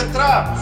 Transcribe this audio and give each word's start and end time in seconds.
Bucatrapos! 0.00 0.60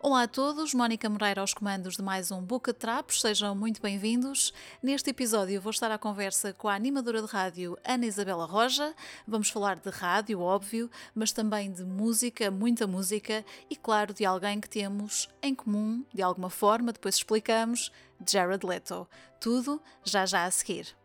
Olá 0.00 0.24
a 0.24 0.28
todos, 0.28 0.74
Mónica 0.74 1.08
Moreira 1.08 1.40
aos 1.40 1.54
comandos 1.54 1.96
de 1.96 2.02
mais 2.02 2.32
um 2.32 2.42
Boca 2.42 2.74
Trapos, 2.74 3.20
sejam 3.20 3.54
muito 3.54 3.80
bem-vindos. 3.80 4.52
Neste 4.82 5.10
episódio 5.10 5.60
vou 5.60 5.70
estar 5.70 5.92
à 5.92 5.98
conversa 5.98 6.52
com 6.52 6.68
a 6.68 6.74
animadora 6.74 7.22
de 7.22 7.28
rádio 7.28 7.78
Ana 7.84 8.04
Isabela 8.04 8.46
Roja. 8.46 8.92
Vamos 9.28 9.48
falar 9.48 9.76
de 9.76 9.90
rádio, 9.90 10.40
óbvio, 10.40 10.90
mas 11.14 11.30
também 11.30 11.70
de 11.70 11.84
música, 11.84 12.50
muita 12.50 12.84
música 12.84 13.44
e, 13.70 13.76
claro, 13.76 14.12
de 14.12 14.24
alguém 14.24 14.60
que 14.60 14.68
temos 14.68 15.28
em 15.40 15.54
comum, 15.54 16.04
de 16.12 16.20
alguma 16.20 16.50
forma, 16.50 16.92
depois 16.92 17.14
explicamos, 17.14 17.92
Jared 18.28 18.66
Leto. 18.66 19.06
Tudo 19.38 19.80
já 20.02 20.26
já 20.26 20.46
a 20.46 20.50
seguir. 20.50 20.96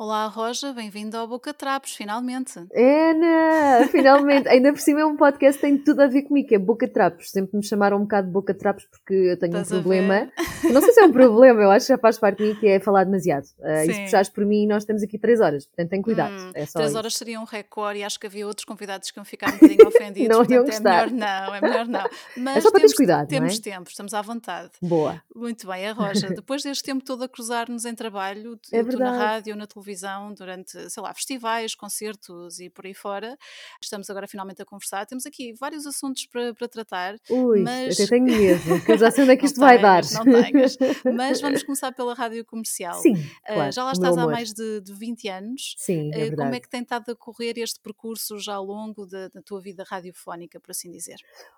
Olá, 0.00 0.28
Roja, 0.28 0.72
bem-vindo 0.72 1.16
ao 1.16 1.26
Boca 1.26 1.52
Trapos, 1.52 1.96
finalmente. 1.96 2.56
Ana, 2.56 3.88
finalmente. 3.90 4.48
Ainda 4.48 4.72
por 4.72 4.78
cima 4.80 5.00
é 5.00 5.04
um 5.04 5.16
podcast 5.16 5.60
que 5.60 5.66
tem 5.66 5.76
tudo 5.76 6.00
a 6.02 6.06
ver 6.06 6.22
comigo, 6.22 6.46
que 6.46 6.54
é 6.54 6.58
Boca 6.58 6.86
Trapos. 6.86 7.32
Sempre 7.32 7.56
me 7.56 7.64
chamaram 7.64 7.96
um 7.96 8.02
bocado 8.02 8.28
de 8.28 8.32
Boca 8.32 8.54
Trapos 8.54 8.86
porque 8.86 9.12
eu 9.12 9.36
tenho 9.36 9.58
Estás 9.58 9.72
um 9.72 9.82
problema. 9.82 10.30
Não 10.72 10.80
sei 10.80 10.92
se 10.92 11.00
é 11.00 11.04
um 11.04 11.10
problema, 11.10 11.62
eu 11.62 11.70
acho 11.72 11.86
que 11.86 11.92
já 11.92 11.98
faz 11.98 12.16
parte 12.16 12.38
de 12.38 12.44
mim, 12.44 12.54
que 12.54 12.68
é 12.68 12.78
falar 12.78 13.02
demasiado. 13.02 13.46
Uh, 13.58 13.90
e 13.90 13.92
se 13.92 14.00
puxares 14.02 14.28
por 14.28 14.46
mim, 14.46 14.68
nós 14.68 14.84
temos 14.84 15.02
aqui 15.02 15.18
três 15.18 15.40
horas, 15.40 15.66
portanto 15.66 15.90
tem 15.90 16.00
cuidado. 16.00 16.32
Hum, 16.32 16.50
é 16.50 16.64
três 16.64 16.90
isso. 16.90 16.96
horas 16.96 17.14
seria 17.14 17.40
um 17.40 17.44
recorde 17.44 17.98
e 17.98 18.04
acho 18.04 18.20
que 18.20 18.26
havia 18.28 18.46
outros 18.46 18.64
convidados 18.64 19.10
que 19.10 19.18
iam 19.18 19.24
ficar 19.24 19.48
um 19.48 19.54
bocadinho 19.54 19.82
ofendidos. 19.88 20.28
Não 20.28 20.44
iam 20.44 20.64
é 20.64 20.78
melhor 20.78 21.10
não, 21.10 21.54
é 21.56 21.60
melhor 21.60 21.88
não. 21.88 22.08
Mas 22.36 22.58
É 22.58 22.60
só 22.60 22.70
para 22.70 22.82
temos, 22.82 22.94
cuidado, 22.94 23.20
não 23.22 23.26
temos 23.26 23.58
é? 23.58 23.62
tempo, 23.62 23.90
estamos 23.90 24.14
à 24.14 24.22
vontade. 24.22 24.70
Boa. 24.80 25.20
Muito 25.34 25.66
bem, 25.66 25.88
a 25.88 25.92
Roja, 25.92 26.28
depois 26.28 26.62
deste 26.62 26.84
tempo 26.84 27.04
todo 27.04 27.24
a 27.24 27.28
cruzar-nos 27.28 27.84
em 27.84 27.96
trabalho, 27.96 28.56
É 28.72 28.84
tu 28.84 28.96
na 28.96 29.10
rádio, 29.10 29.56
na 29.56 29.66
televisão, 29.66 29.87
durante, 30.34 30.90
sei 30.90 31.02
lá, 31.02 31.12
festivais, 31.14 31.74
concertos 31.74 32.60
e 32.60 32.68
por 32.70 32.86
aí 32.86 32.94
fora, 32.94 33.36
estamos 33.82 34.08
agora 34.10 34.26
finalmente 34.26 34.60
a 34.62 34.64
conversar. 34.64 35.06
Temos 35.06 35.26
aqui 35.26 35.52
vários 35.52 35.86
assuntos 35.86 36.26
para, 36.26 36.54
para 36.54 36.68
tratar. 36.68 37.16
Ui, 37.30 37.60
Mas- 37.62 37.98
até 37.98 38.06
tenho 38.08 38.24
medo, 38.24 38.84
que 38.84 38.92
eu 38.92 38.98
já 38.98 39.10
sei 39.10 39.24
onde 39.24 39.32
é 39.32 39.36
que 39.36 39.44
isto 39.46 39.60
vai 39.60 39.80
dar. 39.80 40.02
tenhas, 40.04 40.24
Não 40.24 40.42
tenhas. 40.42 40.78
Mas 41.14 41.40
vamos 41.40 41.62
começar 41.64 41.92
pela 41.92 42.14
rádio 42.14 42.44
comercial. 42.44 42.94
Sim, 43.00 43.14
Ah, 43.46 43.54
claro. 43.54 43.72
já 43.72 43.84
lá 43.84 43.92
estás 43.92 44.16
há 44.16 44.26
mais 44.26 44.52
de, 44.52 44.80
de 44.80 44.92
20 44.94 45.28
anos. 45.28 45.74
Sim, 45.78 46.10
é 46.12 46.18
verdade. 46.18 46.36
Como 46.42 46.54
é 46.54 46.60
que 46.60 46.68
tem 46.68 46.82
estado 46.82 47.10
a 47.10 47.16
correr 47.16 47.54
este 47.58 47.80
percurso 47.80 48.38
já 48.38 48.54
ao 48.54 48.64
longo 48.64 49.06
da, 49.06 49.28
da 49.28 49.42
tua 49.42 49.60
vida 49.60 49.84
radiofónica, 49.88 50.60
por 50.60 50.70
assim 50.70 50.90
dizer? 50.90 51.16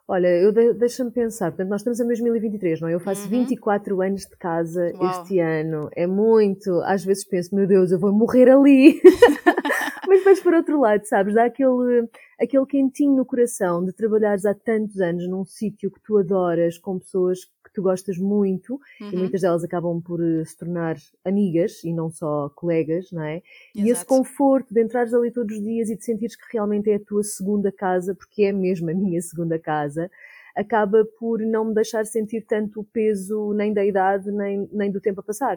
Olha, 0.09 0.28
eu 0.28 0.53
de- 0.53 0.75
deixa-me 0.75 1.11
pensar. 1.11 1.50
Portanto, 1.50 1.69
nós 1.69 1.81
estamos 1.81 2.00
em 2.00 2.06
2023, 2.06 2.81
não 2.81 2.89
é? 2.89 2.94
Eu 2.94 3.00
faço 3.00 3.22
Uhum. 3.22 3.28
24 3.28 4.00
anos 4.03 4.22
de 4.22 4.37
casa 4.37 4.92
Uau. 4.94 5.22
este 5.22 5.39
ano. 5.39 5.89
É 5.94 6.06
muito. 6.06 6.81
Às 6.83 7.05
vezes 7.05 7.25
penso, 7.25 7.55
meu 7.55 7.67
Deus, 7.67 7.91
eu 7.92 7.98
vou 7.98 8.12
morrer 8.20 8.50
ali. 8.50 9.00
Mas 10.06 10.18
depois, 10.18 10.40
por 10.40 10.54
outro 10.54 10.80
lado, 10.80 11.04
sabes, 11.06 11.34
dá 11.34 11.44
aquele, 11.44 12.08
aquele 12.38 12.66
quentinho 12.66 13.16
no 13.16 13.24
coração 13.24 13.84
de 13.84 13.92
trabalhares 13.92 14.44
há 14.44 14.54
tantos 14.54 15.00
anos 15.00 15.28
num 15.28 15.44
sítio 15.44 15.90
que 15.90 16.00
tu 16.02 16.18
adoras, 16.18 16.76
com 16.78 16.98
pessoas 16.98 17.44
que 17.44 17.72
tu 17.72 17.82
gostas 17.82 18.18
muito, 18.18 18.78
e 19.00 19.04
Uhum, 19.04 19.20
muitas 19.20 19.42
delas 19.42 19.62
acabam 19.62 20.00
por 20.02 20.20
eh, 20.20 20.44
se 20.44 20.56
tornar 20.56 20.96
amigas 21.24 21.84
e 21.84 21.92
não 21.92 22.10
só 22.10 22.50
colegas, 22.50 23.10
não 23.12 23.22
é? 23.22 23.42
E 23.78 23.88
esse 23.88 23.92
exato. 23.92 24.06
conforto 24.06 24.74
de 24.74 24.82
entrares 24.82 25.14
ali 25.14 25.30
todos 25.30 25.56
os 25.56 25.62
dias 25.62 25.88
e 25.88 25.96
de 25.96 26.04
sentires 26.04 26.34
que 26.36 26.44
realmente 26.52 26.91
é 26.91 26.96
a 26.96 27.00
tua 27.00 27.22
segunda 27.22 27.70
casa, 27.70 28.14
porque 28.14 28.42
é 28.42 28.52
mesmo 28.52 28.91
a 28.91 28.94
minha 28.94 29.20
segunda 29.22 29.58
casa, 29.58 30.10
acaba 30.56 31.06
por 31.18 31.41
não 31.41 31.66
me 31.66 31.74
deixar 31.74 32.04
sentir 32.04 32.44
tanto 32.46 32.80
o 32.80 32.84
peso 32.84 33.52
nem 33.54 33.72
da 33.72 33.84
idade, 33.84 34.30
nem, 34.32 34.68
nem 34.72 34.91
do 34.91 35.00
tempo 35.00 35.20
a 35.20 35.22
passar. 35.22 35.56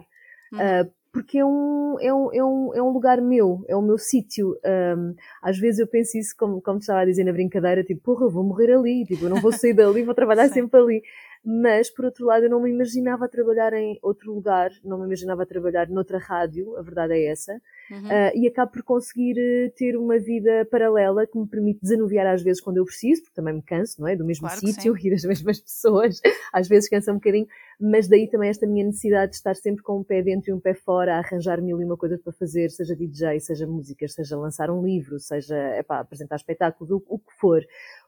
Uhum. 0.52 0.60
Ah, 0.60 0.86
porque 1.14 1.38
é 1.38 1.44
um, 1.44 1.96
é, 2.00 2.12
um, 2.12 2.32
é, 2.32 2.44
um, 2.44 2.74
é 2.74 2.82
um 2.82 2.90
lugar 2.90 3.20
meu, 3.20 3.64
é 3.68 3.76
o 3.76 3.80
meu 3.80 3.96
sítio. 3.96 4.58
Ahm, 4.64 5.14
às 5.40 5.56
vezes 5.56 5.78
eu 5.78 5.86
penso 5.86 6.18
isso, 6.18 6.34
como, 6.36 6.60
como 6.60 6.80
te 6.80 6.82
estava 6.82 7.02
a 7.02 7.04
dizer 7.04 7.22
na 7.22 7.32
brincadeira, 7.32 7.84
tipo, 7.84 8.00
porra, 8.02 8.26
eu 8.26 8.30
vou 8.30 8.42
morrer 8.42 8.72
ali, 8.72 9.04
tipo, 9.04 9.24
eu 9.24 9.30
não 9.30 9.40
vou 9.40 9.52
sair 9.52 9.72
dali, 9.74 10.02
vou 10.02 10.12
trabalhar 10.12 10.48
sempre 10.48 10.80
ali. 10.80 11.02
Mas, 11.44 11.90
por 11.90 12.06
outro 12.06 12.24
lado, 12.24 12.44
eu 12.44 12.50
não 12.50 12.62
me 12.62 12.70
imaginava 12.70 13.28
trabalhar 13.28 13.74
em 13.74 13.98
outro 14.02 14.32
lugar, 14.32 14.70
não 14.82 14.98
me 14.98 15.04
imaginava 15.04 15.44
trabalhar 15.44 15.90
noutra 15.90 16.18
rádio, 16.18 16.74
a 16.78 16.82
verdade 16.82 17.12
é 17.12 17.26
essa. 17.26 17.60
Uhum. 17.90 18.06
Uh, 18.06 18.32
e 18.34 18.48
acabo 18.48 18.72
por 18.72 18.82
conseguir 18.82 19.36
uh, 19.36 19.70
ter 19.76 19.94
uma 19.94 20.18
vida 20.18 20.66
paralela 20.70 21.26
que 21.26 21.38
me 21.38 21.46
permite 21.46 21.80
desanuviar 21.82 22.26
às 22.26 22.42
vezes 22.42 22.62
quando 22.62 22.78
eu 22.78 22.84
preciso, 22.86 23.22
porque 23.22 23.34
também 23.34 23.52
me 23.52 23.62
canso, 23.62 24.00
não 24.00 24.08
é? 24.08 24.16
Do 24.16 24.24
mesmo 24.24 24.48
Claro 24.48 24.58
sítio 24.58 24.96
e 25.04 25.10
das 25.10 25.22
mesmas 25.22 25.60
pessoas, 25.60 26.18
às 26.50 26.66
vezes 26.66 26.88
cansa 26.88 27.12
um 27.12 27.16
bocadinho, 27.16 27.46
mas 27.78 28.08
daí 28.08 28.26
também 28.26 28.48
esta 28.48 28.66
minha 28.66 28.86
necessidade 28.86 29.32
de 29.32 29.36
estar 29.36 29.54
sempre 29.54 29.82
com 29.82 29.98
um 29.98 30.02
pé 30.02 30.22
dentro 30.22 30.50
e 30.50 30.54
um 30.54 30.60
pé 30.60 30.72
fora, 30.72 31.16
a 31.16 31.18
arranjar 31.18 31.60
mil 31.60 31.78
e 31.78 31.84
uma 31.84 31.96
coisa 31.96 32.16
para 32.16 32.32
fazer, 32.32 32.70
seja 32.70 32.96
DJ, 32.96 33.38
seja 33.40 33.66
músicas, 33.66 34.14
seja 34.14 34.34
lançar 34.38 34.70
um 34.70 34.82
livro, 34.82 35.18
seja 35.20 35.56
epá, 35.76 36.00
apresentar 36.00 36.36
espetáculos, 36.36 36.90
o, 36.90 37.02
o 37.06 37.18
que 37.18 37.32
for. 37.38 37.62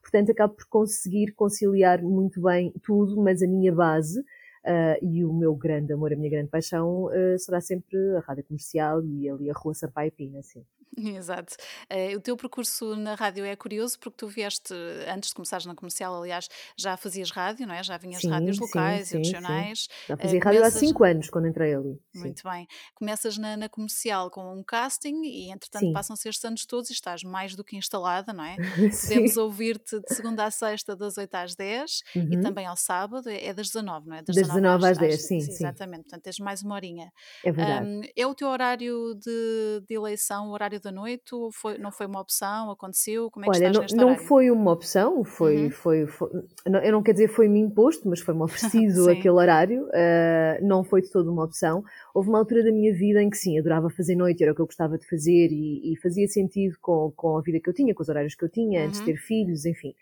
Portanto, 0.07 0.31
acabo 0.31 0.55
por 0.55 0.67
conseguir 0.69 1.33
conciliar 1.33 2.01
muito 2.01 2.41
bem 2.41 2.73
tudo, 2.81 3.21
mas 3.21 3.43
a 3.43 3.47
minha 3.47 3.73
base 3.73 4.25
Uh, 4.67 4.99
e 5.01 5.25
o 5.25 5.33
meu 5.33 5.55
grande 5.55 5.93
amor, 5.93 6.13
a 6.13 6.17
minha 6.17 6.29
grande 6.29 6.49
paixão 6.49 7.05
uh, 7.05 7.39
será 7.39 7.61
sempre 7.61 7.97
a 8.17 8.19
rádio 8.19 8.43
comercial 8.43 9.01
e 9.01 9.31
ali 9.31 9.49
a 9.49 9.55
rua 9.55 9.73
Sampaio 9.75 10.11
Pina, 10.11 10.41
assim. 10.41 10.65
Exato. 10.97 11.55
Eh, 11.91 12.17
o 12.17 12.21
teu 12.21 12.37
percurso 12.37 12.97
na 12.97 13.15
rádio 13.15 13.45
é 13.45 13.55
curioso 13.57 13.99
porque 13.99 14.17
tu 14.17 14.29
vieste, 14.29 14.73
antes 15.13 15.31
de 15.31 15.35
começares 15.35 15.67
na 15.67 15.75
comercial, 15.75 16.15
aliás, 16.23 16.49
já 16.77 16.97
fazias 16.97 17.31
rádio, 17.31 17.67
não 17.67 17.75
é? 17.75 17.83
Já 17.83 17.97
vinhas 17.99 18.23
Sim, 18.23 18.31
rádios 18.31 18.59
locais 18.59 19.09
sim, 19.09 19.21
e 19.21 19.25
sim. 19.25 19.31
regionais. 19.33 19.89
Já 20.09 20.15
Eh, 20.15 20.17
fazia 20.17 20.41
rádio 20.41 20.59
há 20.61 20.63
começas- 20.63 20.81
5 20.81 21.05
anos 21.05 21.31
quando 21.31 21.49
entrei 21.49 21.75
ali. 21.75 22.01
Muito 22.15 22.43
bem. 22.49 22.67
Começas 22.95 23.37
na, 23.37 23.57
na 23.57 23.69
comercial 23.69 24.31
com 24.31 24.55
um 24.55 24.63
casting 24.63 25.23
e, 25.25 25.51
entretanto, 25.51 25.93
passam-se 25.93 26.29
estes 26.29 26.45
anos 26.45 26.65
todos 26.67 26.89
e 26.91 26.93
estás 26.93 27.23
mais 27.23 27.55
do 27.55 27.63
que 27.63 27.77
instalada, 27.77 28.33
não 28.33 28.45
é? 28.45 28.57
Podemos 29.31 29.37
ouvir-te 29.37 30.01
de 30.01 30.15
segunda 30.15 30.45
à 30.45 30.51
sexta, 30.51 30.97
das 30.97 31.19
8 31.19 31.35
às 31.35 31.55
10 31.55 32.03
e 32.15 32.19
Uhum. 32.37 32.41
também 32.41 32.67
ao 32.67 32.77
sábado, 32.77 33.29
é 33.29 33.47
é 33.47 33.55
das 33.55 33.67
19, 33.69 34.09
não 34.09 34.17
é? 34.17 34.23
Das 34.23 34.35
19 34.35 34.87
às 34.87 34.99
10, 34.99 35.27
sim, 35.27 35.41
sim. 35.41 35.53
Exatamente, 35.53 36.03
portanto 36.05 36.23
tens 36.23 36.39
mais 36.39 36.63
uma 36.63 36.75
horinha. 36.75 37.13
É 37.45 37.53
verdade. 37.53 37.87
Ahm, 37.87 38.01
é 38.17 38.27
o 38.27 38.35
teu 38.35 38.49
horário 38.49 39.15
de, 39.15 39.83
de 39.89 39.95
eleição, 39.95 40.49
o 40.49 40.53
horário 40.53 40.76
da 40.81 40.93
noite? 40.93 41.35
Ou 41.35 41.51
foi, 41.53 41.79
não 41.79 41.91
foi 41.93 42.07
uma 42.07 42.21
opção? 42.21 42.71
Aconteceu? 42.71 43.31
Como 43.31 43.45
é 43.45 43.49
que 43.51 43.57
Olha, 43.57 43.69
estás 43.69 43.93
não, 43.93 43.97
não 43.99 44.09
horário? 44.09 44.27
foi 44.27 44.51
uma 44.51 44.73
opção, 44.73 45.23
foi, 45.23 45.55
Uhum. 45.65 45.71
foi, 45.71 46.07
foi- 46.07 46.29
não- 46.67 46.81
eu 46.81 46.91
não 46.91 47.01
quero 47.03 47.17
dizer 47.17 47.29
foi-me 47.29 47.61
imposto, 47.61 48.09
mas 48.09 48.19
foi-me 48.21 48.43
oferecido 48.99 49.09
aquele 49.09 49.35
horário, 49.35 49.89
ah, 49.95 50.59
não 50.63 50.83
foi 50.83 51.01
de 51.01 51.11
toda 51.11 51.31
uma 51.31 51.45
opção. 51.45 51.85
Houve 52.13 52.29
uma 52.29 52.39
altura 52.39 52.65
da 52.65 52.73
minha 52.73 52.93
vida 52.93 53.23
em 53.23 53.31
que 53.31 53.37
sim, 53.37 53.57
adorava 53.57 53.89
fazer 53.89 54.17
noite, 54.17 54.43
era 54.43 54.51
o 54.53 54.55
que 54.55 54.61
eu 54.63 54.67
gostava 54.67 54.99
de 54.99 55.07
fazer 55.09 55.49
e, 55.53 55.93
e 55.93 55.97
fazia 55.97 56.27
sentido 56.27 56.77
com, 56.81 57.13
com 57.15 57.37
a 57.39 57.41
vida 57.41 57.61
que 57.61 57.69
eu 57.71 57.75
tinha, 57.75 57.95
com 57.95 58.03
os 58.03 58.09
horários 58.09 58.35
que 58.35 58.45
eu 58.45 58.49
tinha, 58.49 58.85
antes 58.85 59.01
de 59.01 59.05
Uhum. 59.07 59.15
ter 59.15 59.17
filhos, 59.21 59.65
enfim. 59.65 59.95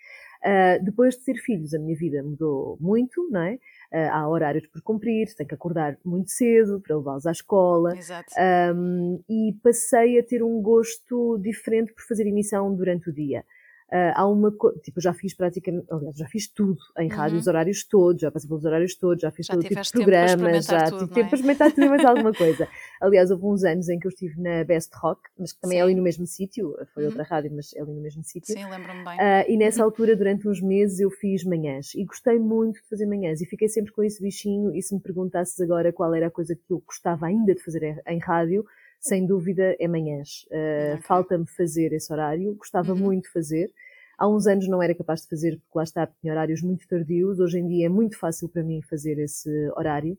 Ah, 0.43 0.79
depois 0.83 1.17
de 1.17 1.25
ter 1.25 1.37
filhos, 1.37 1.73
a 1.75 1.79
minha 1.79 1.97
vida 1.97 2.23
mudou 2.23 2.77
muito, 2.81 3.29
não 3.31 3.41
é? 3.43 3.59
Ah, 3.95 4.19
há 4.19 4.29
horários 4.29 4.67
por 4.67 4.83
cumprir, 4.83 5.33
tenho 5.37 5.49
que 5.49 5.55
acordar 5.55 5.97
muito 6.05 6.29
cedo 6.29 6.81
para 6.81 6.97
levá-los 6.97 7.27
à 7.27 7.31
escola. 7.31 7.97
Exato. 7.97 8.35
Um, 8.75 9.23
e 9.29 9.57
passei 9.63 10.19
a 10.19 10.23
ter 10.25 10.43
um 10.43 10.61
gosto 10.61 11.39
diferente 11.39 11.93
por 11.93 12.03
fazer 12.03 12.27
emissão 12.27 12.75
durante 12.75 13.09
o 13.09 13.13
dia. 13.13 13.45
Uh, 13.93 14.11
há 14.15 14.27
uma 14.27 14.51
co- 14.51 14.73
tipo, 14.81 15.01
já 15.01 15.13
fiz 15.13 15.35
praticamente, 15.35 15.87
aliás, 15.91 16.17
já 16.17 16.27
fiz 16.27 16.49
tudo 16.49 16.79
em 16.99 17.09
rádio, 17.09 17.35
Uhum. 17.35 17.41
os 17.41 17.47
horários 17.47 17.85
todos, 17.87 18.23
já 18.23 18.31
passei 18.31 18.49
pelos 18.49 18.65
horários 18.65 18.95
todos, 18.97 19.21
já 19.21 19.31
fiz 19.31 19.47
Já 19.47 19.55
todo 19.55 19.63
tipo 19.69 19.81
de 19.81 19.91
programas, 19.93 20.65
já 20.67 20.85
tudo, 20.91 20.99
tive 21.01 21.13
tempo 21.13 21.27
é? 21.27 21.29
para 21.29 21.37
experimentar 21.37 21.71
tudo 21.71 21.85
e 21.85 21.89
mais 21.91 22.05
alguma 22.05 22.33
coisa. 22.35 22.69
Aliás, 23.01 23.31
houve 23.31 23.45
uns 23.45 23.63
anos 23.63 23.89
em 23.89 23.99
que 23.99 24.07
eu 24.07 24.09
estive 24.09 24.41
na 24.41 24.65
Best 24.65 24.91
Rock, 24.97 25.21
mas 25.39 25.53
que 25.53 25.61
também 25.61 25.79
é 25.79 25.81
Sim. 25.83 25.85
ali 25.85 25.95
no 25.95 26.03
mesmo 26.03 26.27
sítio, 26.27 26.75
foi 26.95 27.03
Uhum. 27.05 27.11
outra 27.11 27.23
rádio, 27.25 27.53
mas 27.55 27.73
é 27.75 27.81
ali 27.83 27.93
no 27.93 28.01
mesmo 28.01 28.25
sítio. 28.25 28.53
Sim, 28.55 28.67
lembro-me 28.67 29.05
bem. 29.05 29.17
Ah, 29.21 29.45
e 29.47 29.57
nessa 29.57 29.85
altura, 29.85 30.17
durante 30.17 30.49
uns 30.49 30.61
meses, 30.63 30.99
eu 30.99 31.11
fiz 31.11 31.45
manhãs 31.45 31.95
e 31.95 32.05
gostei 32.05 32.39
muito 32.39 32.83
de 32.83 32.89
fazer 32.89 33.07
manhãs 33.07 33.41
e 33.43 33.47
fiquei 33.47 33.69
sempre 33.69 33.93
com 33.93 34.03
esse 34.03 34.21
bichinho. 34.21 34.75
E 34.75 34.83
se 34.83 34.95
me 34.95 35.01
perguntasses 35.01 35.61
agora 35.61 35.93
qual 35.93 36.13
era 36.15 36.27
a 36.29 36.31
coisa 36.31 36.57
que 36.57 36.73
eu 36.73 36.83
gostava 36.85 37.27
ainda 37.27 37.55
de 37.55 37.63
fazer 37.63 38.03
em, 38.09 38.19
rádio, 38.19 38.65
sem 38.99 39.25
dúvida 39.27 39.77
é 39.79 39.87
manhãs. 39.87 40.47
Ok. 40.95 41.03
Falta-me 41.03 41.47
fazer 41.47 41.93
esse 41.93 42.11
horário, 42.13 42.55
gostava 42.55 42.93
Uhum. 42.93 42.99
muito 42.99 43.25
de 43.25 43.31
fazer. 43.33 43.71
Há 44.19 44.29
uns 44.29 44.47
anos 44.47 44.69
não 44.69 44.83
era 44.83 44.95
capaz 44.95 45.23
de 45.23 45.29
fazer, 45.29 45.53
porque 45.61 45.79
lá 45.79 45.83
está, 45.85 46.07
tinha 46.07 46.33
horários 46.33 46.63
muito 46.63 46.87
tardios. 46.87 47.41
Hoje 47.41 47.59
em 47.59 47.67
dia 47.67 47.87
é 47.87 47.89
muito 47.89 48.19
fácil 48.19 48.49
para 48.49 48.63
mim 48.63 48.81
fazer 48.83 49.19
esse 49.19 49.49
horário. 49.77 50.17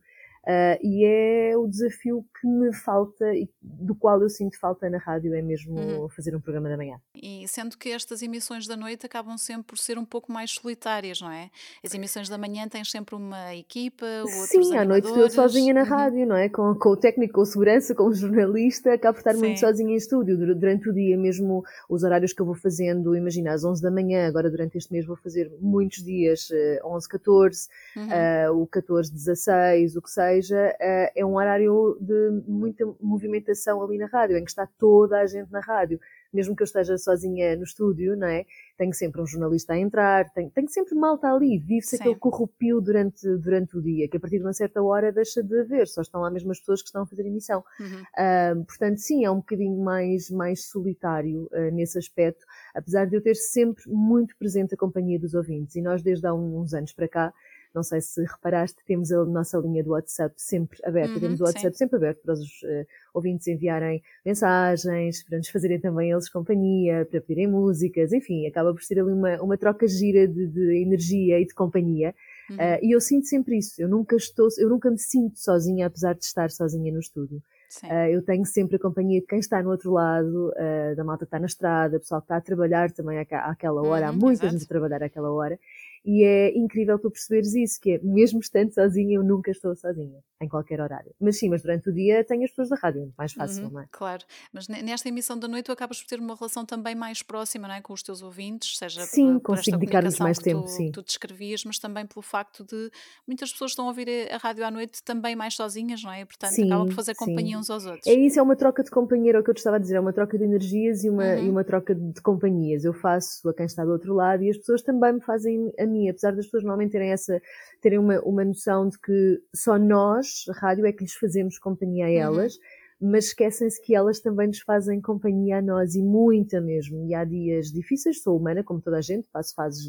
Ah, 0.48 0.78
e 0.82 1.04
é 1.06 1.58
o 1.58 1.68
desafio 1.68 2.26
que 2.40 2.48
me 2.48 2.74
falta 2.74 3.34
e 3.34 3.50
do 3.62 3.96
qual 3.96 4.22
eu 4.22 4.30
sinto 4.30 4.60
falta 4.60 4.90
na 4.90 4.98
rádio, 5.00 5.34
é 5.34 5.42
mesmo 5.42 5.76
Uhum. 5.76 6.10
fazer 6.10 6.36
um 6.36 6.40
programa 6.40 6.70
da 6.70 6.78
manhã. 6.78 6.98
E 7.16 7.48
sendo 7.48 7.78
que 7.78 7.90
estas 7.90 8.22
emissões 8.22 8.68
da 8.68 8.76
noite 8.78 9.06
acabam 9.06 9.38
sempre 9.38 9.64
por 9.68 9.78
ser 9.78 9.98
um 9.98 10.06
pouco 10.06 10.32
mais 10.32 10.52
solitárias, 10.52 11.20
não 11.22 11.32
é? 11.32 11.50
As 11.84 11.94
emissões 11.94 12.30
da 12.30 12.38
manhã 12.38 12.68
tens 12.68 12.92
sempre 12.92 13.16
uma 13.16 13.56
equipa, 13.56 14.06
outros 14.24 14.48
Sim, 14.48 14.78
à 14.78 14.86
noite 14.86 15.06
estou 15.08 15.24
eu 15.24 15.30
sozinha 15.30 15.74
na 15.74 15.82
Uhum. 15.82 15.88
rádio, 15.88 16.28
não 16.28 16.36
é? 16.36 16.48
Com, 16.50 16.76
com 16.76 16.90
o 16.90 16.98
técnico, 16.98 17.34
com 17.36 17.42
o 17.42 17.46
segurança, 17.46 17.96
com 17.96 18.04
o 18.08 18.14
jornalista, 18.14 18.94
acabo 18.94 19.16
por 19.16 19.20
estar 19.28 19.34
muito 19.40 19.60
Sim. 19.60 19.66
sozinha 19.66 19.94
em 19.94 19.98
estúdio 19.98 20.38
dur- 20.38 20.56
durante 20.56 20.90
o 20.90 20.94
dia, 20.94 21.18
mesmo 21.18 21.64
os 21.90 22.04
horários 22.04 22.34
que 22.34 22.42
eu 22.42 22.46
vou 22.46 22.56
fazendo, 22.56 23.16
imagina, 23.16 23.54
às 23.54 23.64
11 23.64 23.82
da 23.82 23.90
manhã, 23.90 24.28
agora 24.28 24.50
durante 24.52 24.78
este 24.78 24.92
mês 24.92 25.06
vou 25.06 25.16
fazer 25.18 25.52
muitos 25.60 26.04
dias, 26.04 26.50
eh, 26.52 26.80
11, 26.86 27.08
14, 27.10 27.68
Uhum. 27.96 28.12
eh, 28.12 28.50
o 28.52 28.68
14, 28.68 29.12
16, 29.12 29.96
o 29.96 30.02
que 30.02 30.10
seja, 30.12 30.35
seja, 30.36 30.76
uh, 30.80 31.12
é 31.16 31.26
um 31.26 31.36
horário 31.36 31.98
de 32.00 32.44
muita 32.48 32.86
movimentação 33.02 33.82
ali 33.82 33.98
na 33.98 34.08
rádio, 34.08 34.38
em 34.38 34.44
que 34.44 34.50
está 34.50 34.68
toda 34.78 35.20
a 35.20 35.26
gente 35.26 35.52
na 35.52 35.60
rádio. 35.60 36.00
Mesmo 36.34 36.56
que 36.56 36.64
eu 36.64 36.66
esteja 36.66 36.98
sozinha 36.98 37.56
no 37.56 37.64
estúdio, 37.64 38.18
não 38.18 38.28
é? 38.28 38.44
Tenho 38.78 38.94
sempre 38.94 39.22
um 39.22 39.26
jornalista 39.26 39.74
a 39.74 39.78
entrar, 39.78 40.30
tenho, 40.32 40.50
tenho 40.50 40.68
sempre 40.68 40.94
malta 40.96 41.30
ali, 41.30 41.58
vive-se 41.58 41.96
aquele 41.96 42.16
corrupio 42.16 42.82
durante, 42.82 43.26
durante 43.38 43.78
o 43.78 43.82
dia, 43.82 44.10
que 44.10 44.18
a 44.18 44.20
partir 44.20 44.40
de 44.40 44.44
uma 44.44 44.52
certa 44.52 44.84
hora 44.84 45.14
deixa 45.14 45.42
de 45.42 45.62
haver, 45.62 45.88
só 45.88 46.02
estão 46.02 46.20
lá 46.20 46.30
mesmo 46.30 46.52
as 46.52 46.60
pessoas 46.60 46.82
que 46.82 46.88
estão 46.88 47.04
a 47.04 47.08
fazer 47.08 47.26
emissão. 47.26 47.64
Uhum. 47.80 48.02
Uh, 48.02 48.66
portanto, 48.66 48.98
sim, 48.98 49.24
é 49.24 49.32
um 49.32 49.38
bocadinho 49.38 49.82
mais, 49.82 50.30
mais 50.30 50.66
solitário 50.66 51.48
uh, 51.54 51.72
nesse 51.74 51.98
aspecto, 51.98 52.46
apesar 52.74 53.06
de 53.06 53.16
eu 53.16 53.22
ter 53.22 53.36
sempre 53.36 53.84
muito 53.88 54.36
presente 54.38 54.74
a 54.74 54.78
companhia 54.78 55.18
dos 55.18 55.34
ouvintes. 55.34 55.78
E 55.78 55.82
nós, 55.82 56.02
desde 56.02 56.28
há 56.28 56.34
uns 56.34 56.74
anos 56.74 56.92
para 56.92 57.08
cá, 57.08 57.34
não 57.76 57.84
sei 57.84 58.00
se 58.02 58.24
reparaste, 58.24 58.78
temos 58.88 59.12
a 59.12 59.26
nossa 59.26 59.58
linha 59.58 59.84
do 59.84 59.92
WhatsApp 59.92 60.34
sempre 60.38 60.80
aberta, 60.84 61.14
uhum, 61.14 61.20
temos 61.20 61.42
o 61.42 61.44
WhatsApp 61.44 61.72
sim. 61.72 61.78
sempre 61.78 61.98
aberto 61.98 62.22
para 62.22 62.34
os 62.34 62.40
uh, 62.40 62.86
ouvintes 63.14 63.48
enviarem 63.48 64.02
mensagens, 64.26 65.24
para 65.24 65.38
nos 65.38 65.50
fazerem 65.50 65.80
também 65.80 66.12
eles 66.12 66.30
companhia, 66.30 67.06
para 67.06 67.22
pedirem 67.22 67.48
músicas, 67.48 68.14
enfim, 68.14 68.48
acaba 68.48 68.74
por 68.74 68.82
ser 68.82 69.00
ali 69.00 69.12
uma, 69.12 69.42
uma 69.42 69.58
troca 69.58 69.88
gira 69.88 70.28
de, 70.28 70.48
de 70.48 70.82
energia 70.82 71.40
e 71.40 71.46
de 71.46 71.54
companhia. 71.54 72.16
Uhum. 72.50 72.56
Uh, 72.56 72.80
e 72.82 72.96
eu 72.96 73.02
sinto 73.02 73.28
sempre 73.28 73.58
isso, 73.58 73.82
eu 73.82 73.90
nunca 73.90 74.16
estou, 74.16 74.48
eu 74.58 74.70
nunca 74.70 74.90
me 74.90 75.00
sinto 75.00 75.38
sozinha, 75.38 75.88
apesar 75.88 76.14
de 76.14 76.24
estar 76.24 76.50
sozinha 76.50 76.92
no 76.92 77.00
estúdio. 77.00 77.42
Uh, 77.84 78.10
eu 78.10 78.22
tenho 78.22 78.46
sempre 78.46 78.78
a 78.78 78.80
companhia 78.80 79.20
de 79.20 79.26
quem 79.26 79.40
está 79.40 79.62
no 79.62 79.72
outro 79.72 79.92
lado, 79.92 80.52
uh, 80.52 80.96
da 80.96 81.04
malta 81.04 81.26
que 81.26 81.28
está 81.28 81.40
na 81.40 81.46
estrada, 81.46 82.00
pessoal 82.00 82.22
que 82.22 82.26
está 82.26 82.38
a 82.38 82.42
trabalhar 82.42 82.92
também 82.92 83.20
àquela 83.20 83.82
hora, 83.82 84.06
uhum, 84.06 84.10
há 84.10 84.14
muita 84.14 84.46
exato. 84.46 84.52
gente 84.54 84.64
a 84.64 84.68
trabalhar 84.68 85.04
àquela 85.04 85.32
hora, 85.32 85.60
e 86.06 86.24
é 86.24 86.56
incrível 86.56 87.00
tu 87.00 87.10
perceberes 87.10 87.56
isso, 87.56 87.82
que 87.82 87.94
é, 87.94 88.00
mesmo 88.04 88.40
estando 88.40 88.72
sozinha, 88.72 89.16
eu 89.16 89.24
nunca 89.24 89.50
estou 89.50 89.76
sozinha, 89.76 90.20
em 90.40 90.48
qualquer 90.48 90.80
horário. 90.80 91.12
Mas 91.20 91.40
sim, 91.40 91.50
mas 91.50 91.64
durante 91.64 91.90
o 91.90 91.94
dia 91.94 92.24
tenho 92.24 92.44
as 92.44 92.52
pessoas 92.52 92.70
da 92.70 92.76
rádio, 92.76 93.02
é 93.02 93.08
mais 93.18 93.34
fácil, 93.34 93.66
uhum, 93.66 93.72
não 93.72 93.82
é? 93.82 93.88
Claro, 93.92 94.24
mas 94.54 94.68
nesta 94.68 95.10
emissão 95.10 95.38
da 95.38 95.48
noite 95.48 95.66
tu 95.66 95.72
acabas 95.72 96.00
por 96.02 96.08
ter 96.08 96.20
uma 96.20 96.36
relação 96.36 96.64
também 96.64 96.94
mais 96.94 97.24
próxima, 97.24 97.68
não 97.68 97.76
é? 97.76 97.82
Com 97.82 97.94
os 97.94 98.04
teus 98.04 98.22
ouvintes, 98.22 98.78
seja 98.78 99.02
sim, 99.02 99.40
por, 99.40 99.56
consigo 99.56 99.78
dedicar-nos 99.78 100.20
mais 100.20 100.38
tempo, 100.38 100.64
tu, 100.64 100.70
sim. 100.70 100.92
tu 100.92 101.02
descrevias, 101.02 101.64
mas 101.66 101.80
também 101.80 102.06
pelo 102.06 102.22
facto 102.22 102.64
de 102.64 102.92
muitas 103.28 103.52
pessoas 103.52 103.72
estão 103.72 103.86
a 103.86 103.88
ouvir 103.88 104.08
a 104.32 104.38
rádio 104.38 104.64
à 104.64 104.70
noite 104.70 105.04
também 105.04 105.36
mais 105.36 105.56
sozinhas, 105.56 106.04
não 106.04 106.12
é? 106.12 106.22
E, 106.22 106.26
portanto, 106.26 106.52
sim, 106.52 106.68
acaba 106.68 106.86
por 106.86 106.94
fazer 106.94 107.16
companhia 107.16 107.56
sim. 107.56 107.62
uns 107.62 107.70
aos 107.72 107.86
outros. 107.86 108.06
É 108.06 108.14
isso, 108.14 108.40
é 108.40 108.44
uma 108.44 108.56
troca 108.56 108.84
de 108.84 108.92
companhia, 108.92 109.34
é 109.34 109.40
o 109.40 109.44
que 109.44 109.50
eu 109.50 109.56
te 109.56 109.58
estava 109.58 109.78
a 109.78 109.80
dizer, 109.80 109.96
é 109.96 110.00
uma 110.00 110.14
troca 110.14 110.38
de 110.38 110.44
energias 110.44 111.04
e 111.04 111.10
uma, 111.10 111.24
uhum. 111.24 111.46
e 111.46 111.50
uma 111.50 111.64
troca 111.64 111.96
de 111.96 112.22
companhias. 112.22 112.86
Eu 112.86 112.94
faço 112.94 113.50
a 113.50 113.54
quem 113.54 113.66
está 113.66 113.84
do 113.84 113.92
outro 113.92 114.14
lado 114.14 114.44
e 114.44 114.50
as 114.52 114.58
pessoas 114.58 114.84
também 114.84 115.14
me 115.14 115.22
fazem 115.22 115.74
a 115.80 115.86
apesar 116.10 116.32
das 116.32 116.46
pessoas 116.46 116.64
normalmente 116.64 116.92
terem 116.92 117.12
essa 117.12 117.42
terem 117.82 118.00
uma, 118.00 118.20
uma 118.22 118.44
noção 118.44 118.88
de 118.88 119.00
que 119.00 119.42
só 119.54 119.78
nós, 119.78 120.46
a 120.50 120.54
rádio, 120.54 120.86
é 120.86 120.92
que 120.92 121.04
lhes 121.04 121.14
fazemos 121.14 121.58
companhia 121.58 122.06
a 122.06 122.10
uhum. 122.10 122.16
elas, 122.16 122.56
uhum. 122.56 123.12
mas 123.12 123.26
esquecem-se 123.26 123.82
que 123.82 123.96
elas 123.96 124.20
também 124.20 124.48
nos 124.48 124.60
fazem 124.60 125.02
companhia 125.02 125.58
a 125.58 125.62
nós 125.62 125.96
e 125.96 126.02
muita 126.02 126.62
mesmo. 126.62 127.06
E 127.06 127.14
há 127.14 127.24
dias 127.24 127.72
difíceis, 127.72 128.22
sou 128.22 128.38
humana, 128.38 128.64
como 128.64 128.82
toda 128.82 128.98
a 128.98 129.02
gente, 129.02 129.28
passo 129.32 129.54
fases 129.56 129.84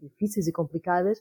difíceis 0.00 0.46
e 0.46 0.52
complicadas, 0.52 1.20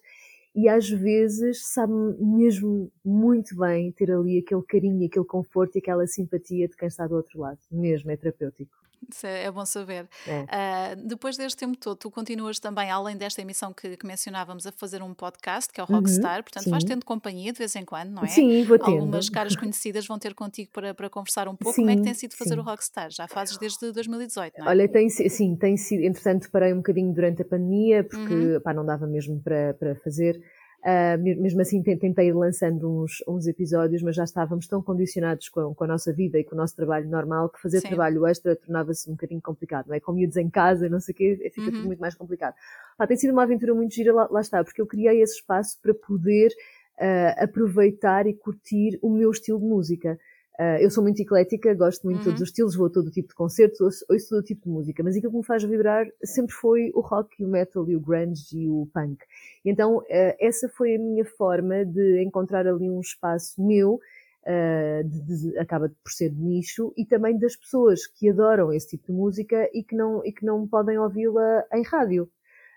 e 0.54 0.68
às 0.68 0.90
vezes 0.90 1.66
sabe 1.66 1.94
mesmo 2.20 2.92
muito 3.04 3.56
bem 3.56 3.92
ter 3.94 4.12
ali 4.12 4.40
aquele 4.40 4.62
carinho, 4.64 5.06
aquele 5.06 5.26
conforto 5.26 5.78
e 5.78 5.80
aquela 5.80 6.06
simpatia 6.06 6.68
de 6.68 6.76
quem 6.76 6.88
está 6.88 7.08
do 7.08 7.16
outro 7.16 7.40
lado. 7.40 7.60
Mesmo, 7.72 8.12
é 8.12 8.18
terapêutico. 8.18 8.82
Isso 9.10 9.26
é, 9.26 9.46
é 9.46 9.52
bom 9.52 9.66
saber. 9.66 10.08
É. 10.28 10.42
Uh, 10.44 11.08
depois 11.08 11.38
deste 11.38 11.58
tempo 11.58 11.78
todo, 11.78 11.98
tu 11.98 12.12
continuas 12.12 12.60
também, 12.60 12.90
além 12.90 13.18
desta 13.18 13.42
emissão 13.42 13.74
que, 13.74 13.98
que 13.98 14.06
mencionávamos, 14.06 14.68
a 14.68 14.72
fazer 14.72 15.02
um 15.02 15.14
podcast, 15.14 15.72
que 15.72 15.80
é 15.80 15.84
o 15.84 15.88
Rockstar. 15.88 16.38
Uhum, 16.38 16.44
Portanto, 16.44 16.64
sim. 16.64 16.70
vais 16.70 16.84
tendo 16.84 17.06
companhia 17.06 17.52
de 17.52 17.58
vez 17.58 17.76
em 17.76 17.84
quando, 17.84 18.12
não 18.12 18.24
é? 18.24 18.28
Sim, 18.28 18.64
vou 18.64 18.78
tendo. 18.78 18.92
Algumas 18.92 19.30
caras 19.30 19.56
conhecidas 19.58 20.06
vão 20.06 20.20
ter 20.20 20.34
contigo 20.34 20.70
para, 20.72 20.94
para 20.94 21.10
conversar 21.10 21.48
um 21.48 21.56
pouco. 21.56 21.76
Sim, 21.76 21.84
Como 21.84 21.92
é 21.92 21.96
que 21.98 22.04
tem 22.04 22.14
sido 22.14 22.36
fazer 22.36 22.54
sim. 22.54 22.60
o 22.60 22.64
Rockstar? 22.64 23.10
Já 23.12 23.28
fazes 23.28 23.58
desde 23.58 23.92
2018, 23.92 24.60
não 24.60 24.66
é? 24.66 24.70
Olha, 24.70 24.88
tem, 24.88 25.10
sim, 25.10 25.56
tem 25.56 25.78
sido. 25.78 26.04
Entretanto, 26.04 26.50
parei 26.52 26.74
um 26.74 26.78
bocadinho 26.78 27.14
durante 27.14 27.42
a 27.42 27.46
pandemia, 27.46 28.04
porque 28.04 28.34
uhum. 28.34 28.62
pá, 28.62 28.74
não 28.74 28.86
dava 28.86 29.08
mesmo 29.08 29.42
para, 29.42 29.74
para 29.74 29.96
fazer. 29.96 30.42
Uh, 30.82 31.22
mesmo 31.22 31.62
assim 31.62 31.84
tentei 31.84 32.30
ir 32.30 32.34
lançando 32.34 32.90
uns, 32.90 33.24
uns 33.28 33.46
episódios, 33.46 34.02
mas 34.02 34.16
já 34.16 34.24
estávamos 34.24 34.68
tão 34.68 34.82
condicionados 34.82 35.48
com, 35.48 35.76
com, 35.76 35.84
a 35.84 35.88
nossa 35.88 36.12
vida 36.12 36.40
e 36.40 36.44
com 36.44 36.56
o 36.56 36.58
nosso 36.58 36.76
trabalho 36.76 37.08
normal 37.08 37.50
que 37.50 37.62
fazer 37.62 37.82
Sim. 37.82 37.90
trabalho 37.90 38.26
extra 38.26 38.56
tornava-se 38.56 39.08
um 39.08 39.14
bocadinho 39.14 39.42
complicado, 39.42 39.90
não 39.90 39.96
é? 39.96 40.00
Com 40.00 40.12
miúdos 40.12 40.38
em 40.38 40.50
casa, 40.50 40.90
não 40.90 41.00
sei 41.00 41.14
o 41.14 41.16
quê, 41.16 41.52
fica 41.54 41.68
uhum. 41.68 41.72
tudo 41.72 41.86
muito 41.86 42.00
mais 42.00 42.16
complicado. 42.16 42.56
Ah, 42.98 43.06
tem 43.06 43.16
sido 43.16 43.32
uma 43.32 43.44
aventura 43.44 43.76
muito 43.76 43.94
gira, 43.94 44.12
lá, 44.12 44.28
lá, 44.32 44.42
está, 44.42 44.64
porque 44.64 44.82
eu 44.82 44.88
criei 44.88 45.22
esse 45.22 45.36
espaço 45.36 45.80
para 45.80 45.94
poder 45.94 46.50
uh, 46.98 47.44
aproveitar 47.44 48.26
e 48.26 48.34
curtir 48.34 48.98
o 49.04 49.10
meu 49.12 49.30
estilo 49.30 49.60
de 49.60 49.66
música. 49.66 50.20
Uh, 50.60 50.78
eu 50.82 50.92
sou 50.92 51.02
muito 51.02 51.20
eclética, 51.20 51.74
gosto 51.74 52.04
muito 52.04 52.18
uhum. 52.18 52.22
de 52.22 52.26
todos 52.26 52.40
uhum. 52.40 52.44
os 52.44 52.50
estilos, 52.50 52.76
vou 52.76 52.88
a 52.88 52.90
todo 52.90 53.10
tipo 53.10 53.30
de 53.30 53.36
concertos, 53.36 53.80
ouço, 53.80 54.06
ouço 54.10 54.30
todo 54.30 54.44
tipo 54.44 54.64
de 54.64 54.70
música, 54.70 55.02
mas 55.02 55.16
aquilo 55.16 55.32
que 55.32 55.38
me 55.38 55.46
faz 55.46 55.64
vibrar 55.64 56.06
sempre 56.24 56.54
foi 56.54 56.92
o 56.94 57.00
rock, 57.00 57.44
o 57.44 57.48
metal, 57.48 57.90
e 57.90 57.96
o 57.96 58.00
grunge 58.00 58.44
e 58.54 58.70
o 58.70 58.88
punk. 58.94 59.24
E 59.64 59.72
então, 59.72 59.98
uh, 59.98 60.04
essa 60.40 60.68
foi 60.70 60.96
a 60.96 61.00
minha 61.00 61.26
forma 61.26 61.86
de 61.86 62.22
encontrar 62.22 62.68
ali 62.68 62.90
um 62.90 63.00
espaço 63.00 63.64
meu, 63.64 63.94
uh, 63.96 65.04
de, 65.08 65.22
de, 65.22 65.58
acaba 65.58 65.90
por 65.90 66.12
ser 66.12 66.30
de 66.30 66.42
nicho, 66.42 66.94
e 66.98 67.06
também 67.06 67.40
das 67.40 67.56
pessoas 67.56 68.06
que 68.06 68.30
adoram 68.30 68.74
esse 68.74 68.90
tipo 68.90 69.08
de 69.08 69.14
música 69.14 69.70
e 69.74 69.84
que 69.84 69.96
não, 69.96 70.24
e 70.26 70.32
que 70.32 70.46
não 70.46 70.68
podem 70.68 71.00
ouvi-la 71.00 71.66
em 71.74 71.84
rádio. 71.84 72.30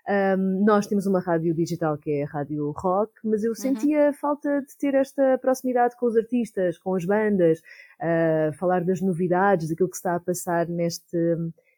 Um, 0.07 0.63
nós 0.63 0.85
temos 0.85 1.07
uma 1.07 1.19
rádio 1.19 1.53
digital 1.53 1.97
que 1.97 2.11
é 2.11 2.23
a 2.23 2.27
Rádio 2.27 2.71
Rock, 2.71 3.11
mas 3.23 3.43
eu 3.43 3.49
uhum. 3.49 3.55
sentia 3.55 4.13
falta 4.13 4.61
de 4.61 4.77
ter 4.77 4.93
esta 4.93 5.37
proximidade 5.39 5.95
com 5.97 6.05
os 6.05 6.15
artistas, 6.15 6.77
com 6.77 6.93
as 6.93 7.05
bandas, 7.05 7.59
uh, 7.59 8.53
falar 8.57 8.83
das 8.83 9.01
novidades, 9.01 9.69
daquilo 9.69 9.89
que 9.89 9.95
está 9.95 10.15
a 10.15 10.19
passar 10.19 10.67
neste, 10.67 11.17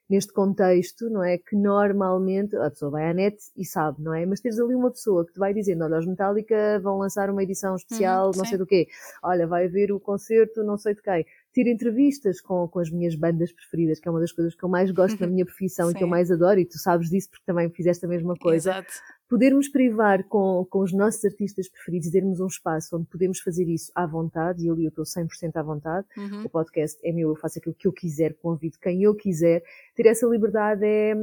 neste 0.09 0.33
contexto, 0.33 1.09
não 1.09 1.24
é? 1.24 1.38
Que 1.38 1.56
normalmente 1.56 2.56
a 2.57 2.69
pessoa 2.69 2.91
vai 2.91 3.09
à 3.09 3.13
net 3.13 3.38
e 3.56 3.65
sabe, 3.65 4.01
não 4.01 4.13
é? 4.13 4.25
Mas 4.25 4.41
teres 4.41 4.59
ali 4.59 4.75
uma 4.75 4.91
pessoa 4.91 5.25
que 5.25 5.33
te 5.33 5.39
vai 5.39 5.53
dizendo, 5.53 5.85
olha, 5.85 5.97
os 5.97 6.06
Metallica 6.06 6.80
vão 6.81 6.97
lançar 6.97 7.30
uma 7.30 7.44
edição 7.44 7.75
especial, 7.75 8.27
uhum, 8.27 8.38
não 8.38 8.45
sei 8.45 8.57
do 8.57 8.65
quê, 8.65 8.88
olha, 9.23 9.47
vai 9.47 9.65
haver 9.65 9.91
o 9.91 10.00
concerto, 10.00 10.63
não 10.63 10.77
sei 10.77 10.95
de 10.95 11.01
quem 11.01 11.25
ter 11.57 11.65
entrevistas 11.65 12.39
com, 12.39 12.68
com 12.68 12.77
as 12.77 12.92
minhas 12.92 13.15
bandas 13.15 13.51
preferidas, 13.51 14.00
que 14.00 14.07
é 14.07 14.12
uma 14.12 14.19
das 14.19 14.31
coisas 14.31 14.54
que 14.54 14.63
eu 14.63 14.69
mais 14.69 14.92
gosto 14.92 15.19
na 15.19 15.25
minha 15.25 15.44
profissão 15.44 15.89
e 15.89 15.94
que 15.95 16.04
eu 16.04 16.07
mais 16.07 16.30
adoro, 16.30 16.59
e 16.59 16.65
tu 16.65 16.77
sabes 16.77 17.09
disso 17.09 17.31
porque 17.31 17.45
também 17.48 17.68
fizeste 17.71 18.06
a 18.06 18.07
mesma 18.07 18.36
coisa. 18.36 18.69
Exato. 18.69 18.94
Podermos 19.27 19.68
privar 19.68 20.24
com, 20.25 20.68
com 20.69 20.81
os 20.81 20.94
nossos 20.94 21.25
artistas 21.25 21.68
preferidos 21.68 22.09
e 22.09 22.12
termos 22.12 22.39
um 22.39 22.45
espaço 22.45 22.95
onde 22.95 23.07
podemos 23.07 23.39
fazer 23.39 23.68
isso 23.68 23.92
à 23.95 24.06
vontade, 24.06 24.63
e 24.63 24.69
ali 24.69 24.83
eu 24.86 24.89
estou 24.89 25.04
100% 25.04 25.56
à 25.56 25.63
vontade, 25.63 26.06
uhum. 26.16 26.44
o 26.44 26.49
podcast 26.49 26.99
é 27.04 27.11
meu, 27.11 27.30
eu 27.30 27.35
faço 27.35 27.57
aquilo 27.57 27.73
que 27.73 27.87
eu 27.87 27.92
quiser, 27.92 28.35
convido 28.35 28.78
quem 28.80 29.02
eu 29.02 29.16
quiser, 29.16 29.64
ter 29.95 30.06
essa 30.06 30.28
liberdade 30.28 30.85
é, 30.85 31.16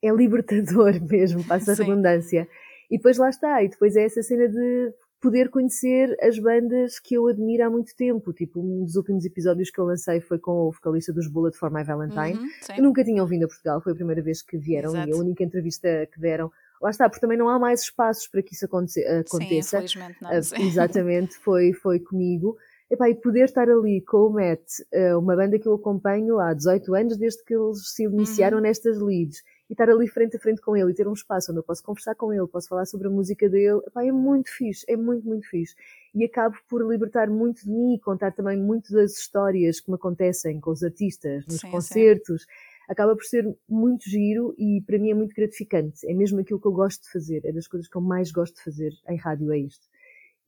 é 0.00 0.12
libertador 0.12 0.92
mesmo, 1.10 1.42
passa 1.42 1.72
a 1.72 1.74
redundância. 1.74 2.46
E 2.88 2.98
depois 2.98 3.18
lá 3.18 3.30
está, 3.30 3.64
e 3.64 3.68
depois 3.68 3.96
é 3.96 4.04
essa 4.04 4.22
cena 4.22 4.48
de 4.48 4.94
poder 5.24 5.48
conhecer 5.48 6.14
as 6.20 6.38
bandas 6.38 7.00
que 7.00 7.14
eu 7.14 7.26
admiro 7.26 7.64
há 7.64 7.70
muito 7.70 7.96
tempo. 7.96 8.30
Tipo, 8.30 8.60
um 8.60 8.84
dos 8.84 8.94
últimos 8.94 9.24
episódios 9.24 9.70
que 9.70 9.78
eu 9.78 9.86
lancei 9.86 10.20
foi 10.20 10.38
com 10.38 10.68
o 10.68 10.70
vocalista 10.70 11.14
dos 11.14 11.26
Bullet 11.26 11.56
for 11.56 11.72
My 11.72 11.82
Valentine, 11.82 12.38
uhum, 12.38 12.74
que 12.74 12.82
nunca 12.82 13.02
tinham 13.02 13.26
vindo 13.26 13.46
a 13.46 13.48
Portugal, 13.48 13.80
foi 13.80 13.92
a 13.92 13.94
primeira 13.94 14.20
vez 14.20 14.42
que 14.42 14.58
vieram 14.58 14.90
Exato. 14.90 15.08
e 15.08 15.12
a 15.14 15.16
única 15.16 15.42
entrevista 15.42 16.06
que 16.12 16.20
deram. 16.20 16.52
Lá 16.78 16.90
está, 16.90 17.08
porque 17.08 17.22
também 17.22 17.38
não 17.38 17.48
há 17.48 17.58
mais 17.58 17.80
espaços 17.80 18.28
para 18.28 18.42
que 18.42 18.52
isso 18.52 18.66
aconteça. 18.66 19.24
Sim, 19.26 19.56
infelizmente 19.56 20.18
não. 20.20 20.30
Uh, 20.30 20.60
exatamente, 20.60 21.38
foi, 21.38 21.72
foi 21.72 21.98
comigo. 21.98 22.58
Epá, 22.90 23.08
e 23.08 23.14
poder 23.14 23.44
estar 23.44 23.66
ali 23.66 24.02
com 24.02 24.26
o 24.26 24.30
Matt, 24.30 24.60
uh, 24.92 25.18
uma 25.18 25.34
banda 25.34 25.58
que 25.58 25.66
eu 25.66 25.72
acompanho 25.72 26.38
há 26.38 26.52
18 26.52 26.94
anos, 26.94 27.16
desde 27.16 27.42
que 27.44 27.54
eles 27.54 27.94
se 27.94 28.04
iniciaram 28.04 28.58
uhum. 28.58 28.64
nestas 28.64 29.00
leads, 29.00 29.42
e 29.68 29.72
estar 29.72 29.88
ali 29.88 30.06
frente 30.08 30.36
a 30.36 30.40
frente 30.40 30.60
com 30.60 30.76
ele 30.76 30.90
e 30.90 30.94
ter 30.94 31.08
um 31.08 31.12
espaço 31.12 31.50
onde 31.50 31.60
eu 31.60 31.64
posso 31.64 31.82
conversar 31.82 32.14
com 32.14 32.32
ele, 32.32 32.46
posso 32.46 32.68
falar 32.68 32.84
sobre 32.84 33.08
a 33.08 33.10
música 33.10 33.48
dele, 33.48 33.80
epá, 33.86 34.04
é 34.04 34.12
muito 34.12 34.50
fixe, 34.50 34.84
é 34.88 34.96
muito, 34.96 35.26
muito 35.26 35.48
fixe. 35.48 35.74
E 36.14 36.24
acabo 36.24 36.56
por 36.68 36.86
libertar 36.86 37.28
muito 37.28 37.64
de 37.64 37.70
mim 37.70 37.94
e 37.94 38.00
contar 38.00 38.32
também 38.32 38.56
muito 38.56 38.92
das 38.92 39.16
histórias 39.16 39.80
que 39.80 39.90
me 39.90 39.96
acontecem 39.96 40.60
com 40.60 40.70
os 40.70 40.82
artistas, 40.82 41.46
nos 41.46 41.60
sim, 41.60 41.70
concertos. 41.70 42.42
Sim. 42.42 42.48
Acaba 42.88 43.16
por 43.16 43.24
ser 43.24 43.56
muito 43.66 44.08
giro 44.08 44.54
e 44.58 44.82
para 44.86 44.98
mim 44.98 45.10
é 45.10 45.14
muito 45.14 45.34
gratificante. 45.34 46.06
É 46.06 46.12
mesmo 46.12 46.40
aquilo 46.40 46.60
que 46.60 46.66
eu 46.66 46.72
gosto 46.72 47.02
de 47.04 47.10
fazer, 47.10 47.40
é 47.44 47.52
das 47.52 47.66
coisas 47.66 47.88
que 47.88 47.96
eu 47.96 48.02
mais 48.02 48.30
gosto 48.30 48.56
de 48.56 48.62
fazer 48.62 48.92
em 49.08 49.16
rádio, 49.16 49.50
é 49.52 49.58
isto 49.58 49.88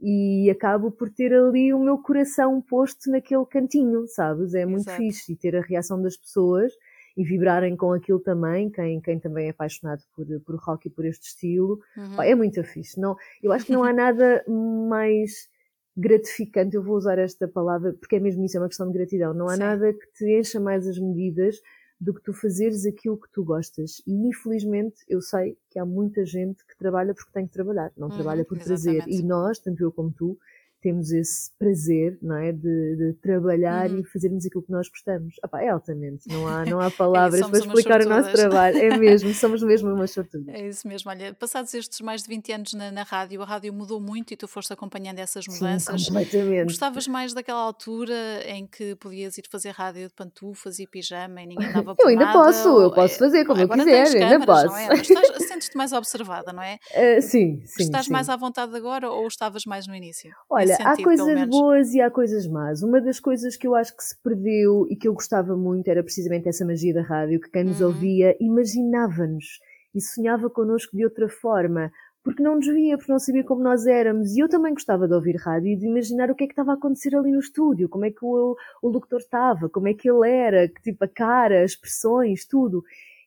e 0.01 0.51
acabo 0.51 0.91
por 0.91 1.09
ter 1.09 1.33
ali 1.33 1.73
o 1.73 1.79
meu 1.79 1.99
coração 1.99 2.61
posto 2.61 3.11
naquele 3.11 3.47
cantinho, 3.47 4.07
sabes? 4.07 4.55
É 4.55 4.67
muito 4.67 4.83
Exato. 4.83 4.99
fixe 4.99 5.33
e 5.33 5.37
ter 5.37 5.57
a 5.57 5.63
reação 5.63 6.01
das 6.01 6.17
pessoas 6.17 6.71
e 7.17 7.25
vibrarem 7.25 7.77
com 7.77 7.93
aquilo 7.93 8.21
também, 8.21 8.71
quem, 8.71 9.01
quem 9.01 9.19
também 9.19 9.47
é 9.47 9.51
apaixonado 9.51 10.03
por, 10.15 10.27
por 10.41 10.57
rock 10.57 10.87
e 10.87 10.91
por 10.91 11.05
este 11.07 11.29
estilo, 11.29 11.81
uhum. 11.97 12.23
é 12.23 12.35
muito 12.35 12.63
fixe. 12.63 13.01
Não, 13.01 13.17
eu 13.43 13.53
acho 13.53 13.65
que 13.65 13.73
não 13.73 13.83
há 13.83 13.93
nada 13.95 14.45
mais 14.47 15.49
gratificante, 15.97 16.77
eu 16.77 16.83
vou 16.83 16.97
usar 16.97 17.19
esta 17.19 17.49
palavra 17.49 17.95
porque 17.95 18.17
é 18.17 18.21
mesmo 18.21 18.45
isso, 18.45 18.59
é 18.59 18.61
uma 18.61 18.69
questão 18.69 18.87
de 18.87 18.93
gratidão. 18.93 19.33
Não 19.33 19.49
há 19.49 19.55
Sim. 19.55 19.61
nada 19.61 19.93
que 19.95 20.13
te 20.13 20.39
encha 20.39 20.61
mais 20.61 20.87
as 20.87 20.99
medidas 20.99 21.57
do 21.99 22.13
que 22.13 22.23
tu 22.23 22.35
fazeres 22.35 22.85
aquilo 22.85 23.19
que 23.19 23.31
tu 23.33 23.43
gostas. 23.43 24.03
E 24.07 24.29
infelizmente 24.29 24.97
eu 25.09 25.23
sei 25.23 25.57
que 25.71 25.79
há 25.79 25.87
muita 25.87 26.25
gente 26.27 26.65
que 26.67 26.77
trabalha 26.77 27.15
porque 27.15 27.33
tem 27.33 27.47
que 27.47 27.53
trabalhar, 27.53 27.91
não 27.97 28.09
uhum, 28.09 28.15
trabalha 28.15 28.45
por 28.45 28.59
prazer. 28.59 29.05
E 29.09 29.23
nós, 29.23 29.59
tanto 29.59 29.83
eu 29.83 29.91
como 29.91 30.13
tu, 30.13 30.39
temos 30.87 31.11
esse 31.11 31.51
prazer, 31.59 32.17
não 32.23 32.37
é? 32.37 32.53
De, 32.53 32.97
de 32.97 33.13
trabalhar 33.21 33.91
uhum. 33.91 33.99
e 33.99 34.05
fazermos 34.05 34.47
aquilo 34.47 34.63
que 34.63 34.71
nós 34.71 34.89
gostamos. 34.89 35.35
Epá, 35.45 35.61
é 35.61 35.69
altamente, 35.69 36.29
não 36.29 36.47
há, 36.47 36.65
não 36.65 36.81
há 36.81 36.89
palavras 36.97 37.41
é, 37.41 37.49
para 37.49 37.59
explicar 37.59 38.01
o 38.03 38.09
nosso 38.09 38.31
trabalho. 38.31 38.79
É 38.79 38.95
mesmo, 38.97 39.35
somos 39.35 39.65
mesmo 39.65 39.93
uma 39.93 40.07
sortudas. 40.07 40.55
É 40.55 40.69
isso 40.69 40.87
mesmo, 40.87 41.11
olha, 41.11 41.35
passados 41.35 41.75
estes 41.75 42.01
mais 42.01 42.23
de 42.23 42.29
20 42.29 42.53
anos 42.53 42.75
na, 42.75 42.93
na 42.93 43.03
rádio, 43.03 43.43
a 43.43 43.45
rádio 43.45 43.73
mudou 43.73 44.01
muito 44.01 44.33
e 44.33 44.37
tu 44.37 44.47
foste 44.47 44.73
acompanhando 44.73 45.19
essas 45.19 45.45
mudanças. 45.49 46.03
Sim, 46.03 46.13
completamente. 46.13 46.67
Gostavas 46.67 47.09
mais 47.09 47.35
daquela 47.35 47.63
altura 47.63 48.15
em 48.47 48.65
que 48.65 48.95
podias 48.95 49.37
ir 49.39 49.45
fazer 49.51 49.71
rádio 49.71 50.07
de 50.07 50.15
pantufas 50.15 50.79
e 50.79 50.87
pijama 50.87 51.43
e 51.43 51.47
ninguém 51.47 51.73
dava 51.73 51.97
por 51.97 52.03
Eu 52.07 52.11
ainda 52.11 52.27
nada, 52.27 52.39
posso, 52.39 52.69
eu 52.81 52.93
posso 52.93 53.19
fazer 53.19 53.45
como 53.45 53.61
eu 53.61 53.69
quiser, 53.69 54.07
ainda 54.23 54.47
posso. 54.47 54.67
Não 54.67 54.77
é? 54.77 54.87
Mas 54.87 55.11
estás, 55.11 55.49
sentes-te 55.49 55.77
mais 55.77 55.93
observada, 55.93 56.53
não 56.53 56.63
é? 56.63 56.79
Uh, 56.95 57.21
sim, 57.23 57.61
sim. 57.65 57.83
Estás 57.83 58.07
sim. 58.07 58.13
mais 58.13 58.29
à 58.29 58.37
vontade 58.37 58.77
agora 58.77 59.11
ou 59.11 59.27
estavas 59.27 59.65
mais 59.65 59.89
no 59.89 59.97
início? 59.97 60.31
Olha, 60.49 60.76
sentido, 60.77 61.01
há 61.01 61.05
coisas 61.05 61.49
boas 61.49 61.95
e 61.95 62.01
há 62.01 62.11
coisas 62.11 62.47
más. 62.47 62.83
Uma 62.83 63.01
das 63.01 63.19
coisas 63.21 63.57
que 63.57 63.67
eu 63.67 63.75
acho 63.75 63.97
que 63.97 64.05
se 64.05 64.21
perdeu 64.23 64.87
e 64.91 64.97
que 64.97 65.09
eu 65.09 65.15
gostava 65.15 65.57
muito 65.57 65.89
era 65.89 66.03
precisamente 66.03 66.49
essa 66.49 66.65
magia 66.65 66.95
da 66.95 67.03
rádio, 67.03 67.41
que 67.41 67.51
quem 67.51 67.65
nos 67.65 67.81
uhum. 67.81 67.89
ouvia 67.89 68.37
imaginava-nos 68.41 69.61
e 69.95 70.01
sonhava 70.01 70.51
connosco 70.51 70.97
de 70.97 71.05
outra 71.05 71.29
forma 71.29 71.91
porque 72.27 72.43
não 72.43 72.57
nos 72.57 72.67
via, 72.67 72.99
porque 72.99 73.13
não 73.13 73.21
sabia 73.21 73.45
como 73.45 73.63
nós 73.63 73.87
éramos. 73.87 74.35
E 74.35 74.41
eu 74.41 74.49
também 74.49 74.75
gostava 74.75 75.07
de 75.07 75.15
ouvir 75.15 75.37
rádio 75.37 75.69
e 75.69 75.77
de 75.77 75.87
imaginar 75.87 76.29
o 76.29 76.35
que 76.35 76.43
é 76.43 76.47
que 76.49 76.55
estava 76.55 76.73
a 76.73 76.75
acontecer 76.75 77.15
ali 77.15 77.31
no 77.31 77.39
estúdio, 77.39 77.89
como 77.89 78.05
é 78.05 78.11
que 78.11 78.25
o, 78.25 78.57
o 78.83 78.89
locutor 78.89 79.21
estava, 79.21 79.69
como 79.69 79.87
é 79.87 79.95
que 79.95 80.11
ele 80.11 80.29
era, 80.29 80.67
que 80.67 80.83
tipo 80.83 81.05
a 81.05 81.09
cara, 81.09 81.63
as 81.63 81.71
expressões, 81.71 82.45
tudo. 82.45 82.83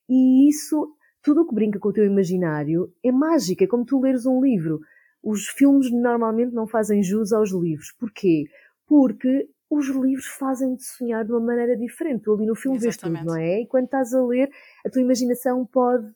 E 0.10 0.50
isso, 0.50 0.94
tudo 1.24 1.44
o 1.44 1.48
que 1.48 1.56
brinca 1.56 1.80
com 1.80 1.88
o 1.88 1.94
teu 1.94 2.04
imaginário, 2.04 2.92
é 3.02 3.10
mágico, 3.10 3.64
é 3.64 3.68
como 3.68 3.86
tu 3.86 4.02
leres 4.02 4.26
um 4.26 4.42
livro. 4.42 4.82
Os 5.24 5.48
filmes 5.48 5.92
normalmente 5.92 6.54
não 6.54 6.68
fazem 6.68 7.04
jus 7.04 7.34
aos 7.34 7.52
livros. 7.52 7.92
Porquê? 8.00 8.46
Porque 8.88 9.50
os 9.70 9.88
livros 9.88 10.26
fazem-te 10.26 10.84
sonhar 10.84 11.24
de 11.24 11.32
uma 11.32 11.40
maneira 11.40 11.78
diferente. 11.78 12.24
Tu 12.24 12.34
ali 12.34 12.46
no 12.46 12.56
filme 12.56 12.80
vês 12.80 12.98
tudo, 12.98 13.24
não 13.24 13.36
é? 13.36 13.62
E 13.62 13.68
quando 13.68 13.86
estás 13.86 14.14
a 14.14 14.26
ler, 14.26 14.50
a 14.86 14.90
tua 14.90 15.02
imaginação 15.02 15.66
pode 15.66 16.12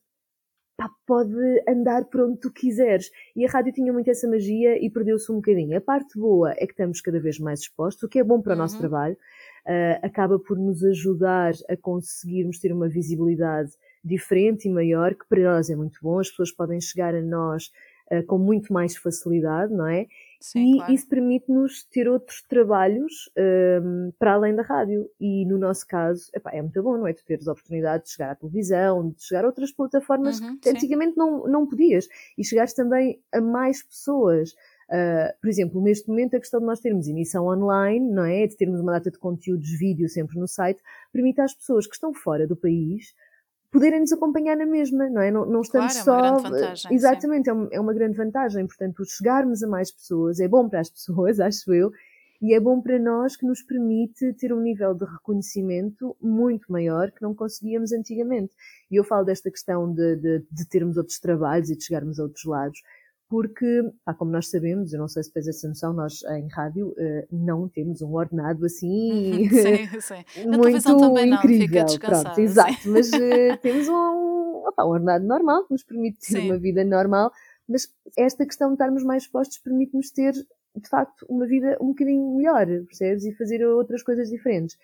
pá, 0.75 0.89
pode 1.05 1.63
andar 1.67 2.05
por 2.05 2.21
onde 2.21 2.39
tu 2.39 2.51
quiseres. 2.51 3.09
E 3.35 3.45
a 3.45 3.49
rádio 3.49 3.73
tinha 3.73 3.93
muito 3.93 4.09
essa 4.09 4.27
magia 4.27 4.83
e 4.83 4.89
perdeu-se 4.89 5.31
um 5.31 5.35
bocadinho. 5.35 5.77
A 5.77 5.81
parte 5.81 6.17
boa 6.17 6.51
é 6.53 6.65
que 6.65 6.73
estamos 6.73 7.01
cada 7.01 7.19
vez 7.19 7.39
mais 7.39 7.61
expostos, 7.61 8.03
o 8.03 8.09
que 8.09 8.19
é 8.19 8.23
bom 8.23 8.41
para 8.41 8.53
o 8.53 8.57
nosso 8.57 8.75
uhum. 8.75 8.81
trabalho. 8.81 9.17
Uh, 9.65 10.05
acaba 10.05 10.37
por 10.37 10.57
nos 10.57 10.83
ajudar 10.83 11.53
a 11.69 11.77
conseguirmos 11.77 12.59
ter 12.59 12.73
uma 12.73 12.89
visibilidade 12.89 13.71
diferente 14.03 14.67
e 14.67 14.71
maior, 14.71 15.15
que 15.15 15.25
para 15.27 15.55
nós 15.55 15.69
é 15.69 15.75
muito 15.75 15.99
bom. 16.01 16.19
As 16.19 16.29
pessoas 16.29 16.51
podem 16.51 16.81
chegar 16.81 17.15
a 17.15 17.21
nós 17.21 17.71
uh, 18.11 18.25
com 18.25 18.37
muito 18.37 18.71
mais 18.71 18.95
facilidade, 18.95 19.73
não 19.73 19.87
é? 19.87 20.07
Sim, 20.43 20.73
e 20.73 20.77
claro. 20.77 20.93
isso 20.93 21.07
permite-nos 21.07 21.85
ter 21.85 22.09
outros 22.09 22.41
trabalhos 22.41 23.31
um, 23.81 24.11
para 24.19 24.33
além 24.33 24.53
da 24.53 24.61
rádio. 24.61 25.09
E 25.17 25.45
no 25.45 25.57
nosso 25.57 25.87
caso, 25.87 26.29
epá, 26.35 26.51
é 26.51 26.61
muito 26.61 26.83
bom, 26.83 26.97
não 26.97 27.07
é? 27.07 27.13
Tu 27.13 27.23
teres 27.23 27.47
a 27.47 27.53
oportunidade 27.53 28.03
de 28.03 28.09
chegar 28.09 28.31
à 28.31 28.35
televisão, 28.35 29.09
de 29.11 29.23
chegar 29.23 29.45
a 29.45 29.47
outras 29.47 29.71
plataformas 29.71 30.41
uhum, 30.41 30.57
que 30.59 30.69
antigamente 30.69 31.15
não, 31.15 31.47
não 31.47 31.65
podias. 31.65 32.09
E 32.37 32.43
chegares 32.43 32.73
também 32.73 33.21
a 33.31 33.39
mais 33.39 33.83
pessoas. 33.83 34.51
Uh, 34.89 35.31
por 35.39 35.49
exemplo, 35.49 35.81
neste 35.81 36.09
momento, 36.09 36.35
a 36.35 36.39
questão 36.39 36.59
de 36.59 36.65
nós 36.65 36.81
termos 36.81 37.07
emissão 37.07 37.47
online, 37.47 38.11
não 38.11 38.25
é? 38.25 38.45
De 38.45 38.57
termos 38.57 38.81
uma 38.81 38.91
data 38.91 39.09
de 39.09 39.17
conteúdos 39.17 39.69
vídeo 39.79 40.09
sempre 40.09 40.37
no 40.37 40.47
site, 40.47 40.81
permite 41.13 41.39
às 41.39 41.53
pessoas 41.53 41.87
que 41.87 41.95
estão 41.95 42.13
fora 42.13 42.45
do 42.45 42.57
país 42.57 43.13
poderem 43.73 44.01
nos 44.01 44.13
acompanhar 44.13 44.55
na 44.55 44.67
mesma, 44.67 45.09
não 45.09 45.21
é? 45.21 45.31
Não, 45.31 45.45
não 45.47 45.61
estamos 45.61 45.99
claro, 46.01 46.05
só. 46.05 46.17
É 46.17 46.29
uma 46.29 46.39
grande 46.39 46.59
vantagem, 46.61 46.95
exatamente, 46.95 47.49
é 47.49 47.53
uma, 47.53 47.69
é 47.71 47.79
uma, 47.79 47.93
grande 47.93 48.17
vantagem. 48.17 48.67
Portanto, 48.67 49.03
chegarmos 49.05 49.63
a 49.63 49.67
mais 49.67 49.91
pessoas 49.91 50.39
é 50.39 50.47
bom 50.47 50.69
para 50.69 50.79
as 50.79 50.89
pessoas, 50.93 51.39
acho 51.39 51.73
eu, 51.73 51.91
e 52.39 52.53
é 52.53 52.59
bom 52.59 52.79
para 52.79 52.99
nós 52.99 53.35
que 53.35 53.47
nos 53.47 53.63
permite 53.63 54.31
ter 54.33 54.53
um 54.53 54.61
nível 54.61 54.93
de 54.93 55.05
reconhecimento 55.05 56.15
muito 56.21 56.71
maior 56.71 57.11
que 57.11 57.21
não 57.21 57.33
conseguíamos 57.33 57.91
antigamente. 57.91 58.53
E 58.91 58.95
eu 58.95 59.03
falo 59.03 59.25
desta 59.25 59.49
questão 59.49 59.91
de, 59.91 60.17
de, 60.17 60.45
de 60.51 60.69
termos 60.69 60.95
outros 60.95 61.19
trabalhos 61.19 61.71
e 61.71 61.75
de 61.75 61.83
chegarmos 61.83 62.19
a 62.19 62.23
outros 62.23 62.45
lados 62.45 62.79
porque, 63.33 63.91
pá, 64.05 64.13
como 64.13 64.29
nós 64.29 64.47
sabemos, 64.47 64.93
eu 64.93 64.99
não 64.99 65.07
sei 65.07 65.23
se 65.23 65.33
tens 65.33 65.47
essa 65.47 65.67
noção, 65.67 65.91
nós 65.91 66.21
em 66.21 66.47
rádio 66.49 66.89
uh, 66.89 67.27
não 67.31 67.67
temos 67.67 67.99
um 68.03 68.13
ordenado 68.13 68.63
assim 68.63 69.49
sim, 69.49 69.87
sim. 69.99 70.47
muito 70.55 70.83
também 70.83 71.25
não, 71.25 71.37
incrível. 71.37 71.83
Pronto, 71.99 72.39
exato, 72.39 72.77
mas 72.85 73.11
uh, 73.11 73.57
temos 73.59 73.89
um, 73.89 74.67
opa, 74.67 74.85
um 74.85 74.89
ordenado 74.89 75.25
normal 75.25 75.65
que 75.65 75.71
nos 75.71 75.83
permite 75.83 76.19
ter 76.19 76.41
sim. 76.41 76.45
uma 76.45 76.59
vida 76.59 76.85
normal, 76.85 77.31
mas 77.67 77.91
esta 78.15 78.45
questão 78.45 78.67
de 78.67 78.75
estarmos 78.75 79.03
mais 79.03 79.23
expostos 79.23 79.57
permite-nos 79.57 80.11
ter, 80.11 80.33
de 80.33 80.87
facto, 80.87 81.25
uma 81.27 81.47
vida 81.47 81.75
um 81.81 81.87
bocadinho 81.87 82.35
melhor, 82.35 82.67
percebes? 82.85 83.25
E 83.25 83.33
fazer 83.33 83.65
outras 83.65 84.03
coisas 84.03 84.29
diferentes. 84.29 84.77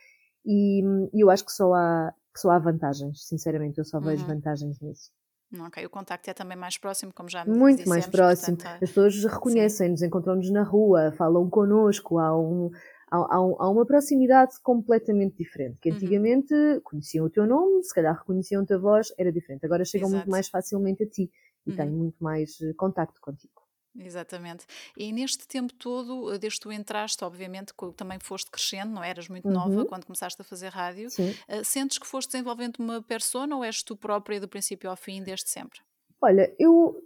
E, 0.44 0.82
e 1.14 1.24
eu 1.24 1.30
acho 1.30 1.46
que 1.46 1.52
só 1.52 1.72
há, 1.72 2.12
que 2.34 2.40
só 2.40 2.50
há 2.50 2.58
vantagens, 2.58 3.28
sinceramente, 3.28 3.78
eu 3.78 3.86
só 3.86 4.00
vejo 4.00 4.24
uhum. 4.24 4.34
vantagens 4.34 4.80
nisso. 4.82 5.12
Ok, 5.58 5.84
o 5.84 5.90
contacto 5.90 6.30
é 6.30 6.34
também 6.34 6.56
mais 6.56 6.78
próximo, 6.78 7.12
como 7.14 7.28
já 7.28 7.44
Muito 7.44 7.78
dissemos, 7.78 7.90
mais 7.90 8.08
próximo. 8.08 8.58
Portanto, 8.58 8.84
As 8.84 8.90
pessoas 8.90 9.24
reconhecem-nos, 9.24 10.02
encontram-nos 10.04 10.52
na 10.52 10.62
rua, 10.62 11.12
falam 11.12 11.50
connosco, 11.50 12.20
há, 12.20 12.38
um, 12.38 12.70
há, 13.12 13.18
há, 13.18 13.70
uma 13.70 13.84
proximidade 13.86 14.62
completamente 14.62 15.38
diferente. 15.38 15.80
Que 15.82 15.90
uhum. 15.90 15.96
antigamente 15.96 16.54
uhum. 16.54 16.82
conheciam 16.84 17.26
o 17.26 17.30
teu 17.30 17.48
nome, 17.48 17.84
se 17.84 17.94
calhar 17.94 18.16
reconheciam-te 18.16 18.74
a 18.74 18.78
voz, 18.78 19.12
era 19.18 19.32
diferente. 19.32 19.66
Agora 19.66 19.84
chegam 19.84 20.08
Exato. 20.08 20.18
muito 20.18 20.32
mais 20.32 20.48
facilmente 20.48 21.04
a 21.04 21.10
ti 21.10 21.32
e 21.66 21.72
uhum. 21.72 21.76
têm 21.76 21.90
muito 21.90 22.24
mais 22.24 22.62
eh, 22.62 22.74
contacto 22.74 23.20
contigo. 23.20 23.69
Exatamente. 23.98 24.66
E 24.96 25.12
neste 25.12 25.48
tempo 25.48 25.74
todo, 25.74 26.32
eh, 26.34 26.38
desde 26.38 26.60
que 26.60 26.64
tu 26.64 26.72
entraste, 26.72 27.24
obviamente, 27.24 27.74
também 27.96 28.20
foste 28.22 28.50
crescendo, 28.52 28.92
não 28.94 29.04
é? 29.04 29.10
eras 29.10 29.28
muito 29.28 29.50
nova 29.50 29.70
Uhum. 29.80 29.86
quando 29.86 30.06
começaste 30.06 30.40
a 30.42 30.46
fazer 30.46 30.70
rádio. 30.70 31.10
Sim. 31.10 31.32
Uh, 31.50 31.64
sentes 31.66 31.98
que 31.98 32.06
foste 32.08 32.32
desenvolvendo 32.32 32.78
uma 32.80 33.02
persona 33.02 33.56
ou 33.56 33.64
és 33.64 33.82
tu 33.84 33.96
própria 33.98 34.40
do 34.40 34.48
princípio 34.48 34.90
ao 34.90 34.96
fim, 34.96 35.24
desde 35.24 35.50
sempre? 35.50 35.80
Olha, 36.22 36.54
eu 36.60 37.02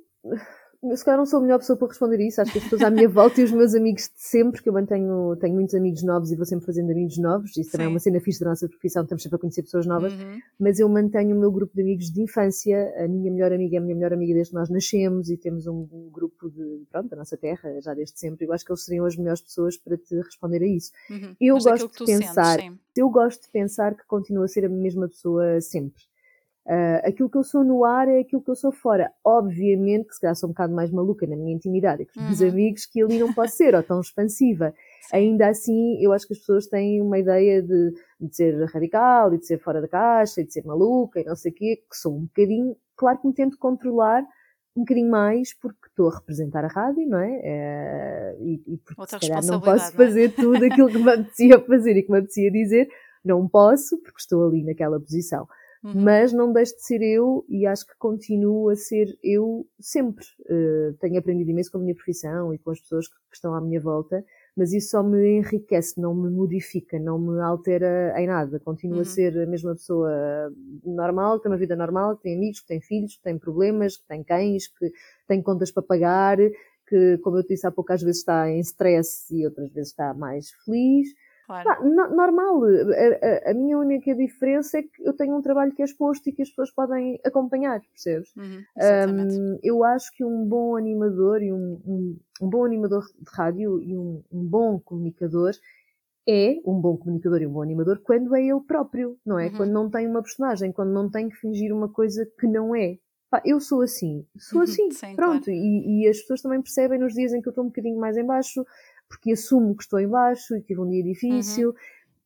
eu 0.84 0.98
se 0.98 1.06
calhar 1.06 1.18
não 1.18 1.26
sou 1.26 1.40
a 1.40 1.42
melhor 1.42 1.60
pessoa 1.60 1.78
para 1.78 1.88
responder 1.88 2.20
isso. 2.20 2.42
Acho 2.42 2.52
que 2.52 2.58
as 2.58 2.64
pessoas 2.66 2.82
à 2.82 2.90
minha 2.90 3.08
volta 3.08 3.40
e 3.40 3.44
os 3.44 3.52
meus 3.52 3.74
amigos 3.74 4.04
de 4.04 4.22
sempre, 4.22 4.62
que 4.62 4.68
eu 4.68 4.74
mantenho, 4.74 5.36
tenho 5.38 5.54
muitos 5.54 5.74
amigos 5.74 6.04
novos 6.04 6.32
e 6.32 6.36
vou 6.36 6.46
sempre 6.46 6.66
fazendo 6.66 6.92
amigos 6.92 7.18
novos. 7.18 7.56
Isso 7.56 7.72
também 7.72 7.86
é 7.86 7.90
Sim. 7.90 7.94
uma 7.94 8.00
cena 8.00 8.20
fixe 8.20 8.40
da 8.42 8.50
nossa 8.50 8.68
profissão, 8.68 9.04
estamos 9.04 9.24
sempre 9.24 9.38
a 9.38 9.40
conhecer 9.40 9.64
pessoas 9.64 9.86
novas. 9.86 10.14
Uhum. 10.14 10.40
Mas 10.60 10.80
eu 10.80 10.90
mantenho 10.90 11.36
o 11.36 11.40
meu 11.40 11.52
grupo 11.52 11.74
de 11.74 11.82
amigos 11.82 12.12
de 12.12 12.22
infância. 12.22 12.94
A 12.98 13.08
minha 13.08 13.32
melhor 13.32 13.54
amiga 13.54 13.78
é 13.78 13.80
a 13.80 13.82
minha 13.82 13.96
melhor 13.96 14.14
amiga 14.14 14.34
desde 14.34 14.52
que 14.52 14.60
nós 14.60 14.70
nascemos 14.70 15.30
e 15.30 15.38
temos 15.38 15.68
um, 15.68 15.88
um 15.92 16.10
grupo 16.12 16.50
de, 16.50 16.84
pronto, 16.92 17.10
da 17.10 17.16
nossa 17.16 17.38
terra, 17.38 17.80
já 17.82 17.94
desde 17.94 18.20
sempre. 18.20 18.46
Eu 18.46 18.54
acho 18.54 18.66
que 18.66 18.72
eles 18.72 18.84
seriam 18.84 19.06
as 19.06 19.16
melhores 19.16 19.42
pessoas 19.42 19.78
para 19.78 19.98
te 19.98 20.16
responder 20.16 20.62
a 20.64 20.68
isso. 20.68 20.92
Uhum. 21.10 21.36
Eu 21.40 21.56
Mas 21.56 21.64
gosto 21.64 22.06
de 22.06 22.06
pensar, 22.06 22.60
sentes, 22.60 22.74
sim. 22.74 22.80
eu 22.98 23.10
gosto 23.10 23.44
de 23.44 23.50
pensar 23.50 23.96
que 23.96 24.06
continuo 24.06 24.44
a 24.44 24.48
ser 24.48 24.66
a 24.66 24.70
mesma 24.70 25.08
pessoa 25.08 25.62
sempre. 25.62 26.04
Uh, 26.66 27.06
aquilo 27.06 27.30
que 27.30 27.38
eu 27.38 27.44
sou 27.44 27.62
no 27.62 27.84
ar 27.84 28.08
é 28.08 28.20
aquilo 28.22 28.42
que 28.42 28.50
eu 28.50 28.56
sou 28.56 28.72
fora. 28.72 29.12
Obviamente 29.24 30.08
que 30.08 30.14
se 30.16 30.22
calhar 30.22 30.36
sou 30.36 30.48
um 30.48 30.54
bocado 30.54 30.74
mais 30.74 30.90
maluca 30.92 31.28
na 31.28 31.36
minha 31.36 31.54
intimidade 31.54 32.04
e 32.04 32.06
com 32.06 32.20
os 32.22 32.26
meus 32.26 32.42
Uhum. 32.42 32.50
amigos 32.50 32.86
que 32.86 33.04
ali 33.04 33.20
não 33.20 33.34
posso 33.34 33.58
ser, 33.58 33.76
ou 33.76 33.84
tão 33.84 34.00
expansiva. 34.00 34.74
Ainda 35.12 35.50
assim, 35.50 36.02
eu 36.02 36.14
acho 36.14 36.26
que 36.26 36.34
as 36.34 36.40
pessoas 36.40 36.68
têm 36.68 37.02
uma 37.02 37.20
ideia 37.20 37.62
de, 37.62 37.92
de 38.20 38.36
ser 38.36 38.64
radical 38.66 39.34
e 39.34 39.40
de 39.40 39.46
ser 39.46 39.60
fora 39.60 39.82
da 39.82 39.88
caixa 39.90 40.40
e 40.42 40.46
de 40.46 40.54
ser 40.54 40.64
maluca 40.66 41.20
e 41.20 41.26
não 41.26 41.36
sei 41.36 41.52
o 41.52 41.56
quê, 41.56 41.84
que 41.90 41.98
sou 41.98 42.16
um 42.16 42.22
bocadinho, 42.22 42.76
claro 42.96 43.20
que 43.20 43.28
me 43.28 43.34
tento 43.34 43.58
controlar 43.58 44.24
um 44.76 44.82
bocadinho 44.82 45.12
mais 45.12 45.54
porque 45.60 45.88
estou 45.88 46.10
a 46.10 46.16
representar 46.16 46.64
a 46.64 46.68
rádio, 46.68 47.06
não 47.08 47.20
é? 47.20 47.42
Eh, 47.44 48.38
e, 48.40 48.64
e 48.74 48.78
porque 48.78 49.02
Outra 49.02 49.20
se 49.20 49.28
calhar 49.28 49.46
não 49.46 49.60
posso 49.62 49.96
não 49.96 50.04
é? 50.04 50.08
fazer 50.08 50.34
tudo 50.34 50.64
aquilo 50.66 50.88
que 50.88 50.98
me 50.98 51.12
apetecia 51.12 51.60
fazer 51.60 51.98
e 51.98 52.04
que 52.04 52.12
me 52.12 52.18
apetecia 52.20 52.52
dizer, 52.52 52.88
não 53.24 53.48
posso 53.48 53.98
porque 54.02 54.20
estou 54.20 54.48
ali 54.48 54.64
naquela 54.64 55.00
posição 55.00 55.46
Uhum. 55.84 56.02
mas 56.02 56.32
não 56.32 56.54
deixo 56.54 56.76
de 56.78 56.86
ser 56.86 57.02
eu 57.02 57.44
e 57.50 57.66
acho 57.66 57.86
que 57.86 57.94
continuo 57.98 58.70
a 58.70 58.76
ser 58.76 59.18
eu 59.22 59.68
sempre. 59.80 60.24
Uh, 60.50 60.94
tenho 61.02 61.20
aprendido 61.20 61.50
imenso 61.52 61.70
com 61.72 61.78
a 61.78 61.82
minha 61.82 61.94
profissão 61.94 62.54
e 62.54 62.58
com 62.58 62.72
as 62.72 62.80
pessoas 62.80 63.08
que, 63.08 63.16
que 63.30 63.36
estão 63.36 63.54
à 63.54 63.60
minha 63.60 63.82
volta, 63.82 64.24
mas 64.56 64.72
isso 64.72 64.92
só 64.92 65.04
me 65.04 65.40
enriquece, 65.40 66.00
não 66.00 66.16
me 66.16 66.30
modifica, 66.30 66.98
não 67.00 67.20
me 67.20 67.42
altera 67.42 68.14
em 68.18 68.28
nada. 68.28 68.60
Continuo 68.62 68.96
Uhum. 68.96 69.02
a 69.02 69.06
ser 69.06 69.38
a 69.38 69.46
mesma 69.46 69.74
pessoa 69.74 70.10
normal, 70.86 71.38
que 71.38 71.44
tem 71.44 71.52
uma 71.52 71.58
vida 71.58 71.76
normal, 71.76 72.16
que 72.18 72.24
tem 72.24 72.36
amigos, 72.38 72.62
que 72.62 72.68
tem 72.68 72.80
filhos, 72.82 73.18
que 73.18 73.24
tem 73.24 73.38
problemas, 73.38 73.98
que 73.98 74.08
tem 74.08 74.24
cães, 74.24 74.68
que 74.68 74.92
tem 75.28 75.42
contas 75.42 75.72
para 75.72 75.84
pagar, 75.84 76.38
que, 76.88 77.18
como 77.24 77.38
eu 77.38 77.44
disse 77.44 77.66
há 77.68 77.72
pouco, 77.72 77.92
às 77.92 78.02
vezes 78.02 78.20
está 78.20 78.50
em 78.50 78.60
stress 78.60 79.34
e 79.36 79.46
outras 79.46 79.72
vezes 79.72 79.90
está 79.92 80.14
mais 80.14 80.52
feliz. 80.64 81.08
Claro. 81.46 81.90
Normal. 82.16 82.64
A, 82.66 83.48
a- 83.50 83.52
a 83.52 83.54
minha 83.54 83.78
única 83.78 84.16
diferença 84.16 84.80
é 84.80 84.84
que 84.84 84.90
eu 85.08 85.14
tenho 85.14 85.36
um 85.36 85.42
trabalho 85.42 85.74
que 85.74 85.82
é 85.82 85.86
exposto 85.86 86.28
e 86.28 86.32
que 86.32 86.42
as 86.42 86.50
pessoas 86.50 86.72
podem 86.72 87.20
acompanhar, 87.26 87.82
percebes? 87.82 88.34
Uhum. 88.36 88.64
Hum, 88.78 89.60
eu 89.64 89.84
acho 89.84 90.12
que 90.16 90.24
um 90.24 90.46
bom 90.46 90.76
animador 90.76 91.42
e 91.42 91.52
um, 91.54 91.80
um, 91.86 92.18
um 92.42 92.50
bom 92.50 92.66
animador 92.66 93.04
de 93.06 93.32
rádio 93.32 93.82
e 93.82 93.98
um, 93.98 94.24
um 94.32 94.44
bom 94.46 94.80
comunicador 94.80 95.52
é 96.28 96.56
um 96.66 96.80
bom 96.80 96.96
comunicador 96.98 97.42
e 97.42 97.48
um 97.48 97.52
bom 97.52 97.62
animador 97.62 98.00
quando 98.02 98.34
é 98.36 98.42
ele 98.46 98.62
próprio, 98.62 99.18
não 99.26 99.38
é? 99.38 99.48
Uhum. 99.50 99.58
Quando 99.58 99.72
não 99.72 99.90
tem 99.90 100.08
uma 100.08 100.22
personagem, 100.22 100.72
quando 100.72 100.92
não 100.92 101.10
tem 101.10 101.30
que 101.30 101.36
fingir 101.36 101.74
uma 101.76 101.90
coisa 101.90 102.26
que 102.40 102.48
não 102.48 102.76
é. 102.76 102.98
Eu 103.44 103.60
sou 103.60 103.82
assim, 103.82 104.26
sou 104.38 104.60
Uhum, 104.60 104.64
assim, 104.64 104.92
sim, 104.92 105.16
pronto. 105.16 105.50
E, 105.50 106.04
e 106.04 106.08
as 106.08 106.20
pessoas 106.20 106.42
também 106.44 106.62
percebem 106.62 107.00
nos 107.00 107.14
dias 107.14 107.34
em 107.34 107.42
que 107.42 107.48
eu 107.48 107.52
estou 107.52 107.64
um 107.64 107.68
bocadinho 107.68 108.00
mais 108.00 108.16
em 108.16 108.24
baixo, 108.24 108.64
porque 109.14 109.32
assumo 109.32 109.76
que 109.76 109.84
estou 109.84 110.00
em 110.00 110.08
baixo 110.08 110.56
e 110.56 110.62
tive 110.62 110.82
um 110.82 110.90
dia 110.90 111.04
difícil. 111.04 111.70
Uhum. 111.70 111.76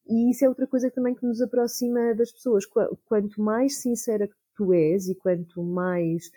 E 0.09 0.31
isso 0.31 0.45
é 0.45 0.49
outra 0.49 0.65
coisa 0.65 0.89
também 0.89 1.13
que 1.13 1.25
nos 1.25 1.41
aproxima 1.41 2.15
das 2.15 2.31
pessoas. 2.31 2.63
Quanto 3.05 3.41
mais 3.41 3.77
sincera 3.81 4.29
tu 4.55 4.73
és 4.73 5.09
e 5.09 5.15
quanto 5.15 5.61
mais 5.61 6.31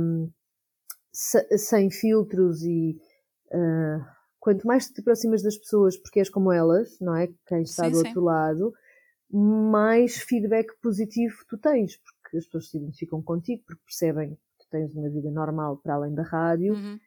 um, 0.00 0.30
sem 1.12 1.90
filtros 1.90 2.62
e 2.62 2.98
uh, 3.52 4.04
quanto 4.40 4.66
mais 4.66 4.88
te 4.88 5.02
aproximas 5.02 5.42
das 5.42 5.58
pessoas 5.58 5.98
porque 5.98 6.20
és 6.20 6.30
como 6.30 6.50
elas, 6.50 6.98
não 6.98 7.14
é? 7.14 7.28
Quem 7.46 7.62
está 7.62 7.84
sim, 7.84 7.90
do 7.90 7.98
outro 7.98 8.20
sim. 8.20 8.20
lado, 8.20 8.72
mais 9.30 10.16
feedback 10.16 10.72
positivo 10.80 11.36
tu 11.46 11.58
tens, 11.58 11.98
porque 11.98 12.38
as 12.38 12.44
pessoas 12.46 12.70
se 12.70 12.78
identificam 12.78 13.22
contigo, 13.22 13.62
porque 13.66 13.82
percebem 13.84 14.30
que 14.30 14.64
tu 14.64 14.66
tens 14.70 14.94
uma 14.94 15.10
vida 15.10 15.30
normal 15.30 15.76
para 15.76 15.94
além 15.94 16.14
da 16.14 16.22
rádio. 16.22 16.72
Uhum. 16.72 16.98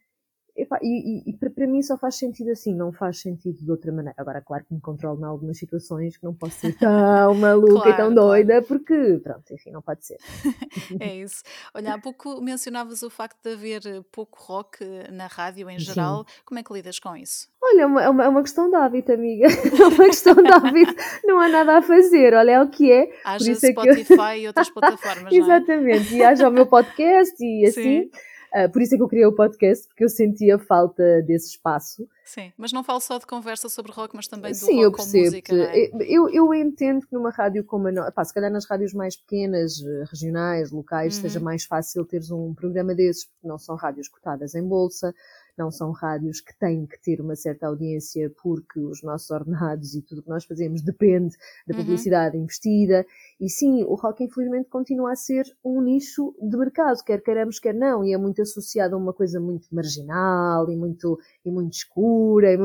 Epá, 0.55 0.79
e, 0.81 1.23
e, 1.27 1.29
e 1.29 1.33
para, 1.33 1.65
mim 1.65 1.81
só 1.81 1.97
faz 1.97 2.15
sentido 2.15 2.51
assim, 2.51 2.75
não 2.75 2.91
faz 2.91 3.19
sentido 3.19 3.63
de 3.63 3.71
outra 3.71 3.91
maneira. 3.91 4.13
Agora, 4.17 4.41
claro 4.41 4.65
que 4.65 4.73
me 4.73 4.81
controlo 4.81 5.19
em 5.21 5.23
algumas 5.23 5.57
situações 5.57 6.17
que 6.17 6.23
não 6.23 6.33
posso 6.33 6.59
ser 6.59 6.77
tão 6.77 7.33
maluca 7.35 7.83
claro, 7.83 7.89
e 7.89 7.97
tão 7.97 8.13
doida, 8.13 8.53
claro. 8.53 8.65
porque, 8.65 9.19
pronto, 9.23 9.53
enfim, 9.53 9.71
não 9.71 9.81
pode 9.81 10.05
ser. 10.05 10.17
é 10.99 11.15
isso. 11.15 11.41
Olha, 11.73 11.93
há 11.93 11.99
pouco 11.99 12.41
mencionavas 12.41 13.01
o 13.01 13.09
facto 13.09 13.37
de 13.43 13.53
haver 13.53 13.81
pouco 14.11 14.39
rock 14.41 14.83
na 15.11 15.27
rádio 15.27 15.69
em 15.69 15.79
geral. 15.79 16.25
Sim. 16.27 16.41
Como 16.45 16.59
é 16.59 16.63
que 16.63 16.73
lidas 16.73 16.99
com 16.99 17.15
isso? 17.15 17.49
Olha, 17.63 17.81
é 17.83 17.85
uma, 17.85 18.03
é 18.03 18.09
uma, 18.09 18.39
é 18.39 18.41
questão 18.41 18.69
de 18.69 18.75
hábito, 18.75 19.11
amiga. 19.13 19.47
É 19.81 19.87
uma 19.87 20.05
questão 20.05 20.35
de 20.35 20.51
hábito. 20.51 20.95
Não 21.23 21.39
há 21.39 21.47
nada 21.47 21.77
a 21.77 21.81
fazer. 21.81 22.33
Olha, 22.33 22.51
é 22.51 22.61
o 22.61 22.69
que 22.69 22.91
é. 22.91 23.09
Haja 23.23 23.55
Spotify 23.55 24.21
é 24.21 24.33
que... 24.33 24.41
e 24.41 24.47
outras 24.47 24.69
plataformas. 24.69 25.33
Exatamente. 25.33 26.15
E 26.15 26.23
haja 26.23 26.49
o 26.49 26.51
meu 26.51 26.65
podcast 26.65 27.35
e 27.39 27.65
assim. 27.65 28.03
Sim 28.03 28.30
Uh, 28.53 28.69
por 28.69 28.81
isso 28.81 28.93
é 28.93 28.97
que 28.97 29.03
eu 29.03 29.07
criei 29.07 29.25
o 29.25 29.33
podcast, 29.33 29.87
porque 29.87 30.03
eu 30.03 30.09
sentia 30.09 30.59
falta 30.59 31.21
desse 31.21 31.51
espaço. 31.51 32.05
Sim, 32.25 32.51
mas 32.57 32.73
não 32.73 32.83
falo 32.83 32.99
só 32.99 33.17
de 33.17 33.25
conversa 33.25 33.69
sobre 33.69 33.91
rock, 33.91 34.15
mas 34.15 34.27
também 34.27 34.51
do 34.51 34.57
Sim, 34.57 34.83
rock 34.83 34.97
com 34.97 35.03
música. 35.03 35.55
É? 35.55 35.89
Eu, 36.01 36.29
eu 36.29 36.53
entendo 36.53 37.05
que 37.05 37.13
numa 37.13 37.29
rádio 37.29 37.63
como 37.63 37.87
a 37.87 37.91
nossa, 37.91 38.23
se 38.25 38.33
calhar 38.33 38.51
nas 38.51 38.65
rádios 38.65 38.93
mais 38.93 39.15
pequenas, 39.15 39.81
eh, 39.81 40.03
regionais, 40.09 40.71
locais, 40.71 41.15
uhum. 41.15 41.21
seja 41.21 41.39
mais 41.39 41.65
fácil 41.65 42.05
teres 42.05 42.29
um 42.29 42.53
programa 42.53 42.93
desses, 42.93 43.25
porque 43.25 43.47
não 43.47 43.57
são 43.57 43.75
rádios 43.75 44.07
cotadas 44.07 44.53
em 44.53 44.67
bolsa, 44.67 45.13
não 45.57 45.71
são 45.71 45.91
rádios 45.91 46.41
que 46.41 46.57
têm 46.57 46.85
que 46.85 46.99
ter 47.01 47.21
uma 47.21 47.35
certa 47.35 47.67
audiência 47.67 48.31
porque 48.41 48.79
os 48.79 49.01
nossos 49.03 49.29
ordenados 49.29 49.95
e 49.95 50.01
tudo 50.01 50.19
o 50.19 50.23
que 50.23 50.29
nós 50.29 50.45
fazemos 50.45 50.81
depende 50.81 51.35
da 51.67 51.75
uhum. 51.75 51.81
publicidade 51.81 52.35
uhum. 52.35 52.43
investida. 52.43 53.05
E 53.39 53.49
sim, 53.49 53.83
o 53.83 53.95
rock 53.95 54.23
infelizmente 54.23 54.69
continua 54.69 55.11
a 55.11 55.15
ser 55.15 55.45
um 55.63 55.81
nicho 55.81 56.35
de 56.41 56.57
mercado, 56.57 57.03
quer 57.03 57.21
queiramos, 57.21 57.59
quer 57.59 57.73
não, 57.73 58.03
e 58.03 58.13
é 58.13 58.17
muito 58.17 58.41
associado 58.41 58.95
a 58.95 58.97
uma 58.97 59.13
coisa 59.13 59.39
muito 59.39 59.67
marginal 59.71 60.69
e 60.69 60.75
muito, 60.75 61.19
e 61.45 61.51
muito 61.51 61.73
escura. 61.73 62.53
E. 62.53 62.57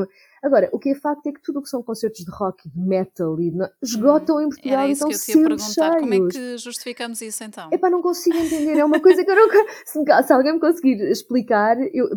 Agora, 0.43 0.69
o 0.71 0.79
que 0.79 0.89
é 0.89 0.95
facto 0.95 1.27
é 1.27 1.31
que 1.31 1.41
tudo 1.41 1.59
o 1.59 1.61
que 1.63 1.69
são 1.69 1.81
concertos 1.81 2.23
de 2.23 2.31
rock 2.31 2.67
e 2.67 2.71
de 2.71 2.79
metal 2.79 3.39
e 3.41 3.51
de... 3.51 3.69
esgotam 3.81 4.37
hum, 4.37 4.41
em 4.41 4.49
Portugal 4.49 4.79
Era 4.79 4.87
isso 4.87 5.07
então 5.07 5.19
que 5.19 5.31
eu 5.31 5.43
perguntar. 5.43 5.67
Cheios. 5.67 5.99
Como 5.99 6.13
é 6.13 6.29
que 6.29 6.57
justificamos 6.57 7.21
isso 7.21 7.43
então? 7.43 7.69
Epá, 7.71 7.89
não 7.89 8.01
consigo 8.01 8.37
entender. 8.37 8.77
É 8.77 8.85
uma 8.85 8.99
coisa 8.99 9.23
que 9.23 9.31
eu 9.31 9.35
não. 9.35 9.47
Se, 9.85 10.03
se 10.27 10.33
alguém 10.33 10.53
me 10.53 10.59
conseguir 10.59 11.01
explicar, 11.09 11.77
eu 11.93 12.07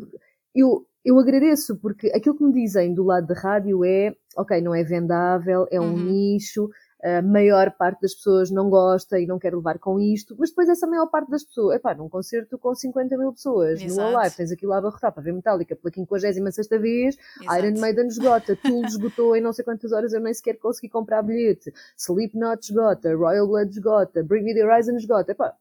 eu, 0.54 0.86
eu 1.04 1.18
agradeço, 1.18 1.76
porque 1.76 2.08
aquilo 2.08 2.36
que 2.36 2.44
me 2.44 2.52
dizem 2.52 2.94
do 2.94 3.04
lado 3.04 3.26
da 3.26 3.34
rádio 3.34 3.84
é, 3.84 4.14
ok, 4.36 4.60
não 4.60 4.74
é 4.74 4.82
vendável, 4.82 5.66
é 5.70 5.80
um 5.80 5.92
uhum. 5.92 6.04
nicho, 6.04 6.68
a 7.02 7.22
maior 7.22 7.70
parte 7.76 8.02
das 8.02 8.14
pessoas 8.14 8.50
não 8.50 8.68
gosta 8.68 9.18
e 9.18 9.26
não 9.26 9.38
quer 9.38 9.54
levar 9.54 9.78
com 9.78 9.98
isto, 9.98 10.36
mas 10.38 10.50
depois 10.50 10.68
essa 10.68 10.86
maior 10.86 11.06
parte 11.06 11.30
das 11.30 11.44
pessoas, 11.44 11.76
epá, 11.76 11.94
num 11.94 12.08
concerto 12.08 12.58
com 12.58 12.74
50 12.74 13.16
mil 13.16 13.32
pessoas, 13.32 13.80
Exato. 13.80 14.10
no 14.10 14.16
live, 14.16 14.36
tens 14.36 14.52
aquilo 14.52 14.72
a 14.72 14.78
abarrotar 14.78 15.12
para 15.12 15.22
ver 15.22 15.32
Metallica 15.32 15.74
pela 15.74 15.92
56 15.92 16.68
vez, 16.80 17.16
Exato. 17.40 17.58
Iron 17.58 17.80
Maiden 17.80 18.06
esgota, 18.06 18.56
Tool 18.56 18.84
esgotou 18.84 19.34
em 19.34 19.40
não 19.40 19.52
sei 19.52 19.64
quantas 19.64 19.92
horas, 19.92 20.12
eu 20.12 20.20
nem 20.20 20.34
sequer 20.34 20.58
consegui 20.58 20.88
comprar 20.88 21.22
bilhete, 21.22 21.72
Slipknot 21.96 22.62
esgota, 22.62 23.14
Royal 23.14 23.46
Blood 23.46 23.70
esgota, 23.70 24.22
Bring 24.22 24.44
Me 24.44 24.54
The 24.54 24.64
Horizon 24.64 24.96
esgota, 24.96 25.32
epá, 25.32 25.54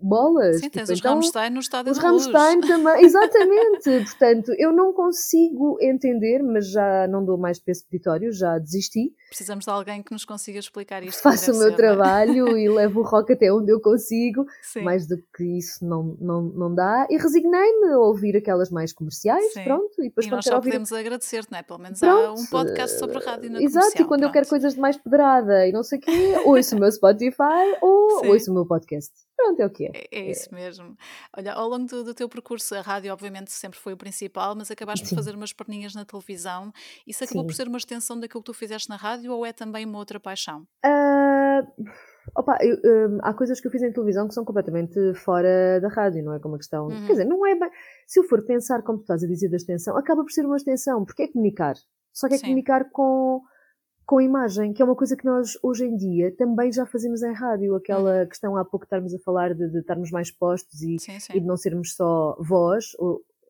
bolas. 0.00 0.56
Sim, 0.56 0.62
tipo, 0.62 0.76
tens 0.78 0.90
os 0.90 0.98
então, 0.98 1.14
Rammstein 1.14 1.50
no 1.50 1.60
estádio 1.60 1.92
Os 1.92 1.98
Rammstein 1.98 2.60
também, 2.60 3.02
exatamente. 3.04 4.04
Portanto, 4.04 4.52
eu 4.58 4.72
não 4.72 4.92
consigo 4.92 5.76
entender, 5.80 6.42
mas 6.42 6.70
já 6.70 7.06
não 7.08 7.24
dou 7.24 7.36
mais 7.36 7.58
para 7.58 7.72
esse 7.72 7.84
peditório, 7.84 8.32
já 8.32 8.58
desisti. 8.58 9.12
Precisamos 9.28 9.64
de 9.64 9.70
alguém 9.70 10.02
que 10.02 10.12
nos 10.12 10.24
consiga 10.24 10.58
explicar 10.58 11.02
isto. 11.02 11.22
Faço 11.22 11.52
o 11.52 11.58
meu 11.58 11.68
ser, 11.68 11.72
é? 11.72 11.76
trabalho 11.76 12.56
e 12.56 12.68
levo 12.70 13.00
o 13.00 13.02
rock 13.02 13.32
até 13.32 13.52
onde 13.52 13.72
eu 13.72 13.80
consigo. 13.80 14.46
Sim. 14.62 14.82
Mais 14.82 15.06
do 15.06 15.16
que 15.34 15.44
isso 15.58 15.84
não, 15.84 16.16
não, 16.20 16.42
não 16.42 16.74
dá. 16.74 17.06
E 17.10 17.16
resignei-me 17.16 17.92
a 17.92 17.98
ouvir 17.98 18.36
aquelas 18.36 18.70
mais 18.70 18.92
comerciais, 18.92 19.52
Sim. 19.52 19.64
pronto. 19.64 19.92
E, 19.98 20.04
depois 20.04 20.26
e 20.26 20.30
nós 20.30 20.44
só 20.44 20.56
ouvir... 20.56 20.70
podemos 20.70 20.92
agradecer, 20.92 21.44
não 21.50 21.58
é? 21.58 21.62
Pelo 21.62 21.78
menos 21.78 21.98
pronto. 21.98 22.26
há 22.26 22.32
um 22.32 22.46
podcast 22.46 22.98
sobre 22.98 23.18
a 23.18 23.20
rádio 23.20 23.50
na 23.50 23.62
Exato, 23.62 23.90
e 23.94 24.04
quando 24.04 24.20
pronto. 24.20 24.24
eu 24.24 24.32
quero 24.32 24.48
coisas 24.48 24.74
de 24.74 24.80
mais 24.80 24.96
pedrada 24.96 25.66
e 25.66 25.72
não 25.72 25.82
sei 25.82 25.98
o 25.98 26.00
quê, 26.02 26.34
ouço 26.44 26.76
o 26.76 26.78
meu 26.78 26.90
Spotify 26.90 27.76
ou 27.80 28.20
Sim. 28.20 28.28
ouço 28.28 28.50
o 28.50 28.54
meu 28.54 28.66
podcast. 28.66 29.12
Pronto, 29.42 29.60
é 29.60 29.66
o 29.66 29.70
que 29.70 29.86
é. 29.86 29.90
É, 29.94 30.20
é 30.20 30.30
isso 30.30 30.54
mesmo. 30.54 30.96
Olha, 31.36 31.52
ao 31.54 31.68
longo 31.68 31.86
do, 31.86 32.04
do, 32.04 32.14
teu 32.14 32.28
percurso, 32.28 32.74
a 32.76 32.80
rádio 32.80 33.12
obviamente 33.12 33.50
sempre 33.50 33.78
foi 33.78 33.92
o 33.92 33.96
principal, 33.96 34.54
mas 34.54 34.70
acabaste 34.70 35.06
Sim. 35.06 35.14
por 35.14 35.22
fazer 35.22 35.34
umas 35.34 35.52
perninhas 35.52 35.94
na 35.94 36.04
televisão. 36.04 36.72
Isso 37.04 37.24
acabou 37.24 37.42
Sim. 37.42 37.46
por 37.48 37.54
ser 37.54 37.68
uma 37.68 37.78
extensão 37.78 38.18
daquilo 38.18 38.40
que 38.40 38.46
tu 38.46 38.54
fizeste 38.54 38.88
na 38.88 38.96
rádio 38.96 39.32
ou 39.32 39.44
é 39.44 39.52
também 39.52 39.84
uma 39.84 39.98
outra 39.98 40.20
paixão? 40.20 40.60
Uh, 40.86 41.66
opa, 42.36 42.56
eu, 42.60 42.76
um, 43.10 43.18
há 43.22 43.34
coisas 43.34 43.60
que 43.60 43.66
eu 43.66 43.70
fiz 43.72 43.82
em 43.82 43.92
televisão 43.92 44.28
que 44.28 44.34
são 44.34 44.44
completamente 44.44 45.14
fora 45.14 45.80
da 45.80 45.88
rádio, 45.88 46.24
não 46.24 46.34
é 46.34 46.38
como 46.38 46.54
uma 46.54 46.58
questão. 46.58 46.86
Uhum. 46.86 47.06
Quer 47.06 47.12
dizer, 47.12 47.24
não 47.24 47.44
é 47.44 47.56
bem. 47.56 47.70
Se 48.06 48.20
eu 48.20 48.24
for 48.24 48.44
pensar 48.44 48.82
como 48.82 48.98
tu 48.98 49.02
estás 49.02 49.24
a 49.24 49.26
dizer 49.26 49.48
da 49.48 49.56
extensão, 49.56 49.96
acaba 49.96 50.22
por 50.22 50.30
ser 50.30 50.46
uma 50.46 50.56
extensão, 50.56 51.04
porque 51.04 51.24
é 51.24 51.28
comunicar. 51.28 51.74
Só 52.12 52.28
que 52.28 52.34
é 52.34 52.38
Sim. 52.38 52.44
comunicar 52.44 52.90
com 52.90 53.42
com 54.06 54.20
imagem, 54.20 54.72
que 54.72 54.82
é 54.82 54.84
uma 54.84 54.96
coisa 54.96 55.16
que 55.16 55.24
nós 55.24 55.58
hoje 55.62 55.84
em 55.84 55.96
dia 55.96 56.34
também 56.36 56.72
já 56.72 56.84
fazemos 56.84 57.22
em 57.22 57.32
rádio. 57.32 57.74
Aquela 57.74 58.20
uhum. 58.20 58.26
questão 58.26 58.56
há 58.56 58.64
pouco 58.64 58.84
estarmos 58.84 59.14
a 59.14 59.18
falar 59.18 59.54
de, 59.54 59.68
de 59.68 59.78
estarmos 59.78 60.10
mais 60.10 60.30
postos 60.30 60.82
e, 60.82 60.98
sim, 60.98 61.18
sim. 61.20 61.32
e, 61.34 61.40
de 61.40 61.46
não 61.46 61.56
sermos 61.56 61.94
só 61.94 62.36
voz. 62.40 62.86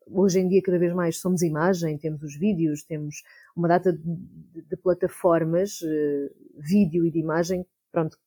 Hoje 0.07 0.39
em 0.39 0.47
dia, 0.47 0.61
cada 0.61 0.77
vez 0.77 0.93
mais 0.93 1.19
somos 1.19 1.41
imagem, 1.41 1.97
temos 1.97 2.21
os 2.23 2.37
vídeos, 2.37 2.83
temos 2.83 3.23
uma 3.55 3.67
data 3.67 3.93
de, 3.93 4.61
de, 4.61 4.77
plataformas, 4.77 5.81
uh, 5.81 6.29
vídeo 6.57 7.05
e 7.05 7.11
de 7.11 7.19
imagem, 7.19 7.65
pronto, 7.91 8.17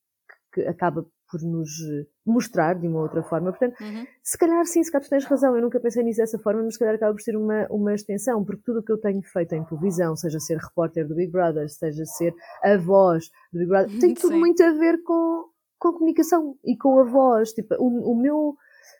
que 0.52 0.62
acaba 0.62 1.06
por 1.36 1.48
nos 1.48 1.68
eh, 1.82 2.06
mostrar 2.24 2.74
de 2.74 2.86
uma 2.86 3.00
outra 3.00 3.22
forma. 3.22 3.50
Portanto, 3.50 3.80
uhum. 3.80 4.06
se 4.22 4.38
calhar 4.38 4.64
sim, 4.64 4.82
se 4.82 4.90
calhar 4.90 5.04
tu 5.04 5.10
tens 5.10 5.24
razão, 5.24 5.54
eu 5.54 5.62
nunca 5.62 5.78
pensei 5.80 6.02
nisso 6.02 6.18
dessa 6.18 6.38
forma, 6.38 6.62
mas 6.62 6.74
se 6.74 6.78
calhar 6.78 6.94
acaba 6.94 7.12
por 7.12 7.20
ser 7.20 7.36
uma, 7.36 7.66
uma 7.70 7.94
extensão, 7.94 8.44
porque 8.44 8.62
tudo 8.64 8.80
o 8.80 8.82
que 8.82 8.92
eu 8.92 8.98
tenho 8.98 9.22
feito 9.22 9.54
em 9.54 9.64
televisão, 9.64 10.16
seja 10.16 10.40
ser 10.40 10.58
repórter 10.58 11.06
do 11.06 11.14
Big 11.14 11.30
Brother, 11.30 11.68
seja 11.68 12.04
ser 12.04 12.34
a 12.62 12.76
voz 12.76 13.30
do 13.52 13.58
Big 13.58 13.68
Brother, 13.68 13.98
tem 13.98 14.14
tudo 14.14 14.34
sim. 14.34 14.40
muito 14.40 14.62
a 14.62 14.72
ver 14.72 15.02
com, 15.02 15.44
com 15.78 15.88
a 15.88 15.92
comunicação 15.92 16.56
e 16.64 16.76
com 16.76 16.98
a 16.98 17.04
voz. 17.04 17.52
Tipo, 17.52 17.74
o, 17.76 18.12
o, 18.12 18.16
meu, 18.16 18.56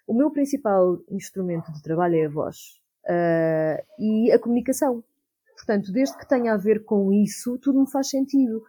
o 0.06 0.14
meu 0.14 0.30
principal 0.30 0.98
instrumento 1.10 1.72
de 1.72 1.82
trabalho 1.82 2.16
é 2.16 2.26
a 2.26 2.30
voz 2.30 2.56
uh, 3.06 3.82
e 3.98 4.30
a 4.32 4.38
comunicação. 4.38 5.02
Portanto, 5.56 5.90
desde 5.90 6.16
que 6.18 6.28
tenha 6.28 6.52
a 6.52 6.56
ver 6.56 6.84
com 6.84 7.12
isso, 7.12 7.58
tudo 7.58 7.80
me 7.80 7.90
faz 7.90 8.10
sentido. 8.10 8.62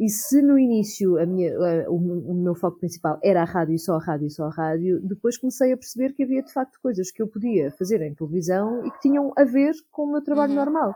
E 0.00 0.08
se 0.08 0.40
no 0.40 0.58
início 0.58 1.18
a 1.18 1.26
minha, 1.26 1.54
a, 1.54 1.90
o, 1.90 1.96
o, 1.96 2.34
meu 2.34 2.54
foco 2.54 2.78
principal 2.78 3.20
era 3.22 3.42
a 3.42 3.44
rádio 3.44 3.74
e 3.74 3.78
só 3.78 3.96
a 3.96 4.02
rádio 4.02 4.28
e 4.28 4.30
só 4.30 4.46
a 4.46 4.50
rádio, 4.50 4.98
depois 5.02 5.36
comecei 5.36 5.74
a 5.74 5.76
perceber 5.76 6.14
que 6.14 6.22
havia 6.22 6.42
de 6.42 6.50
facto 6.50 6.78
coisas 6.82 7.10
que 7.10 7.20
eu 7.20 7.28
podia 7.28 7.70
fazer 7.72 8.00
em 8.00 8.14
televisão 8.14 8.82
e 8.86 8.90
que 8.90 8.98
tinham 9.00 9.30
a 9.36 9.44
ver 9.44 9.74
com 9.92 10.04
o 10.04 10.12
meu 10.12 10.22
trabalho 10.24 10.52
uhum. 10.52 10.58
normal. 10.58 10.94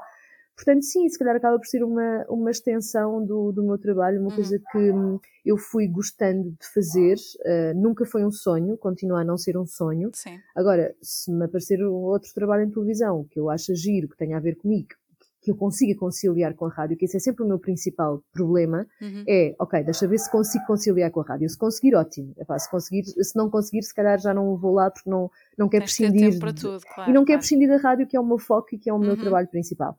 Portanto, 0.56 0.84
sim, 0.84 1.06
se 1.08 1.18
calhar 1.18 1.36
acaba 1.36 1.58
por 1.58 1.66
ser 1.66 1.84
uma, 1.84 2.24
uma 2.30 2.50
extensão 2.50 3.22
do, 3.26 3.52
do 3.52 3.62
meu 3.62 3.76
trabalho, 3.76 4.20
uma 4.20 4.30
uhum. 4.30 4.36
coisa 4.36 4.58
que 4.70 4.78
hum, 4.78 5.18
eu 5.44 5.58
fui 5.58 5.86
gostando 5.86 6.52
de 6.52 6.66
fazer. 6.72 7.16
Uh, 7.40 7.74
nunca 7.78 8.06
foi 8.06 8.24
um 8.24 8.30
sonho, 8.30 8.78
continua 8.78 9.20
a 9.20 9.24
não 9.24 9.36
ser 9.36 9.58
um 9.58 9.66
sonho. 9.66 10.10
Sim. 10.14 10.38
Agora, 10.54 10.94
se 11.02 11.30
me 11.30 11.44
aparecer 11.44 11.82
outro 11.82 12.32
trabalho 12.32 12.64
em 12.64 12.70
televisão 12.70 13.26
que 13.30 13.38
eu 13.38 13.50
acho 13.50 13.74
giro, 13.74 14.08
que 14.08 14.16
tenha 14.16 14.36
a 14.36 14.40
ver 14.40 14.54
comigo, 14.54 14.94
que 15.44 15.50
eu 15.50 15.56
consiga 15.56 15.94
conciliar 15.98 16.54
com 16.54 16.64
a 16.64 16.70
rádio, 16.70 16.96
que 16.96 17.04
esse 17.04 17.18
é 17.18 17.20
sempre 17.20 17.44
o 17.44 17.46
meu 17.46 17.58
principal 17.58 18.24
problema, 18.32 18.86
uhum. 19.00 19.24
é, 19.28 19.54
ok, 19.58 19.84
deixa 19.84 20.08
ver 20.08 20.16
se 20.16 20.30
consigo 20.30 20.64
conciliar 20.64 21.10
com 21.10 21.20
a 21.20 21.22
rádio. 21.22 21.50
Se 21.50 21.58
conseguir, 21.58 21.94
ótimo. 21.94 22.32
Epá, 22.38 22.58
se, 22.58 22.70
conseguir, 22.70 23.04
se 23.04 23.36
não 23.36 23.50
conseguir, 23.50 23.82
se 23.82 23.94
calhar 23.94 24.18
já 24.18 24.32
não 24.32 24.56
vou 24.56 24.72
lá 24.72 24.90
porque 24.90 25.08
não, 25.08 25.30
não 25.58 25.68
quer 25.68 25.80
prescindir. 25.80 26.32
Tudo, 26.40 26.80
claro, 26.80 27.10
e 27.10 27.12
não 27.12 27.24
claro. 27.24 27.26
quer 27.26 27.36
prescindir 27.36 27.68
da 27.68 27.76
rádio, 27.76 28.06
que 28.06 28.16
é 28.16 28.20
o 28.20 28.24
meu 28.24 28.38
foco 28.38 28.68
e 28.72 28.78
que 28.78 28.88
é 28.88 28.94
o 28.94 28.98
meu 28.98 29.10
uhum. 29.10 29.20
trabalho 29.20 29.48
principal. 29.48 29.98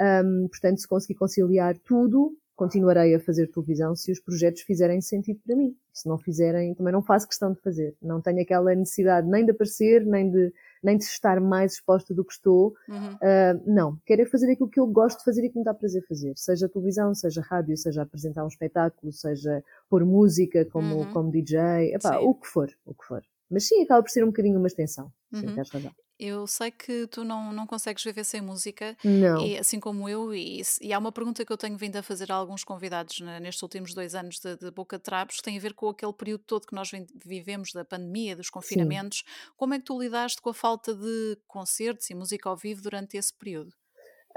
Um, 0.00 0.48
portanto, 0.48 0.80
se 0.80 0.88
conseguir 0.88 1.14
conciliar 1.14 1.76
tudo, 1.84 2.34
continuarei 2.54 3.14
a 3.14 3.20
fazer 3.20 3.48
televisão 3.48 3.94
se 3.94 4.10
os 4.10 4.18
projetos 4.18 4.62
fizerem 4.62 5.02
sentido 5.02 5.40
para 5.46 5.54
mim. 5.54 5.76
Se 5.92 6.08
não 6.08 6.16
fizerem, 6.16 6.74
também 6.74 6.92
não 6.92 7.02
faço 7.02 7.28
questão 7.28 7.52
de 7.52 7.60
fazer. 7.60 7.94
Não 8.00 8.22
tenho 8.22 8.40
aquela 8.40 8.74
necessidade 8.74 9.28
nem 9.28 9.44
de 9.44 9.50
aparecer, 9.50 10.06
nem 10.06 10.30
de 10.30 10.52
nem 10.86 10.96
de 10.96 11.02
estar 11.02 11.40
mais 11.40 11.72
exposta 11.72 12.14
do 12.14 12.24
que 12.24 12.32
estou. 12.32 12.72
Uhum. 12.88 13.14
Uh, 13.14 13.62
não, 13.66 13.98
quero 14.06 14.22
é 14.22 14.26
fazer 14.26 14.52
aquilo 14.52 14.68
que 14.68 14.78
eu 14.78 14.86
gosto 14.86 15.18
de 15.18 15.24
fazer 15.24 15.44
e 15.44 15.50
que 15.50 15.58
me 15.58 15.64
dá 15.64 15.74
prazer 15.74 16.06
fazer. 16.06 16.32
Seja 16.36 16.68
televisão, 16.68 17.12
seja 17.12 17.42
rádio, 17.42 17.76
seja 17.76 18.02
apresentar 18.02 18.44
um 18.44 18.48
espetáculo, 18.48 19.12
seja 19.12 19.64
pôr 19.90 20.04
música 20.04 20.64
como, 20.66 20.98
uhum. 20.98 21.12
como 21.12 21.32
DJ, 21.32 21.92
epá, 21.92 22.18
o 22.18 22.34
que 22.34 22.46
for, 22.46 22.70
o 22.86 22.94
que 22.94 23.04
for. 23.04 23.20
Mas 23.50 23.66
sim, 23.66 23.82
acaba 23.82 24.00
por 24.00 24.10
ser 24.10 24.22
um 24.22 24.28
bocadinho 24.28 24.58
uma 24.58 24.68
extensão. 24.68 25.10
Uhum. 25.32 25.40
Sim, 25.40 25.54
tens 25.56 25.70
razão. 25.70 25.92
Eu 26.18 26.46
sei 26.46 26.70
que 26.70 27.06
tu 27.08 27.24
não, 27.24 27.52
não 27.52 27.66
consegues 27.66 28.02
viver 28.02 28.24
sem 28.24 28.40
música, 28.40 28.96
Não. 29.04 29.44
e 29.44 29.58
assim 29.58 29.78
como 29.78 30.08
eu, 30.08 30.32
e, 30.34 30.64
se- 30.64 30.82
e 30.82 30.92
há 30.92 30.98
uma 30.98 31.12
pergunta 31.12 31.44
que 31.44 31.52
eu 31.52 31.58
tenho 31.58 31.76
vindo 31.76 31.96
a 31.96 32.02
fazer 32.02 32.32
a 32.32 32.34
alguns 32.34 32.64
convidados 32.64 33.20
ne- 33.20 33.38
nestes 33.40 33.62
últimos 33.62 33.92
dois 33.92 34.14
anos 34.14 34.38
de, 34.38 34.56
de 34.56 34.70
Boca 34.70 34.96
de 34.96 35.02
Trapos, 35.04 35.36
que 35.36 35.42
tem 35.42 35.58
a 35.58 35.60
ver 35.60 35.74
com 35.74 35.88
aquele 35.90 36.12
período 36.14 36.42
todo 36.46 36.66
que 36.66 36.74
nós 36.74 36.90
vivemos 37.24 37.72
da 37.72 37.84
pandemia, 37.84 38.34
dos 38.34 38.46
Sim. 38.46 38.52
confinamentos. 38.52 39.24
Como 39.58 39.74
é 39.74 39.78
que 39.78 39.84
tu 39.84 40.00
lidaste 40.00 40.40
com 40.40 40.50
a 40.50 40.54
falta 40.54 40.94
de 40.94 41.36
concertos 41.46 42.08
e 42.08 42.14
música 42.14 42.48
ao 42.48 42.56
vivo 42.56 42.80
durante 42.80 43.16
esse 43.18 43.34
período? 43.34 43.72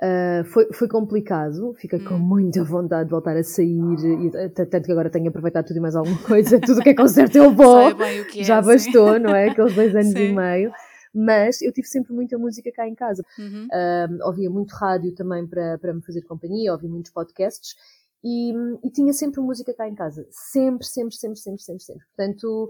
Uh, 0.01 0.45
foi, 0.45 0.71
foi 0.71 0.87
complicado, 0.87 1.73
fiquei 1.77 1.99
com 1.99 2.13
Hum, 2.13 2.19
muita 2.19 2.63
vontade 2.63 3.03
de 3.05 3.11
voltar 3.11 3.35
a 3.35 3.43
sair, 3.43 3.67
e, 3.67 4.31
t- 4.31 4.65
tanto 4.65 4.85
que 4.85 4.91
agora 4.93 5.09
tenho 5.09 5.27
aproveitado 5.27 5.65
tudo 5.67 5.75
e 5.75 5.79
mais 5.81 5.93
alguma 5.93 6.17
coisa, 6.21 6.57
tudo 6.61 6.81
que 6.81 6.89
é 6.89 6.93
concerto 6.93 7.37
eu 7.37 7.51
vou, 7.53 7.75
sei 7.83 7.93
bem 7.93 8.21
o 8.21 8.25
que 8.25 8.39
já 8.39 8.59
é, 8.59 8.63
sim. 8.63 8.67
bastou, 8.67 9.19
não 9.19 9.35
é? 9.35 9.47
Aqueles 9.47 9.73
dois 9.73 9.93
anos 9.93 10.17
e 10.17 10.19
Sim. 10.19 10.33
meio. 10.33 10.71
Mas 11.13 11.61
eu 11.61 11.71
tive 11.71 11.87
sempre 11.87 12.13
muita 12.13 12.37
música 12.37 12.71
cá 12.71 12.87
em 12.87 12.95
casa. 12.95 13.23
Uhum, 13.37 13.67
Um, 13.71 14.25
ouvia 14.25 14.49
muito 14.49 14.71
rádio 14.75 15.13
também 15.13 15.45
para, 15.47 15.77
para 15.77 15.93
me 15.93 16.01
fazer 16.01 16.23
companhia, 16.23 16.71
ouvia 16.73 16.89
muitos 16.89 17.11
podcasts 17.11 17.75
e, 18.23 18.51
e 18.83 18.89
tinha 18.91 19.13
sempre 19.13 19.39
música 19.41 19.73
cá 19.73 19.87
em 19.87 19.95
casa. 19.95 20.25
Sempre, 20.31 20.85
sempre, 20.87 21.15
sempre, 21.15 21.39
sempre, 21.39 21.61
sempre, 21.61 21.83
sempre. 21.83 22.05
Portanto, 22.15 22.69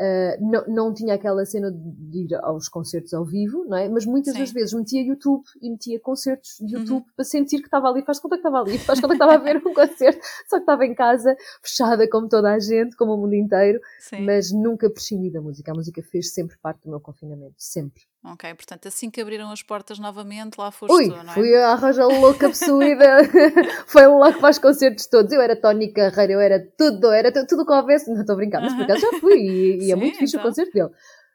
uh, 0.00 0.50
não, 0.50 0.64
não 0.66 0.94
tinha 0.94 1.14
aquela 1.14 1.44
cena 1.44 1.70
de 1.72 2.24
ir 2.24 2.34
aos 2.42 2.68
concertos 2.68 3.12
ao 3.12 3.24
vivo, 3.24 3.64
não 3.68 3.76
é? 3.76 3.88
Mas 3.88 4.06
muitas 4.06 4.34
das 4.34 4.48
Sim. 4.48 4.54
vezes 4.54 4.72
metia 4.72 5.02
YouTube 5.02 5.44
e 5.60 5.70
metia 5.70 6.00
concertos 6.00 6.56
de 6.58 6.74
Uhum. 6.74 6.80
YouTube 6.82 7.06
para 7.14 7.24
sentir 7.24 7.58
que 7.58 7.66
estava 7.66 7.88
ali. 7.88 8.02
Faz 8.02 8.18
conta 8.18 8.36
que 8.36 8.40
estava 8.40 8.60
ali, 8.60 8.78
faz 8.78 9.00
conta 9.00 9.14
que 9.14 9.22
estava 9.22 9.34
a 9.34 9.38
ver 9.38 9.56
um 9.58 9.74
concerto, 9.74 10.20
só 10.48 10.56
que 10.56 10.62
estava 10.62 10.86
em 10.86 10.94
casa, 10.94 11.36
fechada 11.62 12.08
como 12.08 12.28
toda 12.28 12.52
a 12.52 12.58
gente, 12.58 12.96
como 12.96 13.14
o 13.14 13.16
mundo 13.18 13.34
inteiro, 13.34 13.80
Sim. 13.98 14.24
mas 14.24 14.50
nunca 14.50 14.88
prescindi 14.88 15.30
da 15.30 15.40
música. 15.40 15.72
A 15.72 15.74
música 15.74 16.02
fez 16.02 16.32
sempre 16.32 16.56
parte 16.62 16.82
do 16.84 16.90
meu 16.90 17.00
confinamento, 17.00 17.54
sempre. 17.58 18.02
Ok, 18.22 18.52
portanto, 18.54 18.86
assim 18.86 19.08
que 19.10 19.18
abriram 19.20 19.50
as 19.50 19.62
portas 19.62 19.98
novamente, 19.98 20.58
lá 20.58 20.70
foste 20.70 20.92
Ui, 20.94 21.06
tu, 21.08 21.12
não 21.24 21.32
é? 21.32 21.34
fui 21.34 21.56
a 21.56 21.70
arroja 21.72 22.04
louca 22.06 22.48
possuída. 22.50 23.22
Foi 23.88 24.06
logo 24.06 24.38
para 24.38 24.50
os 24.50 24.58
concertos 24.58 25.06
todos. 25.06 25.32
Eu 25.32 25.40
era 25.40 25.56
Tony 25.56 25.90
Carreira, 25.90 26.34
eu 26.34 26.40
era 26.40 26.60
tudo, 26.76 27.10
era 27.10 27.32
tu- 27.32 27.46
tudo 27.46 27.62
o 27.62 27.66
que 27.66 27.72
houvesse. 27.72 28.12
Não 28.12 28.20
estou 28.20 28.34
a 28.34 28.36
brincar, 28.36 28.60
mas 28.60 28.74
por 28.74 28.82
acaso 28.82 29.00
já 29.00 29.12
fui 29.20 29.38
e, 29.38 29.86
e 29.86 29.92
é 29.92 29.94
Sim, 29.96 30.00
muito 30.00 30.18
fixe 30.18 30.36
o 30.36 30.38
então. 30.38 30.50
concerto 30.50 30.72
dele. 30.72 30.90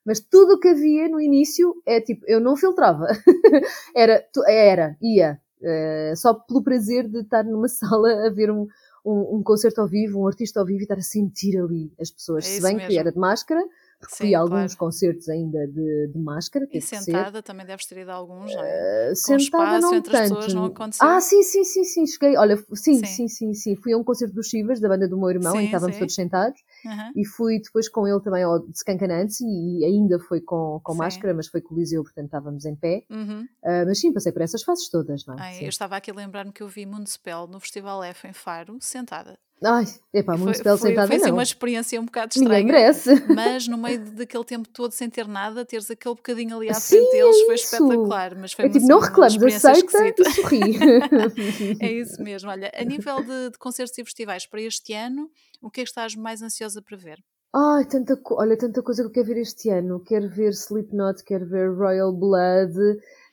Mas 0.06 0.20
tudo 0.20 0.54
o 0.54 0.60
que 0.60 0.68
havia 0.68 1.10
no 1.10 1.20
início 1.20 1.74
é 1.88 2.00
tipo, 2.00 2.24
eu 2.28 2.40
não 2.40 2.56
filtrava. 2.56 3.08
era, 3.96 4.24
era, 4.48 4.96
ia. 5.02 5.40
eh, 5.64 6.14
só 6.16 6.36
pelo 6.36 6.62
prazer 6.64 7.08
de 7.10 7.22
estar 7.22 7.44
numa 7.44 7.68
sala 7.68 8.28
a 8.28 8.30
ver 8.30 8.52
um, 8.52 8.68
um, 9.04 9.38
um 9.38 9.44
concerto 9.44 9.82
ao 9.82 9.88
vivo, 9.88 10.22
um 10.22 10.28
artista 10.28 10.60
ao 10.60 10.66
vivo 10.68 10.82
e 10.82 10.84
estar 10.84 11.00
a 11.00 11.02
sentir 11.02 11.58
ali 11.58 11.92
as 12.00 12.12
pessoas. 12.12 12.46
É 12.46 12.50
Se 12.50 12.62
bem 12.62 12.78
que 12.78 12.84
mesmo. 12.86 13.00
era 13.00 13.12
de 13.12 13.18
máscara, 13.18 13.64
fui 14.10 14.28
Sim, 14.28 14.36
a 14.36 14.40
alguns 14.40 14.76
claro. 14.76 14.78
concertos 14.78 15.30
ainda 15.30 15.68
de, 15.68 16.08
de 16.14 16.20
máscara, 16.20 16.68
E 16.72 16.82
sentada 16.82 17.42
também 17.42 17.66
deves 17.66 17.86
ter 17.86 18.00
ido 18.00 18.12
a 18.12 18.14
alguns, 18.14 18.54
não 18.54 18.64
é? 18.64 19.06
Uh, 19.06 19.10
Com 19.10 19.16
sentada 19.16 19.38
espaço 19.38 19.82
não 19.82 19.96
entre 19.96 20.16
as 20.18 20.22
pessoas 20.24 20.46
tanto. 20.46 20.56
não 20.56 20.66
aconteceu? 20.66 21.08
Ah, 21.08 21.22
sim, 21.22 21.44
sim, 21.44 21.64
sim, 21.64 21.84
sim, 21.84 22.06
cheguei. 22.08 22.38
Olha, 22.38 22.58
sim, 22.74 22.96
Sim. 22.96 23.06
sim, 23.06 23.28
sim, 23.28 23.54
sim. 23.54 23.76
Fui 23.76 23.94
a 23.94 23.98
um 23.98 24.04
concerto 24.04 24.34
dos 24.36 24.48
Chivas, 24.48 24.80
da 24.80 24.88
banda 24.90 25.08
do 25.08 25.18
meu 25.18 25.30
irmão, 25.30 25.54
em 25.54 25.58
que 25.58 25.60
Sim, 25.62 25.66
estávamos 25.68 25.96
sim. 25.96 26.00
todos 26.00 26.16
sentados, 26.16 26.60
Aham. 26.86 27.12
e 27.16 27.26
fui 27.26 27.60
depois 27.62 27.90
com 27.90 28.08
ele 28.08 28.20
também 28.22 28.44
ao 28.44 28.60
de 28.60 28.78
Scancanantes, 28.78 29.42
e 29.42 29.84
ainda 29.86 30.20
foi 30.20 30.42
com, 30.42 30.80
com 30.84 30.92
Sim. 30.94 31.00
máscara, 31.00 31.34
mas 31.34 31.48
foi 31.48 31.62
coliseu, 31.62 32.04
portanto 32.04 32.26
estávamos 32.26 32.66
em 32.66 32.76
pé. 32.76 33.04
Uhum. 33.10 33.48
Uh, 33.64 33.86
mas 33.88 34.00
sim, 34.00 34.12
passei 34.14 34.32
por 34.32 34.42
essas 34.42 34.64
fases 34.64 34.90
todas, 34.90 35.26
não 35.26 35.36
é? 35.36 35.38
Ai, 35.42 35.54
Sim. 35.56 35.64
eu 35.64 35.70
estava 35.70 35.96
aqui 35.96 36.12
a 36.12 36.14
lembrar-me 36.14 36.52
que 36.52 36.62
eu 36.64 36.68
vi 36.68 36.86
Municipal 36.86 37.48
no 37.48 37.60
Festival 37.60 38.04
F 38.04 38.28
em 38.28 38.34
Faro, 38.34 38.78
sentada. 38.80 39.38
Ai, 39.64 39.86
epá, 40.14 40.34
muito 40.34 40.46
foi, 40.48 40.54
spell 40.56 40.78
foi, 40.78 40.90
sentada 40.90 41.08
foi 41.08 41.16
assim 41.16 41.32
uma 41.32 41.42
experiência 41.44 42.00
um 42.00 42.06
bocado 42.06 42.34
Ninguém 42.38 42.66
estranha, 42.66 42.66
merece. 42.66 43.10
mas 43.34 43.68
no 43.68 43.78
meio 43.78 44.00
daquele 44.12 44.44
tempo 44.44 44.68
todo 44.70 44.92
sem 44.92 45.10
ter 45.10 45.28
nada, 45.28 45.66
teres 45.66 45.90
aquele 45.90 46.16
bocadinho 46.16 46.58
ali 46.58 46.70
à 46.70 46.74
Sim, 46.74 46.98
frente 46.98 47.12
deles 47.12 47.42
foi 47.42 47.56
isso. 47.56 47.64
espetacular, 47.66 48.36
mas 48.36 48.54
foi 48.54 48.66
É 48.66 48.68
tipo, 48.68 48.78
assim, 48.80 48.88
não 48.88 49.00
reclames, 49.00 49.42
aceita 49.44 49.82
esquisita. 49.88 50.22
e 50.22 50.32
sorri. 50.34 51.80
É 51.80 51.92
isso 51.92 52.22
mesmo. 52.22 52.50
Olha, 52.50 52.72
a 52.76 52.84
nível 52.84 53.24
de, 53.24 53.52
de 53.52 53.58
concertos 53.58 53.98
e 53.98 54.04
festivais 54.04 54.46
para 54.46 54.62
este 54.62 54.94
ano, 54.94 55.30
o 55.62 55.72
que 55.72 55.82
é 55.82 55.84
que 55.84 55.90
estás 55.90 56.16
mais 56.16 56.42
ansiosa 56.42 56.82
para 56.82 56.98
ver? 56.98 57.24
Ai, 57.54 57.86
tanta, 57.86 58.20
olha, 58.32 58.58
tanta 58.58 58.84
coisa 58.84 59.02
que 59.04 59.08
eu 59.08 59.12
quero 59.14 59.28
ver 59.28 59.38
este 59.42 59.70
ano. 59.70 60.02
Quero 60.02 60.30
ver 60.30 60.50
Slipknot, 60.52 61.24
quero 61.24 61.46
ver 61.48 61.74
Royal 61.74 62.12
Blood, 62.12 62.74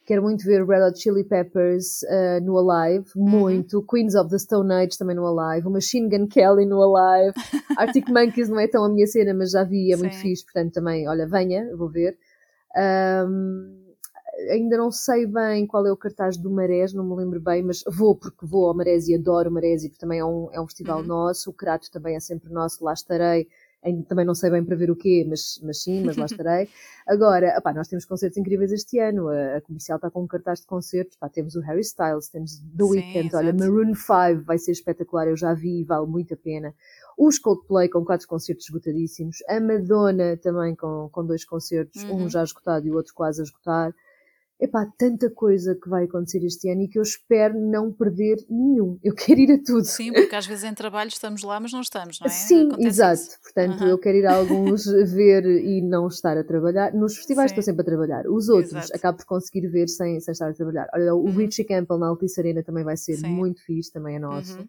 quero 0.06 0.22
muito 0.22 0.44
ver 0.44 0.64
Red 0.66 0.82
Hot 0.88 0.98
Chili 1.00 1.24
Peppers 1.24 2.02
eh, 2.04 2.40
no 2.40 2.56
Alive, 2.58 3.06
Uhum. 3.16 3.28
muito. 3.28 3.82
Queens 3.86 4.14
of 4.14 4.30
the 4.30 4.38
Stone 4.38 4.72
Age 4.72 4.98
também 4.98 5.16
no 5.16 5.26
Alive, 5.26 5.66
o 5.66 5.70
Machine 5.70 6.08
Gun 6.08 6.26
Kelly 6.26 6.66
no 6.66 6.82
Alive. 6.82 7.34
Arctic 7.78 8.08
Monkeys 8.08 8.48
não 8.48 8.58
é 8.60 8.66
tão 8.68 8.84
a 8.84 8.88
minha 8.88 9.06
cena, 9.06 9.32
mas 9.34 9.50
já 9.52 9.64
vi, 9.64 9.92
é 9.92 9.96
muito 9.96 10.14
Sim. 10.16 10.20
fixe, 10.28 10.44
portanto 10.44 10.72
também, 10.74 11.08
olha, 11.08 11.26
venha, 11.26 11.74
vou 11.76 11.88
ver. 11.88 12.16
Ahm, 12.76 13.80
ainda 14.50 14.76
não 14.76 14.90
sei 14.90 15.26
bem 15.26 15.66
qual 15.66 15.86
é 15.86 15.92
o 15.92 15.96
cartaz 15.96 16.36
do 16.36 16.50
Marés, 16.50 16.92
não 16.92 17.04
me 17.04 17.14
lembro 17.16 17.40
bem, 17.40 17.62
mas 17.62 17.82
vou 17.86 18.16
porque 18.16 18.44
vou 18.46 18.66
ao 18.66 18.74
Marés 18.74 19.06
e 19.08 19.14
adoro 19.14 19.50
o 19.50 19.52
Marés 19.52 19.84
e 19.84 19.88
porque 19.88 20.00
também 20.00 20.18
é 20.20 20.24
um, 20.24 20.48
é 20.52 20.60
um 20.60 20.66
festival 20.66 21.00
Uhum. 21.00 21.06
nosso. 21.06 21.50
O 21.50 21.52
Crato 21.52 21.90
também 21.90 22.16
é 22.16 22.20
sempre 22.20 22.50
nosso, 22.52 22.82
lá 22.84 22.92
estarei. 22.92 23.46
Ainda 23.84 24.04
também 24.04 24.24
não 24.24 24.34
sei 24.34 24.48
bem 24.50 24.64
para 24.64 24.76
ver 24.76 24.90
o 24.90 24.96
quê, 24.96 25.26
mas, 25.28 25.58
mas 25.62 25.82
sim, 25.82 26.04
mas 26.04 26.16
lá 26.16 26.26
estarei. 26.26 26.68
Agora, 27.06 27.56
opá, 27.58 27.72
nós 27.74 27.88
temos 27.88 28.04
concertos 28.04 28.36
incríveis 28.38 28.70
este 28.70 28.98
ano. 29.00 29.28
A, 29.28 29.56
a 29.56 29.60
comercial 29.60 29.96
está 29.96 30.08
com 30.10 30.22
um 30.22 30.26
cartaz 30.26 30.60
de 30.60 30.66
concertos. 30.66 31.16
Pá, 31.16 31.28
temos 31.28 31.56
o 31.56 31.60
Harry 31.60 31.80
Styles, 31.80 32.28
temos 32.28 32.58
The 32.58 32.84
Sim, 32.84 32.90
Weeknd, 32.90 33.34
olha. 33.36 33.52
Maroon 33.52 33.94
5 33.94 34.44
vai 34.44 34.58
ser 34.58 34.70
espetacular. 34.72 35.26
Eu 35.26 35.36
já 35.36 35.52
vi, 35.52 35.82
vale 35.84 36.06
muito 36.06 36.32
a 36.34 36.36
pena. 36.36 36.72
Os 37.18 37.38
Coldplay 37.38 37.88
com 37.88 38.04
quatro 38.04 38.26
concertos 38.28 38.66
esgotadíssimos. 38.66 39.38
A 39.48 39.60
Madonna 39.60 40.36
também 40.36 40.74
com, 40.76 41.08
com 41.10 41.26
dois 41.26 41.44
concertos, 41.44 42.02
Uhum. 42.04 42.24
um 42.24 42.28
já 42.28 42.42
esgotado 42.42 42.86
e 42.86 42.90
o 42.90 42.94
outro 42.94 43.12
quase 43.14 43.40
a 43.40 43.44
esgotar. 43.44 43.92
Epá, 44.62 44.86
tanta 44.96 45.28
coisa 45.28 45.74
que 45.74 45.88
vai 45.88 46.04
acontecer 46.04 46.38
este 46.44 46.70
ano 46.70 46.82
e 46.82 46.88
que 46.88 46.96
eu 46.96 47.02
espero 47.02 47.58
não 47.60 47.92
perder 47.92 48.36
nenhum. 48.48 48.96
Eu 49.02 49.12
quero 49.12 49.40
ir 49.40 49.50
a 49.52 49.58
tudo. 49.58 49.84
Sim, 49.84 50.12
porque 50.12 50.36
às 50.36 50.46
vezes 50.46 50.62
em 50.62 50.72
trabalho 50.72 51.08
estamos 51.08 51.42
lá, 51.42 51.58
mas 51.58 51.72
não 51.72 51.80
estamos, 51.80 52.20
não 52.20 52.28
é? 52.28 52.30
Sim, 52.30 52.66
Acontece 52.68 52.86
exato. 52.88 53.14
isso. 53.22 53.40
Portanto, 53.42 53.80
Aham. 53.80 53.90
eu 53.90 53.98
quero 53.98 54.18
ir 54.18 54.26
a 54.26 54.34
alguns 54.36 54.84
ver 55.12 55.44
e 55.44 55.82
não 55.82 56.06
estar 56.06 56.38
a 56.38 56.44
trabalhar. 56.44 56.94
Nos 56.94 57.16
festivais 57.16 57.50
Sim. 57.50 57.58
estou 57.58 57.64
sempre 57.64 57.82
a 57.82 57.84
trabalhar. 57.84 58.24
Os 58.28 58.48
outros 58.48 58.72
Exato. 58.72 58.96
acabo 58.96 59.18
por 59.18 59.26
conseguir 59.26 59.66
ver 59.66 59.88
sem, 59.88 60.20
sem 60.20 60.30
estar 60.30 60.48
a 60.50 60.54
trabalhar. 60.54 60.86
Olha, 60.94 61.12
o 61.12 61.24
Uhum. 61.24 61.32
Richie 61.36 61.64
Campbell 61.64 61.98
na 61.98 62.06
Altice 62.06 62.40
Arena 62.40 62.62
também 62.62 62.84
vai 62.84 62.96
ser 62.96 63.16
Sim. 63.16 63.26
muito 63.26 63.60
fixe, 63.64 63.90
também 63.92 64.14
é 64.14 64.18
nosso. 64.20 64.58
Uhum. 64.60 64.68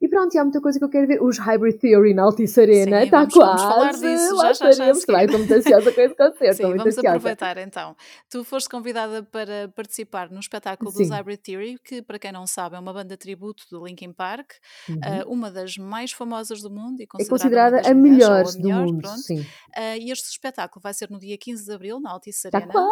E 0.00 0.08
pronto, 0.08 0.34
e 0.34 0.38
há 0.38 0.44
muita 0.44 0.60
coisa 0.60 0.78
que 0.78 0.84
eu 0.84 0.88
quero 0.90 1.06
ver. 1.06 1.22
Os 1.22 1.38
Hybrid 1.38 1.78
Theory 1.78 2.12
na 2.12 2.24
Altice 2.24 2.60
Arena, 2.60 2.98
Sim, 2.98 3.04
está 3.06 3.18
vamos- 3.20 3.34
quase. 3.34 3.62
vamos 3.62 3.74
falar 3.74 3.92
disso, 3.92 4.36
já, 4.36 4.52
já, 4.52 4.72
já 4.72 4.90
estou 4.90 5.38
muito 5.38 5.54
ansiosa 5.54 5.92
com 5.92 6.00
esse 6.00 6.14
concerto. 6.14 6.56
Sim, 6.56 6.62
vamos 6.64 6.86
ansiosa. 6.86 7.08
aproveitar 7.08 7.56
então. 7.58 7.96
Tu 8.28 8.44
foste 8.44 8.68
convidada 8.68 9.22
para 9.22 9.68
participar 9.74 10.30
no 10.30 10.40
espetáculo 10.40 10.90
dos 10.92 11.06
Sim. 11.06 11.12
Hybrid 11.12 11.38
Theory, 11.40 11.78
que, 11.82 12.02
para 12.02 12.18
quem 12.18 12.32
não 12.32 12.46
sabe, 12.46 12.76
é 12.76 12.78
uma 12.78 12.92
banda 12.92 13.16
tributo 13.16 13.64
do 13.70 13.86
Linkin 13.86 14.12
Park, 14.12 14.52
Uhum. 14.90 14.98
ah, 15.02 15.24
uma 15.26 15.50
das 15.50 15.78
mais 15.78 16.12
famosas 16.12 16.60
do 16.60 16.68
mundo 16.70 17.00
e 17.00 17.04
é 17.04 17.06
considerada, 17.06 17.30
considerada 17.30 17.76
uma 17.76 17.82
das 17.82 17.90
a 17.90 17.94
melhor 17.94 18.44
do 18.44 18.58
melhor, 18.62 18.86
mundo. 18.86 19.00
pronto. 19.00 19.18
Sim. 19.20 19.46
Ah, 19.74 19.96
e 19.96 20.10
este 20.10 20.28
espetáculo 20.28 20.82
vai 20.82 20.92
ser 20.92 21.08
no 21.08 21.18
dia 21.18 21.38
15 21.38 21.64
de 21.64 21.72
Abril, 21.72 21.98
na 21.98 22.10
Altice 22.10 22.46
Está 22.48 22.58
Arena. 22.58 22.72
quase. 22.72 22.90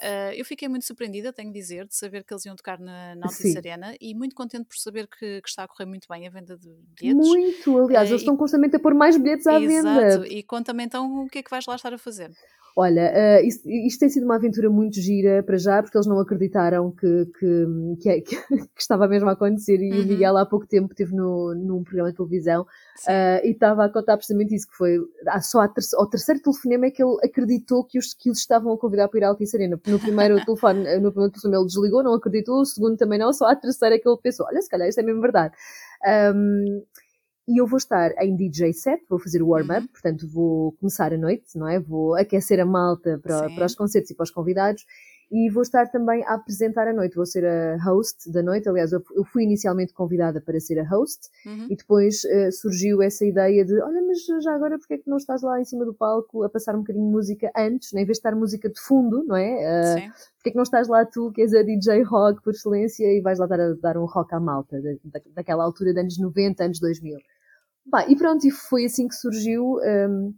Ah, 0.00 0.34
eu 0.34 0.44
fiquei 0.46 0.68
muito 0.68 0.86
surpreendida, 0.86 1.30
tenho 1.32 1.52
de 1.52 1.58
dizer, 1.60 1.86
de 1.86 1.94
saber 1.94 2.24
que 2.24 2.32
eles 2.32 2.46
iam 2.46 2.56
tocar 2.56 2.78
na, 2.78 3.14
na 3.16 3.26
Altice. 3.26 3.58
Arena 3.58 3.94
e 4.00 4.14
muito 4.14 4.34
contente 4.34 4.64
por 4.64 4.76
saber 4.78 5.06
que, 5.08 5.42
que 5.42 5.48
está 5.48 5.64
a 5.64 5.68
correr 5.68 5.84
muito 5.84 6.06
bem 6.08 6.26
a 6.26 6.30
venda 6.30 6.43
de 6.44 6.68
bilhetes. 7.00 7.14
Muito, 7.28 7.78
aliás, 7.78 8.08
Eh, 8.08 8.12
eles 8.12 8.20
e- 8.20 8.24
estão 8.24 8.36
constantemente 8.36 8.76
a 8.76 8.80
pôr 8.80 8.94
mais 8.94 9.16
bilhetes 9.16 9.46
à 9.46 9.58
venda. 9.58 10.06
Exato, 10.06 10.26
e 10.26 10.42
conta-me 10.42 10.84
então 10.84 11.24
o 11.24 11.28
que 11.28 11.38
é 11.38 11.42
que 11.42 11.50
vais 11.50 11.64
lá 11.66 11.74
estar 11.76 11.92
a 11.94 11.98
fazer. 11.98 12.30
Olha, 12.76 13.02
eh, 13.14 13.46
isto, 13.46 13.70
isto 13.70 14.00
tem 14.00 14.08
sido 14.08 14.24
uma 14.24 14.34
aventura 14.34 14.68
muito 14.68 15.00
gira 15.00 15.44
para 15.44 15.56
já, 15.56 15.80
porque 15.80 15.96
eles 15.96 16.08
não 16.08 16.18
acreditaram 16.18 16.90
que, 16.90 17.26
que, 17.38 17.66
que, 18.00 18.08
é- 18.08 18.20
que- 18.20 18.34
que 18.74 18.80
estava 18.80 19.06
mesmo 19.06 19.28
a 19.28 19.32
acontecer. 19.34 19.76
E 19.80 19.92
o 19.92 20.00
Uhum. 20.00 20.06
Miguel 20.08 20.36
há 20.36 20.44
pouco 20.44 20.66
tempo 20.66 20.88
esteve 20.90 21.14
no, 21.14 21.54
num 21.54 21.84
programa 21.84 22.10
de 22.10 22.16
televisão 22.16 22.66
eh, 23.06 23.46
e 23.46 23.52
estava 23.52 23.84
a 23.84 23.88
contar 23.88 24.16
precisamente 24.16 24.56
isso, 24.56 24.66
que 24.66 24.74
foi 24.76 24.98
ah, 25.28 25.40
só 25.40 25.60
ao 25.60 26.08
terceiro 26.08 26.42
telefonema 26.42 26.86
é 26.86 26.90
que 26.90 27.00
ele 27.00 27.16
acreditou 27.22 27.84
que 27.84 27.96
os, 27.96 28.12
que 28.12 28.28
os 28.28 28.38
estavam 28.40 28.72
a 28.72 28.76
convidar 28.76 29.06
para 29.06 29.20
ir 29.20 29.22
à 29.24 29.28
Altice 29.28 29.56
Arena. 29.56 29.80
No 29.86 30.00
primeiro 30.00 30.34
telefone, 30.44 30.80
no 30.98 31.12
primeiro 31.12 31.30
telefone 31.32 31.54
ele 31.56 31.66
desligou, 31.66 32.02
não 32.02 32.14
acreditou, 32.14 32.60
o 32.60 32.64
segundo 32.66 32.96
também 32.96 33.20
não, 33.20 33.32
só 33.32 33.46
à 33.46 33.54
terceira 33.54 33.94
é 33.94 33.98
que 34.00 34.08
ele 34.08 34.18
pensou, 34.20 34.46
olha, 34.46 34.60
se 34.60 34.68
calhar 34.68 34.88
isto 34.88 34.98
é 34.98 35.04
mesmo 35.04 35.20
verdade. 35.20 35.54
Ahm, 36.04 36.82
e 37.48 37.60
eu 37.60 37.66
vou 37.66 37.76
estar 37.78 38.10
em 38.22 38.36
DJ 38.36 38.72
set, 38.72 39.02
vou 39.08 39.18
fazer 39.18 39.42
o 39.42 39.48
warm-up, 39.48 39.82
Uhum. 39.82 39.88
portanto 39.88 40.28
vou 40.28 40.72
começar 40.72 41.12
a 41.12 41.18
noite, 41.18 41.56
não 41.58 41.68
é? 41.68 41.78
Vou 41.80 42.14
aquecer 42.16 42.60
a 42.60 42.66
malta 42.66 43.18
para, 43.22 43.48
Sim. 43.48 43.54
para 43.54 43.66
os 43.66 43.74
concertos 43.74 44.10
e 44.10 44.14
para 44.14 44.24
os 44.24 44.30
convidados 44.30 44.84
e 45.30 45.50
vou 45.50 45.62
estar 45.62 45.86
também 45.90 46.22
a 46.24 46.34
apresentar 46.34 46.86
a 46.88 46.92
noite, 46.92 47.16
vou 47.16 47.26
ser 47.26 47.44
a 47.44 47.76
host 47.84 48.30
da 48.30 48.42
noite, 48.42 48.68
aliás 48.68 48.92
eu 48.92 49.02
fui 49.24 49.42
inicialmente 49.44 49.92
convidada 49.92 50.40
para 50.40 50.58
ser 50.60 50.78
a 50.78 50.88
host 50.88 51.28
Uhum. 51.46 51.66
e 51.70 51.76
depois 51.76 52.24
eh, 52.24 52.50
surgiu 52.50 53.02
essa 53.02 53.24
ideia 53.24 53.64
de, 53.64 53.80
olha, 53.82 54.02
mas 54.02 54.24
já 54.42 54.54
agora 54.54 54.78
porque 54.78 54.94
é 54.94 54.98
que 54.98 55.08
não 55.10 55.16
estás 55.16 55.42
lá 55.42 55.60
em 55.60 55.64
cima 55.64 55.84
do 55.84 55.94
palco 55.94 56.42
a 56.42 56.48
passar 56.48 56.74
um 56.74 56.80
bocadinho 56.80 57.06
de 57.06 57.12
música 57.12 57.50
antes, 57.56 57.92
né? 57.92 58.02
em 58.02 58.04
vez 58.04 58.16
de 58.16 58.20
estar 58.20 58.34
música 58.36 58.68
de 58.68 58.80
fundo, 58.80 59.24
não 59.24 59.36
é? 59.36 59.62
Eh, 59.62 60.00
Sim. 60.00 60.08
porque 60.36 60.48
é 60.48 60.52
que 60.52 60.56
não 60.56 60.62
estás 60.62 60.88
lá 60.88 61.04
tu, 61.04 61.32
que 61.32 61.42
és 61.42 61.54
a 61.54 61.62
DJ 61.62 62.02
rock 62.02 62.42
por 62.42 62.52
excelência 62.52 63.04
e 63.06 63.20
vais 63.20 63.38
lá 63.38 63.46
dar, 63.46 63.74
dar 63.76 63.96
um 63.96 64.04
rock 64.04 64.34
à 64.34 64.40
malta, 64.40 64.80
da, 64.80 64.90
da- 65.04 65.24
daquela 65.34 65.64
altura 65.64 65.92
de 65.94 66.00
anos 66.00 66.18
90, 66.18 66.64
anos 66.64 66.78
2000. 66.80 67.18
Pá, 67.90 68.06
e 68.08 68.16
pronto, 68.16 68.46
e 68.46 68.50
foi 68.50 68.86
assim 68.86 69.06
que 69.08 69.14
surgiu 69.14 69.76
hum, 70.08 70.34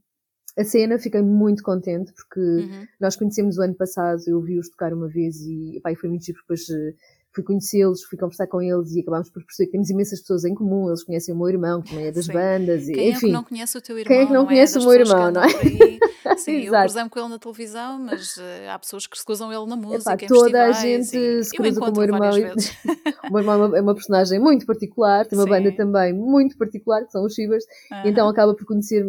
a 0.57 0.65
cena, 0.65 0.99
fiquei 0.99 1.21
muito 1.21 1.63
contente 1.63 2.13
porque 2.13 2.41
uhum. 2.41 2.87
nós 2.99 3.15
conhecemos 3.15 3.59
o 3.59 3.63
ano 3.63 3.75
passado, 3.75 4.23
eu 4.27 4.41
vi-os 4.41 4.71
tocar 4.71 4.93
uma 4.93 5.09
vez 5.09 5.41
e 5.43 5.79
pá, 5.83 5.95
foi 5.95 6.09
muito 6.09 6.25
giro, 6.25 6.39
depois 6.41 6.69
eh, 6.71 6.95
fui 7.37 7.45
conhecê-los, 7.45 8.03
fui 8.05 8.17
conversar 8.17 8.47
com 8.47 8.63
eles 8.63 8.95
e 8.95 9.01
acabámos 9.01 9.29
por 9.29 9.45
perceber 9.45 9.67
que 9.67 9.73
temos 9.73 9.91
imensas 9.91 10.21
pessoas 10.21 10.45
em 10.47 10.55
comum, 10.55 10.89
eles 10.89 11.05
conhecem 11.05 11.35
o 11.35 11.37
meu 11.37 11.49
irmão, 11.49 11.83
que 11.83 11.91
também 11.91 12.07
é 12.07 12.11
das 12.11 12.25
Sim. 12.25 12.33
bandas, 12.33 12.87
Quem 12.87 13.11
enfim. 13.11 13.27
é 13.27 13.29
que 13.29 13.33
não 13.33 13.45
conhece 13.45 13.77
o 13.77 13.81
teu 13.83 13.99
irmão? 13.99 14.09
Quem 14.09 14.23
é 14.23 14.27
que 14.27 14.33
não, 14.33 14.41
não 14.41 14.47
é? 14.47 14.49
conhece 14.55 14.79
é? 14.79 14.81
o 14.81 14.85
meu 14.85 14.93
irmão, 14.95 15.31
não 15.31 15.43
é? 15.43 15.49
Sim, 16.39 16.65
eu 16.65 16.73
cruzei-me 16.73 17.09
com 17.09 17.19
ele 17.21 17.29
na 17.29 17.39
televisão, 17.39 17.99
mas 17.99 18.37
uh, 18.37 18.71
há 18.71 18.79
pessoas 18.79 19.07
que 19.07 19.17
se 19.17 19.25
cruzam 19.25 19.53
ele 19.53 19.67
na 19.67 19.77
música, 19.77 20.13
Epá, 20.13 20.27
toda 20.27 20.65
a 20.65 20.73
gente 20.73 21.17
e, 21.17 21.45
se 21.45 21.57
cruza 21.57 21.81
com 21.81 21.89
o 21.89 21.93
meu 21.93 22.03
irmão. 22.03 22.21
o 23.31 23.33
meu 23.33 23.39
irmão 23.41 23.55
é 23.55 23.67
uma, 23.67 23.79
é 23.79 23.81
uma, 23.81 23.95
personagem 23.95 24.41
muito 24.41 24.67
particular, 24.67 25.27
tem 25.27 25.39
uma 25.39 25.45
Sim. 25.45 25.51
banda 25.51 25.73
também 25.73 26.13
muito 26.13 26.59
particular, 26.59 27.05
que 27.05 27.13
são 27.13 27.25
os 27.25 27.37
e 27.39 27.49
então 28.05 28.29
acaba 28.29 28.55
por 28.55 28.67
conhecer 28.67 29.05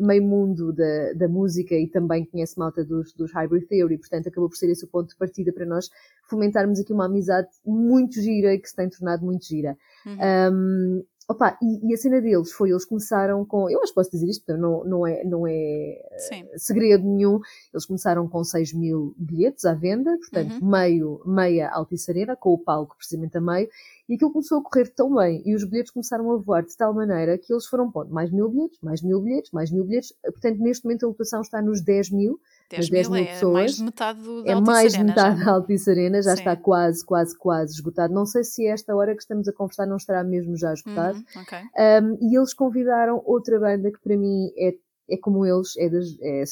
meio 0.00 0.22
mundo 0.22 0.72
da, 0.72 1.12
da 1.14 1.28
música 1.28 1.74
e 1.74 1.88
também 1.88 2.24
conhece 2.24 2.58
malta 2.58 2.84
dos, 2.84 3.12
dos 3.12 3.32
Hybrid 3.32 3.66
Theory, 3.66 3.98
portanto 3.98 4.28
acabou 4.28 4.48
por 4.48 4.56
ser 4.56 4.70
esse 4.70 4.84
o 4.84 4.88
ponto 4.88 5.08
de 5.08 5.16
partida 5.16 5.52
para 5.52 5.66
nós 5.66 5.90
fomentarmos 6.32 6.80
aqui 6.80 6.92
uma 6.92 7.04
amizade 7.04 7.48
muito 7.64 8.20
gira 8.20 8.54
e 8.54 8.58
que 8.58 8.68
se 8.68 8.74
tem 8.74 8.88
tornado 8.88 9.24
muito 9.24 9.44
gira. 9.44 9.76
Uhum. 10.06 10.16
Um, 10.52 11.04
Opa, 11.28 11.56
e, 11.62 11.88
e, 11.88 11.94
a 11.94 11.96
cena 11.96 12.20
deles 12.20 12.52
foi, 12.52 12.70
eles 12.70 12.84
começaram 12.84 13.44
com, 13.44 13.70
eu 13.70 13.80
acho 13.80 13.92
que 13.92 13.94
posso 13.94 14.10
dizer 14.10 14.28
isto, 14.28 14.56
não, 14.56 14.84
não 14.84 15.06
é, 15.06 15.24
não 15.24 15.46
é 15.46 15.96
Sim. 16.18 16.46
segredo 16.56 17.04
nenhum, 17.04 17.40
eles 17.72 17.86
começaram 17.86 18.28
com 18.28 18.42
6 18.42 18.74
mil 18.74 19.14
bilhetes 19.16 19.64
à 19.64 19.72
venda, 19.72 20.16
portanto, 20.18 20.60
uhum. 20.60 20.68
meio, 20.68 21.22
meia 21.24 21.70
Altice 21.70 22.10
Arena, 22.10 22.34
com 22.34 22.52
o 22.52 22.58
palco 22.58 22.96
precisamente 22.96 23.38
a 23.38 23.40
meio, 23.40 23.68
e 24.08 24.14
aquilo 24.14 24.32
começou 24.32 24.58
a 24.58 24.62
correr 24.62 24.88
tão 24.88 25.14
bem, 25.14 25.42
e 25.46 25.54
os 25.54 25.64
bilhetes 25.64 25.92
começaram 25.92 26.30
a 26.32 26.36
voar 26.36 26.64
de 26.64 26.76
tal 26.76 26.92
maneira 26.92 27.38
que 27.38 27.52
eles 27.52 27.66
foram 27.66 27.90
pondo 27.90 28.12
mais 28.12 28.30
mil 28.30 28.48
bilhetes, 28.48 28.78
mais 28.82 29.00
mil 29.00 29.20
bilhetes, 29.20 29.52
mais 29.52 29.70
mil 29.70 29.84
bilhetes, 29.84 30.12
portanto, 30.22 30.58
neste 30.58 30.84
momento 30.84 31.06
a 31.06 31.08
lotação 31.08 31.40
está 31.40 31.62
nos 31.62 31.80
10 31.80 32.10
mil, 32.10 32.40
10 32.76 32.90
mil, 32.90 32.98
10 32.98 33.08
mil 33.08 33.22
é 33.22 33.26
pessoas. 33.26 33.52
mais 33.52 33.76
de 33.76 33.82
metade 33.84 34.22
do, 34.22 34.42
da 34.42 34.50
É 34.50 34.60
mais 34.60 34.92
de 34.92 35.04
metade 35.04 35.38
já. 35.38 35.44
da 35.44 35.52
Altice 35.52 35.90
Arena, 35.90 36.22
já 36.22 36.34
Sim. 36.34 36.38
está 36.40 36.56
quase, 36.56 37.04
quase, 37.04 37.36
quase 37.38 37.72
esgotado. 37.74 38.12
Não 38.12 38.26
sei 38.26 38.44
se 38.44 38.66
esta 38.66 38.94
hora 38.94 39.14
que 39.14 39.22
estamos 39.22 39.46
a 39.48 39.52
conversar 39.52 39.86
não 39.86 39.96
estará 39.96 40.24
mesmo 40.24 40.56
já 40.56 40.72
esgotado. 40.72 41.18
Uhum, 41.18 41.42
okay. 41.42 41.60
um, 42.02 42.30
e 42.30 42.36
eles 42.36 42.54
convidaram 42.54 43.22
outra 43.24 43.58
banda 43.58 43.90
que 43.90 44.00
para 44.00 44.16
mim 44.16 44.50
é, 44.56 44.74
é 45.08 45.16
como 45.16 45.44
eles, 45.46 45.76
é, 45.76 45.88
das, 45.88 46.06
é 46.20 46.44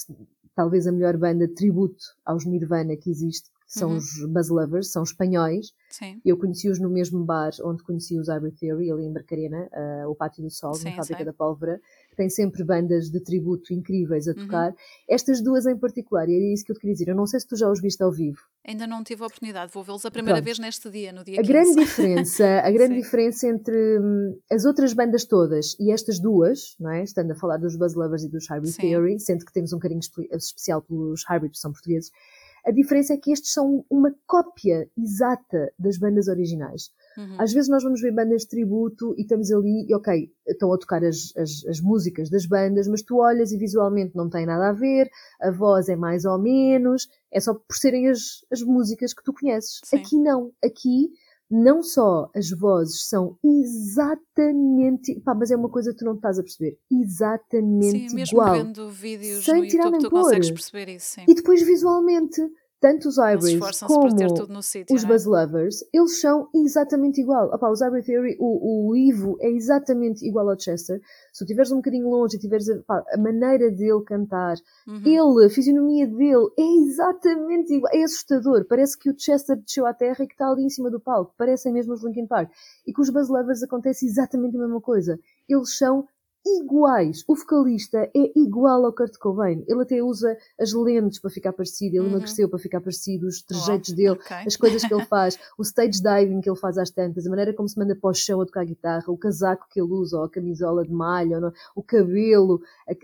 talvez 0.55 0.87
a 0.87 0.93
melhor 0.93 1.17
banda 1.17 1.47
de 1.47 1.55
tributo 1.55 2.05
aos 2.25 2.45
Nirvana 2.45 2.97
que 2.97 3.11
existe, 3.11 3.49
que 3.51 3.79
são 3.79 3.91
uhum. 3.91 3.97
os 3.97 4.27
Buzz 4.27 4.49
Lovers, 4.49 4.93
são 4.93 5.03
espanhóis. 5.03 5.73
Sim. 5.89 6.21
Eu 6.25 6.37
conheci-os 6.37 6.79
no 6.79 6.91
mesmo 6.91 7.25
bar 7.25 7.53
onde 7.65 7.83
conheci 7.83 8.19
os 8.19 8.29
Hybrid 8.29 8.59
Theory, 8.59 8.91
ali 8.91 9.05
em 9.05 9.13
Barcarena, 9.13 9.69
uh, 9.73 10.11
o 10.11 10.15
Pátio 10.15 10.43
do 10.43 10.51
Sol, 10.51 10.75
Sim, 10.75 10.91
na 10.91 10.97
Fábrica 10.97 11.19
sei. 11.19 11.25
da 11.25 11.33
Pólvora 11.33 11.81
tem 12.21 12.29
sempre 12.29 12.63
bandas 12.63 13.09
de 13.09 13.19
tributo 13.19 13.73
incríveis 13.73 14.29
a 14.29 14.33
uhum. 14.33 14.37
tocar. 14.37 14.69
Uhum. 14.69 14.77
Estas 15.09 15.43
duas 15.43 15.65
em 15.65 15.75
particular, 15.75 16.29
e 16.29 16.37
era 16.37 16.53
isso 16.53 16.63
que 16.63 16.71
eu 16.71 16.77
te 16.77 16.81
queria 16.81 16.93
dizer, 16.93 17.09
eu 17.09 17.15
não 17.15 17.27
sei 17.27 17.41
se 17.41 17.49
tu 17.49 17.57
já 17.57 17.67
os 17.71 17.81
viste 17.81 18.03
ao 18.03 18.13
vivo. 18.13 18.41
Ainda 18.63 18.87
não 18.87 19.03
tive 19.03 19.23
a 19.23 19.27
oportunidade, 19.27 19.73
vou 19.73 19.83
vê-los 19.83 20.05
a 20.05 20.11
primeira 20.11 20.37
Pronto. 20.37 20.45
vez 20.45 20.59
neste 20.59 20.91
dia, 20.91 21.15
no 21.15 21.25
dia 21.25 21.41
A 21.41 21.43
15. 21.43 21.49
grande 21.51 21.75
diferença, 21.77 22.45
a 22.45 22.69
grande 22.71 22.95
diferença 22.97 23.49
entre 23.49 23.99
hum, 23.99 24.39
as 24.53 24.67
outras 24.67 24.93
bandas 24.93 25.25
todas 25.25 25.75
e 25.81 25.91
estas 25.91 26.21
duas, 26.21 26.77
não 26.79 26.91
é? 26.91 27.03
estando 27.03 27.31
a 27.31 27.35
falar 27.35 27.57
dos 27.57 27.75
Buzz 27.75 27.95
Lovers 27.95 28.25
e 28.25 28.29
dos 28.29 28.47
Hybrid 28.47 28.75
Sim. 28.75 28.83
Theory, 28.83 29.19
sendo 29.19 29.47
que 29.47 29.53
temos 29.53 29.73
um 29.73 29.79
carinho 29.79 30.01
especial 30.31 30.83
pelos 30.83 31.25
Hybrid, 31.27 31.53
que 31.53 31.59
são 31.59 31.73
portugueses, 31.73 32.11
a 32.67 32.71
diferença 32.71 33.15
é 33.15 33.17
que 33.17 33.33
estes 33.33 33.55
são 33.55 33.83
uma 33.89 34.15
cópia 34.27 34.91
exata 34.95 35.73
das 35.79 35.97
bandas 35.97 36.29
originais. 36.29 36.91
Uhum. 37.21 37.37
Às 37.39 37.53
vezes 37.53 37.69
nós 37.69 37.83
vamos 37.83 38.01
ver 38.01 38.13
bandas 38.13 38.43
de 38.43 38.49
tributo 38.49 39.15
e 39.19 39.23
estamos 39.23 39.53
ali, 39.53 39.87
e 39.89 39.95
ok, 39.95 40.33
estão 40.47 40.73
a 40.73 40.79
tocar 40.79 41.05
as, 41.05 41.37
as, 41.37 41.67
as, 41.69 41.81
músicas 41.81 42.31
das 42.31 42.47
bandas, 42.47 42.89
mas 42.89 43.03
tu 43.03 43.19
olhas 43.19 43.53
e 43.53 43.59
visualmente 43.59 44.17
não 44.17 44.31
tem 44.31 44.47
nada 44.47 44.71
a 44.71 44.73
ver, 44.73 45.11
a 45.41 45.51
voz 45.51 45.89
é 45.89 45.97
mais 45.97 46.25
ou 46.25 46.39
menos, 46.39 47.09
é 47.31 47.39
só 47.39 47.53
por 47.53 47.77
serem 47.77 48.09
as, 48.09 48.45
as 48.51 48.63
músicas 48.63 49.13
que 49.13 49.23
tu 49.23 49.33
conheces. 49.35 49.81
Sim. 49.85 49.99
Aqui 49.99 50.17
não, 50.17 50.51
aqui 50.65 51.11
não 51.51 51.83
só 51.83 52.31
as 52.35 52.51
vozes 52.51 53.09
são 53.09 53.37
exatamente. 53.45 55.21
Pá, 55.21 55.35
mas 55.35 55.51
é 55.51 55.57
uma 55.57 55.69
coisa 55.69 55.91
que 55.91 55.99
tu 55.99 56.05
não 56.05 56.15
estás 56.15 56.39
a 56.39 56.43
perceber. 56.43 56.79
Exatamente 56.91 58.09
sim, 58.09 58.15
mesmo 58.15 58.39
igual. 58.39 58.55
vendo 58.55 58.89
vídeos 58.89 59.45
sem 59.45 59.63
no 59.63 59.69
tirar 59.69 59.87
YouTube, 59.87 60.03
tu 60.03 60.11
pôr. 60.11 60.23
consegues 60.23 60.51
perceber 60.51 60.95
isso. 60.95 61.17
Sim. 61.17 61.25
E 61.29 61.35
depois 61.35 61.61
visualmente 61.63 62.41
tanto 62.81 63.09
os 63.09 63.19
Hybrids 63.19 63.81
como 63.81 64.63
sítio, 64.63 64.97
os 64.97 65.05
é? 65.05 65.07
Buzz 65.07 65.27
Lovers, 65.27 65.85
eles 65.93 66.19
são 66.21 66.49
exatamente 66.55 67.21
igual. 67.21 67.49
Opa, 67.53 67.71
os 67.71 67.83
Hybrid 67.83 68.07
Theory, 68.07 68.37
o, 68.41 68.89
o 68.89 68.97
Ivo 68.97 69.37
é 69.41 69.51
exatamente 69.51 70.27
igual 70.27 70.49
ao 70.49 70.59
Chester. 70.59 70.99
Se 71.31 71.41
tu 71.41 71.45
estiveres 71.45 71.71
um 71.71 71.77
bocadinho 71.77 72.09
longe 72.09 72.37
e 72.37 72.41
tiveres 72.41 72.69
a, 72.71 73.05
a 73.13 73.19
maneira 73.19 73.71
dele 73.71 74.03
cantar, 74.07 74.57
uhum. 74.89 75.03
ele, 75.05 75.47
a 75.47 75.51
fisionomia 75.51 76.07
dele 76.07 76.49
é 76.59 76.77
exatamente 76.85 77.75
igual. 77.75 77.93
É 77.95 78.03
assustador. 78.03 78.65
Parece 78.65 78.99
que 78.99 79.11
o 79.11 79.15
Chester 79.19 79.57
desceu 79.57 79.85
à 79.85 79.93
terra 79.93 80.25
e 80.25 80.27
que 80.27 80.35
está 80.35 80.49
ali 80.49 80.65
em 80.65 80.71
cima 80.71 80.91
do 80.91 80.99
palco. 80.99 81.35
Parecem 81.37 81.73
mesmo 81.73 81.93
os 81.93 82.03
Linkin 82.03 82.27
Park. 82.27 82.51
E 82.87 82.93
com 82.95 83.03
os 83.03 83.11
Buzz 83.11 83.29
Lovers 83.29 83.63
acontece 83.63 84.07
exatamente 84.07 84.57
a 84.57 84.61
mesma 84.61 84.81
coisa. 84.81 85.19
Eles 85.47 85.77
são 85.77 86.09
iguais. 86.45 87.25
O 87.27 87.35
vocalista 87.35 88.11
é 88.15 88.33
igual 88.35 88.85
ao 88.85 88.93
Kurt 88.93 89.17
Cobain. 89.19 89.65
Ele 89.69 89.83
até 89.83 90.03
usa 90.03 90.37
as 90.59 90.73
lentes 90.73 91.19
para 91.19 91.31
ficar 91.31 91.53
parecido, 91.53 91.97
ele 91.97 92.05
uhum. 92.05 92.11
emagreceu 92.11 92.49
para 92.49 92.59
ficar 92.59 92.81
parecido, 92.81 93.27
os 93.27 93.43
trejeitos 93.43 93.93
oh, 93.93 93.97
dele, 93.97 94.11
okay. 94.11 94.47
as 94.47 94.57
coisas 94.57 94.85
que 94.85 94.93
ele 94.93 95.05
faz, 95.07 95.39
o 95.59 95.63
stage 95.63 96.03
diving 96.03 96.41
que 96.41 96.49
ele 96.49 96.59
faz 96.59 96.79
às 96.79 96.91
tantas, 96.91 97.27
a 97.27 97.31
maneira 97.31 97.53
como 97.53 97.69
se 97.69 97.79
manda 97.79 97.95
para 97.95 98.11
o 98.11 98.15
chão 98.15 98.41
a 98.41 98.47
tocar 98.47 98.63
a 98.63 98.65
guitarra, 98.65 99.05
o 99.09 99.17
casaco 99.17 99.67
que 99.71 99.81
ele 99.81 99.91
usa, 99.93 100.19
ou 100.19 100.25
a 100.25 100.31
camisola 100.31 100.85
de 100.85 100.93
malha, 100.93 101.39
ou 101.39 101.53
o 101.77 101.83
cabelo, 101.83 102.61
é 102.89 102.97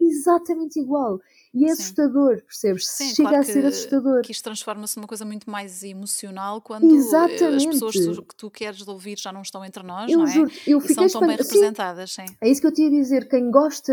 exatamente 0.00 0.78
igual. 0.78 1.20
E 1.54 1.64
é 1.64 1.68
Sim. 1.68 1.72
assustador, 1.72 2.42
percebes? 2.42 2.86
Sim, 2.86 3.14
Chega 3.14 3.28
claro 3.30 3.42
a 3.42 3.44
ser 3.44 3.64
assustador. 3.64 4.22
Que 4.22 4.32
isto 4.32 4.44
transforma-se 4.44 4.96
numa 4.98 5.08
coisa 5.08 5.24
muito 5.24 5.50
mais 5.50 5.82
emocional 5.82 6.60
quando 6.60 6.94
Exatamente. 6.94 7.44
as 7.44 7.66
pessoas 7.66 7.94
que 7.94 8.36
tu 8.36 8.50
queres 8.50 8.86
ouvir 8.86 9.18
já 9.18 9.32
não 9.32 9.40
estão 9.40 9.64
entre 9.64 9.82
nós, 9.82 10.10
eu 10.10 10.18
não 10.18 10.26
é? 10.26 10.30
Juro, 10.30 10.50
eu 10.66 10.78
e 10.78 10.94
são 10.94 11.08
tão 11.08 11.20
bem 11.26 11.36
representadas. 11.36 12.12
Sim. 12.12 12.26
É 12.40 12.48
isso 12.48 12.60
que 12.60 12.65
eu 12.66 12.72
tinha 12.72 12.88
a 12.88 12.90
dizer. 12.90 13.28
Quem 13.28 13.50
gosta 13.50 13.92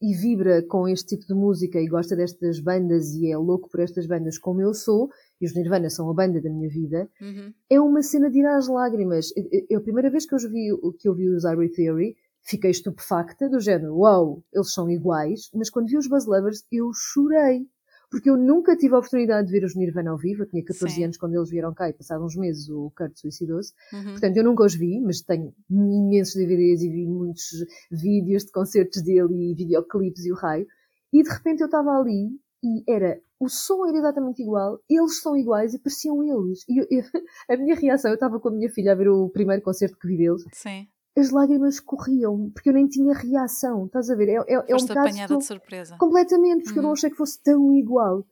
e 0.00 0.14
vibra 0.14 0.62
com 0.62 0.86
este 0.86 1.16
tipo 1.16 1.26
de 1.26 1.34
música 1.34 1.80
e 1.80 1.86
gosta 1.86 2.14
destas 2.14 2.60
bandas 2.60 3.14
e 3.14 3.30
é 3.30 3.36
louco 3.36 3.70
por 3.70 3.80
estas 3.80 4.06
bandas 4.06 4.36
como 4.38 4.60
eu 4.60 4.74
sou, 4.74 5.08
e 5.40 5.46
os 5.46 5.54
Nirvana 5.54 5.88
são 5.88 6.10
a 6.10 6.14
banda 6.14 6.42
da 6.42 6.50
minha 6.50 6.68
vida, 6.68 7.08
uhum. 7.20 7.52
é 7.70 7.80
uma 7.80 8.02
cena 8.02 8.30
de 8.30 8.40
ir 8.40 8.46
às 8.46 8.68
lágrimas. 8.68 9.32
Eu, 9.34 9.66
eu, 9.70 9.78
a 9.78 9.82
primeira 9.82 10.10
vez 10.10 10.26
que 10.26 10.34
eu 10.34 10.38
vi, 10.38 10.68
que 10.98 11.08
eu 11.08 11.14
vi 11.14 11.28
os 11.30 11.44
Irie 11.44 11.70
Theory, 11.70 12.16
fiquei 12.42 12.70
estupefacta, 12.70 13.48
do 13.48 13.58
género, 13.60 13.96
uau, 13.96 14.26
wow, 14.26 14.44
eles 14.52 14.72
são 14.74 14.90
iguais, 14.90 15.48
mas 15.54 15.70
quando 15.70 15.88
vi 15.88 15.96
os 15.96 16.06
Buzz 16.06 16.26
Lovers 16.26 16.64
eu 16.70 16.90
chorei. 16.92 17.66
Porque 18.14 18.30
eu 18.30 18.36
nunca 18.36 18.76
tive 18.76 18.94
a 18.94 18.98
oportunidade 18.98 19.48
de 19.48 19.52
ver 19.52 19.64
os 19.64 19.74
Nirvana 19.74 20.12
ao 20.12 20.16
vivo, 20.16 20.44
eu 20.44 20.46
tinha 20.46 20.64
14 20.64 20.94
Sim. 20.94 21.02
anos 21.02 21.16
quando 21.16 21.34
eles 21.34 21.50
vieram 21.50 21.74
cá 21.74 21.88
e 21.88 21.92
passados 21.92 22.24
uns 22.24 22.36
meses 22.36 22.68
o 22.68 22.92
Kurt 22.96 23.16
suicidou-se. 23.16 23.72
Uhum. 23.92 24.12
Portanto, 24.12 24.36
eu 24.36 24.44
nunca 24.44 24.62
os 24.62 24.72
vi, 24.72 25.00
mas 25.00 25.20
tenho 25.20 25.52
imensos 25.68 26.36
DVDs 26.36 26.82
e 26.82 26.90
vi 26.90 27.08
muitos 27.08 27.66
vídeos 27.90 28.44
de 28.44 28.52
concertos 28.52 29.02
dele 29.02 29.50
e 29.50 29.54
videoclipes 29.56 30.24
e 30.26 30.30
o 30.30 30.36
raio. 30.36 30.64
E 31.12 31.24
de 31.24 31.28
repente 31.28 31.60
eu 31.62 31.66
estava 31.66 31.90
ali 31.90 32.28
e 32.62 32.84
era 32.88 33.20
o 33.40 33.48
som 33.48 33.84
era 33.84 33.98
exatamente 33.98 34.40
igual, 34.40 34.78
eles 34.88 35.20
são 35.20 35.36
iguais 35.36 35.74
e 35.74 35.80
pareciam 35.80 36.22
eles. 36.22 36.60
E 36.68 36.78
eu, 36.78 36.86
eu, 36.88 37.02
a 37.50 37.56
minha 37.56 37.74
reação, 37.74 38.12
eu 38.12 38.14
estava 38.14 38.38
com 38.38 38.48
a 38.48 38.52
minha 38.52 38.70
filha 38.70 38.92
a 38.92 38.94
ver 38.94 39.08
o 39.08 39.28
primeiro 39.28 39.60
concerto 39.60 39.98
que 39.98 40.06
vi 40.06 40.16
deles. 40.16 40.44
Sim 40.52 40.86
as 41.16 41.30
lágrimas 41.30 41.78
corriam, 41.78 42.50
porque 42.50 42.68
eu 42.68 42.72
nem 42.72 42.88
tinha 42.88 43.14
reação. 43.14 43.86
Estás 43.86 44.10
a 44.10 44.14
ver? 44.14 44.28
É, 44.28 44.34
é, 44.34 44.54
é 44.54 44.74
um 44.74 44.84
apanhada 44.90 45.36
de 45.36 45.44
surpresa. 45.44 45.96
Completamente, 45.98 46.64
porque 46.64 46.78
uhum. 46.78 46.78
eu 46.78 46.82
não 46.82 46.90
uhum. 46.90 46.94
achei 46.94 47.10
que 47.10 47.16
fosse 47.16 47.40
tão 47.42 47.74
igual. 47.74 48.24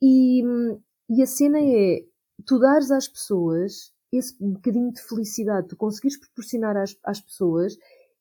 E, 0.00 0.42
e 1.08 1.22
a 1.22 1.26
cena 1.26 1.58
é, 1.58 2.04
tu 2.44 2.58
dares 2.58 2.90
às 2.90 3.08
pessoas 3.08 3.92
esse 4.12 4.36
bocadinho 4.40 4.92
de 4.92 5.02
felicidade, 5.02 5.68
tu 5.68 5.76
conseguires 5.76 6.18
proporcionar 6.18 6.76
às, 6.76 6.96
às 7.04 7.20
pessoas 7.20 7.76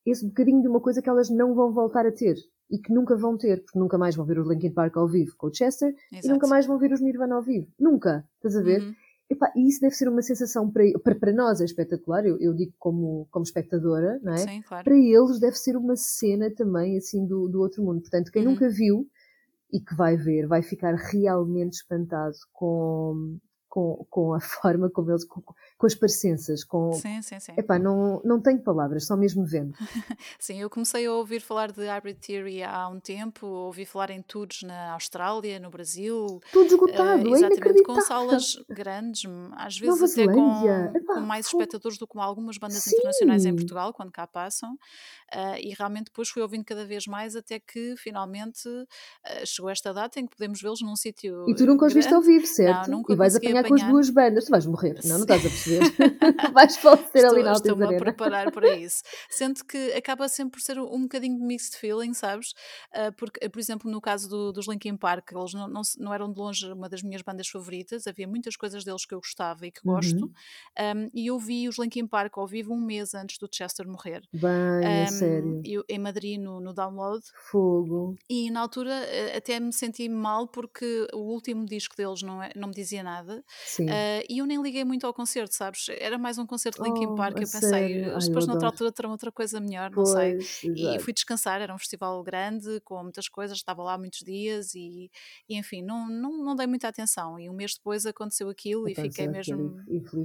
esse 0.05 0.25
bocadinho 0.25 0.61
de 0.61 0.67
uma 0.67 0.79
coisa 0.79 1.01
que 1.01 1.09
elas 1.09 1.29
não 1.29 1.53
vão 1.53 1.73
voltar 1.73 2.05
a 2.05 2.11
ter 2.11 2.35
e 2.69 2.77
que 2.77 2.93
nunca 2.93 3.15
vão 3.15 3.37
ter, 3.37 3.63
porque 3.63 3.79
nunca 3.79 3.97
mais 3.97 4.15
vão 4.15 4.25
ver 4.25 4.39
os 4.39 4.47
Linkin 4.47 4.71
Park 4.71 4.97
ao 4.97 5.07
vivo 5.07 5.35
com 5.37 5.47
o 5.47 5.53
Chester 5.53 5.95
Exato. 6.11 6.27
e 6.27 6.29
nunca 6.29 6.47
mais 6.47 6.65
vão 6.65 6.77
ver 6.77 6.91
os 6.91 7.01
Nirvana 7.01 7.35
ao 7.35 7.41
vivo. 7.41 7.67
Nunca, 7.79 8.27
estás 8.35 8.55
a 8.55 8.61
ver? 8.61 8.81
Uhum. 8.81 8.95
Epá, 9.29 9.51
e 9.55 9.67
isso 9.67 9.81
deve 9.81 9.93
ser 9.93 10.07
uma 10.07 10.21
sensação 10.21 10.71
para, 10.71 10.83
para, 11.03 11.15
para 11.15 11.33
nós 11.33 11.59
é 11.59 11.65
espetacular, 11.65 12.25
eu, 12.25 12.39
eu, 12.39 12.53
digo 12.53 12.73
como, 12.79 13.27
como 13.29 13.43
espectadora, 13.43 14.19
não 14.23 14.33
é? 14.33 14.37
Sim, 14.37 14.61
claro. 14.61 14.85
Para 14.85 14.95
eles 14.95 15.39
deve 15.39 15.57
ser 15.57 15.75
uma 15.75 15.97
cena 15.97 16.49
também 16.49 16.97
assim 16.97 17.25
do, 17.25 17.49
do 17.49 17.59
outro 17.59 17.83
mundo. 17.83 17.99
Portanto, 17.99 18.31
quem 18.31 18.45
uhum. 18.45 18.51
nunca 18.51 18.69
viu 18.69 19.05
e 19.71 19.81
que 19.81 19.93
vai 19.95 20.15
ver 20.15 20.47
vai 20.47 20.61
ficar 20.61 20.95
realmente 20.95 21.73
espantado 21.73 22.37
com 22.53 23.37
com, 23.69 24.05
com 24.09 24.33
a 24.33 24.39
forma 24.41 24.89
como 24.89 25.11
eles, 25.11 25.25
com, 25.25 25.41
com 25.41 25.85
as 25.85 25.95
parecenças, 25.95 26.63
com... 26.63 26.93
Sim, 26.93 27.21
sim, 27.21 27.39
sim. 27.39 27.53
Epá, 27.57 27.77
não, 27.77 28.21
não 28.23 28.41
tenho 28.41 28.59
palavras, 28.59 29.05
só 29.05 29.15
mesmo 29.15 29.45
vendo. 29.45 29.73
sim, 30.39 30.59
eu 30.59 30.69
comecei 30.69 31.05
a 31.05 31.13
ouvir 31.13 31.39
falar 31.39 31.71
de 31.71 31.85
Hybrid 31.85 32.17
Theory 32.19 32.63
há 32.63 32.87
um 32.87 32.99
tempo, 32.99 33.45
ouvi 33.45 33.85
falar 33.85 34.09
em 34.09 34.21
tours 34.21 34.63
na 34.63 34.93
Austrália, 34.93 35.59
no 35.59 35.69
Brasil. 35.69 36.39
Tudo 36.51 36.67
esgotado, 36.67 37.29
uh, 37.29 37.35
é 37.35 37.37
Exatamente, 37.37 37.83
com 37.83 38.01
salas 38.01 38.57
grandes, 38.69 39.23
às 39.53 39.77
vezes 39.77 39.99
Nova 39.99 40.11
até 40.11 40.25
com, 40.25 41.13
com, 41.13 41.19
mais 41.21 41.47
espectadores 41.47 41.97
do 41.97 42.07
que 42.07 42.17
algumas 42.17 42.57
bandas 42.57 42.83
sim. 42.83 42.95
internacionais 42.95 43.45
em 43.45 43.55
Portugal, 43.55 43.93
quando 43.93 44.11
cá 44.11 44.25
passam. 44.25 44.73
Uh, 45.33 45.59
e 45.61 45.73
realmente 45.77 46.05
depois 46.05 46.29
fui 46.29 46.41
ouvindo 46.41 46.63
cada 46.63 46.85
vez 46.85 47.05
mais 47.05 47.35
até 47.35 47.59
que 47.59 47.95
finalmente 47.97 48.67
uh, 48.67 49.45
chegou 49.45 49.69
esta 49.69 49.93
data 49.93 50.19
em 50.19 50.25
que 50.25 50.35
podemos 50.35 50.61
vê-los 50.61 50.81
num 50.81 50.95
sítio. 50.95 51.45
E 51.47 51.53
tu 51.53 51.65
nunca 51.65 51.85
os 51.85 51.93
viste 51.93 52.13
ao 52.13 52.21
vivo, 52.21 52.45
certo? 52.45 52.89
Não, 52.89 52.99
nunca 52.99 53.13
e 53.13 53.15
vais 53.15 53.35
apanhar, 53.35 53.56
apanhar, 53.59 53.67
com 53.67 53.75
as 53.75 53.91
duas 53.91 54.09
bandas, 54.09 54.45
tu 54.45 54.51
vais 54.51 54.65
morrer, 54.65 54.99
não, 55.03 55.15
não 55.15 55.21
estás 55.21 55.45
a 55.45 55.49
perceber. 55.49 55.93
vais 56.53 56.77
falecer 56.77 57.25
ali 57.25 57.43
na 57.43 57.53
Estou-me 57.53 57.85
a 57.85 57.97
preparar 57.97 58.51
para 58.51 58.75
isso. 58.75 59.03
Sendo 59.29 59.63
que 59.65 59.93
acaba 59.93 60.27
sempre 60.27 60.59
por 60.59 60.61
ser 60.61 60.79
um 60.79 61.03
bocadinho 61.03 61.37
de 61.37 61.43
mixed 61.43 61.77
feeling, 61.77 62.13
sabes? 62.13 62.51
Uh, 62.93 63.11
porque, 63.17 63.49
por 63.49 63.59
exemplo, 63.59 63.89
no 63.89 63.99
caso 64.01 64.29
do, 64.29 64.51
dos 64.51 64.67
Linkin 64.67 64.97
Park, 64.97 65.31
eles 65.31 65.53
não, 65.53 65.67
não, 65.67 65.81
não, 65.97 66.13
eram 66.13 66.31
de 66.31 66.39
longe 66.39 66.71
uma 66.71 66.89
das 66.89 67.01
minhas 67.01 67.21
bandas 67.21 67.47
favoritas, 67.47 68.07
havia 68.07 68.27
muitas 68.27 68.55
coisas 68.55 68.83
deles 68.83 69.05
que 69.05 69.13
eu 69.13 69.19
gostava 69.19 69.65
e 69.65 69.71
que 69.71 69.81
gosto. 69.83 70.25
Uhum. 70.25 70.31
Um, 70.79 71.09
e 71.13 71.27
eu 71.27 71.39
vi 71.39 71.67
os 71.67 71.77
Linkin 71.77 72.07
Park 72.07 72.37
ao 72.37 72.47
vivo 72.47 72.73
um 72.73 72.81
mês 72.81 73.13
antes 73.13 73.37
do 73.37 73.47
Chester 73.51 73.87
morrer. 73.87 74.21
Bem, 74.33 75.03
um, 75.03 75.07
sério. 75.07 75.61
Eu, 75.65 75.83
em 75.89 75.99
Madrid, 75.99 76.39
no, 76.39 76.59
no 76.59 76.73
download. 76.73 77.23
Fogo. 77.49 78.15
E 78.29 78.49
na 78.51 78.61
altura 78.61 78.91
eh, 78.91 79.37
até 79.37 79.59
me 79.59 79.73
senti 79.73 80.07
mal 80.09 80.47
porque 80.47 81.07
o 81.13 81.19
último 81.19 81.65
disco 81.65 81.95
deles 81.95 82.21
não, 82.21 82.41
é, 82.41 82.51
não 82.55 82.67
me 82.69 82.73
dizia 82.73 83.03
nada. 83.03 83.43
Uh, 83.79 84.23
e 84.29 84.39
eu 84.39 84.45
nem 84.45 84.61
liguei 84.61 84.83
muito 84.83 85.05
ao 85.05 85.13
concerto, 85.13 85.53
sabes? 85.53 85.87
Era 85.99 86.17
mais 86.17 86.37
um 86.37 86.45
concerto 86.45 86.81
de 86.81 86.89
Linkin 86.89 87.07
oh, 87.07 87.15
Park. 87.15 87.37
Eu 87.37 87.47
pensei, 87.47 88.03
Ai, 88.05 88.19
depois 88.19 88.47
noutra 88.47 88.67
altura 88.67 88.91
terão 88.91 89.11
outra 89.11 89.31
coisa 89.31 89.59
melhor, 89.59 89.91
pois, 89.91 90.09
não 90.09 90.15
sei. 90.15 90.33
Exato. 90.33 90.95
E 90.95 90.99
fui 90.99 91.13
descansar, 91.13 91.61
era 91.61 91.73
um 91.73 91.77
festival 91.77 92.21
grande, 92.23 92.79
com 92.83 93.01
muitas 93.03 93.27
coisas, 93.27 93.57
estava 93.57 93.83
lá 93.83 93.97
muitos 93.97 94.19
dias 94.19 94.73
e, 94.75 95.09
e 95.49 95.57
enfim, 95.57 95.81
não, 95.81 96.07
não, 96.07 96.43
não 96.43 96.55
dei 96.55 96.67
muita 96.67 96.87
atenção. 96.87 97.39
E 97.39 97.49
um 97.49 97.53
mês 97.53 97.75
depois 97.75 98.05
aconteceu 98.05 98.49
aquilo 98.49 98.77
aconteceu 98.81 99.05
e 99.05 99.09
fiquei 99.09 99.27
mesmo 99.27 99.75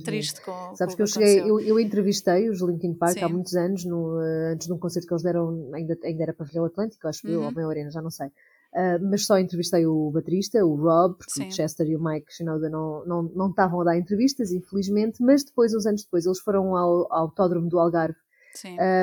triste 0.04 0.40
com 0.42 0.74
Sabes 0.74 0.94
com 0.94 0.96
que 0.96 1.02
eu 1.02 1.06
cheguei, 1.06 1.40
eu, 1.40 1.60
eu, 1.60 1.80
entrevistei 1.80 2.48
os 2.48 2.60
Linkin 2.60 2.94
Park 2.94 3.14
Sim. 3.14 3.24
há 3.24 3.28
muitos 3.28 3.54
anos, 3.54 3.84
no, 3.84 4.18
uh, 4.18 4.52
antes 4.52 4.66
de 4.66 4.72
um 4.72 4.78
concerto 4.78 5.06
que 5.06 5.12
eles 5.12 5.22
deram, 5.22 5.70
ainda, 5.74 5.98
ainda 6.04 6.22
era 6.22 6.32
Pavilhão 6.32 6.64
Atlântico, 6.64 7.08
acho 7.08 7.22
que 7.22 7.28
uhum. 7.28 7.34
eu, 7.34 7.42
ou 7.42 7.52
Meia 7.52 7.68
Arena, 7.68 7.90
já 7.90 8.02
não 8.02 8.10
sei. 8.10 8.30
Uh, 8.74 8.98
mas 9.10 9.26
só 9.26 9.38
entrevistei 9.38 9.86
o 9.86 10.10
baterista, 10.10 10.64
o 10.64 10.74
Rob, 10.76 11.16
porque 11.18 11.32
Sim. 11.32 11.48
o 11.48 11.52
Chester 11.52 11.86
e 11.86 11.94
o 11.94 12.02
Mike 12.02 12.32
Shinoda 12.32 12.70
não, 12.70 13.04
não, 13.04 13.22
não 13.34 13.50
estavam 13.50 13.82
a 13.82 13.84
dar 13.84 13.98
entrevistas, 13.98 14.50
infelizmente, 14.50 15.22
mas 15.22 15.44
depois, 15.44 15.74
uns 15.74 15.84
anos 15.84 16.04
depois, 16.04 16.24
eles 16.24 16.40
foram 16.40 16.74
ao, 16.74 17.12
ao 17.12 17.22
Autódromo 17.24 17.68
do 17.68 17.78
Algarve 17.78 18.16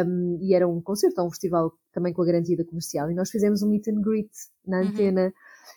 um, 0.06 0.40
e 0.42 0.54
era 0.54 0.68
um 0.68 0.82
concerto, 0.82 1.22
um 1.22 1.30
festival 1.30 1.74
também 1.92 2.14
com 2.14 2.22
a 2.22 2.26
garantia 2.26 2.58
da 2.58 2.66
comercial, 2.66 3.12
e 3.12 3.16
nós 3.16 3.30
fizemos 3.30 3.62
um 3.62 3.70
meet 3.70 3.88
and 3.88 4.02
greet 4.02 4.32
na 4.66 4.82
uhum. 4.82 4.88
antena. 4.88 5.34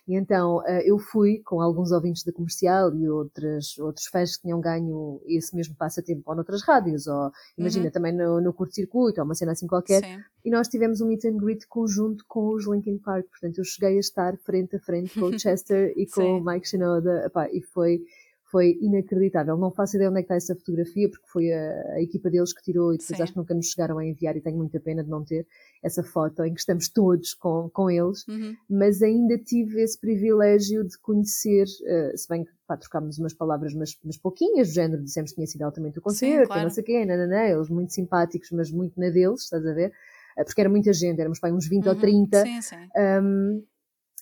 E 0.07 0.17
então 0.17 0.59
uh, 0.59 0.83
eu 0.85 0.99
fui 0.99 1.41
com 1.45 1.61
alguns 1.61 1.93
ouvintes 1.93 2.25
da 2.25 2.33
comercial 2.33 2.95
e 2.95 3.09
outras, 3.09 3.79
outros 3.79 4.07
fãs 4.07 4.37
que 4.37 4.43
tinham 4.43 4.61
ganho 4.61 5.21
esse 5.27 5.55
mesmo 5.55 5.77
passatempo 5.77 6.23
ou 6.27 6.35
noutras 6.35 6.63
rádios, 6.63 7.07
ou 7.07 7.31
imagina 7.57 7.87
uhum. 7.87 7.91
também 7.93 8.13
no, 8.13 8.41
no 8.41 8.53
curto-circuito, 8.53 9.21
ou 9.21 9.25
uma 9.25 9.35
cena 9.35 9.53
assim 9.53 9.67
qualquer. 9.67 10.05
Sim. 10.05 10.21
E 10.45 10.51
nós 10.51 10.67
tivemos 10.69 11.01
um 11.01 11.07
meet 11.07 11.25
and 11.25 11.37
greet 11.37 11.67
conjunto 11.69 12.25
com 12.27 12.55
os 12.55 12.67
Linkin 12.67 12.99
Park. 12.99 13.27
Portanto, 13.31 13.59
eu 13.59 13.65
cheguei 13.65 13.97
a 13.97 14.01
estar 14.01 14.37
frente 14.39 14.75
a 14.75 14.81
frente 14.81 15.19
com 15.19 15.27
o 15.27 15.39
Chester 15.39 15.93
e 15.97 16.07
com 16.07 16.39
o 16.39 16.45
Mike 16.45 16.67
Shinoda. 16.67 17.25
Epá, 17.27 17.49
e 17.51 17.63
foi 17.63 18.03
foi 18.53 18.79
inacreditável. 18.83 19.57
Não 19.57 19.71
faço 19.71 19.97
ideia 19.97 20.11
onde 20.11 20.19
é 20.19 20.23
que 20.23 20.27
está 20.27 20.35
essa 20.35 20.55
fotografia, 20.55 21.09
porque 21.09 21.27
foi 21.27 21.51
a, 21.51 21.95
a 21.95 22.03
equipa 22.03 22.29
deles 22.29 22.53
que 22.53 22.63
tirou 22.63 22.93
e 22.93 22.99
depois 22.99 23.17
Sim. 23.17 23.23
acho 23.23 23.33
que 23.33 23.39
nunca 23.39 23.55
nos 23.55 23.67
chegaram 23.67 23.97
a 23.97 24.05
enviar 24.05 24.37
e 24.37 24.43
tenho 24.43 24.59
muita 24.59 24.79
pena 24.79 25.03
de 25.03 25.09
não 25.09 25.25
ter 25.25 25.47
essa 25.83 26.03
foto 26.03 26.45
em 26.45 26.53
que 26.53 26.61
estamos 26.61 26.91
todos 26.91 27.33
com, 27.33 27.71
com 27.73 27.91
eles, 27.91 28.29
uhum. 28.29 28.55
mas 28.69 29.03
ainda 29.03 29.39
tive 29.39 29.81
esse 29.83 29.99
privilégio 29.99 30.85
de 30.87 30.99
conhecer, 30.99 31.65
uh, 31.65 32.17
se 32.17 32.29
bem 32.29 32.45
que 32.45 32.51
pá, 32.67 32.77
trocámos 32.77 33.19
umas 33.19 33.33
palavras, 33.33 33.73
mas, 33.73 33.99
mas 34.05 34.19
pouquinhas, 34.19 34.69
do 34.69 34.75
género, 34.75 35.03
dissemos 35.03 35.31
que 35.31 35.37
tinha 35.37 35.47
sido 35.47 35.63
altamente 35.63 35.99
o 35.99 36.03
concerto, 36.03 36.43
Sim, 36.43 36.47
claro. 36.47 36.63
não 36.63 36.71
sei 36.71 37.07
não, 37.07 37.27
não, 37.27 37.37
eles 37.39 37.71
muito 37.71 37.95
simpáticos, 37.95 38.51
mas 38.53 38.71
muito 38.71 39.01
na 39.01 39.09
deles, 39.09 39.45
estás 39.45 39.67
a 39.67 39.73
ver? 39.73 39.93
Uh, 40.39 40.45
porque 40.45 40.61
era 40.61 40.69
muita 40.69 40.93
gente, 40.93 41.19
éramos 41.19 41.41
pá, 41.41 41.51
uns 41.51 41.67
20 41.67 41.85
uhum. 41.87 41.91
ou 41.91 41.99
30. 41.99 42.43
Sim, 42.43 42.61
sim. 42.61 42.77
Um, 43.23 43.65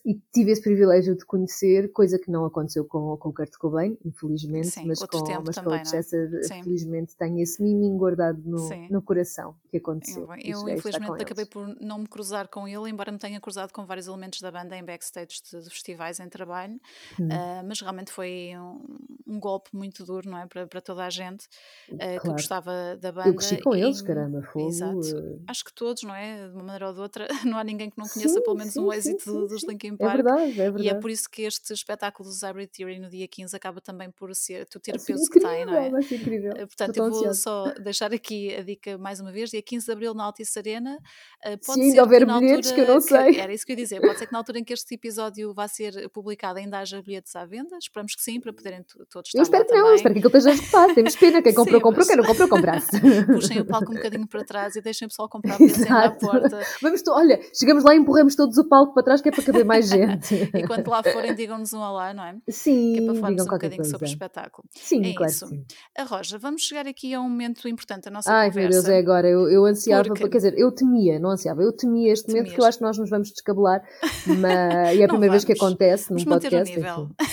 e 0.04 0.18
tive 0.32 0.50
esse 0.50 0.62
privilégio 0.62 1.14
de 1.14 1.24
conhecer, 1.24 1.92
coisa 1.92 2.18
que 2.18 2.30
não 2.30 2.44
aconteceu 2.44 2.84
com, 2.84 3.16
com 3.16 3.28
o 3.28 3.32
Kurt 3.32 3.56
Cobain, 3.58 3.98
infelizmente, 4.04 4.68
Sim, 4.68 4.86
mas, 4.86 4.98
com, 5.00 5.18
mas 5.44 5.56
também, 5.56 5.78
com 5.78 5.82
o 5.82 5.86
Chester, 5.86 6.30
é? 6.34 6.62
felizmente, 6.62 7.16
tenho 7.16 7.38
esse 7.40 7.62
miminho 7.62 7.96
guardado 7.98 8.40
no, 8.44 8.68
no 8.90 9.02
coração 9.02 9.54
que 9.70 9.76
aconteceu. 9.76 10.26
Eu, 10.42 10.68
eu 10.68 10.76
infelizmente, 10.76 11.22
acabei 11.22 11.44
por 11.44 11.68
não 11.80 11.98
me 11.98 12.06
cruzar 12.06 12.48
com 12.48 12.66
ele, 12.66 12.88
embora 12.88 13.12
me 13.12 13.18
tenha 13.18 13.40
cruzado 13.40 13.72
com 13.72 13.84
vários 13.84 14.06
elementos 14.06 14.40
da 14.40 14.50
banda 14.50 14.76
em 14.76 14.84
backstage 14.84 15.42
de, 15.50 15.62
de 15.62 15.70
festivais 15.70 16.18
em 16.18 16.28
trabalho, 16.28 16.80
hum. 17.18 17.26
uh, 17.26 17.66
mas 17.66 17.80
realmente 17.80 18.10
foi 18.10 18.52
um, 18.56 19.34
um, 19.34 19.40
golpe 19.40 19.70
muito 19.74 20.04
duro, 20.04 20.30
não 20.30 20.38
é? 20.38 20.46
Para, 20.46 20.66
para 20.66 20.80
toda 20.80 21.04
a 21.04 21.10
gente 21.10 21.46
uh, 21.90 21.96
claro. 21.96 22.20
que 22.20 22.28
gostava 22.28 22.96
da 23.00 23.12
banda. 23.12 23.28
Eu 23.28 23.34
cresci 23.34 23.60
com 23.60 23.76
e, 23.76 23.82
eles, 23.82 24.00
caramba, 24.00 24.42
fogo. 24.42 24.68
Exato. 24.68 24.98
Uh... 24.98 25.42
Acho 25.46 25.64
que 25.64 25.72
todos, 25.72 26.02
não 26.02 26.14
é? 26.14 26.48
De 26.48 26.54
uma 26.54 26.64
maneira 26.64 26.88
ou 26.88 26.94
de 26.94 27.00
outra, 27.00 27.28
não 27.44 27.58
há 27.58 27.64
ninguém 27.64 27.90
que 27.90 27.98
não 27.98 28.08
conheça 28.08 28.34
sim, 28.34 28.42
pelo 28.42 28.56
menos 28.56 28.72
sim, 28.72 28.80
um 28.80 28.92
êxito 28.92 29.46
dos 29.46 29.62
Linkin 29.64 29.89
é 29.94 30.04
Park. 30.04 30.12
É 30.12 30.22
verdade, 30.22 30.50
é 30.50 30.54
verdade. 30.54 30.82
E 30.84 30.88
é 30.88 30.94
por 30.94 31.10
isso 31.10 31.28
que 31.28 31.42
este 31.42 31.72
espetáculo 31.72 32.28
do 32.28 32.34
Hybrid 32.34 32.70
Theory 32.70 32.98
no 32.98 33.08
dia 33.08 33.26
15 33.26 33.54
acaba 33.56 33.80
também 33.80 34.10
por 34.10 34.34
ser, 34.34 34.66
tu 34.66 34.78
ter 34.80 34.92
o 34.92 34.94
peso 34.94 35.22
incrível, 35.22 35.30
que 35.32 35.40
tem, 35.40 35.64
não 35.66 35.74
é? 35.74 35.90
Vai 35.90 36.02
ser 36.02 36.16
incrível. 36.16 36.52
Eh, 36.56 36.66
portanto, 36.66 36.96
eu 36.96 37.10
vou 37.10 37.18
ansiosa. 37.18 37.40
só 37.40 37.64
deixar 37.80 38.12
aqui 38.12 38.54
a 38.54 38.62
dica 38.62 38.98
mais 38.98 39.20
uma 39.20 39.32
vez, 39.32 39.50
dia 39.50 39.62
15 39.62 39.86
de 39.86 39.92
Abril 39.92 40.14
na 40.14 40.24
Altice 40.24 40.58
Arena. 40.58 40.98
Eh, 41.44 41.56
pode 41.56 41.80
Sim, 41.80 41.90
ser 41.92 42.00
houver 42.00 42.26
bilhetes 42.26 42.72
que 42.72 42.80
eu 42.80 42.86
não 42.86 43.00
sei. 43.00 43.34
Que, 43.34 43.40
era 43.40 43.52
isso 43.52 43.64
que 43.64 43.72
eu 43.72 43.76
ia 43.76 43.82
dizer, 43.82 44.00
pode 44.00 44.18
ser 44.18 44.26
que 44.26 44.32
na 44.32 44.38
altura 44.38 44.58
em 44.58 44.64
que 44.64 44.72
este 44.72 44.94
episódio 44.94 45.52
vá 45.54 45.68
ser 45.68 46.08
publicado 46.10 46.58
ainda 46.58 46.78
haja 46.78 47.02
bilhetes 47.02 47.34
à 47.36 47.44
venda, 47.44 47.76
esperamos 47.78 48.14
que 48.14 48.22
sim, 48.22 48.40
para 48.40 48.52
poderem 48.52 48.84
todos 49.10 49.28
estar 49.28 49.38
Eu 49.38 49.42
espero 49.42 49.66
que 49.66 49.72
não, 49.72 49.82
também. 49.82 49.96
espero 49.96 50.14
que 50.14 50.18
aquilo 50.20 50.36
esteja 50.38 50.54
esgotado, 50.54 50.94
temos 50.94 51.16
pena, 51.16 51.42
quem 51.42 51.54
comprou, 51.54 51.78
sim, 51.78 51.82
comprou, 51.82 52.06
quem 52.06 52.16
não 52.16 52.24
comprou, 52.24 52.48
comprasse. 52.48 52.90
Puxem 53.26 53.60
o 53.60 53.64
palco 53.64 53.92
um 53.92 53.96
bocadinho 53.96 54.26
para 54.26 54.44
trás 54.44 54.76
e 54.76 54.80
deixem 54.80 55.06
o 55.06 55.08
pessoal 55.08 55.28
comprar 55.28 55.58
bilhetes 55.58 55.90
à 55.90 56.10
porta. 56.10 56.60
Vamos, 56.82 57.02
olha, 57.08 57.40
chegamos 57.54 57.84
lá 57.84 57.94
e 57.94 57.98
empurramos 57.98 58.34
todos 58.34 58.56
o 58.58 58.68
palco 58.68 58.94
para 58.94 59.02
trás 59.02 59.20
que 59.20 59.28
é 59.28 59.32
para 59.32 59.44
caber 59.44 59.64
mais 59.64 59.79
gente. 59.82 60.34
e 60.54 60.66
quando 60.66 60.88
lá 60.88 61.02
forem, 61.02 61.34
digam-nos 61.34 61.72
um 61.72 61.80
olá, 61.80 62.12
não 62.14 62.24
é? 62.24 62.36
Sim, 62.48 62.92
que 62.94 62.98
é 63.00 63.04
para 63.04 63.14
falarmos 63.14 63.42
um 63.42 63.44
bocadinho 63.46 63.76
coisa. 63.76 63.90
sobre 63.90 64.06
o 64.06 64.08
espetáculo. 64.08 64.68
Sim, 64.74 65.04
é 65.04 65.14
claro 65.14 65.32
isso. 65.32 65.46
sim. 65.46 65.64
A 65.96 66.04
Roja, 66.04 66.38
vamos 66.38 66.62
chegar 66.62 66.86
aqui 66.86 67.14
a 67.14 67.20
um 67.20 67.28
momento 67.28 67.68
importante 67.68 68.04
da 68.04 68.10
nossa 68.10 68.32
Ai, 68.32 68.48
conversa. 68.48 68.68
Ai, 68.68 68.72
meu 68.72 68.82
Deus, 68.82 68.88
é 68.88 68.98
agora. 68.98 69.28
Eu, 69.28 69.50
eu 69.50 69.64
ansiava, 69.64 70.04
porque... 70.04 70.28
quer 70.28 70.36
dizer, 70.36 70.54
eu 70.58 70.72
temia, 70.72 71.18
não 71.18 71.30
ansiava, 71.30 71.62
eu 71.62 71.72
temia 71.72 72.12
este 72.12 72.28
momento 72.28 72.46
porque 72.46 72.60
eu 72.60 72.64
acho 72.64 72.78
que 72.78 72.84
nós 72.84 72.98
nos 72.98 73.10
vamos 73.10 73.30
descabelar. 73.30 73.82
Mas, 74.26 74.96
e 74.96 75.02
é 75.02 75.04
a 75.04 75.08
primeira 75.08 75.32
vez 75.32 75.44
que 75.44 75.52
acontece 75.52 76.12
num 76.12 76.24
podcast. 76.24 76.74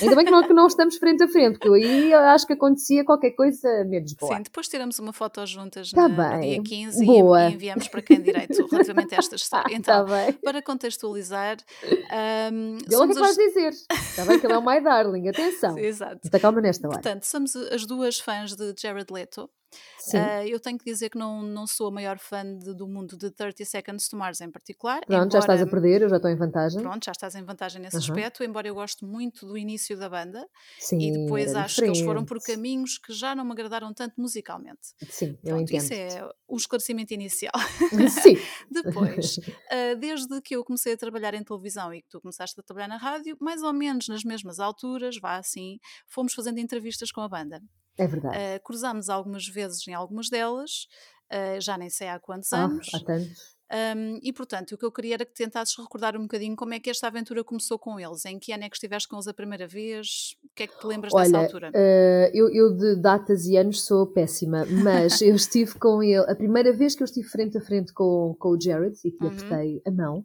Ainda 0.02 0.16
bem 0.16 0.26
que 0.26 0.32
não, 0.32 0.48
que 0.48 0.54
não 0.54 0.68
estamos 0.68 0.98
frente 0.98 1.24
a 1.24 1.28
frente, 1.28 1.54
porque 1.54 1.68
eu 1.68 1.74
aí 1.74 2.14
acho 2.14 2.46
que 2.46 2.54
acontecia 2.54 3.04
qualquer 3.04 3.32
coisa 3.32 3.86
menos 3.86 4.14
boa. 4.14 4.36
Sim, 4.36 4.44
depois 4.44 4.68
tiramos 4.68 5.00
uma 5.00 5.14
foto 5.14 5.46
juntas 5.46 5.92
tá 5.92 6.08
na, 6.08 6.36
no 6.36 6.42
dia 6.42 6.62
15 6.62 7.06
boa. 7.06 7.50
e 7.50 7.54
enviamos 7.54 7.88
para 7.88 8.02
quem 8.02 8.22
direito 8.22 8.66
relativamente 8.70 9.16
a 9.16 9.18
esta 9.18 9.36
história. 9.38 9.70
Tá 9.70 9.76
então, 9.76 10.06
tá 10.06 10.34
para 10.44 10.62
contextualizar. 10.62 11.58
Um, 12.52 12.78
ele 12.78 13.04
é 13.04 13.08
que 13.08 13.19
vais 13.19 13.36
dizer. 13.36 13.69
Está 13.69 14.26
bem 14.26 14.39
que 14.39 14.45
ele 14.45 14.54
é 14.54 14.58
o 14.58 14.62
My 14.65 14.82
Darling, 14.82 15.28
atenção. 15.28 15.78
Exato. 15.78 16.19
Muita 16.23 16.39
calma 16.39 16.62
nesta 16.62 16.88
hora. 16.88 17.02
Portanto, 17.02 17.23
somos 17.23 17.56
as 17.56 17.86
duas 17.86 18.19
fãs 18.19 18.56
de 18.56 18.73
Jared 18.78 19.12
Leto. 19.12 19.50
Uh, 20.14 20.48
eu 20.48 20.60
tenho 20.60 20.78
que 20.78 20.86
dizer 20.86 21.10
que 21.10 21.18
não, 21.18 21.42
não 21.42 21.68
sou 21.68 21.88
a 21.88 21.92
maior 21.92 22.18
fã 22.18 22.44
de, 22.58 22.74
do 22.74 22.88
mundo 22.88 23.18
de 23.18 23.30
30 23.30 23.66
Seconds 23.66 24.08
to 24.08 24.16
Mars 24.16 24.40
em 24.40 24.50
particular. 24.50 25.02
Pronto, 25.06 25.12
embora, 25.12 25.32
já 25.32 25.40
estás 25.40 25.62
a 25.62 25.68
perder, 25.68 26.02
eu 26.02 26.10
já 26.10 26.16
estou 26.16 26.32
em 26.32 26.36
vantagem. 26.36 26.82
Pronto, 26.82 27.04
já 27.04 27.12
estás 27.12 27.36
em 27.36 27.44
vantagem 27.44 27.82
nesse 27.82 27.98
aspecto, 27.98 28.44
embora 28.44 28.68
eu 28.68 28.76
goste 28.76 29.04
muito 29.04 29.46
do 29.46 29.58
início 29.58 29.98
da 29.98 30.10
banda. 30.10 30.48
Sim, 30.80 31.00
e 31.00 31.12
depois 31.12 31.54
acho 31.54 31.76
diferente. 31.76 31.76
que 31.76 31.98
eles 31.98 32.06
foram 32.06 32.24
por 32.24 32.42
caminhos 32.42 32.98
que 32.98 33.14
já 33.14 33.36
não 33.36 33.44
me 33.44 33.52
agradaram 33.52 33.94
tanto 33.94 34.20
musicalmente. 34.20 34.94
Sim, 35.10 35.38
eu 35.44 35.56
Pronto, 35.56 35.62
entendo. 35.64 35.84
Isso 35.84 35.94
é 35.94 36.30
o 36.48 36.56
esclarecimento 36.56 37.14
inicial. 37.14 37.54
Sim. 38.24 38.38
depois, 38.72 39.38
uh, 39.38 39.96
desde 40.00 40.42
que 40.42 40.56
eu 40.56 40.64
comecei 40.64 40.94
a 40.94 40.98
trabalhar 40.98 41.34
em 41.34 41.44
televisão 41.44 41.94
e 41.94 42.02
que 42.02 42.10
tu 42.10 42.22
começaste 42.22 42.58
a 42.60 42.64
trabalhar 42.64 42.88
na 42.88 42.98
rádio, 42.98 43.36
mais 43.42 43.62
ou 43.62 43.74
menos 43.74 44.08
nas 44.08 44.24
mesmas 44.24 44.60
alturas, 44.60 45.18
vá 45.20 45.38
assim, 45.38 45.80
fomos 46.08 46.34
fazendo 46.34 46.60
entrevistas 46.60 47.12
com 47.12 47.22
a 47.22 47.28
banda. 47.28 47.62
É 47.98 48.08
verdade. 48.08 48.38
Uh, 48.38 48.64
cruzámos 48.64 49.10
algumas 49.10 49.48
vezes 49.48 49.88
em 49.88 49.94
algumas 49.94 50.30
delas, 50.30 50.88
uh, 51.32 51.60
já 51.60 51.78
nem 51.78 51.90
sei 51.90 52.08
há 52.10 52.20
quantos 52.20 52.54
ah, 52.54 52.66
anos. 52.66 52.88
Há 52.94 53.00
tantos. 53.00 53.58
Um, 53.70 54.20
e 54.24 54.32
portanto, 54.32 54.74
o 54.74 54.78
que 54.78 54.86
eu 54.86 54.92
queria 54.92 55.16
era 55.16 55.26
que 55.26 55.34
tentasses 55.34 55.76
recordar 55.78 56.16
um 56.16 56.22
bocadinho 56.22 56.56
como 56.56 56.74
é 56.74 56.80
que 56.80 56.90
esta 56.90 57.08
aventura 57.08 57.44
começou 57.44 57.78
com 57.78 58.00
eles, 58.00 58.24
em 58.26 58.40
que 58.40 58.54
ano 58.54 58.64
é 58.64 58.70
que 58.70 58.78
estiveste 58.78 59.10
com 59.10 59.18
eles 59.18 59.28
a 59.28 59.34
primeira 59.34 59.68
vez, 59.68 60.38
o 60.42 60.56
que 60.56 60.63
é 60.63 60.67
que 60.67 60.80
te 60.80 60.88
lembras 60.88 61.13
Olha, 61.13 61.26
dessa 61.26 61.38
altura? 61.38 61.71
Uh, 61.71 62.32
eu, 62.34 62.50
eu, 62.50 62.78
de 62.78 62.96
datas 62.96 63.46
e 63.46 63.58
anos 63.58 63.84
sou 63.84 64.08
péssima, 64.08 64.65
mas 64.65 65.21
eu 65.21 65.36
estive 65.36 65.78
com 65.78 66.02
ele, 66.02 66.26
a 66.32 66.36
primeira 66.36 66.71
vez 66.71 66.96
que 66.96 67.04
eu 67.04 67.06
estive 67.06 67.28
frente 67.28 67.58
a 67.58 67.62
frente 67.62 67.92
com, 67.94 68.36
com 68.40 68.50
o 68.50 68.62
Jared 68.62 68.98
e 69.04 69.12
que 69.12 69.17
lhe 69.21 69.30
uhum. 69.30 69.36
apertei 69.36 69.82
a 69.86 69.92
mão, 69.92 70.24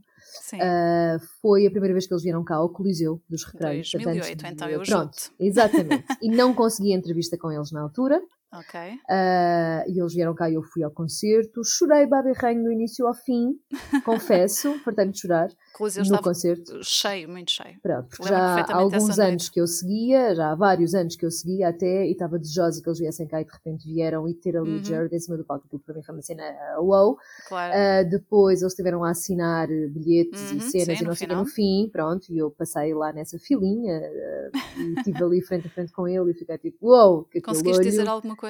Uh, 0.57 1.18
foi 1.41 1.66
a 1.66 1.70
primeira 1.70 1.95
vez 1.95 2.07
que 2.07 2.12
eles 2.12 2.22
vieram 2.22 2.45
cá 2.45 2.57
ao 2.57 2.70
Coliseu 2.70 3.20
dos 3.28 3.45
Recreios. 3.45 3.91
2008, 3.93 4.26
portanto, 4.26 4.53
então 4.53 4.68
eu 4.68 4.83
Pronto, 4.83 5.16
junto. 5.20 5.35
exatamente. 5.39 6.05
e 6.22 6.28
não 6.28 6.55
consegui 6.55 6.93
entrevista 6.93 7.37
com 7.39 7.51
eles 7.51 7.70
na 7.72 7.83
altura. 7.83 8.20
Ok. 8.53 8.78
Uh, 8.80 9.90
e 9.90 9.98
eles 9.98 10.12
vieram 10.12 10.34
cá 10.34 10.50
e 10.50 10.55
eu 10.55 10.62
fui 10.62 10.82
ao 10.82 10.90
concerto. 10.90 11.62
Chorei 11.64 12.07
babirranho 12.07 12.62
do 12.62 12.70
início 12.70 13.07
ao 13.07 13.14
fim, 13.14 13.59
confesso, 14.05 14.78
fartei 14.80 15.07
de 15.07 15.18
chorar. 15.18 15.48
Coliseu 15.72 16.05
no 16.05 16.20
concerto. 16.20 16.84
cheio, 16.84 17.28
muito 17.30 17.50
cheio. 17.50 17.80
Pronto, 17.82 18.09
porque 18.11 18.28
já 18.28 18.61
há 18.61 18.76
alguns 18.76 19.18
anos 19.18 19.48
que 19.48 19.59
eu 19.59 19.66
seguia, 19.66 20.34
já 20.34 20.53
há 20.53 20.55
vários 20.55 20.94
anos 20.94 21.16
que 21.16 21.24
eu 21.24 21.30
seguia 21.30 21.68
até, 21.68 22.07
e 22.07 22.12
estava 22.12 22.38
desejosa 22.38 22.82
que 22.82 22.88
eles 22.88 22.98
viessem 22.98 23.26
cá 23.26 23.40
e 23.40 23.44
de 23.46 23.53
repente 23.53 23.86
vieram 23.86 24.28
e 24.28 24.34
ter 24.34 24.55
ali 24.55 24.76
uhum. 24.76 24.84
Jared 24.84 25.14
em 25.14 25.18
cima 25.18 25.38
do 25.38 25.44
palco. 25.44 25.64
Aquilo 25.66 25.80
para 25.80 25.94
mim 25.94 26.03
foi 26.03 26.14
uma 26.14 26.22
cena 26.22 26.42
uh, 26.76 26.84
wow. 26.84 27.16
Claro. 27.48 27.72
Uh, 27.72 28.11
depois 28.11 28.61
eles 28.61 28.74
tiveram 28.74 29.03
a 29.03 29.11
assinar 29.11 29.66
bilhetes 29.68 30.50
uhum, 30.50 30.59
e 30.59 30.61
cenas 30.61 30.98
sim, 30.98 31.05
e 31.05 31.07
não 31.07 31.14
sei 31.14 31.26
no 31.26 31.46
fim, 31.46 31.88
pronto, 31.90 32.30
e 32.30 32.36
eu 32.36 32.50
passei 32.50 32.92
lá 32.92 33.14
nessa 33.14 33.38
filinha 33.38 33.98
uh, 33.98 34.78
e 34.78 34.94
estive 34.98 35.24
ali 35.24 35.40
frente 35.40 35.68
a 35.68 35.70
frente 35.70 35.90
com 35.90 36.07
ele 36.07 36.32
e 36.32 36.34
fiquei 36.34 36.59
tipo, 36.59 36.88
wow, 36.88 37.24
que 37.24 37.40
Conseguiste 37.53 37.80
olho. 37.80 37.90
dizer 37.90 38.09
alguma 38.09 38.36
coisa? 38.36 38.41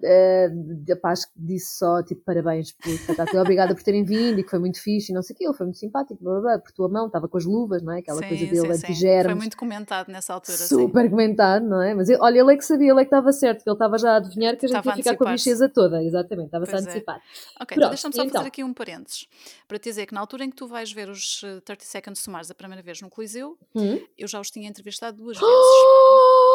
Uh, 0.00 0.96
paz 0.96 1.26
que 1.26 1.32
disse 1.36 1.76
só, 1.76 2.02
tipo, 2.02 2.22
parabéns 2.24 2.72
por 2.72 2.88
estar 2.88 3.26
obrigada 3.38 3.74
por 3.74 3.82
terem 3.82 4.02
vindo 4.02 4.40
e 4.40 4.42
que 4.42 4.48
foi 4.48 4.58
muito 4.58 4.80
fixe 4.80 5.12
e 5.12 5.14
não 5.14 5.22
sei 5.22 5.34
o 5.34 5.38
que, 5.38 5.52
foi 5.52 5.66
muito 5.66 5.78
simpático, 5.78 6.22
blá, 6.22 6.32
blá, 6.32 6.40
blá, 6.40 6.58
por 6.58 6.72
tua 6.72 6.88
mão, 6.88 7.06
estava 7.06 7.28
com 7.28 7.36
as 7.36 7.44
luvas, 7.44 7.82
não 7.82 7.92
é? 7.92 7.98
Aquela 7.98 8.18
sim, 8.18 8.28
coisa 8.28 8.46
dele 8.46 8.72
antigermes. 8.72 9.26
Foi 9.26 9.34
muito 9.34 9.56
comentado 9.58 10.08
nessa 10.08 10.32
altura. 10.32 10.56
Super 10.56 11.02
sim. 11.02 11.10
comentado, 11.10 11.66
não 11.66 11.82
é? 11.82 11.92
Mas 11.92 12.08
ele, 12.08 12.18
olha, 12.22 12.40
ele 12.40 12.54
é 12.54 12.56
que 12.56 12.64
sabia, 12.64 12.90
ele 12.90 13.00
é 13.00 13.04
que 13.04 13.08
estava 13.08 13.30
certo, 13.32 13.62
que 13.62 13.68
ele 13.68 13.74
estava 13.74 13.98
já 13.98 14.12
a 14.12 14.16
adivinhar 14.16 14.56
que 14.56 14.64
a 14.64 14.68
gente 14.68 14.86
ia 14.86 14.96
ficar 14.96 15.16
com 15.16 15.28
a 15.28 15.32
bicheza 15.32 15.68
toda, 15.68 16.02
exatamente, 16.02 16.46
estava-se 16.46 16.74
a 16.74 16.78
é. 16.78 16.80
antecipar. 16.80 17.20
Ok, 17.60 17.76
então 17.76 17.88
deixa-me 17.90 18.14
só 18.14 18.22
então. 18.22 18.38
fazer 18.38 18.48
aqui 18.48 18.64
um 18.64 18.72
parênteses 18.72 19.28
para 19.68 19.78
te 19.78 19.90
dizer 19.90 20.06
que 20.06 20.14
na 20.14 20.20
altura 20.20 20.44
em 20.44 20.50
que 20.50 20.56
tu 20.56 20.66
vais 20.66 20.90
ver 20.90 21.10
os 21.10 21.40
30 21.40 21.72
eh, 21.72 21.76
Seconds 21.80 22.22
to 22.22 22.30
Mars 22.30 22.50
a 22.50 22.54
primeira 22.54 22.82
vez 22.82 23.02
no 23.02 23.10
Coliseu, 23.10 23.58
hum? 23.74 24.00
eu 24.16 24.26
já 24.26 24.40
os 24.40 24.50
tinha 24.50 24.68
entrevistado 24.68 25.18
duas 25.18 25.36
vezes. 25.38 25.54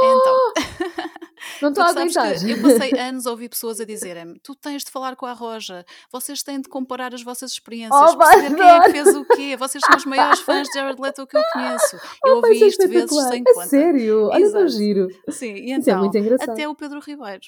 então. 0.02 1.16
Não 1.62 1.70
estou 1.70 1.84
a 1.84 1.90
aguentar. 1.90 2.34
Eu 2.48 2.62
passei 2.62 2.92
anos 3.00 3.26
a 3.28 3.32
ouvir 3.32 3.50
pessoas 3.50 3.80
a 3.80 3.86
dizerem-me: 3.86 4.40
tu 4.40 4.56
tens 4.56 4.84
de 4.84 4.92
falar 4.92 5.16
com 5.16 5.26
a 5.26 5.34
Roja, 5.34 5.86
vocês 6.12 6.44
têm 6.44 6.62
de 6.62 6.70
comparar 6.70 7.14
as 7.14 7.24
vossas 7.24 7.52
experiências, 7.52 8.12
oh, 8.14 8.18
perceber 8.18 8.56
quem 8.56 8.68
é 8.68 8.80
que 8.82 8.92
fez 8.92 9.16
o 9.16 9.26
quê, 9.26 9.58
vocês 9.58 9.84
são 9.86 9.96
os 9.96 10.06
maiores 10.06 10.40
fãs 10.40 10.68
de 10.68 10.74
Jared 10.74 11.02
Leto 11.02 11.28
que 11.28 11.38
eu 11.38 11.44
conheço. 11.54 11.96
Eu 12.26 12.34
oh, 12.34 12.36
ouvi 12.38 12.68
isto 12.68 12.88
vezes 12.88 13.28
sem 13.30 13.44
conta. 13.44 13.68
Sério? 13.68 14.28
Olha 14.28 14.52
que 14.52 14.68
giro. 14.70 15.08
Sim, 15.30 15.54
e 15.54 15.72
então, 15.72 15.76
é 15.76 15.78
então, 15.78 16.00
muito 16.00 16.18
engraçado. 16.18 16.50
até 16.50 16.68
o 16.68 16.76
Pedro 16.76 17.00
Ribeiro. 17.00 17.46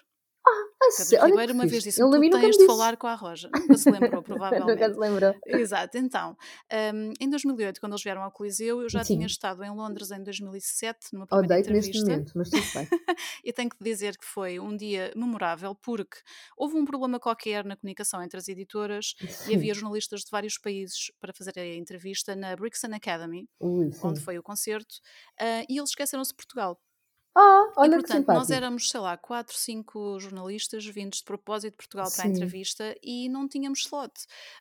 Ah, 0.47 1.03
Pedro 1.09 1.27
Ribeiro 1.27 1.53
uma 1.53 1.65
vez 1.65 1.83
disse: 1.83 1.99
Tu 1.99 2.29
tens 2.31 2.57
de 2.57 2.65
falar 2.65 2.97
com 2.97 3.07
a 3.07 3.15
Roja. 3.15 3.49
Nunca 3.53 3.77
se 3.77 3.89
lembrou, 3.89 4.21
provavelmente. 4.23 4.71
nunca 4.71 4.93
se 4.93 4.99
lembrou. 4.99 5.35
Exato, 5.45 5.97
então, 5.97 6.37
um, 6.93 7.13
em 7.19 7.29
2008, 7.29 7.79
quando 7.79 7.93
eles 7.93 8.03
vieram 8.03 8.23
ao 8.23 8.31
Coliseu, 8.31 8.81
eu 8.81 8.89
já 8.89 9.03
Sim. 9.03 9.15
tinha 9.15 9.27
estado 9.27 9.63
em 9.63 9.69
Londres 9.69 10.11
em 10.11 10.23
2007, 10.23 11.13
numa 11.13 11.27
primeira 11.27 11.45
Odeio 11.45 11.59
entrevista. 11.59 11.91
neste 11.91 12.09
momento, 12.09 12.31
mas 12.35 12.49
tudo 12.49 12.63
bem. 12.73 12.87
e 13.43 13.51
tenho 13.51 13.69
que 13.69 13.83
dizer 13.83 14.17
que 14.17 14.25
foi 14.25 14.59
um 14.59 14.75
dia 14.75 15.11
memorável, 15.15 15.75
porque 15.75 16.17
houve 16.55 16.77
um 16.77 16.85
problema 16.85 17.19
qualquer 17.19 17.65
na 17.65 17.75
comunicação 17.75 18.21
entre 18.21 18.37
as 18.37 18.47
editoras 18.47 19.15
Sim. 19.27 19.51
e 19.51 19.55
havia 19.55 19.73
jornalistas 19.75 20.21
de 20.21 20.31
vários 20.31 20.57
países 20.57 21.11
para 21.19 21.33
fazer 21.33 21.57
a 21.57 21.75
entrevista 21.75 22.35
na 22.35 22.55
Brixton 22.55 22.93
Academy, 22.93 23.47
Ui, 23.59 23.89
onde 24.03 24.19
foi 24.21 24.37
o 24.37 24.43
concerto, 24.43 24.95
uh, 25.41 25.65
e 25.67 25.77
eles 25.77 25.89
esqueceram-se 25.89 26.31
de 26.31 26.35
Portugal. 26.35 26.79
Ah, 27.39 27.71
olha 27.77 27.93
e, 27.93 27.97
que 27.97 28.01
portanto, 28.01 28.07
simpático. 28.07 28.31
nós 28.31 28.49
éramos, 28.49 28.89
sei 28.89 28.99
lá, 28.99 29.15
4, 29.15 29.55
5 29.55 30.19
jornalistas 30.19 30.83
vindos 30.87 31.19
de 31.19 31.23
propósito 31.25 31.71
de 31.73 31.77
Portugal 31.77 32.11
para 32.11 32.23
a 32.25 32.27
entrevista 32.27 32.95
e 33.03 33.29
não 33.29 33.47
tínhamos 33.47 33.79
slot. 33.81 34.11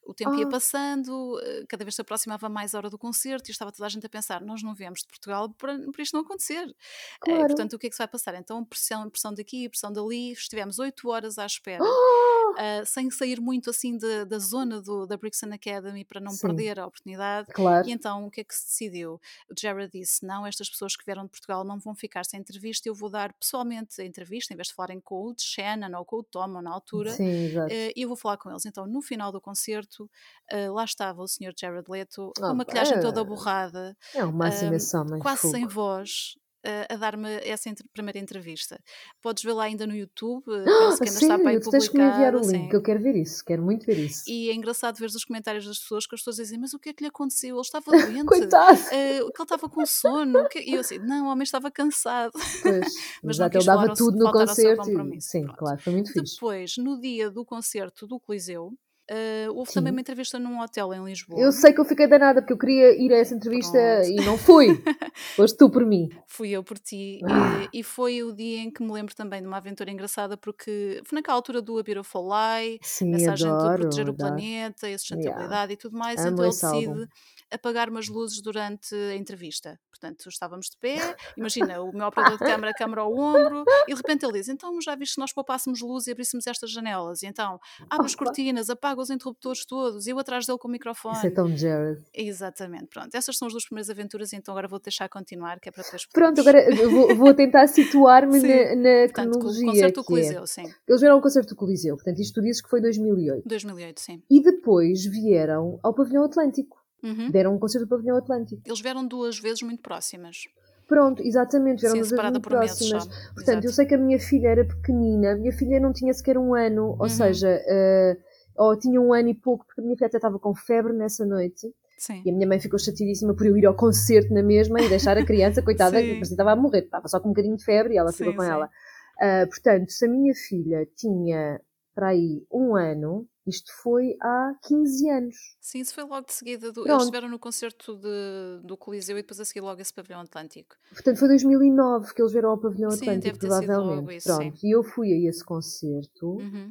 O 0.05 0.12
tempo 0.12 0.35
ia 0.35 0.45
Ah. 0.45 0.49
passando, 0.49 1.41
eh, 1.43 1.64
cada 1.68 1.85
vez 1.85 1.95
se 1.95 2.03
aproximava 2.03 2.49
mais 2.51 2.74
a 2.74 2.79
hora 2.79 2.91
do 2.91 2.99
concerto 2.99 3.49
e 3.51 3.53
estava 3.53 3.72
toda 3.72 3.87
a 3.87 3.89
gente 3.89 4.05
a 4.05 4.11
pensar: 4.11 4.43
nós 4.43 4.62
não 4.62 4.74
viemos 4.74 5.01
de 5.01 5.09
Portugal 5.09 5.49
para, 5.55 5.79
para 5.91 6.03
isto 6.03 6.12
não 6.14 6.20
acontecer. 6.22 6.68
Eh, 6.68 6.74
Claro. 7.20 7.47
portanto, 7.47 7.72
o 7.74 7.79
que 7.79 7.87
é 7.87 7.91
que 7.91 7.97
se 7.97 8.01
vai 8.01 8.09
passar? 8.09 8.35
Então, 8.35 8.62
pressão, 8.64 9.09
pressão 9.09 9.33
daqui, 9.33 9.68
pressão 9.70 9.91
dali, 9.93 10.33
estivemos 10.33 10.79
8 10.79 11.09
horas 11.09 11.39
à 11.39 11.47
espera. 11.47 11.83
Ah, 11.83 12.45
Uh, 12.53 12.86
sem 12.86 13.11
sair 13.11 13.40
muito 13.40 13.70
assim 13.70 13.97
de, 13.97 14.24
da 14.24 14.38
zona 14.38 14.80
do, 14.80 15.07
da 15.07 15.16
Brixton 15.16 15.53
Academy 15.53 16.05
para 16.05 16.20
não 16.20 16.32
Sim. 16.32 16.47
perder 16.49 16.78
a 16.80 16.86
oportunidade. 16.86 17.49
Claro. 17.53 17.88
E 17.88 17.92
então 17.92 18.26
o 18.26 18.30
que 18.30 18.40
é 18.40 18.44
que 18.44 18.55
se 18.55 18.66
decidiu? 18.66 19.20
O 19.51 19.55
Jared 19.59 19.90
disse: 19.92 20.24
não, 20.26 20.47
estas 20.47 20.68
pessoas 20.70 20.97
que 20.97 21.05
vieram 21.05 21.24
de 21.24 21.30
Portugal 21.30 21.64
não 21.64 21.78
vão 21.78 21.94
ficar 21.94 22.24
sem 22.24 22.40
entrevista, 22.40 22.88
eu 22.88 22.94
vou 22.94 23.11
dar 23.11 23.32
pessoalmente 23.34 24.01
a 24.01 24.05
entrevista, 24.05 24.53
em 24.53 24.57
vez 24.57 24.68
de 24.68 24.74
falarem 24.74 25.01
com 25.01 25.30
o 25.30 25.34
Shannon 25.38 25.97
ou 25.99 26.05
com 26.05 26.16
o 26.16 26.22
Tom 26.22 26.55
ou 26.55 26.62
na 26.62 26.70
altura. 26.72 27.11
Sim. 27.12 27.57
Uh, 27.59 27.92
eu 27.97 28.09
vou 28.09 28.16
falar 28.16 28.36
com 28.38 28.51
eles. 28.51 28.64
Então, 28.66 28.86
no 28.86 29.03
final 29.03 29.30
do 29.32 29.40
concerto, 29.40 30.09
uh, 30.53 30.72
lá 30.72 30.84
estava 30.84 31.22
o 31.22 31.26
Sr. 31.28 31.53
Jared 31.59 31.90
Leto, 31.90 32.32
com 32.36 32.44
Ah, 32.44 32.51
a 32.51 32.55
maquilhagem 32.55 33.01
toda 33.01 33.22
pá. 33.22 33.28
borrada, 33.28 33.97
É 34.14 34.24
homem, 34.24 35.20
quase 35.20 35.51
sem 35.51 35.62
fogo. 35.62 35.74
voz. 35.74 36.36
Uh, 36.66 36.92
a 36.92 36.96
dar-me 36.96 37.28
essa 37.44 37.68
entre- 37.68 37.86
primeira 37.92 38.18
entrevista. 38.18 38.78
Podes 39.22 39.42
vê-la 39.44 39.64
ainda 39.64 39.86
no 39.86 39.94
YouTube, 39.94 40.44
uh, 40.48 40.52
Ah, 40.52 40.64
penso 40.64 40.98
que 40.98 41.04
a 41.04 41.06
ainda 41.06 41.20
está 41.20 41.26
para 41.26 41.36
sério? 41.36 41.48
aí 41.48 41.60
Tu 41.60 41.70
tens 41.70 41.88
que 41.88 41.96
me 41.98 42.04
enviar 42.04 42.34
o 42.34 42.40
link, 42.40 42.70
que 42.70 42.76
eu 42.76 42.82
quero 42.82 43.00
ver 43.00 43.16
isso, 43.16 43.44
quero 43.44 43.62
muito 43.62 43.86
ver 43.86 43.98
isso. 43.98 44.22
E 44.28 44.50
é 44.50 44.54
engraçado 44.54 44.96
ver 44.98 45.06
os 45.06 45.24
comentários 45.24 45.64
das 45.66 45.78
pessoas, 45.78 46.06
que 46.06 46.14
as 46.14 46.20
pessoas 46.20 46.36
dizem, 46.36 46.58
mas 46.58 46.74
o 46.74 46.78
que 46.78 46.88
é 46.90 46.92
que 46.92 47.02
lhe 47.04 47.08
aconteceu? 47.08 47.56
Ele 47.56 47.60
estava 47.60 47.84
doente, 48.20 48.26
Coitado! 48.26 48.78
eh, 48.92 49.18
que 49.18 49.24
ele 49.24 49.32
estava 49.42 49.68
com 49.68 49.86
sono. 49.86 50.40
o 50.40 50.48
que-" 50.48 50.60
E 50.60 50.74
eu 50.74 50.80
assim, 50.80 50.98
não, 50.98 51.26
o 51.26 51.30
homem 51.30 51.44
estava 51.44 51.70
cansado. 51.70 52.32
Pois, 52.32 52.42
Mas 53.22 53.38
não 53.38 53.46
exato, 53.46 53.58
ele 53.58 53.64
dava 53.64 53.94
tudo 53.94 54.18
no 54.18 54.32
concerto. 54.32 54.90
e- 54.90 55.20
Sim, 55.20 55.44
pronto. 55.44 55.56
claro, 55.58 55.80
foi 55.80 55.92
muito 55.92 56.12
fixe. 56.12 56.34
Depois, 56.34 56.76
no 56.78 57.00
dia 57.00 57.30
do 57.30 57.44
concerto 57.44 58.06
do 58.06 58.18
Coliseu, 58.20 58.72
eh, 59.09 59.46
houve 59.50 59.72
também 59.72 59.90
Sim. 59.90 59.94
uma 59.96 60.00
entrevista 60.00 60.38
num 60.38 60.61
hotel 60.61 60.92
em 60.94 61.04
Lisboa. 61.04 61.40
Eu 61.40 61.52
sei 61.52 61.72
que 61.72 61.80
eu 61.80 61.84
fiquei 61.84 62.07
danada 62.07 62.40
porque 62.40 62.52
eu 62.52 62.59
queria 62.59 62.90
ir 63.00 63.12
a 63.12 63.18
essa 63.18 63.34
entrevista 63.34 63.72
Pronto. 63.72 64.09
e 64.11 64.16
não 64.24 64.36
fui. 64.38 64.66
Foste 65.36 65.57
tu 65.57 65.70
por 65.70 65.84
mim. 65.86 66.09
Fui 66.26 66.50
eu 66.50 66.62
por 66.64 66.78
ti 66.78 67.20
Ah. 67.24 67.68
e, 67.72 67.80
e 67.80 67.82
foi 67.82 68.22
o 68.22 68.32
dia 68.32 68.59
em 68.59 68.70
que 68.70 68.82
me 68.82 68.92
lembro 68.92 69.14
também 69.14 69.40
de 69.40 69.46
uma 69.46 69.59
aventura 69.59 69.90
engraçada 69.90 70.36
porque 70.36 71.00
foi 71.04 71.16
naquela 71.16 71.36
altura 71.36 71.62
do 71.62 71.78
A 71.78 71.82
Beautiful 71.82 72.28
Lie, 72.28 72.78
Sim, 72.82 73.11
mensagem 73.12 73.46
de 73.48 73.52
adoro. 73.54 73.78
proteger 73.82 74.07
o 74.09 74.11
adoro. 74.12 74.34
planeta, 74.34 74.86
a 74.88 74.98
sustentabilidade 74.98 75.72
e 75.72 75.76
tudo 75.76 75.96
mais, 75.96 76.20
Amo 76.20 76.28
então 76.32 76.44
ele 76.44 76.54
decide 76.54 77.09
apagar 77.50 77.88
umas 77.88 78.09
luzes 78.09 78.40
durante 78.42 78.94
a 78.94 79.14
entrevista. 79.14 79.78
Portanto, 79.99 80.28
estávamos 80.28 80.66
de 80.66 80.76
pé, 80.78 81.16
imagina, 81.36 81.80
o 81.82 81.92
meu 81.92 82.07
operador 82.07 82.38
de 82.38 82.44
câmara, 82.44 82.72
câmara 82.72 83.03
ao 83.03 83.12
ombro, 83.16 83.64
e 83.88 83.92
de 83.92 83.97
repente 83.97 84.24
ele 84.24 84.34
diz: 84.34 84.49
Então 84.49 84.80
já 84.80 84.94
viste 84.94 85.14
se 85.14 85.20
nós 85.20 85.32
poupássemos 85.32 85.80
luz 85.80 86.07
e 86.07 86.12
abríssemos 86.12 86.47
estas 86.47 86.70
janelas? 86.70 87.22
E 87.22 87.26
então 87.26 87.59
abre 87.88 88.07
as 88.07 88.14
cortinas, 88.16 88.68
apaga 88.70 89.01
os 89.01 89.11
interruptores 89.11 89.64
todos, 89.64 90.07
e 90.07 90.11
eu 90.11 90.18
atrás 90.18 90.47
dele 90.47 90.59
com 90.59 90.68
o 90.68 90.70
Isso 90.70 90.86
é 90.86 90.92
microfone. 90.92 91.30
tão 91.30 91.57
Jared. 91.57 92.05
Exatamente, 92.14 92.86
pronto. 92.86 93.14
Essas 93.14 93.36
são 93.36 93.47
as 93.47 93.53
duas 93.53 93.64
primeiras 93.64 93.90
aventuras, 93.90 94.32
então 94.32 94.53
agora 94.53 94.68
vou 94.68 94.78
deixar 94.78 95.09
continuar, 95.09 95.59
que 95.61 95.68
é 95.68 95.72
para 95.72 95.82
depois 95.82 96.07
Pronto, 96.07 96.40
agora 96.40 96.64
vou, 96.90 97.14
vou 97.16 97.34
tentar 97.34 97.66
situar-me 97.66 98.40
na, 98.40 98.74
na 98.76 99.07
Portanto, 99.07 99.30
cronologia. 99.30 99.66
concerto 99.66 99.94
do 99.94 100.01
é. 100.01 100.05
Coliseu, 100.05 100.47
sim. 100.47 100.64
Eles 100.88 101.01
vieram 101.01 101.16
ao 101.16 101.22
concerto 101.22 101.55
do 101.55 101.57
Coliseu, 101.57 101.97
portanto, 101.97 102.20
isto 102.20 102.34
tu 102.34 102.42
dizes 102.42 102.62
que 102.62 102.68
foi 102.68 102.80
2008. 102.80 103.42
2008, 103.49 104.01
sim. 104.01 104.22
E 104.30 104.42
depois 104.42 105.05
vieram 105.07 105.78
ao 105.82 105.94
Pavilhão 105.94 106.24
Atlântico. 106.24 106.76
Uhum. 107.03 107.30
Deram 107.30 107.55
um 107.55 107.59
concerto 107.59 107.86
do 107.86 107.90
Pavilhão 107.90 108.16
Atlântico. 108.16 108.62
Eles 108.64 108.80
vieram 108.80 109.07
duas 109.07 109.38
vezes 109.38 109.62
muito 109.62 109.82
próximas. 109.82 110.44
Pronto, 110.88 111.20
exatamente, 111.22 111.80
vieram 111.80 111.97
Sim, 111.97 112.01
duas 112.09 112.22
muito 112.22 112.40
por 112.40 112.51
próximas. 112.51 113.07
Portanto, 113.34 113.64
eu 113.64 113.70
Exato. 113.70 113.72
sei 113.72 113.86
que 113.86 113.94
a 113.94 113.99
minha 113.99 114.18
filha 114.20 114.49
era 114.49 114.64
pequenina, 114.64 115.32
a 115.32 115.36
minha 115.36 115.53
filha 115.53 115.80
não 115.80 115.92
tinha 115.92 116.12
sequer 116.14 116.38
um 116.38 116.55
ano, 116.55 116.90
ou 116.99 117.03
Uhum. 117.03 117.09
seja, 117.09 117.49
eh, 117.49 118.16
ou 118.57 118.78
tinha 118.78 119.01
um 119.01 119.12
ano 119.12 119.28
e 119.28 119.34
pouco, 119.34 119.66
porque 119.66 119.80
a 119.80 119.84
minha 119.84 119.97
filha 119.97 120.07
até 120.07 120.16
estava 120.18 120.38
com 120.38 120.55
febre 120.55 120.92
nessa 120.92 121.26
noite. 121.26 121.66
Sim. 121.99 122.22
E 122.24 122.30
a 122.30 122.32
minha 122.32 122.47
mãe 122.47 122.61
ficou 122.61 122.78
chateadíssima 122.78 123.34
por 123.34 123.47
eu 123.47 123.57
ir 123.57 123.66
ao 123.66 123.74
concerto 123.74 124.32
na 124.32 124.42
mesma 124.42 124.80
e 124.80 124.88
deixar 124.88 125.16
a 125.18 125.24
criança, 125.24 125.62
coitada, 125.62 126.01
que 126.01 126.12
parecia 126.14 126.34
estava 126.34 126.53
a 126.53 126.57
morrer, 126.57 126.80
estava 126.84 127.09
só 127.09 127.18
com 127.18 127.28
um 127.28 127.32
bocadinho 127.32 127.57
de 127.57 127.64
febre 127.64 127.94
e 127.94 127.99
ela 127.99 128.12
ficou 128.12 128.32
Sim, 128.32 128.36
com 128.36 128.42
sim. 128.44 128.49
ela. 128.51 128.70
Ah, 129.18 129.47
portanto, 129.49 129.90
se 129.90 130.05
a 130.07 130.09
minha 130.09 130.34
filha 130.34 130.86
tinha 130.94 131.59
para 131.97 132.09
aí 132.09 132.47
um 132.53 132.76
ano, 132.76 133.26
isto 133.47 133.72
foi 133.82 134.16
há 134.20 134.53
15 134.64 135.09
anos. 135.09 135.36
Sim, 135.59 135.80
isso 135.80 135.94
foi 135.94 136.05
logo 136.05 136.26
de 136.26 136.34
seguida. 136.34 136.70
Do... 136.70 136.86
Eles 136.86 136.99
estiveram 136.99 137.28
no 137.30 137.38
concerto 137.38 137.97
de, 137.97 138.61
do 138.62 138.76
Coliseu 138.76 139.16
e 139.16 139.22
depois 139.22 139.40
a 139.40 139.47
seguir 139.47 139.62
logo 139.62 139.80
esse 139.80 139.94
pavilhão 139.94 140.20
Atlântico. 140.20 140.76
Portanto, 140.90 141.16
foi 141.18 141.28
2009 141.28 142.12
que 142.12 142.20
eles 142.20 142.32
vieram 142.32 142.51
ao 142.51 142.59
Pavilhão 142.59 142.90
Sim, 142.90 143.09
Atlântico, 143.09 143.24
deve 143.24 143.38
ter 143.38 143.51
sido 143.51 143.64
provavelmente. 143.64 143.97
logo 143.97 144.12
isso, 144.12 144.26
Pronto, 144.28 144.59
e 144.62 144.76
eu 144.76 144.84
fui 144.84 145.12
a 145.12 145.28
esse 145.28 145.42
concerto 145.42 146.36
Uhum. 146.36 146.70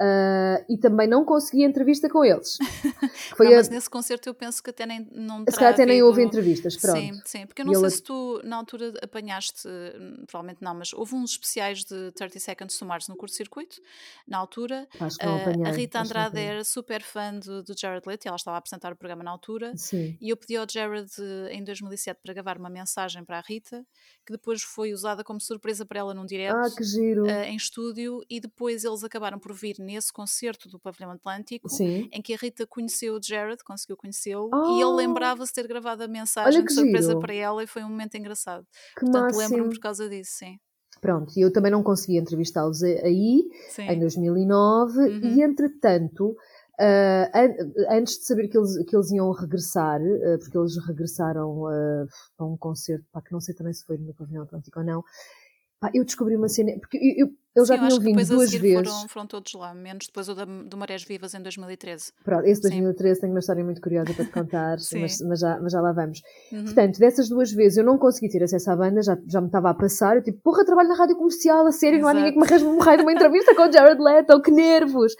Ah, 0.00 0.64
e 0.68 0.76
também 0.78 1.08
não 1.08 1.24
consegui 1.24 1.62
entrevista 1.64 2.08
com 2.08 2.24
eles. 2.24 2.58
Foi 3.36 3.46
não, 3.46 3.52
a- 3.52 3.56
mas 3.56 3.68
nesse 3.68 3.90
concerto 3.90 4.28
eu 4.28 4.34
penso 4.34 4.62
que 4.62 4.70
até 4.70 4.86
nem 4.86 5.06
não 5.12 5.44
se 5.48 5.56
calhar 5.56 5.72
até 5.74 5.86
nem 5.86 6.02
houve 6.02 6.22
entrevistas, 6.22 6.76
pronto. 6.76 6.98
Sim, 7.00 7.20
sim, 7.24 7.46
porque 7.46 7.62
eu 7.62 7.66
não 7.66 7.72
E 7.72 7.76
sei 7.76 7.90
se 7.90 8.02
tu 8.02 8.40
na 8.44 8.56
altura 8.56 8.92
apanhaste, 9.02 9.68
provavelmente 10.26 10.62
não, 10.62 10.74
mas 10.74 10.92
houve 10.92 11.14
uns 11.14 11.32
especiais 11.32 11.84
de 11.84 12.12
30 12.12 12.38
Seconds 12.38 12.78
to 12.78 12.84
Mars 12.84 13.08
no 13.08 13.16
curto-circuito, 13.16 13.80
na 14.26 14.38
altura. 14.38 14.86
Acho 15.00 15.18
que 15.18 15.26
não 15.26 15.32
Ah, 15.34 15.36
apanhei. 15.36 15.64
a 15.66 15.70
Rita 15.70 15.98
que 15.98 16.04
Andrade 16.04 16.38
era 16.40 16.64
super 16.64 17.02
fã 17.02 17.34
do, 17.38 17.62
do 17.62 17.74
Jared 17.78 18.06
Leto 18.06 18.26
e 18.26 18.28
ela 18.28 18.36
estava 18.36 18.56
a 18.56 18.58
apresentar 18.58 18.92
o 18.92 18.96
programa 18.96 19.22
na 19.24 19.30
altura. 19.30 19.72
Sim. 19.76 20.16
E 20.20 20.30
eu 20.30 20.36
pedi 20.36 20.56
ao 20.56 20.66
Jared 20.68 21.10
eh, 21.20 21.52
em 21.54 21.64
2007 21.64 22.20
para 22.22 22.32
gravar 22.34 22.58
uma 22.58 22.70
mensagem 22.70 23.24
para 23.24 23.38
a 23.38 23.40
Rita, 23.40 23.84
que 24.26 24.32
depois 24.32 24.62
foi 24.62 24.92
usada 24.92 25.24
como 25.24 25.40
surpresa 25.40 25.84
para 25.86 25.98
ela 26.00 26.14
num 26.14 26.26
direct 26.26 26.54
Ah, 26.58 26.70
que 26.76 26.84
giro. 26.84 27.26
eh, 27.26 27.48
em 27.48 27.56
estúdio, 27.56 28.20
e 28.28 28.40
depois 28.40 28.84
eles 28.84 29.02
acabaram 29.04 29.38
por 29.38 29.52
vir 29.54 29.76
nesse 29.94 30.12
concerto 30.12 30.68
do 30.68 30.78
Pavilhão 30.78 31.10
Atlântico 31.10 31.68
Sim. 31.68 32.08
em 32.12 32.20
que 32.22 32.34
a 32.34 32.36
Rita 32.36 32.66
conheceu 32.66 33.14
o 33.16 33.20
Jared, 33.22 33.62
conseguiu 33.64 33.96
conhecê-lo 33.96 34.50
Ah! 34.52 34.68
e 34.76 34.80
ele 34.82 34.92
lembrava-se 34.94 35.52
de 35.52 35.62
ter 35.62 35.66
gravado 35.68 36.02
a 36.04 36.08
mensagem 36.08 36.64
de 36.64 36.72
surpresa 36.72 37.08
giro. 37.08 37.20
para 37.20 37.34
ela 37.34 37.62
e 37.62 37.66
foi 37.66 37.82
um 37.82 37.88
momento 37.88 38.14
engraçado. 38.16 38.64
Que 38.96 39.00
Portanto, 39.04 39.36
lembro-me 39.36 39.70
por 39.74 39.80
causa 39.80 40.08
disso, 40.08 40.32
sim. 40.38 40.58
Pronto, 41.00 41.32
e 41.36 41.42
eu 41.42 41.52
também 41.52 41.70
não 41.70 41.82
consegui 41.82 42.18
entrevistá-los 42.18 42.82
aí, 42.82 43.44
Sim. 43.70 43.82
em 43.88 44.00
2009, 44.00 44.98
Uhum. 44.98 45.20
e 45.36 45.42
entretanto, 45.42 46.36
ah, 46.80 47.30
an- 47.34 47.54
antes 47.96 48.14
de 48.18 48.24
saber 48.24 48.48
que 48.48 48.58
eles, 48.58 48.76
que 48.84 48.96
eles 48.96 49.10
iam 49.12 49.30
regressar, 49.30 50.00
ah, 50.00 50.38
porque 50.40 50.58
eles 50.58 50.76
regressaram 50.84 51.66
ah, 51.68 52.04
a 52.38 52.44
um 52.44 52.56
concerto, 52.56 53.04
pá, 53.12 53.20
que 53.22 53.32
não 53.32 53.40
sei 53.40 53.54
também 53.54 53.72
se 53.72 53.84
foi 53.84 53.96
no 53.98 54.12
Pavilhão 54.14 54.42
Atlântico 54.42 54.78
ou 54.80 54.84
não, 54.84 55.04
pá, 55.80 55.90
eu 55.94 56.04
descobri 56.04 56.36
uma 56.36 56.48
cena, 56.48 56.72
porque 56.80 56.96
eu, 56.98 57.26
eu- 57.26 57.32
eles 57.56 57.66
já 57.68 57.74
Sim, 57.74 57.86
tinham 57.88 57.98
que 57.98 58.04
vindo 58.04 58.28
duas 58.28 58.50
vezes. 58.52 58.72
foram, 58.88 59.08
foram 59.08 59.26
todos 59.26 59.52
lá, 59.54 59.74
menos 59.74 60.06
depois 60.06 60.28
o 60.28 60.34
da, 60.34 60.44
do 60.44 60.76
Marés 60.76 61.02
Vivas 61.02 61.34
em 61.34 61.42
2013. 61.42 62.12
Pronto, 62.22 62.44
esse 62.46 62.62
Sim. 62.62 62.68
2013 62.68 63.20
tenho 63.20 63.32
uma 63.32 63.40
história 63.40 63.64
muito 63.64 63.80
curiosa 63.80 64.14
para 64.14 64.24
te 64.24 64.30
contar, 64.30 64.78
Sim. 64.78 65.00
mas, 65.00 65.20
mas 65.22 65.40
já, 65.40 65.58
mas 65.60 65.72
já 65.72 65.80
lá 65.80 65.90
vamos. 65.92 66.22
Uhum. 66.52 66.64
Portanto, 66.64 66.98
dessas 67.00 67.28
duas 67.28 67.50
vezes 67.50 67.78
eu 67.78 67.84
não 67.84 67.98
consegui 67.98 68.28
ter 68.30 68.44
acesso 68.44 68.70
à 68.70 68.76
banda, 68.76 69.02
já, 69.02 69.18
já 69.26 69.40
me 69.40 69.48
estava 69.48 69.70
a 69.70 69.74
passar. 69.74 70.16
Eu 70.16 70.22
tipo, 70.22 70.38
porra, 70.40 70.64
trabalho 70.64 70.88
na 70.88 70.94
rádio 70.94 71.16
comercial, 71.16 71.66
a 71.66 71.72
sério, 71.72 71.98
não 72.00 72.06
há 72.06 72.12
Exato. 72.12 72.24
ninguém 72.26 72.32
que 72.34 72.38
me 72.38 72.46
arranje 72.46 72.64
um 72.64 72.78
raio 72.78 72.98
de 72.98 73.02
uma 73.02 73.12
entrevista 73.12 73.54
com 73.56 73.62
o 73.68 73.72
Jared 73.72 74.00
Leto, 74.00 74.40
que 74.40 74.50
nervos! 74.52 75.16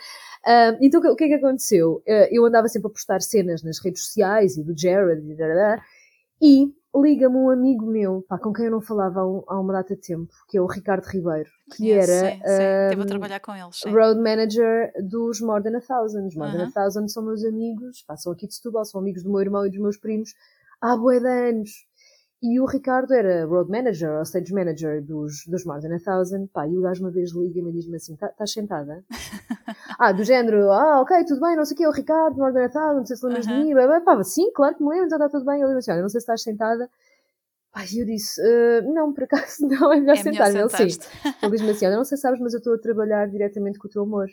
Ah, 0.47 0.77
então, 0.81 1.01
o 1.01 1.17
que- 1.17 1.25
é 1.25 1.29
que 1.29 1.35
aconteceu? 1.35 2.01
Ah, 2.09 2.29
eu 2.31 2.47
andava 2.47 2.69
sempre 2.69 2.87
a 2.87 2.93
postar 2.93 3.21
cenas 3.21 3.65
nas 3.65 3.81
redes 3.81 4.05
sociais 4.05 4.57
e 4.57 4.63
do 4.63 4.79
Jared 4.79 5.29
e 5.29 5.35
dadadá, 5.35 5.83
e 6.41 6.73
liga-me 6.95 7.36
um 7.36 7.51
amigo 7.51 7.86
meu, 7.86 8.24
pá, 8.28 8.39
com 8.39 8.53
quem 8.53 8.66
eu 8.66 8.70
não 8.70 8.80
falava 8.80 9.20
há, 9.20 9.26
um- 9.26 9.43
há 9.47 9.61
uma 9.61 9.72
data 9.72 9.95
de 9.95 10.01
tempo, 10.01 10.32
que 10.49 10.57
é 10.57 10.61
o 10.61 10.66
Ricardo 10.66 11.05
Ribeiro, 11.05 11.51
que 11.70 11.78
Conheço, 11.78 12.11
era 12.11 12.30
sim, 12.30 12.36
sim. 12.39 12.43
Esteve 12.43 13.01
a 13.01 13.05
ah, 13.05 13.07
trabalhar 13.07 13.41
com 13.41 13.55
eles, 13.55 13.76
sim. 13.76 13.91
road 13.91 14.20
manager 14.20 14.93
dos 15.03 15.41
More 15.41 15.62
Than 15.62 15.76
a 15.76 15.80
Thousand. 15.80 16.26
Os 16.26 16.34
More 16.34 16.51
Than 16.51 16.59
Aham. 16.62 16.68
a 16.68 16.72
Thousand 16.72 17.09
são 17.09 17.22
meus 17.24 17.45
amigos, 17.45 18.03
pá, 18.03 18.16
são 18.16 18.32
aqui 18.32 18.47
de 18.47 18.55
Setúbal, 18.55 18.84
são 18.84 19.01
amigos 19.01 19.22
do 19.22 19.30
meu 19.30 19.41
irmão 19.41 19.66
e 19.66 19.70
dos 19.70 19.78
meus 19.78 19.97
primos 19.99 20.30
há 20.80 20.97
bué 20.97 21.20
de 21.20 21.28
anos. 21.28 21.70
E 22.41 22.61
o 22.61 22.66
Ricardo 22.66 23.12
era 23.12 23.45
road 23.47 23.68
manager 23.68 24.12
ou 24.16 24.22
stage 24.22 24.53
manager 24.53 25.03
dos, 25.05 25.45
dos 25.47 25.64
More 25.64 25.82
Than 25.82 25.97
a 25.97 25.99
Thousand. 25.99 26.47
Pá, 26.53 26.68
e 26.68 26.76
o 26.76 26.82
gajo 26.82 27.03
uma 27.03 27.11
vez 27.11 27.32
liga-me 27.32 27.70
e 27.70 27.72
diz-me 27.72 27.97
assim: 27.97 28.14
"Tá- 28.14 28.28
estás 28.28 28.53
sentada? 28.53 29.05
ah, 29.99 30.12
do 30.12 30.22
género, 30.22 30.70
ah, 30.70 31.01
ok, 31.01 31.24
tudo 31.24 31.41
bem, 31.41 31.57
não 31.57 31.64
sei 31.64 31.74
o 31.74 31.78
quê, 31.78 31.84
é 31.84 31.89
o 31.89 31.93
Ricardo, 31.93 32.36
More 32.36 32.53
Than 32.53 32.64
a 32.64 32.68
Thousand, 32.68 32.97
não 32.99 33.07
sei 33.07 33.16
se 33.16 33.26
lembras 33.26 33.47
Aham. 33.47 33.61
de 33.61 33.74
mim. 33.74 34.05
Pá, 34.05 34.22
sim, 34.22 34.53
claro 34.53 34.76
que 34.76 34.82
me 34.84 34.91
lembro, 34.91 35.11
já 35.11 35.16
está 35.16 35.28
tudo 35.28 35.45
bem. 35.45 35.61
Ele 35.61 35.66
disse 35.74 35.78
assim: 35.78 35.91
olha, 35.93 36.03
não 36.03 36.09
sei 36.09 36.20
se 36.20 36.22
estás 36.24 36.43
sentada. 36.43 36.89
Pá, 37.72 37.84
e 37.93 37.99
eu 37.99 38.07
disse: 38.07 38.41
"Ah, 38.41 38.82
não, 38.82 39.12
por 39.12 39.24
acaso 39.24 39.45
não, 39.66 39.93
é 39.93 39.99
melhor 40.01 40.16
É 40.16 40.22
melhor 40.24 40.47
sentar-me. 40.47 40.61
Ele 40.61 40.93
sim. 40.93 41.01
Ele 41.43 41.51
diz-me 41.53 41.70
assim: 41.70 41.86
Olha, 41.86 41.97
não 41.97 42.05
sei 42.05 42.16
se 42.16 42.22
sabes, 42.22 42.41
mas 42.41 42.55
eu 42.55 42.59
estou 42.59 42.74
a 42.74 42.78
trabalhar 42.78 43.28
diretamente 43.28 43.80
com 43.80 43.89
o 43.89 43.91
teu 43.91 44.03
amor. 44.03 44.28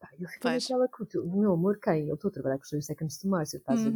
Pá, 0.00 0.08
eu 0.18 0.26
fico 0.28 0.44
Pois. 0.44 0.62
naquela 0.62 0.88
com 0.88 1.02
o 1.02 1.06
teu, 1.06 1.26
meu 1.26 1.52
amor, 1.52 1.78
quem? 1.78 2.08
Eu 2.08 2.14
estou 2.14 2.30
a 2.30 2.32
trabalhar 2.32 2.56
com 2.56 2.62
os 2.62 2.70
30 2.70 2.86
Seconds 2.86 3.18
to 3.18 3.28
Mars, 3.28 3.52
eu 3.52 3.58
estás 3.58 3.84
a 3.84 3.88
Uhum. 3.90 3.94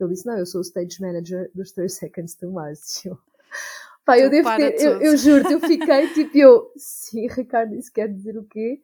Ele 0.00 0.10
disse: 0.10 0.26
Não, 0.26 0.38
eu 0.38 0.46
sou 0.46 0.60
o 0.60 0.62
stage 0.62 1.00
manager 1.00 1.50
dos 1.54 1.72
30 1.72 1.88
Seconds 1.88 2.34
to 2.34 2.50
Mars. 2.50 3.04
Eu, 3.04 3.18
Pá, 4.04 4.18
eu 4.18 4.30
devo 4.30 4.48
ter, 4.56 4.80
eu, 4.80 5.02
eu 5.02 5.16
juro-te, 5.18 5.52
eu 5.52 5.60
fiquei 5.60 6.08
tipo, 6.14 6.38
eu, 6.38 6.72
sim, 6.76 7.26
Ricardo, 7.28 7.74
isso 7.74 7.92
quer 7.92 8.08
dizer 8.08 8.38
o 8.38 8.44
quê? 8.44 8.80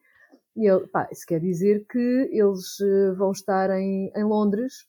E 0.55 0.67
ele, 0.67 0.85
pá, 0.87 1.09
isso 1.11 1.25
quer 1.25 1.39
dizer 1.39 1.83
que 1.89 2.29
eles 2.31 2.79
eh, 2.79 3.11
vão 3.13 3.31
estar 3.31 3.71
em, 3.71 4.11
em 4.15 4.23
Londres, 4.23 4.87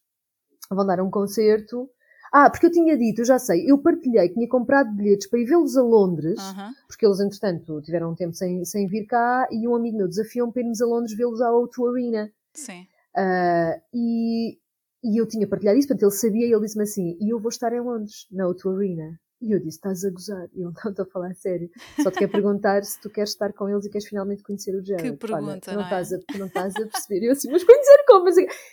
vão 0.70 0.86
dar 0.86 1.00
um 1.00 1.10
concerto. 1.10 1.88
Ah, 2.30 2.50
porque 2.50 2.66
eu 2.66 2.70
tinha 2.70 2.98
dito, 2.98 3.22
eu 3.22 3.24
já 3.24 3.38
sei, 3.38 3.70
eu 3.70 3.78
partilhei 3.78 4.28
que 4.28 4.34
tinha 4.34 4.48
comprado 4.48 4.94
bilhetes 4.94 5.26
para 5.26 5.38
ir 5.38 5.46
vê-los 5.46 5.74
a 5.76 5.82
Londres, 5.82 6.38
porque 6.86 7.06
eles, 7.06 7.18
entretanto, 7.18 7.80
tiveram 7.80 8.10
um 8.10 8.14
tempo 8.14 8.34
sem, 8.34 8.62
sem 8.64 8.86
vir 8.86 9.06
cá 9.06 9.48
e 9.50 9.66
um 9.66 9.74
amigo 9.74 9.96
meu 9.96 10.06
desafiou-me 10.08 10.52
para 10.52 10.62
irmos 10.62 10.82
a 10.82 10.86
Londres 10.86 11.16
vê-los 11.16 11.40
à 11.40 11.50
O2 11.50 11.90
Arena. 11.90 12.30
Sim. 12.52 12.86
Ah, 13.16 13.80
e, 13.94 14.58
e 15.06 15.20
eu 15.20 15.26
tinha 15.26 15.48
partilhado 15.48 15.78
isso, 15.78 15.88
portanto 15.88 16.10
ele 16.10 16.20
sabia 16.20 16.46
e 16.46 16.52
ele 16.52 16.60
disse-me 16.60 16.84
assim: 16.84 17.16
e 17.20 17.32
eu 17.32 17.40
vou 17.40 17.50
estar 17.50 17.72
em 17.72 17.80
Londres, 17.80 18.26
na 18.32 18.44
O2 18.46 18.76
Arena. 18.76 19.18
E 19.40 19.52
eu 19.52 19.58
disse: 19.58 19.76
estás 19.78 20.04
a 20.04 20.10
gozar? 20.10 20.48
E 20.54 20.62
eu 20.62 20.72
não 20.84 20.90
estou 20.90 21.02
a 21.04 21.06
falar 21.08 21.30
a 21.30 21.34
sério. 21.34 21.70
Só 22.02 22.10
te 22.10 22.18
quero 22.18 22.32
perguntar 22.32 22.82
se 22.84 22.98
tu 23.00 23.10
queres 23.10 23.30
estar 23.30 23.52
com 23.52 23.68
eles 23.68 23.84
e 23.84 23.90
queres 23.90 24.06
finalmente 24.08 24.42
conhecer 24.42 24.74
o 24.74 24.84
Jared. 24.84 25.08
Olha, 25.08 25.16
pergunta, 25.16 25.70
não, 25.72 25.74
não 25.74 25.80
é? 25.82 25.84
estás 25.84 26.12
a, 26.12 26.38
não 26.38 26.46
estás 26.46 26.74
a 26.76 26.86
perceber. 26.86 27.22
E 27.22 27.26
eu 27.26 27.32
assim: 27.32 27.50
mas 27.50 27.62
conhecer 27.64 28.04
como? 28.06 28.26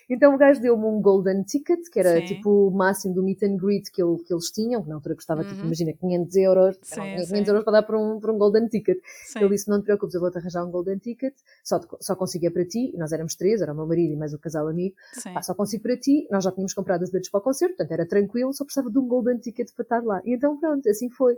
Então 0.09 0.33
o 0.33 0.37
gajo 0.37 0.61
deu-me 0.61 0.85
um 0.85 1.01
golden 1.01 1.43
ticket, 1.43 1.79
que 1.91 1.99
era 1.99 2.19
Sim. 2.19 2.25
tipo 2.25 2.67
o 2.67 2.71
máximo 2.71 3.13
do 3.13 3.21
meet 3.23 3.43
and 3.43 3.57
greet 3.57 3.91
que, 3.91 4.01
ele- 4.01 4.17
que 4.23 4.33
eles 4.33 4.49
tinham, 4.51 4.81
que 4.81 4.89
na 4.89 4.95
altura 4.95 5.15
custava 5.15 5.43
tipo, 5.43 5.59
Uhum. 5.61 5.65
imagina, 5.67 5.93
500 5.93 6.35
euros. 6.37 6.79
Sim, 6.81 6.93
Eram 7.01 7.09
500 7.11 7.27
sim. 7.27 7.49
euros 7.51 7.63
para 7.63 7.73
dar 7.73 7.83
por 7.83 7.95
um, 7.95 8.19
por 8.19 8.29
um 8.31 8.37
golden 8.37 8.67
ticket. 8.67 8.97
Sim. 9.25 9.39
Ele 9.39 9.49
disse: 9.49 9.69
Não 9.69 9.79
te 9.81 9.85
preocupes, 9.85 10.15
eu 10.15 10.21
vou-te 10.21 10.37
arranjar 10.37 10.65
um 10.65 10.71
golden 10.71 10.97
ticket, 10.97 11.33
só, 11.63 11.77
te- 11.79 11.87
só 11.99 12.15
consigo 12.15 12.47
é 12.47 12.49
para 12.49 12.65
ti. 12.65 12.91
E 12.93 12.97
nós 12.97 13.11
éramos 13.11 13.35
três, 13.35 13.61
era 13.61 13.73
o 13.73 13.75
meu 13.75 13.85
marido 13.85 14.13
e 14.13 14.15
mais 14.15 14.33
o 14.33 14.39
casal 14.39 14.67
amigo. 14.67 14.95
Pá, 15.33 15.41
só 15.41 15.53
consigo 15.53 15.83
para 15.83 15.97
ti. 15.97 16.27
Nós 16.31 16.43
já 16.43 16.51
tínhamos 16.51 16.73
comprado 16.73 17.01
os 17.03 17.09
bilhetes 17.11 17.29
para 17.29 17.39
o 17.39 17.43
concerto, 17.43 17.75
portanto 17.75 17.91
era 17.91 18.07
tranquilo, 18.07 18.53
só 18.53 18.63
precisava 18.63 18.89
de 18.89 18.97
um 18.97 19.07
golden 19.07 19.37
ticket 19.39 19.69
para 19.75 19.83
estar 19.83 20.03
lá. 20.03 20.21
E 20.25 20.33
então 20.35 20.52
pronto, 20.59 20.87
assim 20.89 21.09
foi. 21.09 21.37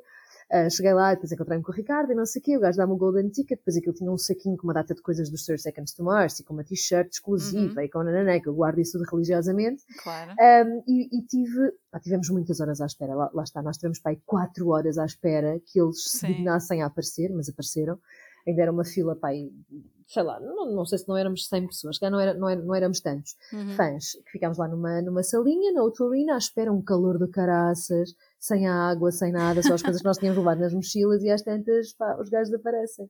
Ah, 0.52 0.70
cheguei 0.70 0.94
lá, 0.94 1.12
depois 1.16 1.32
encontrei-me 1.32 1.64
com 1.64 1.72
o 1.72 1.76
Ricardo 1.76 2.12
e 2.12 2.16
não 2.16 2.24
sei 2.26 2.40
o 2.40 2.46
quê. 2.46 2.56
O 2.56 2.60
gajo 2.60 2.78
dá-me 2.78 2.94
o 2.94 2.98
golden 2.98 3.30
ticket, 3.30 3.58
depois 3.58 3.76
aquilo 3.78 3.96
tinha 3.96 4.12
um 4.12 4.18
saquinho 4.18 4.56
com 4.56 4.68
uma 4.68 4.76
data 4.76 4.94
de 4.94 5.02
coisas 5.02 5.28
dos 5.28 5.44
30 5.44 5.64
Seconds 5.64 5.94
to 5.96 6.04
Mars 6.04 6.40
e 6.40 6.44
com 6.44 6.54
uma 6.54 6.64
t-shirt 6.64 7.12
exclusiva 7.12 7.74
Uhum. 7.80 7.82
e 7.82 7.90
com 7.90 8.04
nananã, 8.04 8.40
que 8.40 8.48
eu 8.48 8.54
guardo 8.54 8.80
isso 8.80 8.92
tudo 9.00 9.10
religiosamente. 9.10 9.82
Claro. 10.04 10.32
Um, 10.34 10.84
e, 10.88 11.18
e 11.18 11.22
tive, 11.26 11.72
pá, 11.92 12.00
tivemos 12.00 12.30
muitas 12.30 12.60
horas 12.60 12.80
à 12.80 12.86
espera, 12.86 13.16
lá, 13.16 13.32
lá 13.34 13.42
está, 13.44 13.64
nós 13.64 13.78
tivemos 13.78 13.98
pá, 13.98 14.12
aí 14.12 14.22
quatro 14.24 14.68
horas 14.70 15.00
à 15.00 15.06
espera 15.06 15.60
que 15.66 15.82
eles 15.82 16.04
se 16.12 16.20
Sim. 16.20 16.28
dignassem 16.28 16.84
a 16.84 16.86
aparecer, 16.86 17.32
mas 17.34 17.50
apareceram. 17.50 17.98
Ainda 18.48 18.62
era 18.62 18.72
uma 18.72 18.86
fila, 18.86 19.16
pá, 19.16 19.30
aí, 19.30 19.52
sei 20.08 20.24
lá, 20.24 20.40
não, 20.40 20.72
não 20.72 20.86
sei 20.86 20.98
se 21.00 21.08
não 21.08 21.18
éramos 21.18 21.48
100 21.48 21.68
pessoas, 21.68 21.98
que 21.98 22.10
não, 22.10 22.20
era, 22.20 22.34
não, 22.34 22.48
era, 22.50 22.62
não 22.62 22.76
éramos 22.76 23.00
tantos 23.00 23.36
Uhum. 23.52 23.76
fãs, 23.76 24.12
que 24.26 24.32
ficámos 24.32 24.58
lá 24.58 24.68
numa, 24.68 25.02
numa 25.02 25.24
salinha, 25.24 25.72
na 25.74 25.82
Autorina, 25.82 26.36
à 26.36 26.38
espera, 26.38 26.72
um 26.72 26.82
calor 26.82 27.18
de 27.18 27.28
caraças, 27.28 28.14
sem 28.40 28.68
água, 28.68 29.12
sem 29.12 29.32
nada, 29.32 29.62
só 29.64 29.74
as 29.74 29.82
coisas 29.82 30.02
que 30.02 30.08
nós 30.08 30.18
tínhamos 30.18 30.38
levado 30.38 30.60
nas 30.60 30.74
mochilas 30.74 31.24
e 31.24 31.30
às 31.30 31.42
tantas, 31.42 31.94
pá, 31.94 32.18
os 32.20 32.30
gajos 32.30 32.54
aparecem. 32.54 33.10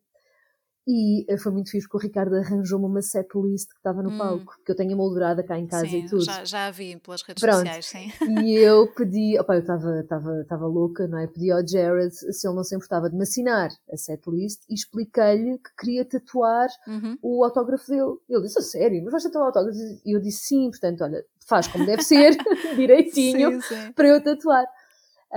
E 0.88 1.26
eh, 1.28 1.38
foi 1.38 1.52
muito 1.52 1.72
fixe 1.72 1.88
porque 1.88 1.98
o 1.98 2.08
Ricardo 2.08 2.36
arranjou-me 2.36 2.86
uma 2.86 3.02
setlist 3.02 3.70
que 3.70 3.78
estava 3.78 4.04
no 4.04 4.12
Hum. 4.12 4.18
palco, 4.18 4.54
porque 4.58 4.72
eu 4.72 4.76
tenho 4.76 4.92
emoldurada 4.92 5.44
cá 5.44 5.58
em 5.58 5.66
casa 5.66 5.88
Sim, 5.88 6.06
e 6.06 6.10
tudo. 6.10 6.24
já, 6.24 6.46
já 6.46 6.68
a 6.68 6.72
vi 6.72 6.96
pelas 6.98 7.24
redes 7.24 7.42
Pronto. 7.42 7.58
sociais, 7.58 7.86
sim. 7.88 8.12
E 8.28 8.54
eu 8.58 8.86
pedi, 8.94 9.38
opa, 9.40 9.56
eu 9.56 9.62
estava 10.02 10.68
louca, 10.68 11.08
não 11.08 11.18
é? 11.18 11.26
Pedi 11.28 11.52
ao 11.52 11.66
Jared 11.68 12.14
se 12.14 12.48
ele 12.48 12.56
não 12.56 12.64
se 12.64 12.76
importava 12.76 13.10
de 13.10 13.16
me 13.16 13.24
assinar 13.24 13.70
a 13.92 13.98
setlist 13.98 14.62
e 14.70 14.76
expliquei-lhe 14.76 15.58
que 15.58 15.76
queria 15.78 16.06
tatuar 16.06 16.70
Uhum. 16.88 17.18
o 17.22 17.44
autógrafo 17.44 17.88
dele. 17.88 18.18
Ele 18.30 18.44
disse, 18.44 18.60
a 18.60 18.62
sério, 18.62 19.02
mas 19.04 19.12
vais 19.12 19.24
tatuar 19.24 19.44
o 19.44 19.48
autógrafo? 19.48 19.78
E 20.06 20.16
eu 20.16 20.20
disse, 20.20 20.46
sim, 20.48 20.70
portanto, 20.70 21.04
olha, 21.04 21.26
faz 21.48 21.68
como 21.68 21.86
deve 21.86 22.04
ser, 22.04 22.36
direitinho, 22.76 23.54
Sim, 23.54 23.62
sim. 23.62 23.92
para 23.94 24.08
eu 24.08 24.24
tatuar. 24.24 24.66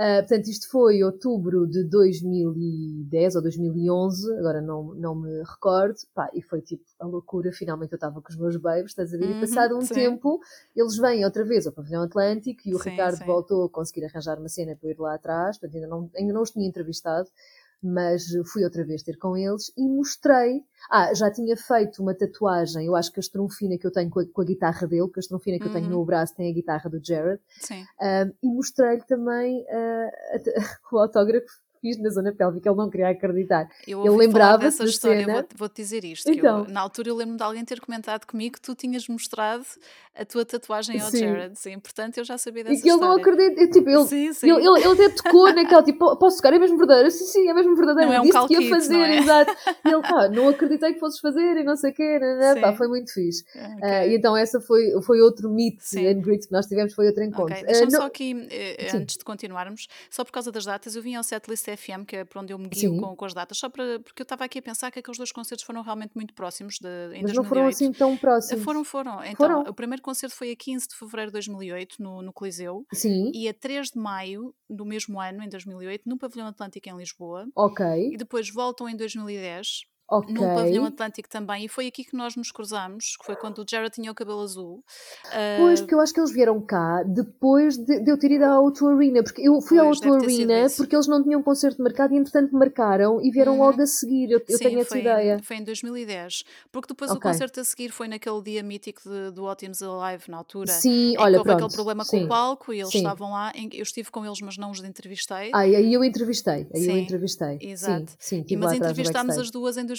Ah, 0.01 0.19
portanto, 0.19 0.47
isto 0.47 0.69
foi 0.71 1.03
outubro 1.03 1.67
de 1.67 1.83
2010 1.83 3.35
ou 3.35 3.41
2011, 3.41 4.33
agora 4.37 4.61
não, 4.61 4.95
não 4.95 5.13
me 5.13 5.43
recordo, 5.43 5.97
pá, 6.15 6.29
e 6.33 6.41
foi 6.41 6.61
tipo 6.61 6.85
a 7.01 7.05
loucura. 7.05 7.51
Finalmente 7.51 7.91
eu 7.91 7.97
estava 7.97 8.21
com 8.21 8.29
os 8.29 8.37
meus 8.37 8.55
babes, 8.55 8.91
estás 8.91 9.13
a 9.13 9.17
ver? 9.17 9.25
Uhum, 9.25 9.37
e 9.37 9.41
passado 9.41 9.77
um 9.77 9.81
sim. 9.81 9.93
tempo, 9.93 10.39
eles 10.73 10.95
vêm 10.95 11.25
outra 11.25 11.43
vez 11.43 11.67
ao 11.67 11.73
Pavilhão 11.73 12.03
Atlântico 12.03 12.61
e 12.65 12.73
o 12.73 12.79
Sim, 12.79 12.91
Ricardo 12.91 13.17
sim. 13.17 13.25
voltou 13.25 13.65
a 13.65 13.69
conseguir 13.69 14.05
arranjar 14.05 14.39
uma 14.39 14.47
cena 14.47 14.73
para 14.73 14.87
eu 14.87 14.93
ir 14.93 14.99
lá 15.01 15.15
atrás, 15.15 15.57
portanto, 15.59 15.75
ainda 15.75 15.87
não, 15.89 16.09
ainda 16.15 16.31
não 16.31 16.43
os 16.43 16.51
tinha 16.51 16.65
entrevistado. 16.65 17.27
Mas 17.81 18.23
fui 18.51 18.63
outra 18.65 18.83
vez 18.85 19.01
ter 19.03 19.17
com 19.17 19.37
eles 19.37 19.71
e 19.77 19.87
mostrei. 19.87 20.61
Ah, 20.91 21.13
já 21.13 21.31
tinha 21.31 21.55
feito 21.55 22.01
uma 22.01 22.13
tatuagem, 22.13 22.85
eu 22.85 22.95
acho 22.95 23.11
que 23.11 23.19
a 23.19 23.21
estrunfina 23.21 23.77
que 23.77 23.87
eu 23.87 23.91
tenho 23.91 24.09
com 24.09 24.19
a, 24.19 24.25
com 24.25 24.41
a 24.41 24.45
guitarra 24.45 24.85
dele, 24.87 25.07
que 25.09 25.19
a 25.19 25.21
estrunfina 25.21 25.57
que 25.57 25.65
eu 25.65 25.71
tenho 25.71 25.85
Uhum. 25.85 25.99
no 25.99 26.05
braço 26.05 26.35
tem 26.35 26.49
a 26.51 26.53
guitarra 26.53 26.89
do 26.89 26.99
Jared. 27.01 27.39
Sim. 27.61 27.83
Um, 28.01 28.33
e 28.43 28.53
mostrei-lhe 28.53 29.03
também 29.07 29.61
uh, 29.63 30.09
a- 30.35 30.39
o 30.91 30.97
autógrafo 30.99 31.47
fiz 31.81 31.97
na 32.01 32.09
zona 32.09 32.33
pélvica, 32.33 32.69
ele 32.69 32.77
não 32.77 32.89
queria 32.89 33.09
acreditar. 33.09 33.69
Eu 33.87 34.05
Ele 34.05 34.15
lembrava-se 34.17 34.65
dessa 34.79 34.83
da 34.83 34.89
história, 34.89 35.19
cena. 35.21 35.33
vou- 35.33 35.47
vou-te 35.55 35.75
dizer 35.75 36.03
isto. 36.03 36.23
que 36.25 36.31
eu- 36.31 36.35
Então. 36.37 36.65
na 36.67 36.81
altura 36.81 37.09
eu 37.09 37.15
lembro 37.15 37.37
de 37.37 37.43
alguém 37.43 37.63
ter 37.65 37.79
comentado 37.79 38.25
comigo 38.25 38.55
que 38.55 38.61
tu 38.61 38.75
tinhas 38.75 39.07
mostrado 39.07 39.65
a 40.15 40.25
tua 40.25 40.43
tatuagem 40.45 40.99
ao 40.99 41.09
Sim. 41.09 41.19
Jared, 41.19 41.57
sim. 41.59 41.79
Portanto, 41.79 42.17
eu 42.17 42.23
já 42.25 42.37
sabia 42.37 42.63
dessa 42.63 42.75
E 42.75 42.81
que 42.81 42.89
ele 42.89 42.99
não 42.99 43.17
história. 43.17 43.33
acredita, 43.41 43.61
eu, 43.61 43.71
tipo, 43.71 43.89
ele, 43.89 44.03
Sim, 44.05 44.33
sim. 44.33 44.49
ele, 44.51 44.65
ele, 44.67 44.79
ele 44.85 44.93
até 45.05 45.09
tocou 45.09 45.53
naquela, 45.55 45.83
tipo, 45.83 46.15
posso 46.17 46.37
tocar, 46.37 46.53
é 46.53 46.59
mesmo 46.59 46.77
verdadeiro? 46.77 47.09
Sim, 47.11 47.25
sim, 47.25 47.47
é 47.49 47.53
mesmo 47.53 47.75
verdadeiro. 47.75 48.09
Não 48.09 48.15
é 48.17 48.21
um 48.21 48.23
disse 48.25 48.47
que 48.47 48.53
ia 48.61 48.69
fazer, 48.69 48.93
não 48.97 49.03
é? 49.05 49.17
exato. 49.17 49.55
E 49.85 49.89
ele, 49.93 50.01
pá, 50.01 50.27
não 50.29 50.49
acreditei 50.49 50.93
que 50.93 50.99
fosses 50.99 51.19
fazer 51.19 51.57
e 51.57 51.63
não 51.63 51.75
sei 51.77 51.91
o 51.91 51.93
quê, 51.93 52.19
né, 52.19 52.35
né, 52.35 52.61
pá, 52.61 52.73
foi 52.75 52.87
muito 52.87 53.13
fixe. 53.13 53.43
Ok. 53.55 53.79
Ah, 53.81 54.05
e 54.05 54.15
então 54.15 54.35
essa 54.35 54.59
foi, 54.59 54.91
foi 55.03 55.21
outro 55.21 55.49
meet 55.49 55.79
Sim. 55.79 56.05
and 56.07 56.21
greet 56.21 56.45
que 56.47 56.51
nós 56.51 56.65
tivemos, 56.65 56.93
foi 56.93 57.07
outro 57.07 57.23
encontro. 57.23 57.53
Ok, 57.53 57.63
Ah, 57.63 57.65
deixa-me 57.65 57.91
não- 57.93 58.01
só 58.01 58.07
aqui, 58.07 58.35
Sim. 58.89 58.97
antes 58.97 59.17
de 59.17 59.23
continuarmos, 59.23 59.87
só 60.09 60.25
por 60.25 60.31
causa 60.31 60.51
das 60.51 60.65
datas, 60.65 60.95
eu 60.95 61.01
vim 61.01 61.15
ao 61.15 61.23
Setlist 61.23 61.68
FM, 61.77 62.05
que 62.07 62.15
é 62.17 62.25
por 62.25 62.39
onde 62.39 62.53
eu 62.53 62.57
me 62.59 62.67
guio 62.67 62.97
com, 62.99 63.15
com 63.15 63.25
as 63.25 63.33
datas, 63.33 63.57
só 63.57 63.69
para, 63.69 63.99
porque 63.99 64.21
eu 64.21 64.23
estava 64.23 64.43
aqui 64.45 64.59
a 64.59 64.61
pensar 64.61 64.91
que 64.91 64.99
aqueles 64.99 65.17
dois 65.17 65.31
concertos 65.31 65.65
foram 65.65 65.81
realmente 65.81 66.11
muito 66.15 66.33
próximos 66.33 66.75
de, 66.79 66.87
em 67.15 67.21
mas 67.23 67.33
2008. 67.33 67.35
não 67.35 67.43
foram 67.45 67.67
assim 67.67 67.91
tão 67.91 68.13
Eh, 68.13 68.17
próximos. 68.17 68.63
Foram, 68.63 68.83
foram. 68.83 69.23
Então, 69.23 69.35
Foram. 69.47 69.61
o 69.61 69.73
primeiro 69.73 70.01
concerto 70.01 70.35
foi 70.35 70.51
a 70.51 70.55
15 70.55 70.87
de 70.87 70.95
fevereiro 70.95 71.29
de 71.31 71.33
2008, 71.33 71.95
no, 72.01 72.21
no 72.21 72.33
Coliseu, 72.33 72.85
Sim, 72.93 73.31
e 73.33 73.47
a 73.47 73.53
3 73.53 73.91
de 73.91 73.99
maio 73.99 74.53
do 74.69 74.85
mesmo 74.85 75.19
ano, 75.19 75.43
em 75.43 75.49
2008, 75.49 76.07
no 76.07 76.17
Pavilhão 76.17 76.47
Atlântico 76.47 76.89
em 76.89 76.97
Lisboa, 76.97 77.47
ok, 77.55 77.85
e 78.13 78.17
depois 78.17 78.49
voltam 78.51 78.87
em 78.89 78.95
2010 78.95 79.81
Ok. 80.11 80.33
no 80.33 80.53
pavilhão 80.53 80.85
Atlântico 80.85 81.29
também, 81.29 81.65
e 81.65 81.67
foi 81.67 81.87
aqui 81.87 82.03
que 82.03 82.15
nós 82.15 82.35
nos 82.35 82.51
cruzámos, 82.51 83.15
que 83.17 83.25
foi 83.25 83.35
quando 83.35 83.59
o 83.59 83.65
Jared 83.69 83.93
tinha 83.93 84.11
o 84.11 84.15
cabelo 84.15 84.41
azul. 84.41 84.83
Pois, 85.57 85.79
Ah, 85.79 85.83
porque 85.83 85.93
eu 85.95 85.99
acho 85.99 86.13
que 86.13 86.19
eles 86.19 86.31
vieram 86.31 86.59
cá 86.61 87.03
depois 87.03 87.77
de, 87.77 87.99
de 87.99 88.09
eu 88.11 88.17
ter 88.17 88.31
ido 88.31 88.43
à 88.45 88.57
O2 88.59 88.95
Arena, 88.95 89.23
porque 89.23 89.41
eu 89.47 89.61
fui 89.61 89.77
à 89.77 89.83
Pois, 89.83 89.97
O2 89.99 90.01
deve 90.01 90.17
ter 90.21 90.29
sido 90.31 90.51
Arena 90.51 90.69
porque 90.77 90.95
eles 90.95 91.07
não 91.07 91.23
tinham 91.23 91.43
concerto 91.43 91.81
marcado 91.83 92.13
e 92.13 92.17
entretanto 92.17 92.55
marcaram 92.55 93.21
e 93.21 93.29
vieram 93.31 93.53
Uhum. 93.53 93.65
logo 93.65 93.81
a 93.81 93.85
seguir, 93.85 94.31
eu, 94.31 94.39
eu 94.47 94.57
Sim, 94.57 94.63
tenho 94.63 94.79
essa 94.79 94.89
foi, 94.89 94.99
ideia. 95.01 95.35
Em, 95.35 95.41
foi 95.43 95.57
em 95.57 95.63
2010. 95.63 96.43
Porque 96.71 96.87
depois 96.87 97.11
o 97.11 97.15
Ok. 97.17 97.29
concerto 97.31 97.59
a 97.59 97.63
seguir 97.63 97.89
foi 97.91 98.07
naquele 98.07 98.41
dia 98.41 98.63
mítico 98.63 99.01
de- 99.07 99.31
do 99.31 99.43
Ótimos 99.43 99.81
Alive, 99.83 100.23
na 100.29 100.37
altura, 100.37 100.71
Sim, 100.71 101.15
olha, 101.17 101.37
houve 101.37 101.51
aquele 101.51 101.57
pronto, 101.59 101.73
problema 101.73 102.03
com 102.05 102.17
sim, 102.17 102.25
o 102.25 102.27
palco 102.27 102.73
e 102.73 102.79
eles 102.79 102.91
sim. 102.91 102.97
estavam 102.97 103.31
lá. 103.31 103.51
em- 103.55 103.69
eu 103.73 103.83
estive 103.83 104.09
com 104.11 104.25
eles, 104.25 104.39
mas 104.41 104.57
não 104.57 104.71
os 104.71 104.83
entrevistei. 104.83 105.51
Ai, 105.53 105.75
aí 105.75 105.93
eu 105.93 106.03
entrevistei, 106.03 106.67
aí 106.73 106.85
eu 106.85 106.95
Sim, 106.95 106.99
entrevistei, 106.99 107.59
sim, 107.59 107.67
exato. 107.69 108.11
sim, 108.19 108.35
E, 108.37 108.41
estive 108.41 108.57
mas 108.57 108.73
entrevistámos 108.73 109.37
as 109.37 109.51
duas 109.51 109.77
em 109.77 109.85
2010, 109.85 109.98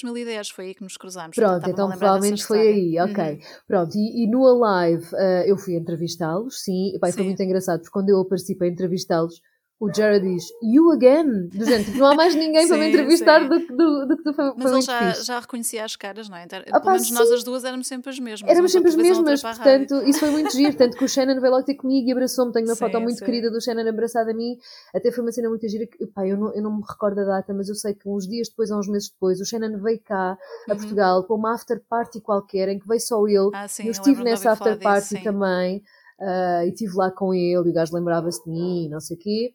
foi 0.54 0.66
aí 0.66 0.74
que 0.74 0.82
nos 0.82 0.96
cruzámos. 0.96 1.36
Pronto, 1.36 1.68
então 1.68 1.88
provavelmente 1.88 2.44
foi 2.44 2.60
aí, 2.60 3.00
ok. 3.00 3.24
Uhum. 3.24 3.38
Pronto, 3.66 3.96
e, 3.96 4.24
e 4.24 4.26
no 4.26 4.46
Alive 4.46 5.06
eh, 5.14 5.50
eu 5.50 5.56
fui 5.56 5.74
entrevistá-los, 5.74 6.62
sim, 6.62 6.92
e 6.94 6.98
pá, 6.98 7.08
e 7.08 7.12
foi 7.12 7.22
Sim, 7.22 7.28
muito 7.28 7.42
engraçado, 7.42 7.80
porque 7.80 7.92
quando 7.92 8.10
eu 8.10 8.20
apareci 8.20 8.54
para 8.54 8.66
entrevistá-los, 8.68 9.40
o 9.80 9.92
Jared 9.92 10.22
diz, 10.26 10.44
You 10.62 10.92
again? 10.92 11.48
Do 11.48 11.64
género, 11.64 11.84
tipo, 11.86 11.98
não 11.98 12.06
há 12.08 12.14
mais 12.14 12.34
ninguém 12.34 12.68
para 12.68 12.76
me 12.76 12.84
sim, 12.84 12.88
entrevistar 12.88 13.38
sim. 13.40 13.48
do, 13.48 13.66
que- 13.66 13.72
do, 13.74 14.06
do 14.06 14.16
que 14.16 14.22
tu, 14.22 14.34
foi, 14.34 14.52
Mas 14.56 14.70
ele 14.70 14.82
já, 14.82 15.12
já 15.22 15.40
reconhecia 15.40 15.84
as 15.84 15.96
caras, 15.96 16.28
não 16.28 16.36
é? 16.36 16.44
Então, 16.44 16.60
Ah 16.70 16.80
pelo 16.80 16.84
pá, 16.84 16.92
menos 16.92 17.10
nós 17.10 17.28
sim, 17.28 17.34
as 17.34 17.44
duas 17.44 17.64
éramos 17.64 17.86
sempre 17.86 18.10
as 18.10 18.18
mesmas, 18.18 18.50
éramos 18.50 18.72
uma 18.72 18.78
sempre 18.78 18.90
as 18.90 18.96
mesmas, 18.96 19.42
portanto, 19.42 20.02
isso 20.02 20.20
foi 20.20 20.30
muito 20.30 20.52
giro, 20.52 20.76
tanto 20.76 20.96
que 20.96 21.04
o 21.04 21.08
Shannon 21.08 21.40
veio 21.40 21.52
logo 21.52 21.64
ter 21.64 21.74
comigo 21.76 22.08
e 22.08 22.12
abraçou-me, 22.12 22.52
tenho 22.52 22.66
uma 22.66 22.76
foto 22.76 22.92
Sim, 22.96 23.04
muito 23.04 23.18
sim. 23.18 23.24
querida 23.24 23.50
do 23.50 23.60
Shannon 23.60 23.88
abraçado 23.88 24.30
a 24.30 24.34
mim, 24.34 24.56
até 24.94 25.10
foi 25.10 25.22
uma 25.22 25.32
cena 25.32 25.48
muito 25.48 25.66
gira, 25.68 25.86
que, 25.86 26.06
pá, 26.08 26.26
eu 26.26 26.36
não, 26.36 26.54
eu 26.54 26.62
não 26.62 26.76
me 26.76 26.82
recordo 26.88 27.20
a 27.20 27.24
data, 27.24 27.52
mas 27.54 27.68
eu 27.68 27.74
sei 27.74 27.94
que 27.94 28.08
uns 28.08 28.26
dias 28.26 28.48
depois, 28.48 28.70
ou 28.70 28.78
uns 28.78 28.88
meses 28.88 29.08
depois, 29.10 29.40
o 29.40 29.44
Shannon 29.44 29.78
veio 29.82 30.00
cá, 30.04 30.32
a 30.68 30.72
Uhum. 30.72 30.76
Portugal, 30.78 31.24
para 31.24 31.36
uma 31.36 31.54
after 31.54 31.80
party 31.88 32.20
qualquer, 32.20 32.68
em 32.68 32.78
que 32.78 32.86
veio 32.88 33.00
só 33.00 33.26
ele, 33.26 33.50
Ah, 33.52 33.68
sim, 33.68 33.84
eu 33.84 33.88
eu 33.88 33.92
estive 33.92 34.22
nessa 34.24 34.52
after 34.52 34.74
disso, 34.78 34.84
party 34.84 35.08
sim. 35.08 35.24
também, 35.24 35.82
ah, 36.20 36.64
e 36.64 36.68
estive 36.70 36.94
lá 36.96 37.10
com 37.10 37.32
ele, 37.34 37.68
e 37.68 37.70
o 37.70 37.72
gajo 37.72 37.94
lembrava-se 37.94 38.42
de 38.44 38.50
mim, 38.50 38.88
não 38.88 39.00
sei 39.00 39.16
o 39.16 39.20
quê. 39.20 39.54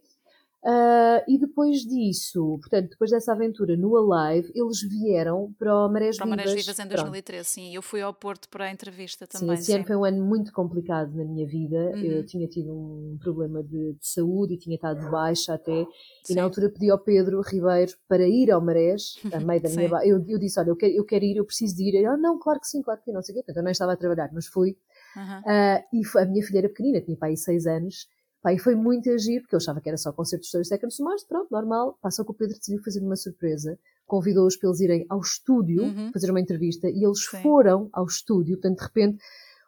Ah, 0.67 1.23
e 1.27 1.37
depois 1.37 1.81
disso, 1.85 2.57
portanto, 2.59 2.89
depois 2.89 3.11
dessa 3.11 3.33
aventura 3.33 3.77
no 3.77 3.95
Alive, 3.95 4.51
eles 4.55 4.81
vieram 4.81 5.53
para 5.59 5.85
o 5.85 5.87
Marés 5.89 6.17
Para 6.17 6.25
o 6.25 6.29
Marés 6.29 6.49
Vivas. 6.49 6.65
Vivas 6.65 6.79
em 6.79 6.87
Pronto. 6.87 7.03
2013, 7.03 7.49
sim. 7.49 7.75
Eu 7.75 7.81
fui 7.83 8.01
ao 8.01 8.11
Porto 8.13 8.49
para 8.49 8.65
a 8.65 8.71
entrevista 8.71 9.27
Sim, 9.29 9.39
também, 9.39 9.59
esse 9.59 9.71
ano 9.73 9.83
sim. 9.83 9.87
foi 9.87 9.95
um 9.95 10.03
ano 10.03 10.25
muito 10.25 10.51
complicado 10.51 11.13
na 11.15 11.23
minha 11.23 11.45
vida. 11.45 11.75
Eu 12.01 12.17
Uhum. 12.17 12.25
tinha 12.25 12.47
tido 12.47 12.73
um 12.73 13.17
problema 13.21 13.61
de, 13.61 13.93
de 13.93 14.07
saúde 14.07 14.55
e 14.55 14.57
tinha 14.57 14.75
estado 14.75 14.99
de 15.05 15.11
baixa 15.11 15.53
até. 15.53 15.71
E 15.81 15.87
Sim. 16.23 16.35
na 16.35 16.43
altura 16.43 16.69
pedi 16.69 16.89
ao 16.89 16.97
Pedro 16.97 17.41
Ribeiro 17.41 17.91
para 18.07 18.27
ir 18.27 18.49
ao 18.49 18.59
Marés, 18.59 19.15
a 19.31 19.39
meio 19.39 19.61
da 19.61 19.69
minha 19.69 19.83
Sim. 19.83 19.89
baixa. 19.89 20.07
Eu, 20.07 20.25
eu 20.27 20.39
disse: 20.39 20.59
Olha, 20.59 20.69
eu 20.69 20.75
quero, 20.75 20.93
eu 20.93 21.05
quero 21.05 21.25
ir, 21.25 21.37
eu 21.37 21.45
preciso 21.45 21.75
de 21.75 21.83
ir. 21.83 21.95
Ele, 21.95 22.07
ah, 22.07 22.17
não, 22.17 22.39
claro 22.39 22.59
que 22.59 22.67
sim, 22.67 22.81
claro 22.81 22.99
que 22.99 23.05
sim, 23.05 23.11
não 23.13 23.21
sei 23.21 23.33
o 23.33 23.37
quê. 23.37 23.43
Portanto, 23.43 23.57
eu 23.57 23.63
não 23.63 23.71
estava 23.71 23.93
a 23.93 23.97
trabalhar, 23.97 24.31
mas 24.33 24.47
fui. 24.47 24.75
Aham. 25.15 25.43
Ah, 25.45 25.83
e 25.93 26.01
a 26.17 26.25
minha 26.25 26.43
filha 26.43 26.57
era 26.59 26.69
pequenina, 26.69 27.01
tinha 27.01 27.15
pai 27.17 27.35
seis 27.35 27.67
anos. 27.67 28.07
Pá, 28.45 28.53
e 28.53 28.59
foi 28.59 28.75
muito 28.75 29.09
agir, 29.09 29.41
porque 29.41 29.55
eu 29.55 29.57
achava 29.57 29.81
que 29.81 29.89
era 29.89 29.97
só 29.97 30.13
concerto 30.13 30.41
de 30.41 30.45
Story 30.45 30.65
Seconds, 30.65 30.99
mas 30.99 31.23
pronto, 31.23 31.47
normal. 31.49 31.97
Só 32.11 32.23
que 32.23 32.29
o 32.29 32.33
Pedro 32.35 32.55
decidiu 32.55 32.79
fazer 32.83 32.99
uma 32.99 33.15
surpresa. 33.15 33.75
Convidou-os 34.05 34.55
para 34.55 34.69
eles 34.69 34.81
irem 34.81 35.03
ao 35.09 35.19
estúdio 35.19 35.81
Uhum. 35.81 36.11
fazer 36.13 36.29
uma 36.29 36.39
entrevista 36.39 36.87
e 36.87 37.03
eles 37.03 37.25
Sim. 37.25 37.41
foram 37.41 37.89
ao 37.91 38.05
estúdio. 38.05 38.55
Portanto, 38.57 38.77
de 38.77 38.83
repente, 38.85 39.17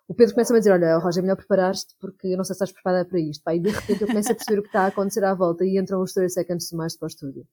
o 0.07 0.13
Pedro 0.13 0.35
começa-me 0.35 0.57
a 0.57 0.59
dizer: 0.59 0.71
Olha, 0.73 0.95
Roger, 0.99 1.21
é 1.21 1.23
melhor 1.23 1.37
preparaste 1.37 1.95
porque 1.99 2.27
eu 2.27 2.37
não 2.37 2.43
sei 2.43 2.53
se 2.53 2.57
estás 2.63 2.71
preparada 2.71 3.09
para 3.09 3.19
isto. 3.19 3.43
Pá, 3.43 3.55
e 3.55 3.59
de 3.59 3.69
repente 3.71 4.03
eu 4.03 4.07
começo 4.07 4.31
a 4.31 4.35
perceber 4.35 4.59
o 4.59 4.61
que 4.61 4.69
está 4.69 4.81
a 4.81 4.87
acontecer 4.89 5.23
à 5.23 5.33
volta 5.33 5.65
e 5.65 5.79
entram 5.79 5.99
os 5.99 6.13
30 6.13 6.29
Seconds 6.29 6.69
to 6.69 6.77
Mars 6.77 6.95
para 6.95 7.07
o 7.07 7.09
estúdio. 7.09 7.47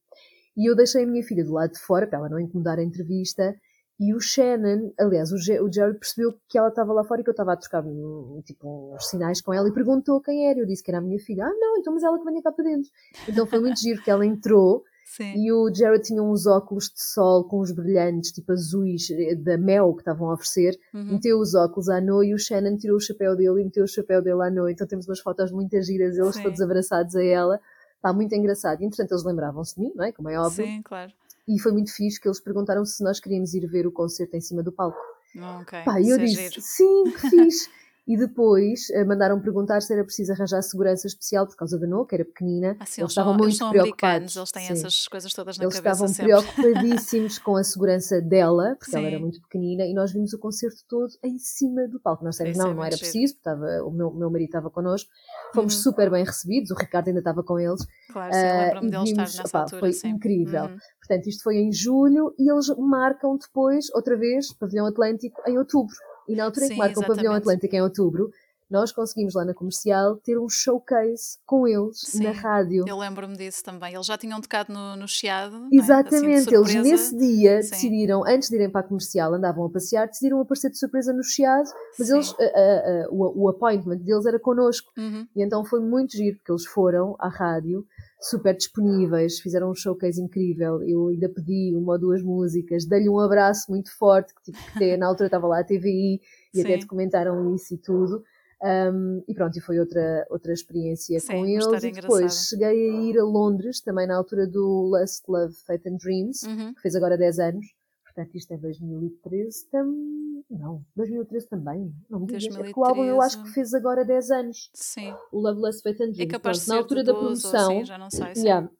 E 0.54 0.68
eu 0.70 0.76
deixei 0.76 1.04
a 1.04 1.06
minha 1.06 1.22
filha 1.24 1.42
do 1.42 1.54
lado 1.54 1.72
de 1.72 1.78
fora 1.78 2.06
para 2.06 2.18
ela 2.18 2.28
não 2.28 2.38
incomodar 2.38 2.78
a 2.78 2.82
entrevista. 2.84 3.56
E 3.98 4.12
o 4.12 4.18
Shannon, 4.20 4.92
aliás, 4.98 5.30
o, 5.30 5.38
Ge- 5.38 5.60
o 5.60 5.72
Jared 5.72 5.98
percebeu 5.98 6.34
que 6.48 6.58
ela 6.58 6.68
estava 6.68 6.92
lá 6.92 7.04
fora 7.04 7.20
e 7.20 7.24
que 7.24 7.30
eu 7.30 7.32
estava 7.32 7.52
a 7.52 7.56
trocar 7.56 7.84
um, 7.86 8.42
tipo, 8.44 8.92
uns 8.94 9.08
sinais 9.08 9.40
com 9.40 9.52
ela 9.54 9.68
e 9.68 9.72
perguntou 9.72 10.20
quem 10.20 10.48
era. 10.50 10.58
Eu 10.58 10.66
disse 10.66 10.82
que 10.82 10.90
era 10.90 10.98
a 10.98 11.00
minha 11.00 11.18
filha. 11.20 11.44
Ah, 11.46 11.52
não, 11.56 11.76
então 11.78 11.92
mas 11.94 12.02
ela 12.02 12.18
que 12.18 12.24
venha 12.24 12.42
cá 12.42 12.50
para 12.50 12.64
dentro. 12.64 12.90
Então 13.28 13.46
foi 13.46 13.60
muito 13.60 13.78
giro 13.80 14.02
que 14.02 14.10
ela 14.10 14.26
entrou 14.26 14.82
Sim. 15.06 15.32
e 15.36 15.52
o 15.52 15.72
Jared 15.72 16.02
tinha 16.02 16.20
uns 16.20 16.44
óculos 16.44 16.86
de 16.86 17.00
sol 17.04 17.44
com 17.44 17.60
os 17.60 17.70
brilhantes, 17.70 18.32
tipo 18.32 18.50
azuis, 18.50 19.10
eh, 19.10 19.36
da 19.36 19.56
Mel 19.56 19.92
que 19.94 20.00
estavam 20.00 20.28
a 20.28 20.34
oferecer. 20.34 20.76
Uhum. 20.92 21.12
Meteu 21.12 21.38
os 21.38 21.54
óculos 21.54 21.88
à 21.88 22.00
noite 22.00 22.30
e 22.30 22.34
o 22.34 22.38
Shannon 22.38 22.76
tirou 22.76 22.96
o 22.96 23.00
chapéu 23.00 23.36
dele 23.36 23.60
e 23.60 23.64
meteu 23.64 23.84
o 23.84 23.88
chapéu 23.88 24.20
dele 24.20 24.42
à 24.42 24.50
noite. 24.50 24.74
Então 24.74 24.88
temos 24.88 25.06
umas 25.06 25.20
fotos 25.20 25.52
muito 25.52 25.80
giras, 25.82 26.16
eles 26.18 26.34
Sim. 26.34 26.42
todos 26.42 26.60
abraçados 26.60 27.14
a 27.14 27.22
ela. 27.22 27.60
Está 27.94 28.12
muito 28.12 28.34
engraçado. 28.34 28.82
E 28.82 28.84
entretanto 28.86 29.12
eles 29.12 29.24
lembravam-se 29.24 29.76
de 29.76 29.82
mim, 29.82 29.92
não 29.94 30.04
é? 30.04 30.10
Como 30.10 30.28
é 30.28 30.38
óbvio. 30.38 30.66
Sim, 30.66 30.82
claro. 30.82 31.12
E 31.46 31.58
foi 31.60 31.72
muito 31.72 31.92
fixe 31.94 32.20
que 32.20 32.26
eles 32.26 32.40
perguntaram 32.40 32.84
se 32.84 33.02
nós 33.04 33.20
queríamos 33.20 33.52
ir 33.54 33.66
ver 33.66 33.86
o 33.86 33.92
concerto 33.92 34.36
em 34.36 34.40
cima 34.40 34.62
do 34.62 34.72
palco. 34.72 34.98
Ah, 35.38 35.60
Ok, 35.60 35.78
Pá, 35.84 36.00
e 36.00 36.04
isso 36.04 36.12
eu 36.12 36.16
é 36.16 36.24
disse, 36.24 36.34
giro. 36.34 36.60
sim, 36.60 37.04
que 37.10 37.20
fixe. 37.30 37.70
e 38.06 38.16
depois 38.18 38.90
eh, 38.90 39.04
mandaram 39.04 39.40
perguntar 39.40 39.80
se 39.80 39.92
era 39.92 40.04
preciso 40.04 40.32
arranjar 40.32 40.60
segurança 40.62 41.06
especial 41.06 41.46
por 41.46 41.56
causa 41.56 41.78
da 41.78 41.86
Noa, 41.86 42.06
que 42.06 42.14
era 42.14 42.24
pequenina. 42.24 42.76
Ah, 42.78 42.84
sim, 42.84 43.00
eles 43.00 43.04
eles 43.04 43.14
são, 43.14 43.22
estavam 43.22 43.32
eles 43.34 43.40
muito 43.42 43.56
são 43.56 43.68
americanos, 43.68 44.32
preocupados. 44.32 44.36
eles 44.36 44.52
têm 44.52 44.66
Sim. 44.66 44.72
essas 44.72 45.08
coisas 45.08 45.32
todas 45.32 45.58
na 45.58 45.64
Eles 45.64 45.74
cabeça 45.80 46.04
estavam 46.04 46.14
sempre. 46.14 46.32
preocupadíssimos 46.64 47.38
com 47.38 47.56
a 47.56 47.64
segurança 47.64 48.20
dela, 48.20 48.76
porque 48.78 48.94
ela 48.96 49.06
era 49.06 49.16
Sim. 49.16 49.22
muito 49.22 49.40
pequenina, 49.42 49.84
e 49.84 49.94
nós 49.94 50.12
vimos 50.12 50.32
o 50.32 50.38
concerto 50.38 50.76
todo 50.88 51.10
em 51.22 51.38
cima 51.38 51.88
do 51.88 51.98
palco. 52.00 52.24
Nós 52.24 52.36
dissemos, 52.36 52.58
não, 52.58 52.74
não 52.74 52.84
era 52.84 52.96
preciso, 52.96 53.34
porque 53.34 53.48
estava, 53.48 53.82
o 53.84 53.90
meu, 53.90 54.10
meu 54.12 54.30
marido 54.30 54.48
estava 54.48 54.70
connosco. 54.70 55.10
Fomos 55.54 55.74
Uhum. 55.76 55.82
super 55.82 56.10
bem 56.10 56.24
recebidos, 56.24 56.70
o 56.70 56.74
Ricardo 56.74 57.08
ainda 57.08 57.20
estava 57.20 57.42
com 57.42 57.58
eles. 57.58 57.86
Claro, 58.12 58.32
sim, 58.34 58.38
ah, 58.40 58.62
lembro-me 58.64 58.86
e 58.86 58.90
deles 58.90 59.08
estar 59.10 59.22
vimos, 59.24 59.36
nessa 59.38 59.48
opá, 59.48 59.60
altura, 59.60 59.80
foi 59.80 59.92
sim. 59.92 60.08
incrível. 60.08 60.64
Uhum. 60.64 60.78
Portanto, 61.00 61.26
isto 61.28 61.42
foi 61.42 61.56
em 61.56 61.72
julho 61.72 62.34
e 62.38 62.50
eles 62.50 62.66
marcam 62.78 63.36
depois, 63.38 63.86
outra 63.94 64.16
vez, 64.16 64.52
Pavilhão 64.54 64.86
Atlântico 64.86 65.40
em 65.46 65.58
outubro. 65.58 65.94
E 66.28 66.34
na 66.34 66.44
altura 66.44 66.66
em 66.66 66.68
que 66.68 66.74
Sim, 66.74 66.78
marcam 66.80 67.02
o 67.02 67.06
Pavilhão. 67.06 67.32
Atlântico 67.34 67.74
em 67.76 67.82
outubro, 67.82 68.30
nós 68.70 68.90
conseguimos 68.90 69.34
lá 69.34 69.44
na 69.44 69.52
comercial 69.54 70.16
ter 70.16 70.38
um 70.38 70.48
showcase 70.48 71.38
com 71.46 71.68
eles 71.68 71.98
Sim, 72.00 72.24
na 72.24 72.32
rádio. 72.32 72.84
eu 72.88 72.96
lembro-me 72.98 73.36
disso 73.36 73.62
também. 73.62 73.94
Eles 73.94 74.06
já 74.06 74.16
tinham 74.16 74.40
tocado 74.40 74.72
no, 74.72 74.96
no 74.96 75.06
Chiado, 75.06 75.54
é? 75.54 75.58
Assim, 75.58 75.76
Exatamente, 75.78 76.26
eles 76.54 76.70
surpresa. 76.70 76.82
nesse 76.82 77.16
dia 77.16 77.62
Sim. 77.62 77.70
decidiram, 77.70 78.24
antes 78.26 78.48
de 78.48 78.56
irem 78.56 78.70
para 78.70 78.80
a 78.80 78.84
comercial, 78.88 79.34
andavam 79.34 79.66
a 79.66 79.70
passear, 79.70 80.06
decidiram 80.08 80.40
aparecer 80.40 80.70
de 80.70 80.78
surpresa 80.78 81.12
no 81.12 81.22
Chiado, 81.22 81.68
mas 81.98 82.08
Sim. 82.08 82.14
eles, 82.14 82.34
a- 82.40 82.42
a- 82.42 83.04
a- 83.04 83.08
o, 83.10 83.44
o 83.44 83.48
appointment 83.50 83.98
deles 83.98 84.24
era 84.26 84.40
connosco. 84.40 84.90
Uhum. 84.96 85.26
E 85.36 85.42
então 85.44 85.64
foi 85.64 85.80
muito 85.80 86.12
giro, 86.16 86.36
porque 86.38 86.50
eles 86.50 86.64
foram 86.66 87.14
à 87.20 87.28
rádio, 87.28 87.86
super 88.24 88.56
disponíveis, 88.56 89.38
fizeram 89.38 89.70
um 89.70 89.74
showcase 89.74 90.20
incrível. 90.20 90.82
Eu 90.82 91.08
ainda 91.08 91.28
pedi 91.28 91.74
uma 91.74 91.92
ou 91.92 91.98
duas 91.98 92.22
músicas, 92.22 92.86
dei-lhe 92.86 93.08
um 93.08 93.20
abraço 93.20 93.70
muito 93.70 93.96
forte, 93.96 94.34
que, 94.34 94.42
tipo, 94.50 94.58
que 94.64 94.70
até 94.76 94.96
na 94.96 95.06
altura 95.06 95.26
estava 95.26 95.46
lá 95.46 95.60
a 95.60 95.64
TVI 95.64 96.20
e 96.54 96.60
até 96.62 96.74
Sim. 96.74 96.78
documentaram 96.80 97.54
isso 97.54 97.74
e 97.74 97.78
tudo. 97.78 98.22
Um, 98.62 99.22
e 99.28 99.34
pronto, 99.34 99.58
e 99.58 99.60
foi 99.60 99.78
outra, 99.78 100.26
outra 100.30 100.52
experiência 100.52 101.20
Sim, 101.20 101.32
com 101.32 101.46
eles. 101.46 101.66
E 101.66 101.90
depois 101.90 101.92
engraçada. 101.98 102.28
cheguei 102.30 102.66
a 102.66 103.02
ir 103.02 103.18
a 103.18 103.24
Londres, 103.24 103.82
também 103.82 104.06
na 104.06 104.16
altura 104.16 104.46
do 104.46 104.88
Lust, 104.90 105.24
Love, 105.28 105.54
Fate 105.66 105.86
and 105.88 105.96
Dreams, 105.96 106.46
Uhum. 106.46 106.72
que 106.72 106.80
fez 106.80 106.94
agora 106.94 107.18
10 107.18 107.38
anos. 107.38 107.66
Portanto, 108.14 108.36
isto 108.36 108.52
é 108.52 108.56
2013 108.56 109.66
também. 109.70 110.44
Não, 110.48 110.84
2013 110.94 111.48
também. 111.48 111.92
Não 112.08 112.20
me 112.20 112.26
digas. 112.26 112.44
É 112.44 112.48
porque 112.62 112.78
o 112.78 112.84
álbum 112.84 113.04
eu 113.04 113.20
acho 113.20 113.38
que 113.38 113.42
2013. 113.42 113.54
fez 113.54 113.74
agora 113.74 114.04
10 114.04 114.30
anos. 114.30 114.70
Sim, 114.72 115.14
O 115.32 115.40
Love, 115.40 115.60
Lust, 115.60 115.82
Fate 115.82 116.02
and 116.02 116.06
é 116.06 116.12
Dreams. 116.12 116.30
capaz 116.30 116.60
de 116.60 116.64
Pronto, 116.66 116.68
na 116.68 116.74
ser 116.76 116.82
altura 116.82 117.00
de 117.00 117.06
da 117.06 117.12
12 117.12 117.24
ou 117.24 117.50
promoção, 117.50 117.72
assim, 117.76 117.84
já 117.84 117.98
não 117.98 118.10
sei. 118.10 118.34
Sim. 118.36 118.42
yeah, 118.42 118.70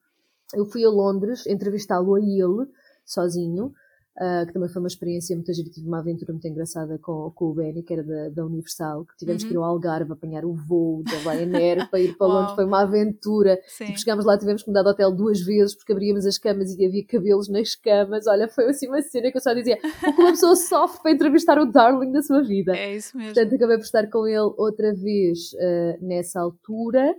eu 0.53 0.65
fui 0.65 0.85
a 0.85 0.89
Londres 0.89 1.45
entrevistá-lo 1.47 2.15
a 2.15 2.19
ele, 2.21 2.65
sozinho, 3.05 3.73
ah, 4.17 4.43
que 4.47 4.53
também 4.53 4.69
foi 4.69 4.81
uma 4.81 4.87
experiência 4.87 5.35
muito 5.35 5.53
gira. 5.53 5.69
Tive 5.69 5.87
uma 5.87 5.99
aventura 5.99 6.31
muito 6.31 6.47
engraçada 6.47 6.97
com, 6.99 7.31
com 7.35 7.45
o 7.45 7.53
Benny, 7.53 7.83
que 7.83 7.93
era 7.93 8.03
da, 8.03 8.29
da 8.29 8.45
Universal, 8.45 9.05
que 9.05 9.15
tivemos 9.17 9.43
que 9.43 9.53
ir 9.53 9.57
Uhum. 9.57 9.63
ao 9.63 9.71
Algarve 9.71 10.11
apanhar 10.13 10.45
o 10.45 10.53
voo 10.53 11.03
da 11.03 11.31
Ryanair 11.31 11.89
para 11.89 11.99
ir 11.99 12.15
para 12.17 12.27
Londres. 12.27 12.55
Foi 12.55 12.65
uma 12.65 12.81
aventura. 12.81 13.59
Tipo, 13.87 13.99
chegámos 13.99 14.25
lá, 14.25 14.37
tivemos 14.37 14.63
que 14.63 14.69
mudar 14.69 14.83
de 14.83 14.89
hotel 14.89 15.11
duas 15.11 15.41
vezes 15.41 15.75
porque 15.75 15.91
abríamos 15.91 16.25
as 16.25 16.37
camas 16.37 16.73
e 16.77 16.85
havia 16.85 17.05
cabelos 17.05 17.49
nas 17.49 17.75
camas. 17.75 18.25
Olha, 18.27 18.47
foi 18.47 18.65
assim 18.69 18.87
uma 18.87 19.01
cena 19.01 19.31
que 19.31 19.37
eu 19.37 19.41
só 19.41 19.53
dizia: 19.53 19.77
como 20.01 20.21
uma 20.21 20.31
pessoa 20.31 20.55
sofre 20.55 21.01
para 21.01 21.11
entrevistar 21.11 21.59
o 21.59 21.65
Darling 21.65 22.11
da 22.11 22.21
sua 22.21 22.41
vida. 22.41 22.75
É 22.75 22.95
isso 22.95 23.17
mesmo. 23.17 23.33
Portanto, 23.33 23.55
acabei 23.55 23.77
por 23.77 23.83
estar 23.83 24.09
com 24.09 24.25
ele 24.27 24.39
outra 24.57 24.93
vez 24.93 25.49
eh, 25.59 25.97
nessa 26.01 26.39
altura. 26.39 27.13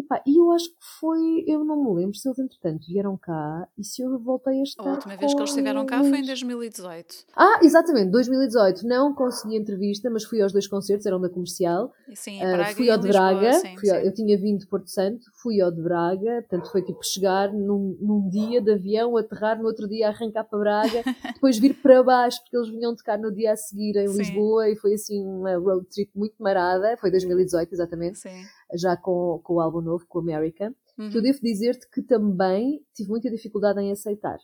E, 0.00 0.30
e 0.30 0.38
eu 0.40 0.50
acho 0.52 0.68
que 0.68 0.76
foi, 0.98 1.44
eu 1.46 1.64
não 1.64 1.84
me 1.84 2.00
lembro 2.00 2.14
se 2.16 2.26
eles 2.28 2.38
entretanto 2.38 2.86
vieram 2.86 3.16
cá 3.16 3.68
e 3.78 3.84
se 3.84 4.02
eu 4.02 4.18
voltei 4.18 4.60
a 4.60 4.62
estar. 4.62 4.88
A 4.88 4.92
última 4.92 5.16
vez 5.16 5.32
que 5.34 5.40
eles 5.40 5.50
estiveram 5.50 5.84
cá 5.86 5.98
foi 5.98 6.10
em 6.10 6.14
eles. 6.16 6.26
2018. 6.26 7.14
Ah, 7.36 7.60
exatamente, 7.62 8.10
2018. 8.10 8.86
Não 8.86 9.14
consegui 9.14 9.56
entrevista, 9.56 10.08
mas 10.10 10.24
fui 10.24 10.40
aos 10.40 10.52
dois 10.52 10.66
concertos, 10.66 11.06
eram 11.06 11.20
da 11.20 11.28
comercial. 11.28 11.92
Sim, 12.14 12.42
Ah, 12.42 12.52
Braga 12.52 12.74
fui 12.74 12.86
e 12.86 12.88
em 12.88 12.92
ao 12.92 12.98
de 12.98 13.06
Lisboa, 13.06 13.30
Braga, 13.34 13.52
sim, 13.52 13.76
fui 13.78 13.90
ao- 13.90 13.98
eu 14.00 14.12
tinha 14.14 14.36
vindo 14.38 14.58
de 14.60 14.66
Porto 14.66 14.88
Santo, 14.90 15.24
fui 15.42 15.60
ao 15.60 15.70
de 15.70 15.80
Braga, 15.82 16.42
portanto 16.48 16.70
foi 16.72 16.82
tipo 16.82 17.04
chegar 17.04 17.52
num, 17.52 17.96
num 18.00 18.28
dia 18.28 18.60
de 18.60 18.72
avião, 18.72 19.16
aterrar 19.16 19.58
no 19.58 19.66
outro 19.66 19.86
dia, 19.88 20.08
arrancar 20.08 20.44
para 20.44 20.58
Braga, 20.58 21.02
depois 21.36 21.58
vir 21.58 21.74
para 21.80 22.02
baixo, 22.02 22.40
porque 22.42 22.56
eles 22.56 22.68
vinham 22.68 22.94
tocar 22.96 23.18
no 23.18 23.30
dia 23.32 23.52
a 23.52 23.56
seguir 23.56 23.96
em 23.96 24.08
Sim. 24.08 24.18
Lisboa 24.18 24.68
e 24.68 24.76
foi 24.76 24.94
assim 24.94 25.24
uma 25.24 25.56
road 25.56 25.86
trip 25.90 26.10
muito 26.16 26.34
marada, 26.42 26.96
foi 26.98 27.10
2018 27.10 27.72
exatamente, 27.72 28.18
Sim. 28.18 28.42
Já 28.74 28.96
com, 28.96 29.40
com 29.42 29.54
o 29.54 29.60
álbum 29.60 29.80
novo, 29.80 30.04
com 30.08 30.18
o 30.18 30.22
America, 30.22 30.74
que 30.96 31.02
eu 31.02 31.06
Uhum. 31.06 31.22
devo 31.22 31.38
dizer-te 31.42 31.88
que 31.90 32.02
também 32.02 32.84
tive 32.94 33.08
muita 33.10 33.30
dificuldade 33.30 33.80
em 33.80 33.90
aceitar. 33.92 34.38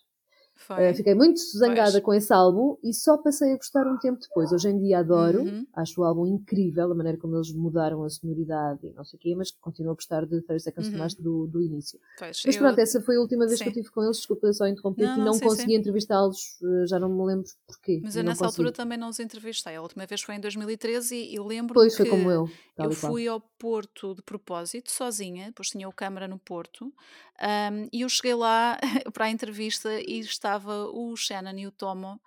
Uh, 0.70 0.94
fiquei 0.96 1.14
muito 1.14 1.38
zangada 1.56 1.92
Pois. 1.92 2.02
com 2.04 2.14
esse 2.14 2.32
álbum 2.32 2.76
e 2.82 2.92
só 2.94 3.18
passei 3.18 3.52
a 3.52 3.56
gostar 3.56 3.86
um 3.86 3.98
tempo 3.98 4.18
depois. 4.20 4.50
Hoje 4.52 4.68
em 4.70 4.78
dia 4.78 5.00
adoro, 5.00 5.42
Uhum. 5.42 5.66
acho 5.74 6.00
o 6.00 6.04
álbum 6.04 6.26
incrível, 6.26 6.90
a 6.90 6.94
maneira 6.94 7.18
como 7.18 7.36
eles 7.36 7.52
mudaram 7.52 8.02
a 8.02 8.08
sonoridade 8.08 8.86
e 8.86 8.92
não 8.92 9.04
sei 9.04 9.18
o 9.18 9.20
quê, 9.20 9.34
mas 9.36 9.50
continuo 9.50 9.92
a 9.92 9.94
gostar 9.94 10.22
de 10.24 10.40
30 10.42 10.58
Seconds 10.58 10.88
Uhum. 10.88 11.22
Do, 11.22 11.46
do 11.46 11.62
início. 11.62 12.00
Pois, 12.18 12.42
Mas 12.44 12.54
eu- 12.56 12.62
pronto, 12.62 12.78
essa 12.78 13.00
foi 13.02 13.16
a 13.16 13.20
última 13.20 13.46
vez 13.46 13.58
que 13.58 13.64
sim. 13.64 13.70
eu 13.70 13.72
estive 13.82 13.90
com 13.94 14.02
eles, 14.02 14.16
desculpa 14.16 14.52
só 14.52 14.66
interromper, 14.66 15.06
Não, 15.08 15.16
e 15.18 15.24
não, 15.26 15.32
sim, 15.34 15.40
consegui 15.40 15.74
entrevistá-los, 15.76 16.58
uh, 16.62 16.86
já 16.86 16.98
não 16.98 17.08
me 17.10 17.22
lembro 17.24 17.46
porquê. 17.66 18.00
Mas 18.02 18.16
eu 18.16 18.24
nessa 18.24 18.46
altura 18.46 18.68
consegui. 18.70 18.76
também 18.82 18.98
não 18.98 19.08
os 19.10 19.20
entrevistei. 19.20 19.76
A 19.76 19.82
última 19.82 20.06
vez 20.06 20.22
foi 20.22 20.34
em 20.36 20.40
2013 20.40 21.14
e, 21.16 21.34
e 21.34 21.38
lembro-me 21.38 21.74
Pois, 21.74 21.96
que 21.96 22.02
foi 22.02 22.10
como 22.10 22.30
eu, 22.30 22.48
eu 22.78 22.90
fui 22.92 23.28
ao 23.28 23.40
Porto 23.40 24.14
de 24.14 24.22
propósito, 24.22 24.90
sozinha, 24.90 25.52
pois 25.54 25.68
tinha 25.68 25.88
o 25.88 25.92
câmara 25.92 26.26
no 26.28 26.38
Porto, 26.38 26.92
ahm, 27.40 27.88
e 27.92 28.02
eu 28.02 28.08
cheguei 28.08 28.34
lá 28.34 28.78
para 29.12 29.26
a 29.26 29.30
entrevista 29.30 29.88
e 30.00 30.20
estava 30.20 30.45
o 30.92 31.16
Shannon 31.16 31.58
e 31.58 31.66
o 31.66 31.72
Tomo. 31.72 32.20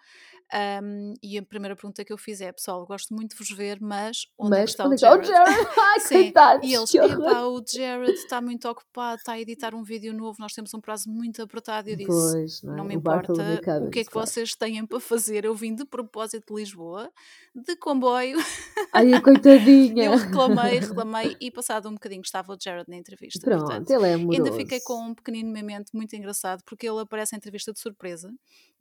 Ahm, 0.51 1.13
e 1.21 1.37
a 1.37 1.43
primeira 1.43 1.75
pergunta 1.75 2.03
que 2.03 2.11
eu 2.13 2.17
fiz 2.17 2.41
é: 2.41 2.51
Pessoal, 2.51 2.85
gosto 2.85 3.13
muito 3.13 3.31
de 3.31 3.37
vos 3.37 3.49
ver, 3.55 3.79
mas 3.81 4.27
onde 4.37 4.57
é 4.57 4.61
Mas, 4.61 4.61
o 4.61 4.63
é 4.63 4.65
que 4.65 4.69
está 4.69 4.85
o 4.87 4.97
Jared? 5.23 5.27
Jared? 5.27 5.67
Ai, 5.79 5.99
Sim, 5.99 6.15
coitados, 6.23 6.67
e 6.69 6.73
eles, 6.73 6.93
epá, 6.95 7.41
o 7.43 7.63
Jared 7.65 8.11
está 8.13 8.41
muito 8.41 8.67
ocupado, 8.69 9.17
está 9.17 9.33
a 9.33 9.39
editar 9.39 9.73
um 9.75 9.83
vídeo 9.83 10.13
novo, 10.13 10.37
nós 10.39 10.53
temos 10.53 10.73
um 10.73 10.79
prazo 10.81 11.09
muito 11.09 11.41
apertado. 11.41 11.89
E 11.89 11.93
eu 11.93 11.97
disse: 11.97 12.09
Pois, 12.09 12.61
não, 12.63 12.75
Não 12.77 12.83
é? 12.83 12.87
me 12.87 12.95
o 12.95 12.99
importa 12.99 13.33
o 13.33 13.89
que 13.89 13.99
é 13.99 14.03
que 14.03 14.09
claro. 14.11 14.27
vocês 14.27 14.55
têm 14.55 14.85
para 14.85 14.99
fazer. 14.99 15.45
Eu 15.45 15.55
vim 15.55 15.73
de 15.75 15.85
propósito 15.85 16.53
de 16.53 16.59
Lisboa, 16.59 17.11
de 17.55 17.75
comboio, 17.75 18.37
Ai, 18.93 19.09
coitadinha. 19.21 20.05
eu 20.05 20.15
reclamei, 20.17 20.79
reclamei 20.79 21.37
e 21.39 21.51
passado 21.51 21.87
um 21.89 21.93
bocadinho 21.93 22.21
estava 22.21 22.53
o 22.53 22.57
Jared 22.61 22.89
na 22.89 22.95
entrevista. 22.97 23.39
Pronto, 23.39 23.65
Portanto, 23.65 23.89
ele 23.91 24.03
é 24.07 24.13
ainda 24.13 24.33
amoroso. 24.33 24.53
fiquei 24.53 24.79
com 24.81 25.01
um 25.09 25.13
pequenino 25.13 25.49
momento 25.53 25.91
muito 25.93 26.15
engraçado 26.15 26.63
porque 26.65 26.87
ele 26.87 26.99
aparece 26.99 27.35
em 27.35 27.37
entrevista 27.37 27.71
de 27.73 27.79
surpresa. 27.79 28.31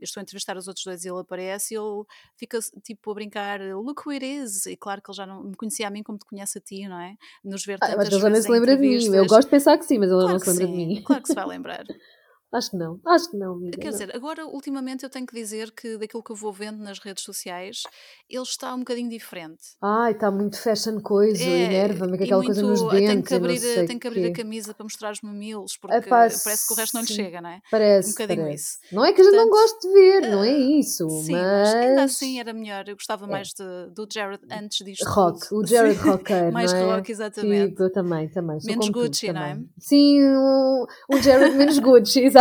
Eu 0.00 0.04
estou 0.04 0.20
a 0.20 0.22
entrevistar 0.22 0.56
os 0.56 0.68
outros 0.68 0.84
dois 0.84 1.04
e 1.04 1.08
ele 1.08 1.18
aparece 1.20 1.74
e 1.74 1.76
ele 1.76 2.04
fica 2.36 2.58
tipo 2.82 3.10
a 3.10 3.14
brincar, 3.14 3.60
look 3.60 4.06
who 4.06 4.12
it 4.12 4.24
is. 4.24 4.66
E 4.66 4.76
claro 4.76 5.02
que 5.02 5.10
ele 5.10 5.16
já 5.16 5.26
não 5.26 5.42
me 5.44 5.56
conhecia 5.56 5.88
a 5.88 5.90
mim 5.90 6.02
como 6.02 6.18
te 6.18 6.24
conhece 6.24 6.58
a 6.58 6.60
ti, 6.60 6.86
não 6.88 7.00
é? 7.00 7.16
Nos 7.44 7.64
ver 7.64 7.74
Ah, 7.80 7.88
tantas 7.88 7.96
mas 7.96 8.06
ele 8.08 8.20
já 8.20 8.22
nem 8.24 8.32
vezes 8.32 8.44
se 8.44 8.50
em 8.50 8.52
lembra 8.54 8.76
de 8.76 8.82
mim. 8.82 9.16
Eu 9.16 9.26
gosto 9.26 9.44
de 9.44 9.50
pensar 9.50 9.78
que 9.78 9.84
sim, 9.84 9.98
mas 9.98 10.08
ele 10.10 10.20
Claro 10.20 10.32
não 10.32 10.38
se 10.38 10.48
lembra 10.50 10.66
de 10.66 10.72
sim, 10.72 10.86
mim. 10.86 11.02
claro 11.02 11.22
que 11.22 11.28
se 11.28 11.34
vai 11.34 11.46
lembrar. 11.46 11.84
Acho 12.50 12.70
que 12.70 12.76
não, 12.76 12.98
acho 13.06 13.30
que 13.30 13.36
não, 13.36 13.52
amiga. 13.52 13.76
Quer 13.78 13.90
não. 13.90 13.92
dizer, 13.92 14.16
agora 14.16 14.46
ultimamente 14.46 15.04
eu 15.04 15.10
tenho 15.10 15.26
que 15.26 15.34
dizer 15.34 15.70
que 15.72 15.98
daquilo 15.98 16.22
que 16.22 16.32
eu 16.32 16.36
vou 16.36 16.52
vendo 16.52 16.78
nas 16.78 16.98
redes 16.98 17.22
sociais, 17.22 17.82
ele 18.28 18.42
está 18.42 18.74
um 18.74 18.78
bocadinho 18.78 19.10
diferente. 19.10 19.76
Ai, 19.82 20.12
está 20.12 20.30
muito 20.30 20.58
fashion 20.58 20.98
coisa, 21.00 21.42
É, 21.42 21.64
enerva-me 21.64 22.16
com 22.16 22.24
aquela 22.24 22.42
coisa 22.42 22.62
nos 22.62 22.80
muito, 22.80 22.96
tem 22.96 23.06
dentes 23.06 23.28
que 23.28 23.34
não 23.34 23.44
abrir, 23.44 23.58
sei 23.58 23.86
tem 23.86 23.98
que 23.98 24.08
abrir 24.08 24.26
a 24.26 24.32
camisa 24.32 24.72
para 24.72 24.84
mostrar 24.84 25.12
os 25.12 25.20
mamilos, 25.20 25.76
porque 25.76 26.08
parece 26.08 26.66
que 26.66 26.72
o 26.72 26.76
resto 26.76 26.94
não 26.94 27.02
lhe 27.02 27.08
sim. 27.08 27.14
chega, 27.14 27.40
não 27.42 27.50
é? 27.50 27.56
Um 27.56 27.60
Parece, 27.70 28.10
bocadinho 28.10 28.42
parece. 28.42 28.64
isso. 28.64 28.78
Não 28.92 29.04
é 29.04 29.12
que 29.12 29.20
a 29.20 29.24
gente 29.24 29.36
não 29.36 29.50
goste 29.50 29.80
de 29.80 29.92
ver, 29.92 30.30
não 30.30 30.44
é 30.44 30.50
ah, 30.50 30.58
isso, 30.58 31.08
sim, 31.08 31.32
mas 31.32 31.74
ainda 31.74 31.98
mas 31.98 32.12
assim 32.12 32.40
era 32.40 32.52
melhor. 32.52 32.88
Eu 32.88 32.94
gostava 32.94 33.26
é. 33.26 33.28
mais 33.28 33.48
de, 33.48 33.90
do 33.94 34.08
Jared 34.10 34.42
antes 34.50 34.84
disto 34.84 35.04
rock, 35.08 35.48
tudo. 35.48 35.64
o 35.64 35.66
Jared 35.66 35.98
rocker, 36.00 36.52
mais 36.52 36.72
não 36.72 36.78
é? 36.78 36.96
rock, 36.96 37.10
exatamente. 37.10 37.70
Tipo, 37.70 37.82
eu 37.82 37.92
também, 37.92 38.28
também, 38.28 38.60
sou 38.60 38.70
Menos 38.70 38.86
como 38.88 38.98
tu 38.98 39.08
Gucci, 39.08 39.32
não 39.32 39.42
é? 39.42 39.58
Sim, 39.78 40.22
um, 40.24 40.86
um 41.12 41.22
Jared 41.22 41.54
menos 41.56 41.78
Gucci, 41.80 42.20
exatamente, 42.20 42.37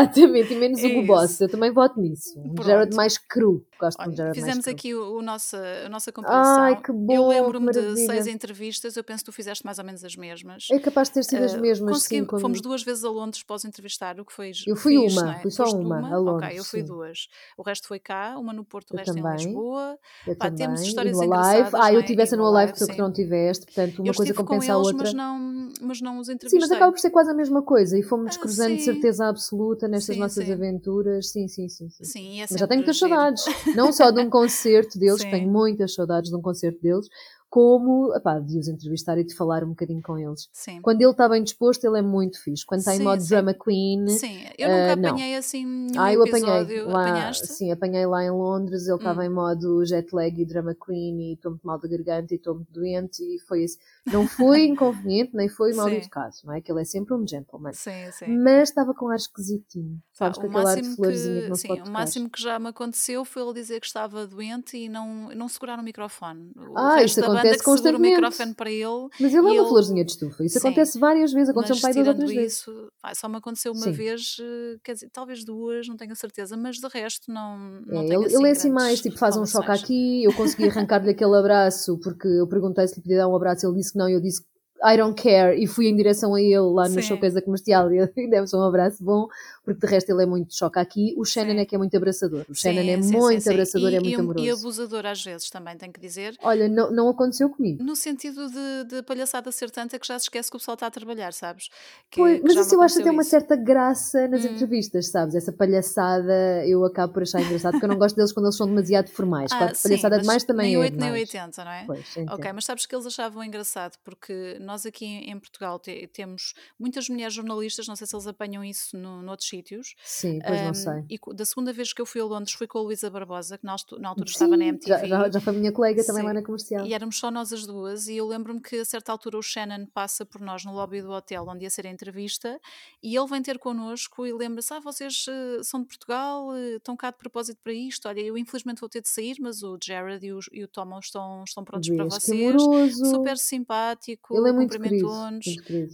e 0.53 0.55
menos 0.55 0.83
Hugo 0.83 1.05
Boss, 1.05 1.31
Isso. 1.31 1.43
eu 1.43 1.49
também 1.49 1.71
voto 1.71 1.99
nisso. 1.99 2.39
Um 2.39 2.53
Pronto. 2.53 2.95
mais 2.95 3.17
cru, 3.17 3.65
gosto 3.79 3.97
de 4.03 4.09
Olha, 4.09 4.23
mais 4.25 4.35
fizemos 4.35 4.63
cru. 4.65 4.73
aqui 4.73 4.93
o, 4.95 5.17
o 5.17 5.21
nossa, 5.21 5.57
a 5.85 5.89
nossa 5.89 6.09
Ai, 6.09 6.13
comparação. 6.13 6.81
que 6.81 6.91
Eu 6.91 6.95
bom, 6.95 7.29
que 7.29 7.29
lembro-me 7.29 7.71
de 7.71 7.95
seis 8.05 8.27
entrevistas, 8.27 8.95
eu 8.97 9.03
penso 9.03 9.23
que 9.23 9.31
tu 9.31 9.35
fizeste 9.35 9.65
mais 9.65 9.79
ou 9.79 9.85
menos 9.85 10.03
as 10.03 10.15
mesmas. 10.15 10.67
É 10.71 10.79
capaz 10.79 11.07
de 11.09 11.15
ter 11.15 11.23
sido 11.23 11.43
as 11.43 11.53
Uh, 11.53 11.61
mesmas, 11.61 12.03
sim, 12.03 12.19
consegui- 12.25 12.41
Fomos 12.41 12.59
quando... 12.59 12.63
duas 12.63 12.83
vezes 12.83 13.03
a 13.03 13.09
Londres 13.09 13.43
para 13.43 13.55
os 13.55 13.65
entrevistar, 13.65 14.19
o 14.19 14.25
que 14.25 14.33
foi 14.33 14.51
Eu 14.65 14.75
fui 14.75 14.97
fixe, 14.97 15.19
uma, 15.19 15.33
é? 15.35 15.41
fui 15.41 15.51
só 15.51 15.63
uma, 15.71 15.97
uma? 15.99 16.07
a 16.07 16.19
Ok, 16.19 16.19
Londres, 16.19 16.57
eu 16.57 16.63
fui 16.63 16.79
sim. 16.81 16.85
duas. 16.85 17.27
O 17.57 17.61
resto 17.63 17.87
foi 17.87 17.99
cá, 17.99 18.37
uma 18.37 18.53
no 18.53 18.63
Porto, 18.65 18.91
o 18.91 18.95
Eu 18.95 18.97
resto 18.99 19.17
em 19.17 19.21
também, 19.21 19.45
Lisboa. 19.45 19.97
eu 20.27 20.35
Pá, 20.35 20.49
temos 20.51 20.57
também. 20.57 20.83
E 20.83 20.87
histórias 20.87 21.21
engraçadas, 21.21 21.73
ah, 21.73 21.93
eu 21.93 21.99
é? 22.01 22.05
tive 22.05 22.19
E 22.19 22.23
essa 22.23 22.37
no 22.37 22.43
que 22.43 22.79
tu 22.79 22.87
que 22.87 22.97
não 22.97 23.11
tiveste, 23.11 23.65
portanto 23.65 23.99
Eu 23.99 24.03
uma 24.05 24.13
coisa 24.13 24.31
estive 24.31 24.37
com 24.37 24.43
compensa 24.45 24.73
a 24.73 24.77
outra. 24.77 24.97
mas 25.03 25.13
não, 25.13 25.69
mas 25.81 26.01
não 26.01 26.19
os 26.19 26.27
Sim, 26.27 26.33
mas 26.33 26.35
entrevistei. 26.35 26.77
acaba 26.77 26.91
por 26.91 26.99
ser 26.99 27.09
quase 27.09 27.31
a 27.31 27.33
mesma 27.33 27.61
coisa 27.61 27.97
e 27.97 28.03
fomos 28.03 28.35
Ah, 28.35 28.39
cruzando 28.39 28.75
de 28.75 28.83
certeza 28.83 29.27
absoluta 29.27 29.87
nestas 29.87 30.17
nossas 30.17 30.49
aventuras. 30.49 31.29
Sim, 31.31 31.47
sim, 31.47 31.67
sim, 31.69 31.89
sim. 31.89 32.03
sim. 32.03 32.39
É 32.41 32.45
Mas 32.49 32.59
já 32.59 32.67
tenho 32.67 32.79
muitas 32.79 32.97
saudades, 32.97 33.43
não 33.73 33.91
só 33.91 34.11
de 34.11 34.21
um 34.21 34.29
concerto 34.29 34.97
deles, 34.99 35.25
tenho 35.25 35.49
muitas 35.49 35.93
saudades 35.93 36.29
de 36.29 36.35
um 36.37 36.41
concerto 36.41 36.81
deles, 36.81 37.07
como 37.49 38.13
epá, 38.15 38.39
de 38.39 38.59
os 38.59 38.67
entrevistar 38.67 39.17
e 39.17 39.23
de 39.23 39.33
falar 39.35 39.63
um 39.63 39.69
bocadinho 39.69 40.01
com 40.01 40.17
eles. 40.17 40.49
sim. 40.51 40.81
Quando 40.81 41.01
ele 41.01 41.11
está 41.11 41.29
bem 41.29 41.41
disposto, 41.43 41.83
ele 41.85 41.99
é 41.99 42.01
muito 42.01 42.41
fixe. 42.43 42.65
Quando 42.65 42.79
está 42.79 42.95
em 42.95 42.99
modo 42.99 43.21
sim. 43.21 43.29
drama 43.29 43.53
queen, 43.53 44.07
Sim, 44.09 44.43
eu 44.57 44.67
nunca 44.69 44.91
ah, 44.91 44.95
não. 44.95 45.09
apanhei 45.09 45.35
assim 45.35 45.65
nenhum 45.65 46.01
Ah, 46.01 46.13
eu 46.13 46.23
apanhei 46.23 46.49
episódio. 46.49 46.87
lá, 46.89 47.01
Apanhaste? 47.09 47.47
sim, 47.47 47.71
apanhei 47.71 48.05
lá 48.05 48.23
em 48.23 48.31
Londres, 48.31 48.85
ele 48.87 48.97
estava 48.97 49.21
Hum. 49.21 49.25
em 49.25 49.29
modo 49.29 49.85
jet 49.85 50.13
lag 50.13 50.41
e 50.41 50.45
drama 50.45 50.75
queen 50.75 51.31
e 51.31 51.33
estou 51.35 51.51
muito 51.51 51.65
mal 51.65 51.79
da 51.79 51.87
garganta 51.87 52.33
e 52.33 52.37
estou 52.37 52.55
muito 52.55 52.71
doente 52.71 53.23
e 53.23 53.39
foi 53.47 53.63
assim. 53.63 53.77
Não 54.11 54.27
foi 54.27 54.65
inconveniente, 54.67 55.31
nem 55.35 55.47
foi 55.49 55.73
mal 55.73 55.89
educado, 55.89 56.35
não 56.43 56.53
é? 56.53 56.61
Que 56.61 56.71
ele 56.71 56.81
é 56.81 56.85
sempre 56.85 57.13
um 57.13 57.25
gentleman. 57.27 57.71
sim, 57.73 57.91
sim. 58.11 58.37
Mas 58.37 58.69
estava 58.69 58.93
com 58.93 59.07
ar 59.09 59.15
esquisitinho, 59.15 60.01
Pá, 60.17 60.25
sabes, 60.33 60.37
com 60.39 60.47
o 60.47 60.49
aquele 60.49 60.67
ar 60.69 60.81
de 60.81 60.95
florzinha 60.95 61.35
que 61.35 61.41
que, 61.43 61.49
não 61.49 61.55
sim, 61.55 61.81
o 61.81 61.89
máximo 61.91 62.29
que 62.29 62.41
já 62.41 62.59
me 62.59 62.67
aconteceu 62.69 63.23
foi 63.25 63.41
ele 63.43 63.53
dizer 63.53 63.79
que 63.79 63.87
estava 63.87 64.27
doente 64.27 64.75
e 64.77 64.89
não, 64.89 65.29
não 65.35 65.47
segurar 65.47 65.79
o 65.79 65.83
microfone. 65.83 66.51
O 66.57 66.77
Ah, 66.77 67.01
isso 67.03 67.21
da 67.21 67.27
acontece 67.37 67.63
que 67.63 67.69
segura 67.69 67.97
o 67.97 67.99
microfone 67.99 68.53
para 68.55 68.71
ele 68.71 69.09
Mas 69.19 69.33
ele 69.33 69.47
é 69.47 69.51
uma 69.51 69.65
florzinha 69.65 70.01
ele. 70.01 70.05
de 70.05 70.11
estufa. 70.11 70.43
Isso 70.45 70.59
Sim, 70.59 70.59
acontece 70.59 70.99
várias 70.99 71.31
vezes, 71.33 71.49
aconteceu 71.49 71.75
um 71.75 71.79
pai 71.81 71.93
duas 71.93 72.07
ou 72.07 72.15
tirando 72.15 72.15
três 72.15 72.33
vezes. 72.33 72.53
isso, 72.53 72.91
pá, 73.01 73.13
só 73.15 73.27
me 73.29 73.37
aconteceu 73.37 73.71
uma 73.73 73.91
Sim. 73.91 73.91
vez, 73.91 74.37
eh, 74.39 74.77
quer 74.83 74.93
dizer, 74.93 75.09
talvez 75.11 75.43
duas, 75.43 75.87
não 75.87 75.97
tenho 75.97 76.11
a 76.11 76.15
certeza, 76.15 76.55
mas 76.57 76.77
de 76.77 76.87
resto 76.87 77.31
não, 77.31 77.57
não 77.85 78.01
É, 78.01 78.05
ele, 78.05 78.25
assim 78.25 78.35
ele 78.37 78.47
é 78.47 78.51
assim 78.51 78.71
mais, 78.71 79.01
tipo, 79.01 79.17
faz 79.17 79.37
um 79.37 79.45
choque 79.45 79.71
aqui, 79.71 80.23
eu 80.23 80.33
consegui 80.33 80.67
arrancar-lhe 80.69 81.11
aquele 81.11 81.35
abraço, 81.37 81.97
porque 81.99 82.27
eu 82.27 82.47
perguntei 82.47 82.87
se 82.87 82.95
lhe 82.95 83.01
podia 83.01 83.17
dar 83.17 83.27
um 83.29 83.35
abraço, 83.35 83.65
ele 83.65 83.75
disse 83.75 83.93
que 83.93 83.97
não, 83.97 84.09
eu 84.09 84.19
disse 84.21 84.41
I 84.83 84.97
don't 84.97 85.21
care, 85.21 85.55
e 85.61 85.67
fui 85.67 85.87
em 85.87 85.95
direção 85.95 86.35
a 86.35 86.41
ele 86.41 86.57
lá 86.59 86.87
no 86.87 87.01
Sim, 87.01 87.01
showcase 87.01 87.41
comercial, 87.41 87.91
e 87.91 87.99
ser 88.47 88.55
um 88.57 88.61
abraço 88.63 89.03
bom, 89.03 89.27
porque 89.63 89.85
de 89.85 89.91
resto 89.91 90.09
ele 90.11 90.23
é 90.23 90.25
muito 90.25 90.55
choque 90.55 90.79
aqui. 90.79 91.13
O 91.17 91.25
Shannon 91.25 91.53
sim. 91.53 91.59
é 91.59 91.65
que 91.65 91.75
é 91.75 91.77
muito 91.77 91.95
abraçador, 91.97 92.45
o 92.49 92.53
Shannon 92.55 92.81
é 92.81 92.95
Sim, 92.97 93.01
sim, 93.01 93.09
sim, 93.09 93.17
muito 93.17 93.41
sim. 93.41 93.49
abraçador, 93.49 93.89
é 93.89 93.91
E, 93.91 93.95
e, 93.95 94.01
muito 94.01 94.09
e 94.09 94.15
amoroso. 94.21 94.51
abusador 94.51 95.05
às 95.05 95.23
vezes 95.23 95.49
também, 95.49 95.77
tenho 95.77 95.91
que 95.93 95.99
dizer. 95.99 96.35
Olha, 96.43 96.67
não, 96.69 96.91
não 96.91 97.09
aconteceu 97.09 97.49
comigo. 97.49 97.83
No 97.83 97.95
sentido 97.95 98.49
de, 98.49 98.83
de 98.95 99.03
palhaçada 99.03 99.51
ser 99.51 99.69
tanta 99.71 99.97
que 99.99 100.07
já 100.07 100.17
se 100.19 100.25
esquece 100.25 100.49
que 100.49 100.57
o 100.57 100.59
pessoal 100.59 100.73
está 100.75 100.87
a 100.87 100.91
trabalhar, 100.91 101.33
sabes? 101.33 101.69
Pois, 102.15 102.33
Que, 102.33 102.39
que 102.39 102.47
mas 102.47 102.55
isso 102.65 102.75
eu 102.75 102.81
acho 102.81 102.99
até 102.99 103.11
uma 103.11 103.23
certa 103.23 103.55
graça 103.55 104.27
nas 104.27 104.43
Hum. 104.45 104.49
entrevistas, 104.53 105.07
sabes? 105.09 105.35
Essa 105.35 105.51
palhaçada 105.51 106.65
eu 106.65 106.83
acabo 106.85 107.13
por 107.13 107.23
achar 107.23 107.41
engraçado, 107.41 107.73
porque 107.73 107.85
eu 107.85 107.89
não 107.89 107.97
gosto 107.97 108.15
deles 108.15 108.31
quando 108.31 108.45
eles 108.47 108.55
são 108.57 108.67
demasiado 108.67 109.09
formais. 109.09 109.51
Ah, 109.51 109.57
Claro 109.57 109.71
que 109.73 109.79
sim, 109.79 109.89
palhaçada 109.89 110.19
demais 110.19 110.43
também 110.43 110.65
nem 110.67 110.75
é 110.75 110.79
8 110.79 110.91
nem 110.97 111.09
demais. 111.09 111.29
80, 111.29 111.63
não 111.65 111.71
é? 111.71 111.83
Pois, 111.85 111.99
Ok, 111.99 112.23
entendo. 112.23 112.55
mas 112.55 112.65
sabes 112.65 112.85
que 112.85 112.95
eles 112.95 113.05
achavam 113.05 113.43
engraçado 113.43 113.97
porque 114.03 114.57
nós 114.67 114.85
aqui 114.85 115.05
em 115.05 115.39
Portugal 115.39 115.79
te- 115.79 116.07
temos 116.07 116.53
muitas 116.79 117.09
mulheres 117.09 117.33
jornalistas, 117.33 117.87
não 117.87 117.95
sei 117.95 118.05
se 118.05 118.15
eles 118.15 118.27
apanham 118.27 118.63
isso 118.63 118.95
no, 118.97 119.21
noutros 119.21 119.47
sítios. 119.49 119.95
Sim, 120.03 120.39
pois 120.45 120.61
não 120.61 120.67
ahm, 120.69 120.73
sei. 120.73 121.05
e 121.09 121.19
da 121.33 121.45
segunda 121.45 121.73
vez 121.73 121.93
que 121.93 122.01
eu 122.01 122.05
fui 122.05 122.21
a 122.21 122.25
Londres 122.25 122.53
foi 122.53 122.67
com 122.67 122.77
a 122.79 122.81
Luísa 122.81 123.09
Barbosa, 123.09 123.57
que 123.57 123.65
na, 123.65 123.75
na 123.99 124.09
altura 124.09 124.29
estava 124.29 124.57
na 124.57 124.65
Sim, 124.65 124.79
já, 124.85 125.05
já, 125.05 125.17
MTV. 125.25 125.39
foi 125.39 125.53
minha 125.53 125.71
colega 125.71 126.03
também 126.05 126.23
lá 126.23 126.29
Sim. 126.29 126.35
na 126.35 126.43
comercial. 126.43 126.85
E 126.85 126.93
éramos 126.93 127.17
só 127.17 127.31
nós 127.31 127.51
as 127.53 127.65
duas, 127.65 128.07
e 128.07 128.17
eu 128.17 128.27
lembro-me 128.27 128.61
que 128.61 128.75
a 128.77 128.85
certa 128.85 129.11
altura 129.11 129.37
o 129.37 129.41
Shannon 129.41 129.85
passa 129.87 130.25
por 130.25 130.41
nós 130.41 130.63
no 130.65 130.73
lobby 130.73 131.01
do 131.01 131.09
hotel 131.11 131.45
onde 131.47 131.63
ia 131.63 131.69
ser 131.69 131.87
a 131.87 131.89
entrevista, 131.89 132.59
e 133.01 133.15
ele 133.15 133.27
vem 133.27 133.41
ter 133.41 133.57
connosco 133.57 134.25
e 134.25 134.33
lembra-se: 134.33 134.73
Ah, 134.73 134.79
vocês 134.79 135.25
eh, 135.29 135.63
são 135.63 135.81
de 135.81 135.87
Portugal, 135.87 136.53
eh, 136.55 136.75
estão 136.75 136.95
cá 136.97 137.11
de 137.11 137.17
propósito 137.17 137.59
para 137.63 137.73
isto. 137.73 138.07
Olha, 138.07 138.19
eu 138.21 138.37
infelizmente 138.37 138.79
vou 138.79 138.89
ter 138.89 139.01
de 139.01 139.09
sair, 139.09 139.37
mas 139.39 139.63
o 139.63 139.77
Jared 139.81 140.25
e 140.25 140.33
o, 140.33 140.39
e 140.51 140.63
o 140.63 140.67
Thomas 140.67 141.05
estão, 141.05 141.43
estão 141.45 141.63
prontos 141.63 141.87
para 141.89 142.03
Vês 142.03 142.13
que 142.17 142.19
vocês. 142.21 142.61
amoroso. 142.61 143.05
Super 143.05 143.37
simpático, 143.37 144.33
querido, 144.33 144.56
cumprimentou-nos. 144.57 145.45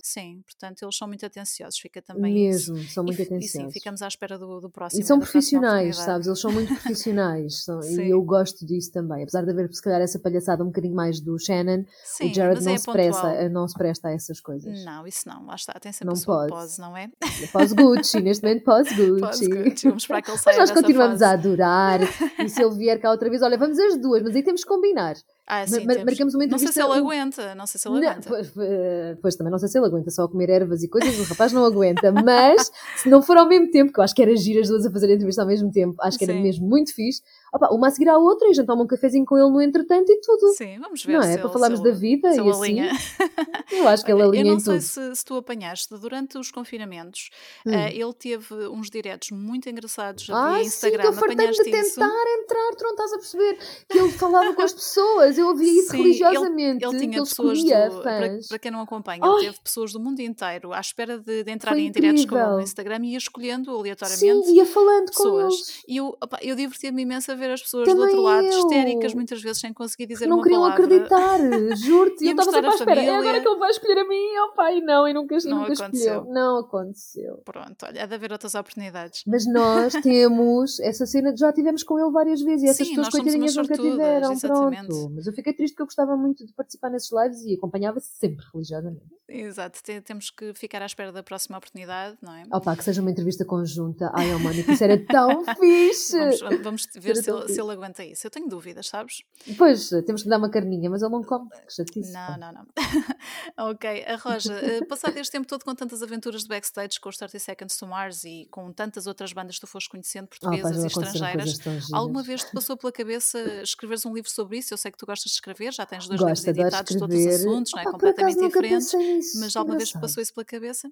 Sim, 0.03 0.41
portanto, 0.45 0.83
eles 0.83 0.95
são 0.97 1.07
muito 1.07 1.25
atenciosos, 1.25 1.79
fica 1.79 2.01
também 2.01 2.49
isso. 2.49 2.73
Mesmo, 2.73 2.89
são 2.89 3.03
E, 3.03 3.07
muito 3.07 3.21
f- 3.21 3.23
e 3.23 3.25
sim, 3.27 3.35
atenciosos. 3.35 3.73
ficamos 3.73 4.01
à 4.01 4.07
espera 4.07 4.37
do, 4.37 4.59
do 4.59 4.67
E 4.67 4.71
próximo, 4.71 5.03
são 5.03 5.17
da 5.17 5.25
próxima 5.25 5.31
profissionais, 5.61 5.97
sabes? 5.97 6.27
Eles 6.27 6.39
são 6.39 6.51
muito 6.51 6.73
profissionais 6.73 7.63
são- 7.63 7.81
e 7.83 8.09
eu 8.09 8.21
gosto 8.23 8.65
disso 8.65 8.91
também. 8.91 9.23
Apesar 9.23 9.43
de 9.43 9.51
haver, 9.51 9.73
se 9.73 9.81
calhar, 9.81 10.01
essa 10.01 10.19
palhaçada 10.19 10.63
um 10.63 10.67
bocadinho 10.67 10.95
mais 10.95 11.19
do 11.19 11.37
Shannon, 11.37 11.81
o 11.81 11.85
Sim, 12.03 12.33
Jared 12.33 12.55
mas 12.55 12.65
não 12.65 12.73
é 12.73 12.77
se, 12.77 12.91
presta, 12.91 13.21
pontual. 13.21 13.49
não 13.49 13.67
se 13.67 13.73
presta 13.75 14.07
a 14.07 14.11
essas 14.11 14.39
coisas. 14.39 14.83
Não, 14.85 15.05
isso 15.07 15.27
não, 15.27 15.45
lá 15.45 15.55
está, 15.55 15.73
tem 15.73 15.91
sempre 15.91 16.13
Não 16.13 16.21
a 16.21 16.25
pode. 16.25 16.49
pose, 16.51 16.79
não 16.79 16.95
é? 16.97 17.09
Pós-Gucci, 17.51 18.21
neste 18.21 18.43
momento 18.43 18.63
pós-Gucci. 18.63 19.03
Pose 19.23 19.47
Gucci, 19.49 19.87
vamos 19.87 20.03
esperar 20.03 20.21
que 20.21 20.31
ele 20.31 20.39
Mas 20.45 20.57
nós 20.57 20.71
continuamos 20.71 21.21
a 21.21 21.29
fase. 21.31 21.47
adorar. 21.47 21.99
E 22.39 22.49
se 22.49 22.61
ele 22.63 22.75
vier 22.75 22.99
cá 22.99 23.11
outra 23.11 23.29
vez, 23.29 23.41
olha, 23.41 23.57
vamos 23.57 23.77
as 23.79 23.97
duas, 23.99 24.21
mas 24.23 24.35
aí 24.35 24.43
temos 24.43 24.63
que 24.63 24.67
combinar. 24.69 25.15
Ah, 25.45 25.67
sim, 25.67 25.85
mar- 25.85 26.05
marcamos 26.05 26.33
uma 26.35 26.45
Não 26.47 26.57
sei 26.57 26.69
se 26.71 26.81
ele 26.81 26.93
aguenta, 26.93 27.53
não 27.53 27.67
sei 27.67 27.77
se 27.79 27.87
ele 27.89 27.99
Não, 27.99 28.07
aguenta. 28.09 28.29
pois, 28.29 28.53
eh, 28.57 29.17
pois 29.21 29.35
também 29.35 29.51
não 29.51 29.59
sei 29.59 29.67
se 29.67 29.77
ele 29.77 29.85
aguenta 29.87 30.09
só 30.09 30.25
comer 30.27 30.49
ervas 30.49 30.83
e 30.83 30.87
coisas, 30.87 31.19
o 31.19 31.23
rapaz 31.23 31.51
não 31.51 31.65
aguenta, 31.65 32.11
mas 32.13 32.71
se 32.95 33.09
não 33.09 33.21
for 33.21 33.35
ao 33.37 33.47
mesmo 33.47 33.69
tempo, 33.69 33.91
que 33.91 33.99
eu 33.99 34.03
acho 34.03 34.15
que 34.15 34.21
era 34.21 34.33
giro 34.37 34.61
as 34.61 34.69
duas 34.69 34.85
a 34.85 34.91
fazer 34.91 35.07
a 35.07 35.13
entrevista 35.15 35.41
ao 35.41 35.47
mesmo 35.47 35.69
tempo, 35.69 35.95
acho 36.01 36.17
que 36.17 36.23
era 36.23 36.33
Sim. 36.33 36.41
mesmo 36.41 36.65
muito 36.67 36.93
fixe. 36.95 37.21
Opa, 37.53 37.67
uma 37.71 37.87
a 37.87 37.91
seguir 37.91 38.09
à 38.09 38.17
outra 38.17 38.49
e 38.49 38.53
jantar 38.53 38.73
um 38.75 38.87
cafezinho 38.87 39.25
com 39.25 39.37
ele 39.37 39.49
no 39.49 39.61
entretanto 39.61 40.09
e 40.11 40.19
tudo. 40.21 40.53
Sim, 40.53 40.79
vamos 40.79 41.03
ver. 41.05 41.13
Não 41.13 41.19
é? 41.21 41.33
Para 41.37 41.43
ele- 41.45 41.53
falarmos 41.53 41.79
da 41.81 41.89
ele- 41.89 41.97
vida 41.99 42.29
e 42.35 42.39
ele 42.39 42.49
assim. 42.49 42.77
Eu 43.71 43.87
acho 43.87 44.05
que 44.05 44.11
ele 44.11 44.21
alinha 44.21 44.43
eu 44.43 44.53
não 44.53 44.59
sei 44.59 44.79
se, 44.81 45.15
se 45.15 45.25
tu 45.25 45.35
apanhaste, 45.35 45.93
durante 45.97 46.37
os 46.37 46.51
confinamentos, 46.51 47.29
Hum. 47.65 47.71
eh, 47.73 47.93
ele 47.95 48.13
teve 48.13 48.53
uns 48.67 48.89
diretos 48.89 49.31
muito 49.31 49.69
engraçados 49.69 50.25
via 50.27 50.35
Ai, 50.35 50.63
sim, 50.65 50.69
que 50.69 50.75
Instagram. 50.87 51.03
eu 51.05 51.13
fartei-me 51.13 51.35
de 51.35 51.61
Apanhaste 51.61 51.69
isso? 51.87 51.95
tentar 51.95 52.23
entrar, 52.39 52.71
tu 52.77 52.83
não 52.83 52.91
estás 52.91 53.13
a 53.13 53.17
perceber 53.17 53.57
que 53.89 53.97
ele 53.97 54.11
falava 54.11 54.53
com 54.53 54.61
as 54.61 54.73
pessoas, 54.73 55.37
eu 55.37 55.47
ouvia 55.47 55.71
isso 55.79 55.89
Sim, 55.91 55.95
ele- 55.99 56.03
religiosamente, 56.03 56.83
Ele 56.85 56.91
que 56.93 56.97
tinha 56.99 57.17
ele 57.17 57.25
pessoas 57.25 57.57
escolhia 57.57 57.89
do, 57.89 58.01
para, 58.01 58.39
para 58.49 58.59
quem 58.59 58.71
não 58.71 58.81
acompanha, 58.81 59.21
Ai. 59.23 59.29
ele 59.37 59.45
teve 59.45 59.59
pessoas 59.61 59.91
do 59.93 59.99
mundo 59.99 60.19
inteiro 60.19 60.73
à 60.73 60.79
espera 60.79 61.17
de, 61.19 61.43
de 61.43 61.51
entrarem 61.51 61.87
em 61.87 61.91
diretos 61.91 62.25
com 62.25 62.37
ele 62.37 62.47
no. 62.47 62.61
Instagram 62.61 62.99
e 63.05 63.11
ia 63.11 63.17
escolhendo 63.17 63.71
Sim, 63.71 63.77
aleatoriamente 63.79 64.51
ia 64.51 64.65
falando 64.65 65.11
com 65.11 65.23
pessoas. 65.23 65.53
eles. 65.53 65.83
E 65.87 65.97
eu, 65.97 66.17
eu 66.41 66.55
divertia-me 66.55 67.01
imenso 67.01 67.31
a 67.31 67.35
ver 67.35 67.42
as 67.51 67.61
pessoas 67.61 67.85
do 67.87 67.91
outro 67.91 68.07
Também 68.09 68.23
lado, 68.23 68.45
eu. 68.45 68.59
histéricas, 68.59 69.13
muitas 69.13 69.41
vezes 69.41 69.59
sem 69.59 69.73
conseguir 69.73 70.05
dizer 70.07 70.27
não 70.27 70.37
uma 70.37 70.43
queriam 70.43 70.61
palavra. 70.61 70.83
acreditar, 70.85 71.39
juro-te. 71.77 72.23
E 72.23 72.27
Ia 72.27 72.31
eu 72.31 72.35
estava 72.39 72.51
sempre 72.51 72.69
à 72.69 72.73
espera. 72.75 73.01
É 73.03 73.15
agora 73.17 73.41
que 73.41 73.47
ele 73.47 73.59
vai 73.59 73.69
escolher 73.71 73.97
a 73.99 74.07
mim, 74.07 74.37
oh 74.49 74.55
pai, 74.55 74.81
não, 74.81 75.07
e 75.07 75.13
nunca, 75.13 75.35
Não 75.45 75.59
nunca 75.59 75.73
aconteceu. 75.73 76.13
escolheu. 76.15 76.33
Não 76.33 76.57
aconteceu. 76.59 77.37
Pronto, 77.45 77.85
olha, 77.85 78.03
há 78.03 78.05
de 78.05 78.13
haver 78.15 78.31
outras 78.31 78.55
oportunidades. 78.55 79.23
Mas 79.27 79.45
nós 79.45 79.93
temos 80.03 80.79
essa 80.79 81.05
cena, 81.05 81.35
já 81.35 81.51
tivemos 81.53 81.83
com 81.83 81.99
ele 81.99 82.11
várias 82.11 82.41
vezes 82.41 82.63
e 82.63 82.67
essas 82.69 82.87
Sim, 82.87 82.95
pessoas 82.95 83.09
coitadinhas 83.13 83.55
nunca 83.55 83.75
tiveram, 83.77 84.31
exatamente. 84.31 84.87
pronto. 84.87 85.11
Mas 85.15 85.27
eu 85.27 85.33
fiquei 85.33 85.53
triste 85.53 85.75
que 85.75 85.81
eu 85.81 85.85
gostava 85.85 86.15
muito 86.15 86.45
de 86.45 86.53
participar 86.53 86.89
nesses 86.89 87.09
lives 87.11 87.43
e 87.45 87.55
acompanhava 87.55 87.99
sempre 87.99 88.45
religiosamente. 88.53 89.01
Exato, 89.29 89.81
te- 89.81 90.01
temos 90.01 90.29
que 90.29 90.53
ficar 90.53 90.81
à 90.81 90.85
espera 90.85 91.11
da 91.11 91.23
próxima 91.23 91.57
oportunidade, 91.57 92.17
não 92.21 92.33
é? 92.35 92.43
Opa, 92.51 92.75
que 92.75 92.83
seja 92.83 93.01
uma 93.01 93.09
entrevista 93.09 93.43
conjunta. 93.45 94.11
Ai, 94.13 94.33
oh, 94.35 94.39
Mónica, 94.39 94.71
isso 94.71 94.83
era 94.83 94.97
tão 95.05 95.43
fixe! 95.59 96.17
Vamos, 96.41 96.61
vamos 96.63 96.87
ver 96.95 97.15
se 97.15 97.23
tão 97.23 97.32
ele, 97.37 97.53
se 97.53 97.61
ele 97.61 97.71
aguenta 97.71 98.03
isso. 98.03 98.25
Eu 98.25 98.31
tenho 98.31 98.47
dúvidas, 98.47 98.87
sabes? 98.87 99.23
Pois, 99.57 99.89
temos 100.05 100.23
que 100.23 100.29
dar 100.29 100.37
uma 100.37 100.49
carninha, 100.49 100.89
mas 100.89 101.01
ele 101.01 101.11
não 101.11 101.23
come. 101.23 101.49
Que 101.49 101.73
chatice. 101.73 102.11
Não, 102.11 102.37
não, 102.37 102.51
não. 102.51 102.65
ok, 103.71 104.05
a 104.05 104.15
Roja, 104.15 104.53
eh, 104.53 104.85
passado 104.85 105.17
este 105.17 105.31
tempo 105.31 105.47
todo 105.47 105.63
com 105.63 105.75
tantas 105.75 106.01
aventuras 106.01 106.43
de 106.43 106.47
backstage 106.47 106.99
com 106.99 107.09
os 107.09 107.17
30 107.17 107.39
Seconds 107.39 107.77
to 107.77 107.87
Mars 107.87 108.23
e 108.23 108.47
com 108.51 108.71
tantas 108.71 109.07
outras 109.07 109.33
bandas 109.33 109.55
que 109.55 109.61
tu 109.61 109.67
foste 109.67 109.89
conhecendo, 109.89 110.23
Oh, 110.23 110.35
já 110.35 110.39
portuguesas 110.39 110.83
e 110.83 110.87
aconteceram 110.87 111.39
estrangeiras, 111.39 111.93
alguma 111.93 112.23
vez 112.23 112.43
te 112.43 112.51
passou 112.51 112.77
pela 112.77 112.91
cabeça 112.91 113.39
escreveres 113.61 114.05
um 114.05 114.13
livro 114.13 114.29
sobre 114.29 114.57
isso? 114.57 114.73
Eu 114.73 114.77
sei 114.77 114.91
que 114.91 114.97
tu 114.97 115.05
gostas 115.05 115.31
de 115.31 115.35
escrever, 115.35 115.73
já 115.73 115.85
tens 115.85 116.07
dois 116.07 116.19
Gosto, 116.19 116.45
livros 116.45 116.59
editados, 116.63 116.95
todos 116.95 117.15
os 117.15 117.27
assuntos, 117.27 117.71
não 117.73 117.79
é? 117.79 117.81
Acaso 117.81 117.91
completamente 117.93 118.39
diferentes. 118.39 119.35
Mas 119.39 119.55
alguma 119.55 119.77
vez 119.77 119.89
te 119.89 119.99
passou 119.99 120.21
isso 120.21 120.33
pela 120.33 120.45
cabeça? 120.45 120.91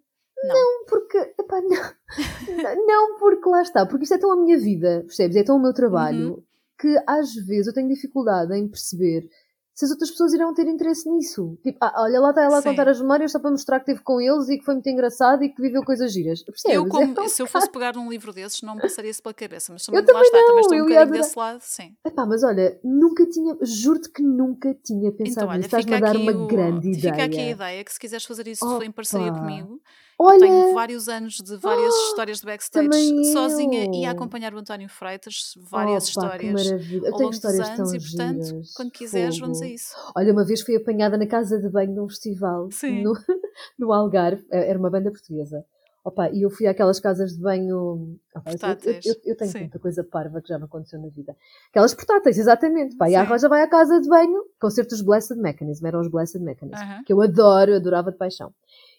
Porque, 0.87 1.17
epá, 1.39 1.61
não, 1.61 1.93
não, 2.87 3.17
porque 3.19 3.49
lá 3.49 3.61
está, 3.61 3.85
porque 3.85 4.03
isto 4.03 4.15
é 4.15 4.17
tão 4.17 4.31
a 4.31 4.35
minha 4.37 4.57
vida, 4.57 5.01
percebes? 5.05 5.37
É 5.37 5.43
tão 5.43 5.57
o 5.57 5.61
meu 5.61 5.73
trabalho 5.73 6.35
Uhum. 6.35 6.43
que 6.79 6.97
às 7.07 7.33
vezes 7.33 7.67
eu 7.67 7.73
tenho 7.73 7.87
dificuldade 7.89 8.53
em 8.55 8.67
perceber 8.67 9.27
se 9.73 9.85
as 9.85 9.91
outras 9.91 10.11
pessoas 10.11 10.33
irão 10.33 10.53
ter 10.53 10.67
interesse 10.67 11.09
nisso. 11.09 11.57
Tipo, 11.63 11.77
ah, 11.81 11.93
olha, 12.03 12.19
lá 12.19 12.29
está 12.31 12.41
ela 12.43 12.57
a 12.57 12.61
Sim. 12.61 12.69
contar 12.69 12.87
as 12.89 12.99
memórias 12.99 13.31
só 13.31 13.39
para 13.39 13.51
mostrar 13.51 13.79
que 13.79 13.85
teve 13.85 14.01
com 14.01 14.19
eles 14.19 14.49
e 14.49 14.57
que 14.57 14.65
foi 14.65 14.73
muito 14.75 14.89
engraçado 14.89 15.43
e 15.43 15.49
que 15.49 15.61
viveu 15.61 15.83
coisas 15.83 16.11
giras. 16.11 16.43
Percebes? 16.43 16.75
Eu, 16.75 16.85
como, 16.87 17.17
É 17.17 17.23
um 17.23 17.27
se 17.29 17.41
eu 17.41 17.47
fosse 17.47 17.69
pegar 17.69 17.95
num 17.95 18.09
livro 18.09 18.33
desses, 18.33 18.61
não 18.61 18.75
me 18.75 18.81
passaria 18.81 19.09
isso 19.09 19.23
pela 19.23 19.33
cabeça, 19.33 19.71
mas 19.71 19.87
Eu 19.87 19.93
também, 19.93 20.03
lá 20.03 20.05
também 20.05 20.21
está, 20.23 20.37
também 20.39 20.55
não, 20.55 20.61
estou 20.61 20.77
um 20.77 20.81
bocadinho 20.81 21.01
adorar. 21.03 21.23
desse 21.23 21.39
lado, 21.39 21.61
sim. 21.61 21.95
Epá, 22.05 22.25
mas 22.25 22.43
olha, 22.43 22.79
nunca 22.83 23.25
tinha, 23.27 23.57
juro-te 23.61 24.09
que 24.09 24.21
nunca 24.21 24.73
tinha 24.83 25.11
pensado 25.11 25.31
Então, 25.45 25.49
olha, 25.49 25.57
nisso. 25.57 25.67
Estás-me 25.67 25.93
fica 25.95 25.97
a 26.05 26.11
dar 26.13 26.17
uma 26.19 26.31
o- 26.33 26.47
grande 26.47 26.89
ideia. 26.89 27.13
fica 27.13 27.23
aqui 27.25 27.39
a 27.41 27.49
ideia 27.51 27.83
que 27.83 27.93
se 27.93 27.99
quiseres 27.99 28.25
fazer 28.25 28.47
isso 28.47 28.65
Opa! 28.65 28.85
em 28.85 28.91
parceria 28.91 29.31
comigo, 29.31 29.81
Olha, 30.24 30.39
tenho 30.39 30.74
vários 30.74 31.07
anos 31.07 31.36
de 31.36 31.57
várias 31.57 31.93
Ah, 31.93 32.07
histórias 32.09 32.39
de 32.39 32.45
backstage 32.45 33.26
sozinha 33.34 33.86
e 33.93 34.05
a 34.05 34.09
eu. 34.09 34.11
acompanhar 34.11 34.53
o 34.53 34.57
António 34.57 34.88
Freitas, 34.89 35.53
várias 35.69 36.03
que 36.05 36.09
histórias 36.09 36.53
maravilha. 36.67 37.07
Eu 37.07 37.11
ao 37.13 37.17
tenho 37.17 37.30
histórias 37.32 37.67
tão 37.69 37.76
anos 37.78 37.93
e, 37.93 37.99
portanto, 37.99 38.43
giras. 38.45 38.74
quando 38.74 38.91
quiseres, 38.91 39.39
vamos 39.39 39.57
a 39.61 39.63
Fogo. 39.65 39.76
isso. 39.76 39.95
Olha, 40.15 40.32
uma 40.34 40.45
vez 40.45 40.61
fui 40.61 40.76
apanhada 40.76 41.17
na 41.17 41.26
casa 41.28 41.59
de 41.59 41.69
banho 41.69 41.93
de 41.93 41.99
um 41.99 42.07
festival 42.07 42.69
no, 43.03 43.13
no 43.80 43.93
Algarve, 43.93 44.45
eh, 44.51 44.69
era 44.69 44.78
uma 44.80 44.89
banda 44.89 45.11
portuguesa. 45.11 45.65
Opa, 46.03 46.32
e 46.32 46.41
eu 46.41 46.49
fui 46.49 46.65
àquelas 46.65 46.99
casas 46.99 47.34
de 47.36 47.39
banho. 47.39 48.17
Opa, 48.36 48.49
eu, 48.51 48.91
eu, 48.91 48.99
eu- 49.05 49.15
eu 49.24 49.38
tenho 49.38 49.51
Sim. 49.51 49.59
tanta 49.65 49.78
coisa 49.78 50.03
parva 50.03 50.41
que 50.41 50.47
já 50.47 50.57
me 50.57 50.65
aconteceu 50.65 50.99
na 50.99 51.09
vida. 51.09 51.36
Aquelas 51.69 51.93
portáteis, 51.93 52.39
exatamente. 52.39 52.95
Pá, 52.97 53.07
e 53.07 53.13
a. 53.15 53.22
Roja 53.24 53.47
vai 53.47 53.61
à 53.61 53.67
casa 53.67 54.01
de 54.01 54.09
banho, 54.09 54.43
concertos 54.59 54.97
dos 54.97 55.05
Blessed 55.05 55.38
Mechanism, 55.39 55.86
eram 55.86 55.99
os 56.01 56.07
Blessed 56.07 56.41
Mechanism, 56.41 56.82
Aham. 56.82 57.03
que 57.05 57.13
eu 57.13 57.22
adoro, 57.22 57.69
eu 57.72 57.76
adorava 57.78 58.11
de 58.11 58.17
paixão. 58.17 58.51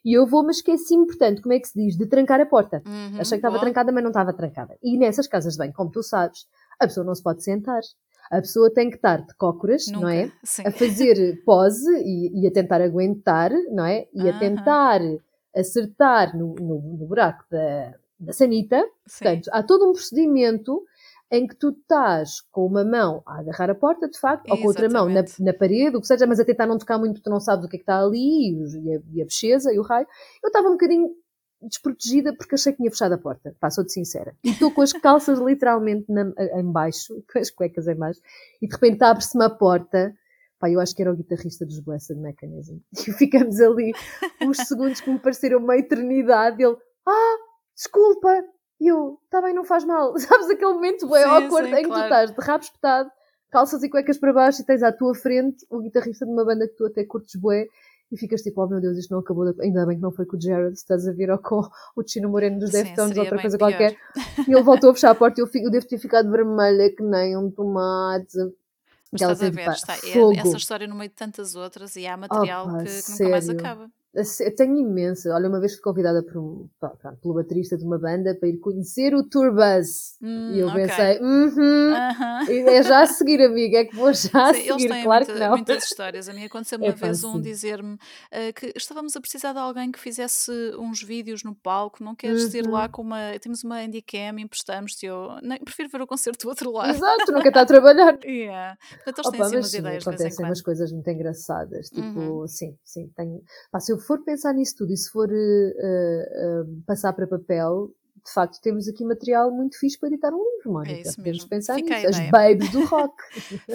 E 0.05 0.16
eu 0.16 0.26
vou, 0.26 0.42
mas 0.44 0.57
esqueci-me, 0.57 1.07
portanto, 1.07 1.40
como 1.42 1.53
é 1.55 1.61
que 1.61 1.68
se 1.68 1.78
diz? 1.78 1.96
De 1.96 2.07
trancar 2.07 2.40
a 2.40 2.46
porta. 2.46 2.82
Uhum, 2.86 3.20
Achei 3.20 3.38
que 3.38 3.46
estava 3.46 3.59
trancada, 3.61 3.92
mas 3.92 4.03
não 4.03 4.11
estava 4.11 4.32
trancada. 4.32 4.76
E 4.82 4.98
nessas 4.98 5.26
casas 5.28 5.53
de 5.55 5.59
banho, 5.59 5.72
como 5.72 5.90
tu 5.90 6.03
sabes, 6.03 6.46
a 6.80 6.86
pessoa 6.86 7.05
não 7.07 7.14
se 7.14 7.22
pode 7.22 7.42
sentar. 7.44 7.80
A 8.30 8.40
pessoa 8.40 8.72
tem 8.72 8.88
que 8.90 8.96
estar 8.96 9.18
de 9.18 9.34
cócoras, 9.36 9.86
não 9.88 10.00
Nunca. 10.03 10.14
é? 10.14 10.32
Sim. 10.42 10.62
a 10.66 10.70
fazer 10.72 11.42
pose 11.44 11.88
e, 12.05 12.40
e 12.42 12.46
a 12.46 12.50
tentar 12.50 12.80
aguentar, 12.80 13.53
não 13.70 13.84
é? 13.84 14.07
E 14.12 14.26
a 14.28 14.30
Aham. 14.30 14.38
tentar 14.38 15.00
acertar 15.55 16.36
no, 16.36 16.55
no, 16.55 16.80
no 16.98 17.07
buraco 17.07 17.44
da, 17.50 17.94
da 18.18 18.32
sanita. 18.32 18.82
Sim. 19.07 19.24
Portanto, 19.24 19.50
há 19.53 19.62
todo 19.62 19.88
um 19.88 19.92
procedimento 19.92 20.82
em 21.33 21.47
que 21.47 21.57
tu 21.57 21.70
estás 21.70 22.43
com 22.53 22.66
uma 22.66 22.85
mão 22.85 23.22
a 23.26 23.41
agarrar 23.41 23.70
a 23.70 23.74
porta, 23.74 24.07
de 24.07 24.20
facto, 24.20 24.51
ou 24.51 24.59
com 24.59 24.66
outra 24.66 24.87
mão 24.91 25.09
na, 25.09 25.24
na 25.41 25.55
parede, 25.55 25.97
o 25.97 26.01
que 26.03 26.07
seja, 26.07 26.26
mas 26.26 26.39
a 26.39 26.45
tentar 26.45 26.66
não 26.66 26.76
tocar 26.76 26.99
muito 26.99 27.14
porque 27.14 27.24
tu 27.24 27.33
não 27.33 27.41
sabes 27.41 27.64
o 27.64 27.68
que 27.68 27.76
é 27.76 27.78
que 27.78 27.83
está 27.85 27.99
ali, 27.99 28.53
e, 28.53 28.95
a, 28.95 29.01
e 29.14 29.22
a 29.22 29.24
bocheza 29.24 29.72
e 29.72 29.78
o 29.78 29.83
raio. 29.83 30.07
Eu 30.45 30.49
estava 30.49 30.68
um 30.68 30.72
bocadinho 30.72 31.09
desprotegida 31.62 32.37
porque 32.37 32.55
achei 32.55 32.72
que 32.72 32.78
tinha 32.78 32.91
fechado 32.91 33.14
a 33.14 33.18
porta, 33.18 33.57
pá, 33.59 33.70
sou-te 33.70 33.93
sincera. 33.93 34.37
E 34.45 34.51
estou 34.51 34.70
com 34.70 34.83
as 34.83 34.93
calças 34.93 35.39
literalmente 35.41 36.05
na, 36.12 36.30
em 36.61 36.70
baixo, 36.70 37.24
com 37.33 37.39
as 37.39 37.51
cuecas 37.51 37.89
em 37.89 37.97
baixo, 37.97 38.20
e 38.61 38.68
de 38.68 38.74
repente 38.74 39.03
abre-se-me 39.03 39.47
a 39.47 39.51
porta. 39.51 40.14
Pá, 40.61 40.68
eu 40.68 40.80
acho 40.80 40.95
que 40.95 41.01
era 41.01 41.11
o 41.11 41.16
guitarrista 41.16 41.64
dos 41.64 41.80
Blessed 41.80 42.20
Mechanism. 42.20 42.76
E 43.09 43.12
ficamos 43.12 43.59
ali 43.59 43.93
uns 44.43 44.59
segundos 44.59 45.01
que 45.01 45.11
me 45.11 45.18
pareceram 45.18 45.61
uma 45.61 45.78
eternidade. 45.78 46.62
Ele, 46.62 46.76
ah, 47.09 47.37
desculpa. 47.74 48.45
E 48.83 48.89
eu, 48.89 49.16
tá 49.30 49.41
bem, 49.41 49.55
não 49.55 49.64
faz 49.64 49.85
mal. 49.85 50.12
Sabes 50.18 50.51
aquele 50.51 50.72
momento 50.72 51.09
bem 51.09 51.22
awkward 51.22 51.68
sim, 51.68 51.74
em 51.76 51.83
que 51.83 51.89
claro. 51.89 52.01
tu 52.01 52.05
estás 52.05 52.30
de 52.33 52.41
rabo 52.45 52.64
espetado, 52.64 53.11
calças 53.49 53.80
e 53.85 53.89
cuecas 53.89 54.18
para 54.18 54.33
baixo 54.33 54.61
e 54.62 54.66
tens 54.66 54.83
à 54.83 54.91
tua 54.91 55.14
frente 55.14 55.64
o 55.70 55.78
guitarrista 55.78 56.26
de 56.26 56.33
uma 56.33 56.45
banda 56.45 56.66
que 56.66 56.74
tu 56.74 56.87
até 56.87 57.05
curtes 57.05 57.37
bué 57.41 57.66
e 58.11 58.16
ficas 58.16 58.43
tipo, 58.43 58.61
oh 58.61 58.66
meu 58.66 58.80
Deus, 58.80 58.99
isto 58.99 59.12
não 59.12 59.20
acabou, 59.20 59.51
de- 59.53 59.62
ainda 59.62 59.87
bem 59.87 59.97
que 59.97 60.03
não 60.03 60.11
foi 60.11 60.26
com 60.26 60.37
o 60.37 60.41
Jared, 60.41 60.74
estás 60.74 61.07
a 61.07 61.12
vir 61.12 61.30
ou 61.30 61.39
com 61.39 61.62
o 61.97 62.03
Chino 62.07 62.28
Moreno 62.28 62.59
dos 62.59 62.70
Deftones, 62.72 63.09
seria 63.14 63.22
outra 63.22 63.41
coisa 63.41 63.57
pior. 63.57 63.68
qualquer. 63.70 63.97
E 64.49 64.53
ele 64.53 64.62
voltou 64.62 64.91
a 64.91 64.95
fechar 64.95 65.11
a 65.12 65.14
porta 65.14 65.41
e 65.41 65.43
eu, 65.43 65.47
fico- 65.47 65.66
eu 65.66 65.70
devo 65.70 65.87
ter 65.87 65.99
ficado 65.99 66.28
vermelha 66.30 66.91
que 66.95 67.03
nem 67.05 67.37
um 67.37 67.51
tomate. 67.51 68.37
Mas 69.12 69.20
estás 69.22 69.43
a 69.43 69.49
ver, 69.49 69.64
pá, 69.64 69.72
está, 69.72 69.95
é 69.95 70.37
essa 70.39 70.57
história 70.57 70.87
no 70.89 70.95
meio 70.97 71.09
de 71.09 71.14
tantas 71.14 71.55
outras 71.55 71.95
e 71.97 72.07
há 72.07 72.16
material 72.16 72.66
Opa, 72.66 72.78
que, 72.78 73.03
que 73.03 73.11
nunca 73.12 73.28
mais 73.28 73.49
acaba. 73.49 73.91
A 74.15 74.21
Eu 74.45 74.55
tenho 74.55 74.77
imensa. 74.77 75.35
Olha, 75.35 75.49
uma 75.49 75.59
vez 75.59 75.73
fui 75.73 75.81
convidada 75.83 76.23
por 76.23 76.37
um, 76.37 76.69
pá, 76.79 76.91
pelo 77.23 77.35
baterista 77.35 77.79
de 77.79 77.85
uma 77.85 77.99
banda 77.99 78.35
para 78.39 78.49
ir 78.49 78.59
conhecer 78.59 79.15
o 79.15 79.23
Tour 79.23 79.55
Buzz. 79.55 80.19
Hum, 80.21 80.51
e 80.53 80.59
eu 80.61 80.69
ok. 80.69 80.83
pensei, 80.83 81.19
uhum, 81.21 81.95
Aham. 81.95 82.45
é 82.49 82.83
já 82.83 83.01
a 83.03 83.07
seguir, 83.07 83.41
amiga, 83.43 83.79
é 83.79 83.85
que 83.87 83.97
vou 83.97 84.13
já 84.13 84.51
a 84.51 84.53
Sim, 84.55 84.61
eles 84.61 84.73
seguir, 84.83 84.89
têm 84.91 85.05
claro 85.05 85.25
muita- 85.25 85.33
que 85.33 85.41
não. 85.47 85.51
muitas 85.57 85.85
histórias. 85.85 86.29
A 86.29 86.33
mim 86.35 86.45
aconteceu 86.45 86.79
É 86.79 86.83
uma 86.85 86.93
pá, 86.93 87.07
vez 87.07 87.25
um 87.25 87.41
dizer-me 87.41 87.97
ah, 88.31 88.53
que 88.55 88.73
estávamos 88.77 89.17
a 89.17 89.21
precisar 89.21 89.55
de 89.55 89.59
alguém 89.59 89.91
que 89.91 89.99
fizesse 89.99 90.51
uns 90.79 91.03
vídeos 91.03 91.43
no 91.43 91.55
palco. 91.55 92.05
Não 92.05 92.15
queres 92.15 92.53
ir 92.53 92.67
lá 92.67 92.83
Uhum. 92.85 92.89
com 92.91 93.03
uma. 93.03 93.19
Temos 93.41 93.65
uma 93.65 93.77
Handycam, 93.83 94.39
emprestamos-te. 94.39 95.07
Eu 95.07 95.31
prefiro 95.65 95.89
ver 95.89 96.03
o 96.03 96.07
concerto 96.07 96.45
do 96.45 96.49
outro 96.51 96.71
lado. 96.71 96.91
Exato, 96.91 97.33
nunca 97.33 97.49
está 97.49 97.63
a 97.63 97.67
trabalhar. 97.67 98.19
Yeah. 98.43 98.77
Portanto, 99.05 99.19
eles 99.19 99.31
têm 99.31 99.41
Opa, 99.41 99.47
assim 99.47 99.55
mas 99.57 99.65
umas 99.65 99.71
sim, 99.71 99.79
ideias 99.79 100.07
acontecem 100.07 100.45
umas 100.45 100.61
coisas 100.63 100.93
muito 100.93 101.09
engraçadas. 101.09 101.89
Tipo, 101.89 102.21
Uhum. 102.21 102.47
sim, 102.49 102.77
sim. 102.85 103.11
Tenho... 103.17 103.41
Pá, 103.71 103.79
se 103.81 103.93
eu 103.93 103.99
for 104.03 104.22
pensar 104.24 104.53
nisso 104.53 104.76
tudo 104.78 104.92
e 104.92 104.96
se 104.96 105.11
for 105.11 105.28
eh, 105.30 105.72
eh, 105.78 106.62
passar 106.86 107.12
para 107.12 107.26
papel, 107.26 107.94
de 108.24 108.32
facto 108.32 108.61
temos 108.61 108.86
aqui 108.88 109.05
material 109.05 109.50
muito 109.50 109.76
fixe 109.78 109.98
para 109.98 110.09
editar 110.09 110.32
um 110.32 110.38
livro, 110.57 110.72
Mónica. 110.72 110.94
É 110.94 111.00
isso 111.00 111.20
mesmo. 111.20 111.48
pensar 111.48 111.74
Fica 111.74 111.96
nisso. 111.96 112.09
As 112.09 112.30
babes 112.30 112.70
do 112.70 112.84
rock 112.84 113.14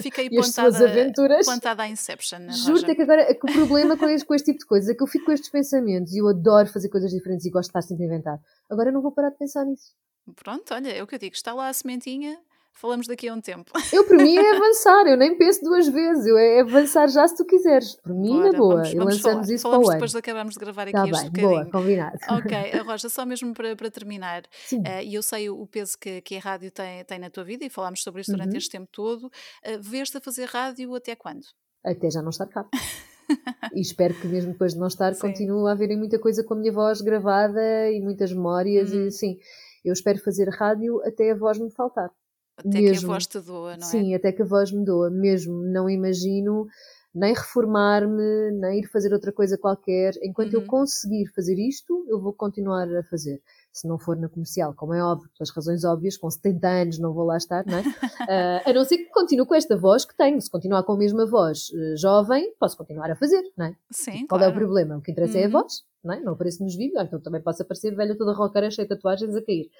Fiquei 0.00 0.28
e 0.32 0.38
as 0.38 0.46
suas 0.46 0.76
plantada, 0.76 0.90
aventuras. 0.90 1.46
plantada 1.46 1.82
à 1.82 1.88
Inception. 1.88 2.38
né, 2.38 2.52
Juro-te 2.52 2.90
é 2.90 2.94
que 2.94 3.02
agora 3.02 3.34
que 3.34 3.50
o 3.50 3.52
problema 3.52 3.96
com 3.96 4.08
este, 4.08 4.26
com 4.26 4.34
este 4.34 4.46
tipo 4.52 4.60
de 4.60 4.66
coisas 4.66 4.88
é 4.88 4.94
que 4.94 5.02
eu 5.02 5.06
fico 5.06 5.26
com 5.26 5.32
estes 5.32 5.50
pensamentos 5.50 6.14
e 6.14 6.18
eu 6.18 6.28
adoro 6.28 6.66
fazer 6.68 6.88
coisas 6.88 7.10
diferentes 7.10 7.44
e 7.44 7.50
gosto 7.50 7.68
de 7.68 7.78
estar 7.78 7.82
sempre 7.82 8.04
a 8.04 8.06
inventar. 8.06 8.40
Agora 8.70 8.88
eu 8.88 8.92
não 8.94 9.02
vou 9.02 9.12
parar 9.12 9.30
de 9.30 9.36
pensar 9.36 9.64
nisso. 9.64 9.92
Pronto, 10.34 10.72
olha, 10.74 10.88
é 10.90 11.02
o 11.02 11.06
que 11.06 11.14
eu 11.14 11.18
digo. 11.18 11.34
Está 11.34 11.52
lá 11.52 11.68
a 11.68 11.72
sementinha. 11.72 12.38
Falamos 12.80 13.06
daqui 13.08 13.28
a 13.28 13.34
um 13.34 13.40
tempo. 13.40 13.72
Eu, 13.92 14.06
por 14.06 14.16
mim, 14.16 14.36
é 14.36 14.54
avançar, 14.56 15.06
eu 15.08 15.16
nem 15.16 15.36
penso 15.36 15.62
duas 15.64 15.88
vezes, 15.88 16.24
eu 16.26 16.38
é 16.38 16.60
avançar 16.60 17.08
já 17.08 17.26
se 17.26 17.36
tu 17.36 17.44
quiseres. 17.44 17.96
Por 17.96 18.14
mim, 18.14 18.34
na 18.38 18.44
Bora, 18.52 18.58
boa. 18.58 18.74
vamos, 18.76 18.92
vamos 18.94 19.14
lançamos 19.16 19.22
falar. 19.46 19.54
isso 19.54 19.62
Falamos 19.62 19.86
para 19.86 19.90
o 19.90 19.96
depois 19.96 20.12
ano. 20.14 20.22
de 20.22 20.30
acabarmos 20.30 20.54
de 20.54 20.60
gravar 20.60 20.82
aqui 20.82 20.90
Está 20.96 21.04
este 21.08 21.30
bem, 21.30 21.30
bocadinho. 21.30 21.50
boa, 21.50 21.70
combinado. 21.72 22.18
Ok, 22.38 22.56
a 22.80 22.82
Roja, 22.84 23.08
só 23.08 23.26
mesmo 23.26 23.52
para, 23.54 23.74
para 23.74 23.90
terminar, 23.90 24.42
Sim. 24.66 24.82
eh, 24.86 25.04
e 25.04 25.14
eu 25.14 25.22
sei 25.22 25.50
o 25.50 25.66
peso 25.66 25.98
que, 25.98 26.20
que 26.20 26.36
a 26.36 26.40
rádio 26.40 26.70
tem, 26.70 27.04
tem 27.04 27.18
na 27.18 27.30
tua 27.30 27.42
vida 27.44 27.64
e 27.64 27.70
falámos 27.70 28.02
sobre 28.02 28.20
isso 28.22 28.30
durante 28.30 28.52
Uhum. 28.52 28.58
este 28.58 28.70
tempo 28.70 28.88
todo. 28.92 29.24
Uh, 29.26 29.80
Vês-te 29.80 30.16
a 30.16 30.20
fazer 30.20 30.44
rádio 30.48 30.94
até 30.94 31.16
quando? 31.16 31.44
Até 31.84 32.10
já 32.10 32.22
não 32.22 32.30
estar 32.30 32.46
cá. 32.46 32.64
e 33.74 33.80
espero 33.80 34.14
que 34.14 34.26
mesmo 34.26 34.52
depois 34.52 34.74
de 34.74 34.78
não 34.78 34.86
estar, 34.86 35.12
Sim. 35.14 35.20
continue 35.20 35.68
a 35.68 35.72
haverem 35.72 35.96
muita 35.98 36.18
coisa 36.18 36.44
com 36.44 36.54
a 36.54 36.56
minha 36.56 36.72
voz 36.72 37.00
gravada 37.00 37.90
e 37.90 38.00
muitas 38.00 38.32
memórias 38.32 38.92
Uhum. 38.92 39.06
e 39.06 39.10
sim. 39.10 39.38
Eu 39.84 39.92
espero 39.92 40.18
fazer 40.18 40.48
rádio 40.48 41.00
até 41.04 41.30
a 41.32 41.34
voz 41.36 41.58
me 41.58 41.70
faltar. 41.70 42.10
Até 42.58 42.80
mesmo, 42.80 42.98
que 43.00 43.04
a 43.04 43.08
voz 43.08 43.26
te 43.26 43.40
doa, 43.40 43.76
não 43.76 43.86
é? 43.86 43.90
Sim, 43.90 44.14
até 44.14 44.32
que 44.32 44.42
a 44.42 44.44
voz 44.44 44.72
me 44.72 44.84
doa, 44.84 45.10
mesmo. 45.10 45.62
Não 45.62 45.88
imagino 45.88 46.66
nem 47.14 47.34
reformar-me, 47.34 48.52
nem 48.52 48.80
ir 48.80 48.86
fazer 48.86 49.12
outra 49.12 49.32
coisa 49.32 49.58
qualquer. 49.58 50.14
Enquanto 50.22 50.54
uhum. 50.54 50.60
eu 50.60 50.66
conseguir 50.66 51.26
fazer 51.34 51.58
isto, 51.58 52.04
eu 52.08 52.20
vou 52.20 52.32
continuar 52.32 52.88
a 52.96 53.02
fazer. 53.02 53.40
Se 53.72 53.86
não 53.86 53.98
for 53.98 54.16
na 54.16 54.28
comercial, 54.28 54.74
como 54.74 54.94
é 54.94 55.02
óbvio, 55.02 55.28
pelas 55.36 55.50
razões 55.50 55.84
óbvias, 55.84 56.16
com 56.16 56.30
70 56.30 56.68
anos 56.68 56.98
não 56.98 57.12
vou 57.12 57.24
lá 57.24 57.36
estar, 57.36 57.64
não 57.66 57.78
é? 57.78 57.82
uh, 57.82 58.62
a 58.70 58.72
não 58.72 58.84
ser 58.84 58.98
que 58.98 59.10
continue 59.10 59.46
com 59.46 59.54
esta 59.54 59.76
voz 59.76 60.04
que 60.04 60.16
tenho. 60.16 60.40
Se 60.40 60.50
continuar 60.50 60.82
com 60.82 60.92
a 60.92 60.96
mesma 60.96 61.26
voz 61.26 61.70
uh, 61.70 61.96
jovem, 61.96 62.54
posso 62.58 62.76
continuar 62.76 63.10
a 63.10 63.16
fazer, 63.16 63.42
não 63.56 63.66
é? 63.66 63.76
Sim, 63.90 64.26
Qual 64.26 64.38
claro. 64.38 64.44
é 64.44 64.48
o 64.48 64.54
problema? 64.54 64.96
O 64.96 65.02
que 65.02 65.10
interessa 65.10 65.34
uhum. 65.34 65.40
é 65.40 65.44
a 65.44 65.46
uhum. 65.46 65.52
voz, 65.52 65.84
não 66.04 66.14
é? 66.14 66.20
Não 66.20 66.32
apareço 66.34 66.62
nos 66.62 66.76
vídeos, 66.76 67.02
então 67.02 67.20
também 67.20 67.40
posso 67.40 67.62
aparecer 67.62 67.94
velha 67.94 68.16
toda 68.16 68.32
rockera, 68.32 68.70
cheia 68.70 68.86
de 68.86 68.94
tatuagens 68.94 69.34
a 69.34 69.42
cair. 69.42 69.70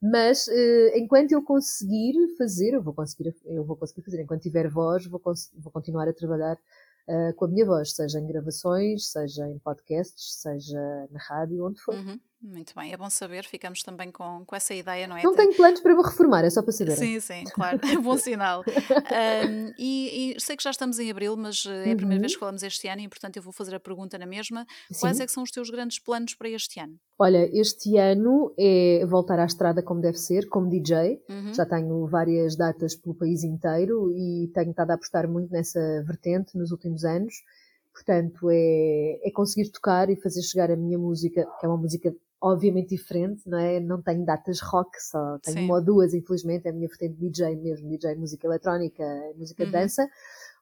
Mas 0.00 0.46
uh, 0.46 0.96
enquanto 0.96 1.32
eu 1.32 1.42
conseguir 1.42 2.14
fazer, 2.36 2.74
eu 2.74 2.82
vou 2.82 2.94
conseguir, 2.94 3.34
eu 3.44 3.64
vou 3.64 3.76
conseguir 3.76 4.02
fazer. 4.02 4.22
Enquanto 4.22 4.42
tiver 4.42 4.68
voz, 4.68 5.06
vou, 5.06 5.20
vou 5.58 5.72
continuar 5.72 6.08
a 6.08 6.12
trabalhar 6.12 6.56
uh, 7.08 7.34
com 7.34 7.46
a 7.46 7.48
minha 7.48 7.66
voz, 7.66 7.94
seja 7.94 8.20
em 8.20 8.26
gravações, 8.26 9.10
seja 9.10 9.48
em 9.48 9.58
podcasts, 9.58 10.40
seja 10.40 11.08
na 11.10 11.18
rádio, 11.18 11.66
onde 11.66 11.80
for. 11.80 11.94
Uhum. 11.94 12.20
Muito 12.40 12.72
bem, 12.76 12.92
é 12.92 12.96
bom 12.96 13.10
saber, 13.10 13.44
ficamos 13.44 13.82
também 13.82 14.12
com, 14.12 14.44
com 14.46 14.54
essa 14.54 14.72
ideia, 14.72 15.08
não 15.08 15.16
é? 15.16 15.22
Não 15.24 15.34
tenho 15.34 15.52
planos 15.56 15.80
para 15.80 15.92
me 15.92 16.02
reformar, 16.02 16.44
é 16.44 16.50
só 16.50 16.62
para 16.62 16.70
saber. 16.72 16.96
Sim, 16.96 17.18
sim, 17.18 17.42
claro, 17.52 17.80
é 17.82 17.98
bom 17.98 18.16
sinal. 18.16 18.62
um, 19.50 19.72
e, 19.76 20.36
e, 20.36 20.40
sei 20.40 20.56
que 20.56 20.62
já 20.62 20.70
estamos 20.70 21.00
em 21.00 21.10
abril, 21.10 21.36
mas 21.36 21.66
eh, 21.66 21.88
é 21.88 21.92
a 21.92 21.96
primeira 21.96 22.14
uhum. 22.14 22.20
vez 22.20 22.34
que 22.34 22.38
falamos 22.38 22.62
este 22.62 22.86
ano 22.86 23.02
e, 23.02 23.08
portanto, 23.08 23.36
eu 23.36 23.42
vou 23.42 23.52
fazer 23.52 23.74
a 23.74 23.80
pergunta 23.80 24.16
na 24.16 24.26
mesma. 24.26 24.64
Sim. 24.92 25.00
Quais 25.00 25.18
é 25.18 25.26
que 25.26 25.32
são 25.32 25.42
os 25.42 25.50
teus 25.50 25.68
grandes 25.68 25.98
planos 25.98 26.36
para 26.36 26.48
este 26.48 26.78
ano? 26.78 26.94
Olha, 27.18 27.50
este 27.52 27.96
ano 27.98 28.54
é 28.56 29.04
voltar 29.04 29.40
à 29.40 29.44
estrada 29.44 29.82
como 29.82 30.00
deve 30.00 30.18
ser, 30.18 30.48
como 30.48 30.70
DJ. 30.70 31.20
Uhum. 31.28 31.52
Já 31.52 31.66
tenho 31.66 32.06
várias 32.06 32.54
datas 32.56 32.94
pelo 32.94 33.16
país 33.16 33.42
inteiro 33.42 34.12
e 34.16 34.48
tenho 34.54 34.70
estado 34.70 34.92
a 34.92 34.94
apostar 34.94 35.28
muito 35.28 35.50
nessa 35.50 35.80
vertente 36.06 36.56
nos 36.56 36.70
últimos 36.70 37.04
anos. 37.04 37.34
Portanto, 37.92 38.48
é, 38.48 39.18
é 39.24 39.30
conseguir 39.32 39.70
tocar 39.70 40.08
e 40.08 40.14
fazer 40.14 40.40
chegar 40.42 40.70
a 40.70 40.76
minha 40.76 40.96
música, 40.96 41.44
que 41.58 41.66
é 41.66 41.68
uma 41.68 41.76
música 41.76 42.14
obviamente 42.40 42.90
diferente, 42.90 43.48
não 43.48 43.58
é? 43.58 43.80
Não 43.80 44.00
tenho 44.00 44.24
datas 44.24 44.60
rock, 44.60 44.90
só 45.02 45.38
tenho 45.38 45.58
Sim. 45.58 45.64
uma 45.64 45.76
ou 45.76 45.84
duas, 45.84 46.14
infelizmente, 46.14 46.66
é 46.66 46.70
a 46.70 46.72
minha 46.72 46.88
vertente 46.88 47.16
DJ 47.18 47.56
mesmo, 47.56 47.88
DJ 47.88 48.14
música 48.14 48.46
eletrónica, 48.46 49.04
música 49.36 49.64
uhum. 49.64 49.70
de 49.70 49.72
dança. 49.72 50.08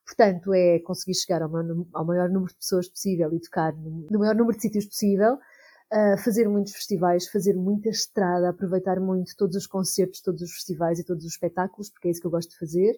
Portanto, 0.05 0.55
é 0.55 0.79
conseguir 0.79 1.15
chegar 1.15 1.43
ao 1.43 1.49
maior, 1.49 1.85
ao 1.93 2.05
maior, 2.05 2.29
número 2.29 2.53
de 2.53 2.59
pessoas 2.59 2.89
possível 2.89 3.33
e 3.35 3.41
tocar 3.41 3.75
no, 3.75 4.07
no 4.11 4.19
maior 4.21 4.35
número 4.35 4.57
de 4.57 4.63
sítios 4.63 4.87
possível, 4.87 5.35
uh, 5.35 6.17
fazer 6.23 6.49
muitos 6.49 6.73
festivais, 6.73 7.29
fazer 7.29 7.55
muita 7.55 7.89
estrada, 7.89 8.49
aproveitar 8.49 9.01
muito 9.01 9.37
todos 9.37 9.57
os 9.57 9.67
concertos, 9.67 10.21
todos 10.21 10.43
os 10.43 10.53
festivais 10.53 11.01
e 11.01 11.05
todos 11.05 11.25
os 11.25 11.33
espetáculos, 11.33 11.91
porque 11.91 12.09
é 12.09 12.11
isso 12.13 12.21
que 12.21 12.27
eu 12.27 12.31
gosto 12.31 12.51
de 12.51 12.59
fazer. 12.59 12.95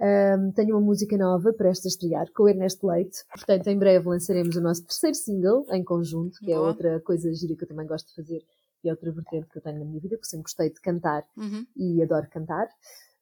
Um, 0.00 0.50
tenho 0.52 0.76
uma 0.76 0.84
música 0.84 1.16
nova 1.16 1.52
para 1.52 1.68
esta 1.68 1.86
estrear 1.86 2.26
com 2.32 2.44
o 2.44 2.48
Ernesto 2.48 2.86
Leite. 2.86 3.24
Portanto, 3.32 3.68
em 3.68 3.78
breve 3.78 4.08
lançaremos 4.08 4.56
o 4.56 4.60
nosso 4.60 4.84
terceiro 4.84 5.14
single 5.14 5.64
em 5.70 5.84
conjunto, 5.84 6.38
que 6.40 6.52
é 6.52 6.56
Boa. 6.56 6.66
é 6.66 6.70
outra 6.70 7.00
coisa 7.00 7.32
gira 7.32 7.54
que 7.54 7.64
eu 7.64 7.68
também 7.68 7.86
gosto 7.86 8.08
de 8.08 8.14
fazer 8.14 8.42
e 8.82 8.88
é 8.88 8.92
outra 8.92 9.10
vertente 9.10 9.48
que 9.48 9.58
eu 9.58 9.62
tenho 9.62 9.78
na 9.78 9.84
minha 9.84 10.00
vida, 10.00 10.16
porque 10.16 10.28
sempre 10.28 10.44
gostei 10.44 10.70
de 10.70 10.80
cantar 10.80 11.24
uhum. 11.36 11.64
e 11.76 12.02
adoro 12.02 12.28
cantar. 12.28 12.68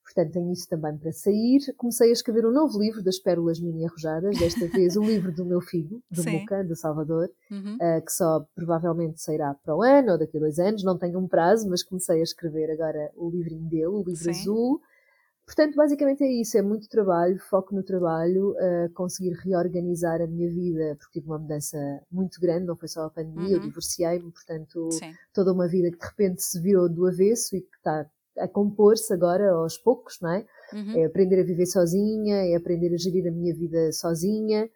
Portanto, 0.03 0.33
tenho 0.33 0.53
isso 0.53 0.69
também 0.69 0.97
para 0.99 1.13
sair. 1.13 1.61
Comecei 1.77 2.11
a 2.11 2.13
escrever 2.13 2.45
um 2.45 2.51
novo 2.51 2.79
livro 2.79 3.03
das 3.03 3.19
Pérolas 3.19 3.61
Mini 3.61 3.87
Arrojadas, 3.87 4.37
desta 4.37 4.67
vez 4.67 4.97
o 4.97 5.03
livro 5.03 5.33
do 5.33 5.45
meu 5.45 5.61
filho, 5.61 6.03
do 6.11 6.23
Sim. 6.23 6.41
Muca, 6.41 6.65
do 6.65 6.75
Salvador, 6.75 7.31
uhum. 7.51 7.77
uh, 7.77 8.05
que 8.05 8.13
só 8.13 8.45
provavelmente 8.55 9.23
sairá 9.23 9.55
para 9.55 9.77
o 9.77 9.83
ano 9.83 10.13
ou 10.13 10.19
daqui 10.19 10.37
a 10.37 10.41
dois 10.41 10.59
anos, 10.59 10.83
não 10.83 10.99
tenho 10.99 11.19
um 11.19 11.29
prazo, 11.29 11.69
mas 11.69 11.85
comecei 11.85 12.19
a 12.19 12.25
escrever 12.25 12.71
agora 12.73 13.11
o 13.15 13.31
livrinho 13.31 13.69
dele, 13.69 13.87
o 13.87 14.03
livro 14.03 14.25
Sim. 14.25 14.31
azul. 14.31 14.81
Portanto, 15.55 15.77
basicamente 15.77 16.25
é 16.25 16.33
isso, 16.33 16.57
é 16.57 16.63
muito 16.63 16.89
trabalho, 16.89 17.39
foco 17.39 17.75
no 17.75 17.83
trabalho, 17.83 18.53
uh, 18.53 18.91
conseguir 18.95 19.35
reorganizar 19.35 20.23
a 20.23 20.27
minha 20.27 20.49
vida, 20.49 20.97
porque 20.99 21.21
tive 21.21 21.31
uma 21.31 21.39
mudança 21.39 21.77
muito 22.11 22.41
grande, 22.41 22.65
não 22.65 22.75
foi 22.75 22.89
só 22.89 23.05
a 23.05 23.11
pandemia, 23.11 23.49
uhum. 23.49 23.53
eu 23.57 23.61
divorciei-me, 23.61 24.33
portanto, 24.33 24.91
Sim. 24.91 25.13
toda 25.31 25.53
uma 25.53 25.69
vida 25.69 25.91
que 25.91 25.99
de 25.99 26.07
repente 26.07 26.43
se 26.43 26.59
virou 26.59 26.89
do 26.89 27.07
avesso 27.07 27.55
e 27.55 27.61
que 27.61 27.77
está 27.77 28.07
a 28.39 28.49
compor-se 28.49 29.13
agora 29.13 29.53
aos 29.53 29.77
poucos, 29.77 30.19
não 30.23 30.33
é? 30.33 30.47
Uhum. 30.73 30.97
É 30.97 31.05
aprender 31.05 31.39
a 31.39 31.45
viver 31.45 31.67
sozinha, 31.67 32.47
é 32.47 32.57
aprender 32.57 32.95
a 32.95 32.97
gerir 32.97 33.29
a 33.29 33.31
minha 33.31 33.55
vida 33.55 33.93
sozinha, 33.93 34.71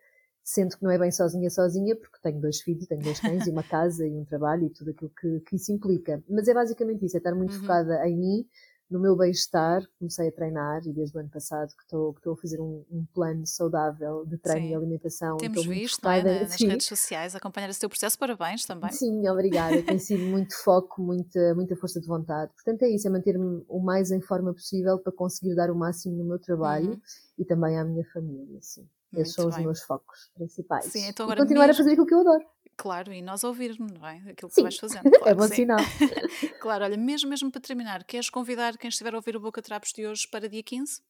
sendo 0.45 0.77
que 0.77 0.85
não 0.85 0.91
é 0.91 0.99
bem 0.99 1.11
sozinha, 1.11 1.49
sozinha, 1.49 1.97
porque 1.97 2.19
tenho 2.23 2.39
dois 2.39 2.61
filhos, 2.61 2.87
tenho 2.87 3.03
dois 3.03 3.19
cães 3.19 3.47
e 3.47 3.51
uma 3.51 3.63
casa 3.63 4.07
e 4.07 4.13
um 4.13 4.27
trabalho 4.27 4.67
e 4.67 4.71
tudo 4.71 4.91
aquilo 4.91 5.11
que, 5.19 5.41
que 5.41 5.57
isso 5.57 5.73
implica. 5.73 6.23
Mas 6.29 6.47
é 6.49 6.53
basicamente 6.53 7.07
isso, 7.07 7.17
é 7.17 7.19
estar 7.19 7.35
muito 7.35 7.55
uhum. 7.55 7.61
focada 7.61 8.07
em 8.07 8.15
mim, 8.15 8.47
no 8.91 9.01
meu 9.01 9.17
bem-estar, 9.17 9.83
comecei 9.99 10.29
a 10.29 10.33
treinar 10.33 10.81
e 10.87 10.93
desde 10.93 11.17
o 11.17 11.21
ano 11.21 11.29
passado 11.29 11.69
que 11.77 11.83
estou, 11.83 12.13
que 12.13 12.21
estou 12.21 12.35
a 12.35 12.37
fazer 12.37 12.61
um, 12.61 12.85
um 12.91 13.05
plano 13.13 13.45
saudável 13.45 14.25
de 14.27 14.39
treino 14.39 14.67
sim. 14.67 14.73
e 14.73 14.75
alimentação. 14.75 15.37
Temos 15.39 15.67
visto 15.67 16.09
é? 16.09 16.23
Na, 16.23 16.41
nas 16.41 16.53
sim. 16.53 16.69
redes 16.69 16.87
sociais 16.87 17.35
acompanhar 17.35 17.69
esse 17.69 17.81
teu 17.81 17.89
processo, 17.89 18.17
parabéns 18.19 18.65
também. 18.65 18.93
Sim, 18.93 19.29
obrigada. 19.29 19.83
Tem 19.83 19.99
sido 19.99 20.23
muito 20.31 20.55
foco, 20.63 21.03
muita, 21.03 21.55
muita 21.55 21.75
força 21.77 22.01
de 22.01 22.07
vontade. 22.07 22.53
Portanto, 22.55 22.83
é 22.83 22.89
isso, 22.89 23.09
é 23.09 23.11
manter-me 23.11 23.65
o 23.69 23.81
mais 23.81 24.11
em 24.13 24.21
forma 24.21 24.53
possível 24.53 24.99
para 24.99 25.13
conseguir 25.13 25.55
dar 25.57 25.71
o 25.71 25.75
máximo 25.75 26.17
no 26.17 26.25
meu 26.25 26.39
trabalho 26.39 26.91
uhum. 26.91 27.01
e 27.39 27.45
também 27.45 27.77
à 27.79 27.85
minha 27.85 28.05
família. 28.13 28.59
Sim. 28.63 28.89
Esses 29.15 29.35
são 29.35 29.49
bem. 29.49 29.59
os 29.59 29.65
meus 29.65 29.83
focos 29.83 30.31
principais. 30.35 30.85
Sim, 30.85 31.09
então 31.09 31.25
agora 31.25 31.41
e 31.41 31.43
continuar 31.43 31.67
mesmo... 31.67 31.81
a 31.81 31.85
fazer 31.85 31.93
aquilo 31.93 32.07
que 32.07 32.15
eu 32.15 32.21
adoro. 32.21 32.45
Claro, 32.77 33.11
e 33.13 33.23
nós 33.23 33.43
ouvirmos, 33.43 33.91
não 33.91 34.07
é? 34.07 34.17
Aquilo 34.29 34.49
que 34.51 34.55
sim. 34.55 34.63
vais 34.63 34.77
fazendo. 34.77 35.05
Claro, 35.17 35.29
é 35.29 35.35
bom 35.35 35.49
sinal. 35.49 35.79
claro, 36.61 36.85
olha, 36.85 36.97
mesmo, 36.97 37.31
mesmo 37.31 37.51
para 37.51 37.61
terminar, 37.61 38.05
queres 38.05 38.29
convidar 38.29 38.77
quem 38.77 38.89
estiver 38.89 39.15
a 39.15 39.17
ouvir 39.17 39.35
o 39.35 39.41
Boca 39.41 39.63
Trapos 39.63 39.93
de 39.93 40.07
hoje 40.07 40.29
para 40.31 40.49
dia 40.49 40.63
15? 40.63 41.01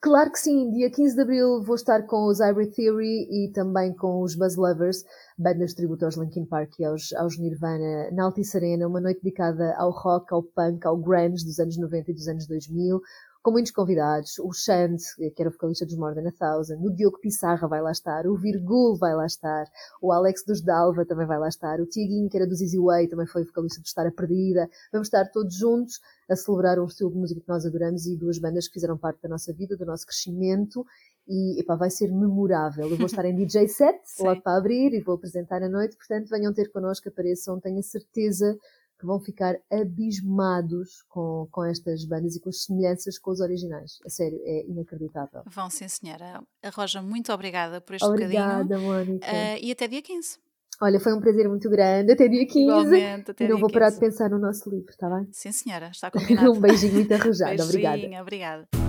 Claro 0.00 0.30
que 0.30 0.38
sim, 0.38 0.70
dia 0.70 0.90
15 0.90 1.16
de 1.16 1.22
Abril 1.22 1.62
vou 1.62 1.74
estar 1.74 2.06
com 2.06 2.28
os 2.28 2.40
Hybrid 2.40 2.72
Theory 2.74 3.26
e 3.30 3.52
também 3.52 3.92
com 3.94 4.22
os 4.22 4.36
Buzz 4.36 4.56
Lovers, 4.56 5.04
bandas 5.36 5.70
de 5.70 5.76
tributo 5.76 6.04
aos 6.04 6.16
Linkin 6.16 6.46
Park 6.46 6.78
e 6.78 6.84
aos, 6.84 7.12
aos 7.14 7.38
Nirvana, 7.38 8.10
na 8.12 8.24
Altice 8.24 8.56
Arena, 8.56 8.86
uma 8.86 9.00
noite 9.00 9.20
dedicada 9.22 9.74
ao 9.76 9.90
rock, 9.90 10.32
ao 10.32 10.42
punk, 10.42 10.86
ao 10.86 10.96
grunge 10.96 11.44
dos 11.44 11.58
anos 11.58 11.76
90 11.76 12.10
e 12.10 12.14
dos 12.14 12.28
anos 12.28 12.46
2000, 12.46 13.00
com 13.46 13.52
muitos 13.52 13.70
convidados. 13.70 14.40
O 14.40 14.52
Shant, 14.52 15.00
que 15.36 15.40
era 15.40 15.48
o 15.48 15.52
vocalista 15.52 15.86
dos 15.86 15.96
More 15.96 16.16
Than 16.16 16.28
a 16.30 16.32
Thousand, 16.32 16.80
o 16.80 16.92
Diogo 16.92 17.20
Pissarra 17.20 17.68
vai 17.68 17.80
lá 17.80 17.92
estar, 17.92 18.26
o 18.26 18.36
Virgul 18.36 18.98
vai 18.98 19.14
lá 19.14 19.24
estar, 19.24 19.66
o 20.02 20.10
Alex 20.10 20.42
dos 20.44 20.60
Dalva 20.60 21.06
também 21.06 21.28
vai 21.28 21.38
lá 21.38 21.46
estar, 21.46 21.80
o 21.80 21.86
Tiaguinho, 21.86 22.28
que 22.28 22.36
era 22.36 22.44
dos 22.44 22.60
Easy 22.60 22.76
Way, 22.76 23.06
também 23.06 23.24
foi 23.24 23.44
vocalista 23.44 23.80
do 23.80 23.84
Estar 23.84 24.04
a 24.04 24.10
Perdida. 24.10 24.68
Vamos 24.92 25.06
estar 25.06 25.30
todos 25.30 25.54
juntos 25.54 26.00
a 26.28 26.34
celebrar 26.34 26.80
um 26.80 26.86
estilo 26.86 27.12
de 27.12 27.18
música 27.18 27.40
que 27.40 27.48
nós 27.48 27.64
adoramos 27.64 28.04
e 28.06 28.16
duas 28.16 28.40
bandas 28.40 28.66
que 28.66 28.74
fizeram 28.74 28.98
parte 28.98 29.22
da 29.22 29.28
nossa 29.28 29.52
vida, 29.52 29.76
do 29.76 29.86
nosso 29.86 30.04
crescimento. 30.04 30.84
E 31.28 31.60
epá, 31.60 31.76
vai 31.76 31.88
ser 31.88 32.10
memorável. 32.10 32.90
Eu 32.90 32.96
vou 32.96 33.06
estar 33.06 33.24
em 33.24 33.34
DJ 33.36 33.68
set, 33.68 34.00
logo 34.18 34.42
para 34.42 34.58
abrir 34.58 34.92
e 34.92 35.00
vou 35.00 35.14
apresentar 35.14 35.62
a 35.62 35.68
noite, 35.68 35.96
portanto 35.96 36.28
venham 36.30 36.52
ter 36.52 36.72
connosco, 36.72 37.08
apareçam, 37.08 37.60
tenho 37.60 37.78
a 37.78 37.82
certeza 37.82 38.58
que 38.98 39.06
vão 39.06 39.20
ficar 39.20 39.54
abismados 39.70 41.02
com, 41.08 41.46
com 41.50 41.64
estas 41.64 42.04
bandas 42.06 42.36
e 42.36 42.40
com 42.40 42.48
as 42.48 42.62
semelhanças 42.62 43.18
com 43.18 43.30
os 43.30 43.40
originais. 43.40 43.98
A 44.04 44.10
sério, 44.10 44.38
é 44.44 44.64
inacreditável. 44.66 45.42
Vão 45.46 45.68
sim, 45.70 45.88
senhora. 45.88 46.42
A 46.62 46.70
Roja, 46.70 47.02
muito 47.02 47.32
obrigada 47.32 47.80
por 47.80 47.94
este 47.94 48.06
obrigada, 48.06 48.64
bocadinho. 48.64 48.90
Obrigada, 48.90 49.04
Mónica. 49.04 49.26
Uh, 49.26 49.58
e 49.64 49.72
até 49.72 49.86
dia 49.88 50.02
15. 50.02 50.38
Olha, 50.80 51.00
foi 51.00 51.14
um 51.14 51.20
prazer 51.20 51.48
muito 51.48 51.70
grande. 51.70 52.12
Até 52.12 52.28
dia 52.28 52.46
15. 52.46 52.58
Igualmente, 52.58 53.30
até 53.30 53.44
e 53.44 53.48
não 53.48 53.58
vou 53.58 53.70
parar 53.70 53.90
de 53.90 53.98
pensar 53.98 54.28
no 54.28 54.38
nosso 54.38 54.68
livro, 54.68 54.90
está 54.90 55.08
bem? 55.08 55.26
Sim, 55.32 55.52
senhora, 55.52 55.88
está 55.88 56.10
combinado. 56.12 56.52
um 56.52 56.60
beijinho 56.60 56.94
muito 56.94 57.12
arrojado. 57.12 57.56
Beijinho, 57.56 58.22
obrigada. 58.22 58.22
Obrigada. 58.22 58.85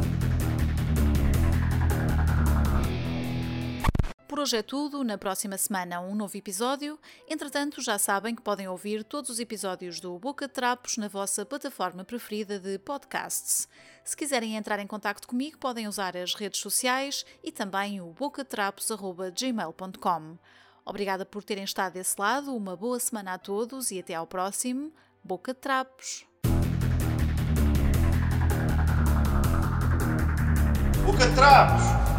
Por 4.37 4.43
hoje 4.43 4.57
é 4.57 4.61
tudo. 4.61 5.03
Na 5.03 5.17
próxima 5.17 5.57
semana, 5.57 5.99
um 5.99 6.13
novo 6.13 6.37
episódio. 6.37 6.99
Entretanto, 7.27 7.81
já 7.81 7.97
sabem 7.97 8.35
que 8.35 8.41
podem 8.43 8.67
ouvir 8.67 9.03
todos 9.03 9.31
os 9.31 9.39
episódios 9.39 9.99
do 9.99 10.19
Boca 10.19 10.47
Trapos 10.47 10.95
na 10.95 11.07
vossa 11.07 11.43
plataforma 11.43 12.05
preferida 12.05 12.59
de 12.59 12.77
podcasts. 12.77 13.67
Se 14.03 14.15
quiserem 14.15 14.55
entrar 14.55 14.77
em 14.77 14.85
contato 14.85 15.27
comigo, 15.27 15.57
podem 15.57 15.87
usar 15.87 16.15
as 16.15 16.35
redes 16.35 16.61
sociais 16.61 17.25
e 17.43 17.51
também 17.51 17.99
o 17.99 18.13
bocatrapos.gmail.com. 18.13 20.37
Obrigada 20.85 21.25
por 21.25 21.43
terem 21.43 21.63
estado 21.63 21.93
desse 21.93 22.21
lado, 22.21 22.55
uma 22.55 22.75
boa 22.75 22.99
semana 22.99 23.33
a 23.33 23.39
todos 23.39 23.89
e 23.89 23.97
até 23.97 24.13
ao 24.13 24.27
próximo 24.27 24.93
Boca 25.23 25.51
Trapos. 25.51 26.27
Boca 31.03 31.27
Trapos! 31.33 32.16